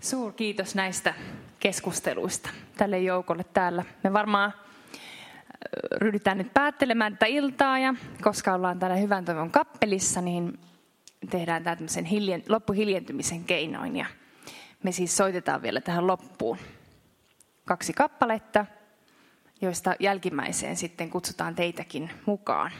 Suur 0.00 0.32
kiitos 0.32 0.74
näistä 0.74 1.14
keskusteluista 1.60 2.50
tälle 2.76 2.98
joukolle 2.98 3.44
täällä. 3.44 3.84
Me 4.04 4.12
varmaan 4.12 4.52
ryhdytään 5.92 6.38
nyt 6.38 6.54
päättelemään 6.54 7.12
tätä 7.12 7.26
iltaa 7.26 7.78
ja 7.78 7.94
koska 8.22 8.54
ollaan 8.54 8.78
täällä 8.78 8.96
Hyvän 8.96 9.24
toivon 9.24 9.50
kappelissa, 9.50 10.20
niin 10.20 10.58
tehdään 11.30 11.64
tämä 11.64 11.76
tämmöisen 11.76 12.04
hiljen, 12.04 12.42
loppuhiljentymisen 12.48 13.44
keinoin 13.44 13.96
ja 13.96 14.06
me 14.82 14.92
siis 14.92 15.16
soitetaan 15.16 15.62
vielä 15.62 15.80
tähän 15.80 16.06
loppuun 16.06 16.58
kaksi 17.64 17.92
kappaletta, 17.92 18.66
joista 19.62 19.94
jälkimmäiseen 20.00 20.76
sitten 20.76 21.10
kutsutaan 21.10 21.54
teitäkin 21.54 22.10
mukaan. 22.26 22.72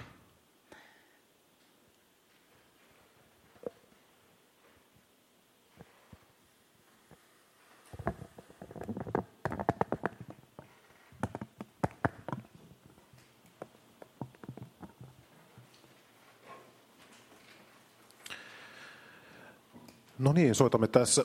No 20.18 20.32
niin, 20.32 20.54
soitamme 20.54 20.88
tässä 20.88 21.24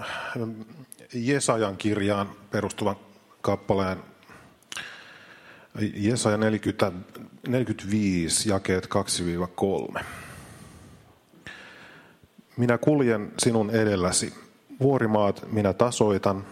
Jesajan 1.14 1.76
kirjaan 1.76 2.30
perustuvan 2.50 2.96
kappaleen 3.40 3.98
Jesaja 5.80 6.36
40, 6.36 6.92
45, 7.48 8.48
jakeet 8.48 8.88
2-3. 9.96 10.00
Minä 12.56 12.78
kuljen 12.78 13.32
sinun 13.38 13.70
edelläsi. 13.70 14.34
Vuorimaat 14.80 15.46
minä 15.52 15.72
tasoitan, 15.72 16.44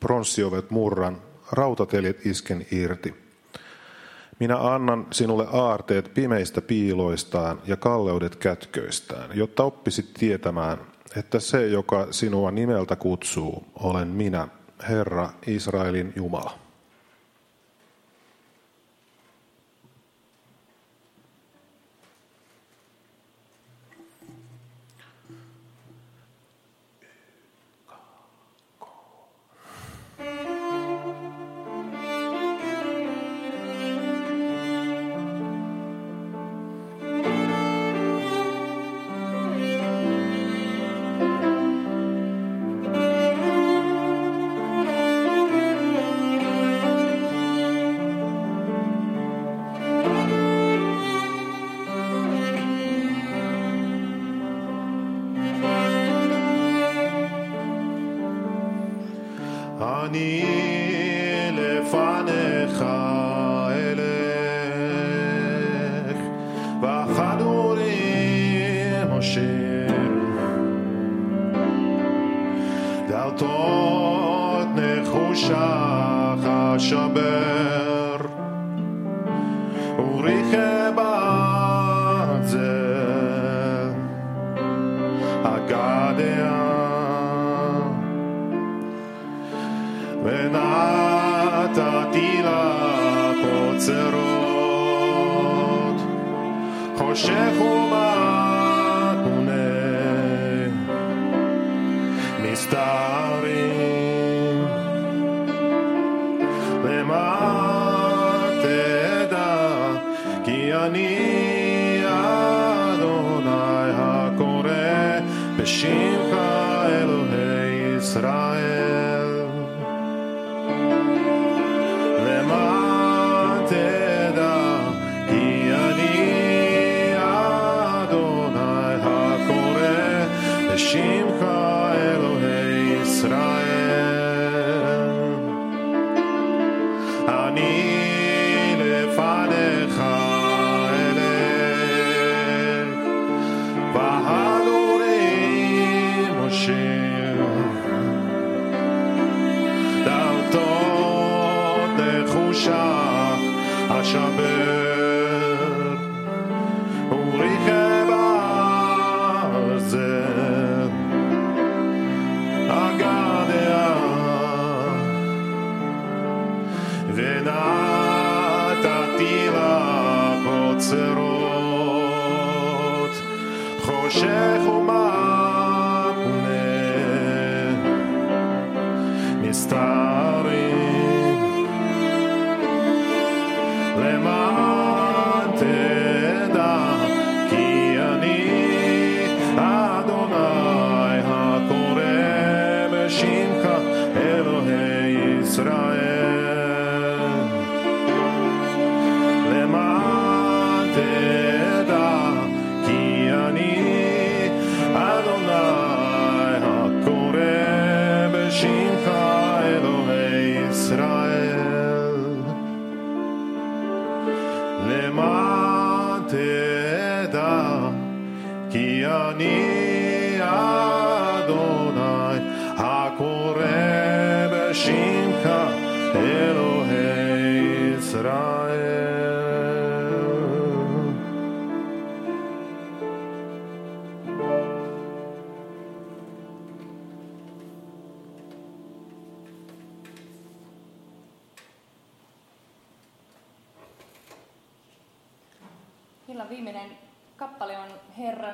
pronssiovet 0.00 0.70
murran, 0.70 1.22
rautateljet 1.52 2.26
isken 2.26 2.66
irti. 2.70 3.14
Minä 4.40 4.56
annan 4.74 5.06
sinulle 5.12 5.46
aarteet 5.52 6.14
pimeistä 6.14 6.60
piiloistaan 6.60 7.60
ja 7.66 7.76
kalleudet 7.76 8.36
kätköistään, 8.36 9.30
jotta 9.34 9.64
oppisit 9.64 10.14
tietämään, 10.14 10.78
että 11.16 11.40
se, 11.40 11.66
joka 11.66 12.06
sinua 12.10 12.50
nimeltä 12.50 12.96
kutsuu, 12.96 13.66
olen 13.74 14.08
minä, 14.08 14.48
Herra 14.88 15.30
Israelin 15.46 16.12
Jumala. 16.16 16.63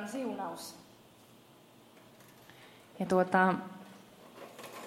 Herran 0.01 0.12
siunaus. 0.12 0.74
Ja 2.98 3.06
tuota, 3.06 3.55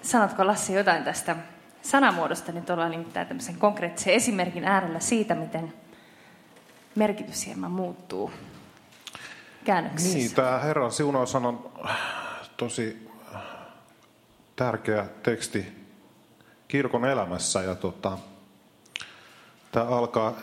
sanotko 0.02 0.48
Lassi 0.48 0.74
jotain 0.74 1.04
tästä 1.04 1.36
sanamuodosta? 1.82 2.52
Nyt 2.52 2.70
ollaan 2.70 2.92
nimittäin 2.92 3.28
tämmöisen 3.28 3.58
konkreettisen 3.58 4.14
esimerkin 4.14 4.66
äärellä 4.66 5.00
siitä, 5.00 5.36
miten 5.36 5.74
merkitys 6.96 7.46
hieman 7.46 7.72
muuttuu 7.72 8.32
käännöksissä. 9.64 10.18
Niin, 10.18 10.34
tämä 10.34 10.60
Herran 10.60 10.92
siunaus 10.92 11.36
on 11.36 11.72
tosi 12.58 13.10
tärkeä 14.56 15.06
teksti 15.24 15.88
kirkon 16.68 17.06
elämässä. 17.06 17.62
Ja 17.62 17.76
tota, 17.76 18.18
tämä 19.72 19.86
alkaa 19.86 20.34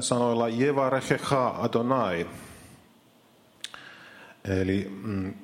sanoilla 0.00 0.48
Jevarechecha 0.48 1.54
Adonai. 1.58 2.26
Eli 4.48 4.98
mm, 5.02 5.34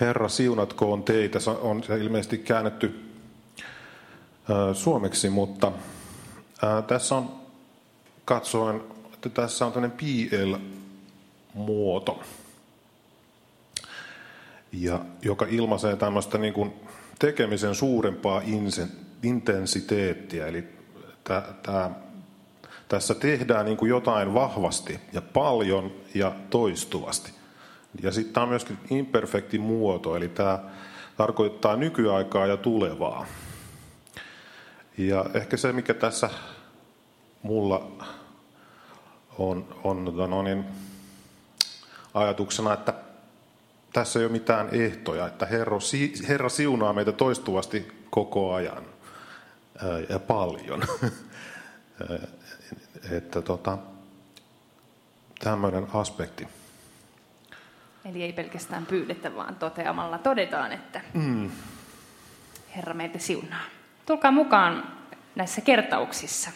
Herra 0.00 0.28
siunatkoon 0.28 1.02
teitä, 1.02 1.38
on 1.60 1.82
ilmeisesti 2.00 2.38
käännetty 2.38 3.04
suomeksi, 4.72 5.30
mutta 5.30 5.72
tässä 6.86 7.14
on, 7.14 7.32
katsoen, 8.24 8.80
että 9.14 9.28
tässä 9.28 9.66
on 9.66 9.72
tämmöinen 9.72 9.98
PL-muoto, 9.98 12.22
ja, 14.72 15.00
joka 15.22 15.46
ilmaisee 15.50 15.96
tämmöistä 15.96 16.38
niin 16.38 16.54
kuin 16.54 16.72
tekemisen 17.18 17.74
suurempaa 17.74 18.42
intensiteettiä. 19.22 20.46
Eli 20.46 20.64
tää, 21.24 21.54
tää, 21.62 21.90
tässä 22.88 23.14
tehdään 23.14 23.66
niin 23.66 23.76
kuin 23.76 23.88
jotain 23.88 24.34
vahvasti 24.34 25.00
ja 25.12 25.22
paljon 25.22 25.92
ja 26.14 26.32
toistuvasti. 26.50 27.37
Ja 28.02 28.12
sitten 28.12 28.34
tämä 28.34 28.42
on 28.42 28.48
myöskin 28.48 28.78
imperfekti 28.90 29.58
muoto, 29.58 30.16
eli 30.16 30.28
tämä 30.28 30.58
tarkoittaa 31.16 31.76
nykyaikaa 31.76 32.46
ja 32.46 32.56
tulevaa. 32.56 33.26
Ja 34.98 35.24
ehkä 35.34 35.56
se, 35.56 35.72
mikä 35.72 35.94
tässä 35.94 36.30
mulla 37.42 37.90
on, 39.38 39.74
on 39.84 40.04
tota 40.04 40.26
no 40.26 40.42
niin, 40.42 40.64
ajatuksena, 42.14 42.72
että 42.72 42.94
tässä 43.92 44.18
ei 44.18 44.24
ole 44.24 44.32
mitään 44.32 44.68
ehtoja, 44.72 45.26
että 45.26 45.46
Herra, 45.46 45.78
Herra 46.28 46.48
siunaa 46.48 46.92
meitä 46.92 47.12
toistuvasti 47.12 48.06
koko 48.10 48.54
ajan 48.54 48.82
ja 50.08 50.18
paljon. 50.18 50.82
että 53.10 53.42
tota, 53.42 53.78
tämmöinen 55.38 55.86
aspekti. 55.94 56.48
Eli 58.04 58.22
ei 58.22 58.32
pelkästään 58.32 58.86
pyydetä, 58.86 59.34
vaan 59.34 59.56
toteamalla 59.56 60.18
todetaan, 60.18 60.72
että 60.72 61.00
mm. 61.14 61.50
Herra 62.76 62.94
meitä 62.94 63.18
siunaa. 63.18 63.64
Tulkaa 64.06 64.30
mukaan 64.30 64.92
näissä 65.34 65.60
kertauksissa. 65.60 66.50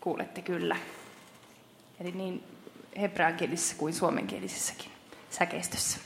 Kuulette 0.00 0.42
kyllä. 0.42 0.76
Eli 2.00 2.12
niin 2.12 2.44
hebreankielisessä 3.00 3.76
kuin 3.76 3.94
suomenkielisessäkin 3.94 4.90
säkeistössä. 5.30 5.98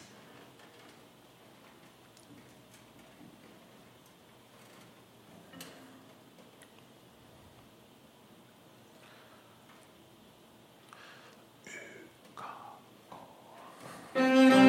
Música 14.15 14.64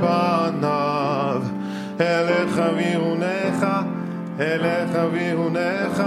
בעניו. 0.00 1.42
אליך 2.00 2.60
וירונך, 2.76 3.66
אליך 4.40 4.98
וירונך. 5.12 6.02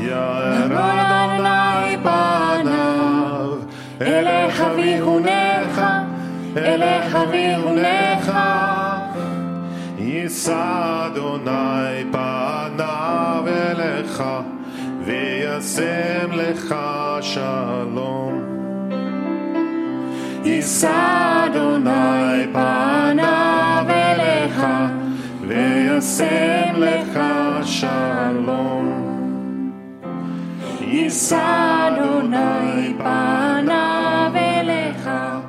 ירד 0.00 0.72
אדוני 0.72 1.96
בעניו, 1.96 3.58
אליך 4.00 4.62
וירונך, 4.76 5.82
אליך 6.56 7.18
וירונך. 7.30 8.32
יישא 9.98 11.06
אדוני 11.06 12.04
פניו 12.12 13.44
אליך, 13.46 14.22
וישם 15.04 16.32
לך 16.32 16.74
שלום. 17.20 18.41
is 20.44 20.84
Adonai 20.84 22.46
panav 22.54 23.88
elecha 23.88 24.76
veyasem 25.42 26.74
lecha 26.82 27.64
shalom. 27.64 28.86
Is 30.80 31.32
Adonai 31.32 32.94
panav 32.98 34.34
elecha 34.34 35.42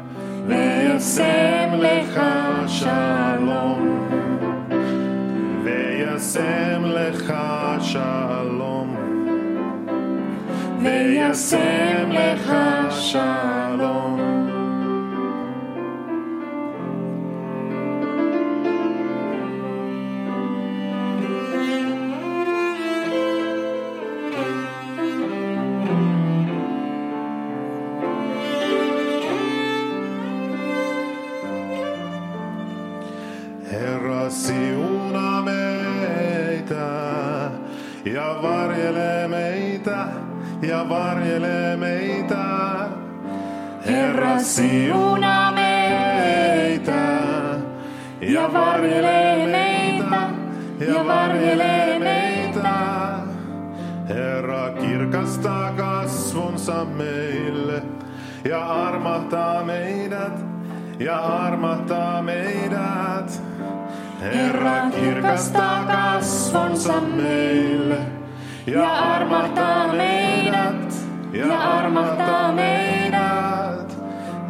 veyasem 0.47 1.71
lecha 1.83 2.67
shalom. 2.67 3.93
וישם 5.63 6.83
לך 6.85 7.33
שלום, 7.79 8.95
וישם 10.83 12.11
לך 12.11 12.53
שלום. 12.89 13.62
ja 40.67 40.89
varjelee 40.89 41.77
meitä. 41.77 42.45
Herra 43.85 44.39
siunaa 44.39 45.51
meitä 45.51 46.91
ja 48.21 48.53
varjelee 48.53 49.47
meitä 49.47 50.29
ja 50.87 51.05
varjelee 51.07 51.99
meitä. 51.99 52.73
Herra 54.09 54.69
kirkastaa 54.69 55.71
kasvonsa 55.71 56.85
meille 56.85 57.81
ja 58.45 58.65
armahtaa 58.65 59.63
meidät 59.63 60.45
ja 60.99 61.19
armahtaa 61.19 62.21
meidät. 62.21 63.41
Herra 64.21 64.89
kirkastaa 64.91 65.83
kasvonsa 65.83 67.01
meille 67.01 68.22
ja 68.67 68.89
armahtaa 68.93 69.93
meidät, 69.93 70.93
ja 71.33 71.59
armahtaa 71.59 72.51
meidät. 72.51 73.97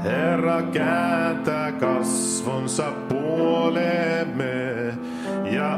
Herra 0.03 0.61
kääntää 0.61 1.72
kasvonsa 1.72 2.84
puolemme 3.10 4.94
ja 5.52 5.73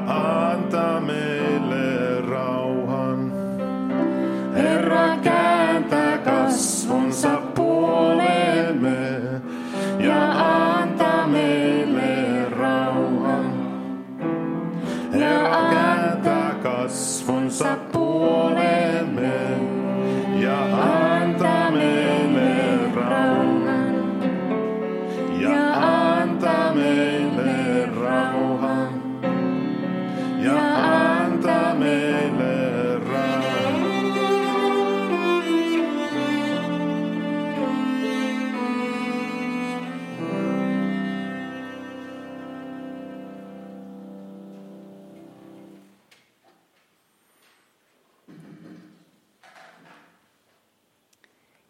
antaa 0.52 1.02
meille 1.02 2.22
rauhan. 2.22 3.32
Herra 4.56 5.18
kääntää 5.24 6.18
kasvonsa 6.18 7.42
puolemme 7.56 9.22
ja 10.00 10.32
antaa 10.82 11.28
meille 11.28 12.46
rauhan. 12.50 13.46
Herra 15.14 15.70
kääntää 15.70 16.56
kasvonsa 16.64 17.66
puolemme. 17.66 17.95
for 18.26 18.85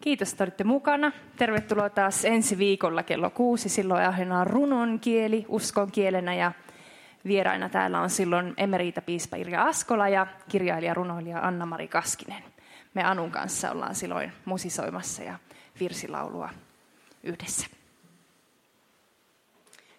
Kiitos, 0.06 0.32
että 0.32 0.44
olitte 0.44 0.64
mukana. 0.64 1.12
Tervetuloa 1.36 1.90
taas 1.90 2.24
ensi 2.24 2.58
viikolla 2.58 3.02
kello 3.02 3.30
kuusi. 3.30 3.68
Silloin 3.68 4.04
ahdenaan 4.04 4.46
runon 4.46 5.00
kieli 5.00 5.44
uskon 5.48 5.90
kielenä 5.92 6.34
ja 6.34 6.52
vieraina 7.24 7.68
täällä 7.68 8.00
on 8.00 8.10
silloin 8.10 8.54
emerita 8.56 9.02
piispa 9.02 9.36
Irja 9.36 9.62
Askola 9.62 10.08
ja 10.08 10.26
kirjailija 10.48 10.94
runoilija 10.94 11.40
Anna-Mari 11.40 11.88
Kaskinen. 11.88 12.42
Me 12.94 13.04
Anun 13.04 13.30
kanssa 13.30 13.70
ollaan 13.70 13.94
silloin 13.94 14.32
musisoimassa 14.44 15.22
ja 15.22 15.38
virsilaulua 15.80 16.48
yhdessä. 17.22 17.66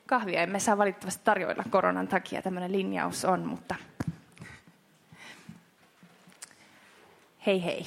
Kahvia 0.06 0.42
emme 0.42 0.60
saa 0.60 0.78
valitettavasti 0.78 1.24
tarjoilla 1.24 1.64
koronan 1.70 2.08
takia, 2.08 2.42
tämmöinen 2.42 2.72
linjaus 2.72 3.26
on, 3.26 3.46
mutta 3.46 3.76
hei 7.46 7.64
hei. 7.64 7.86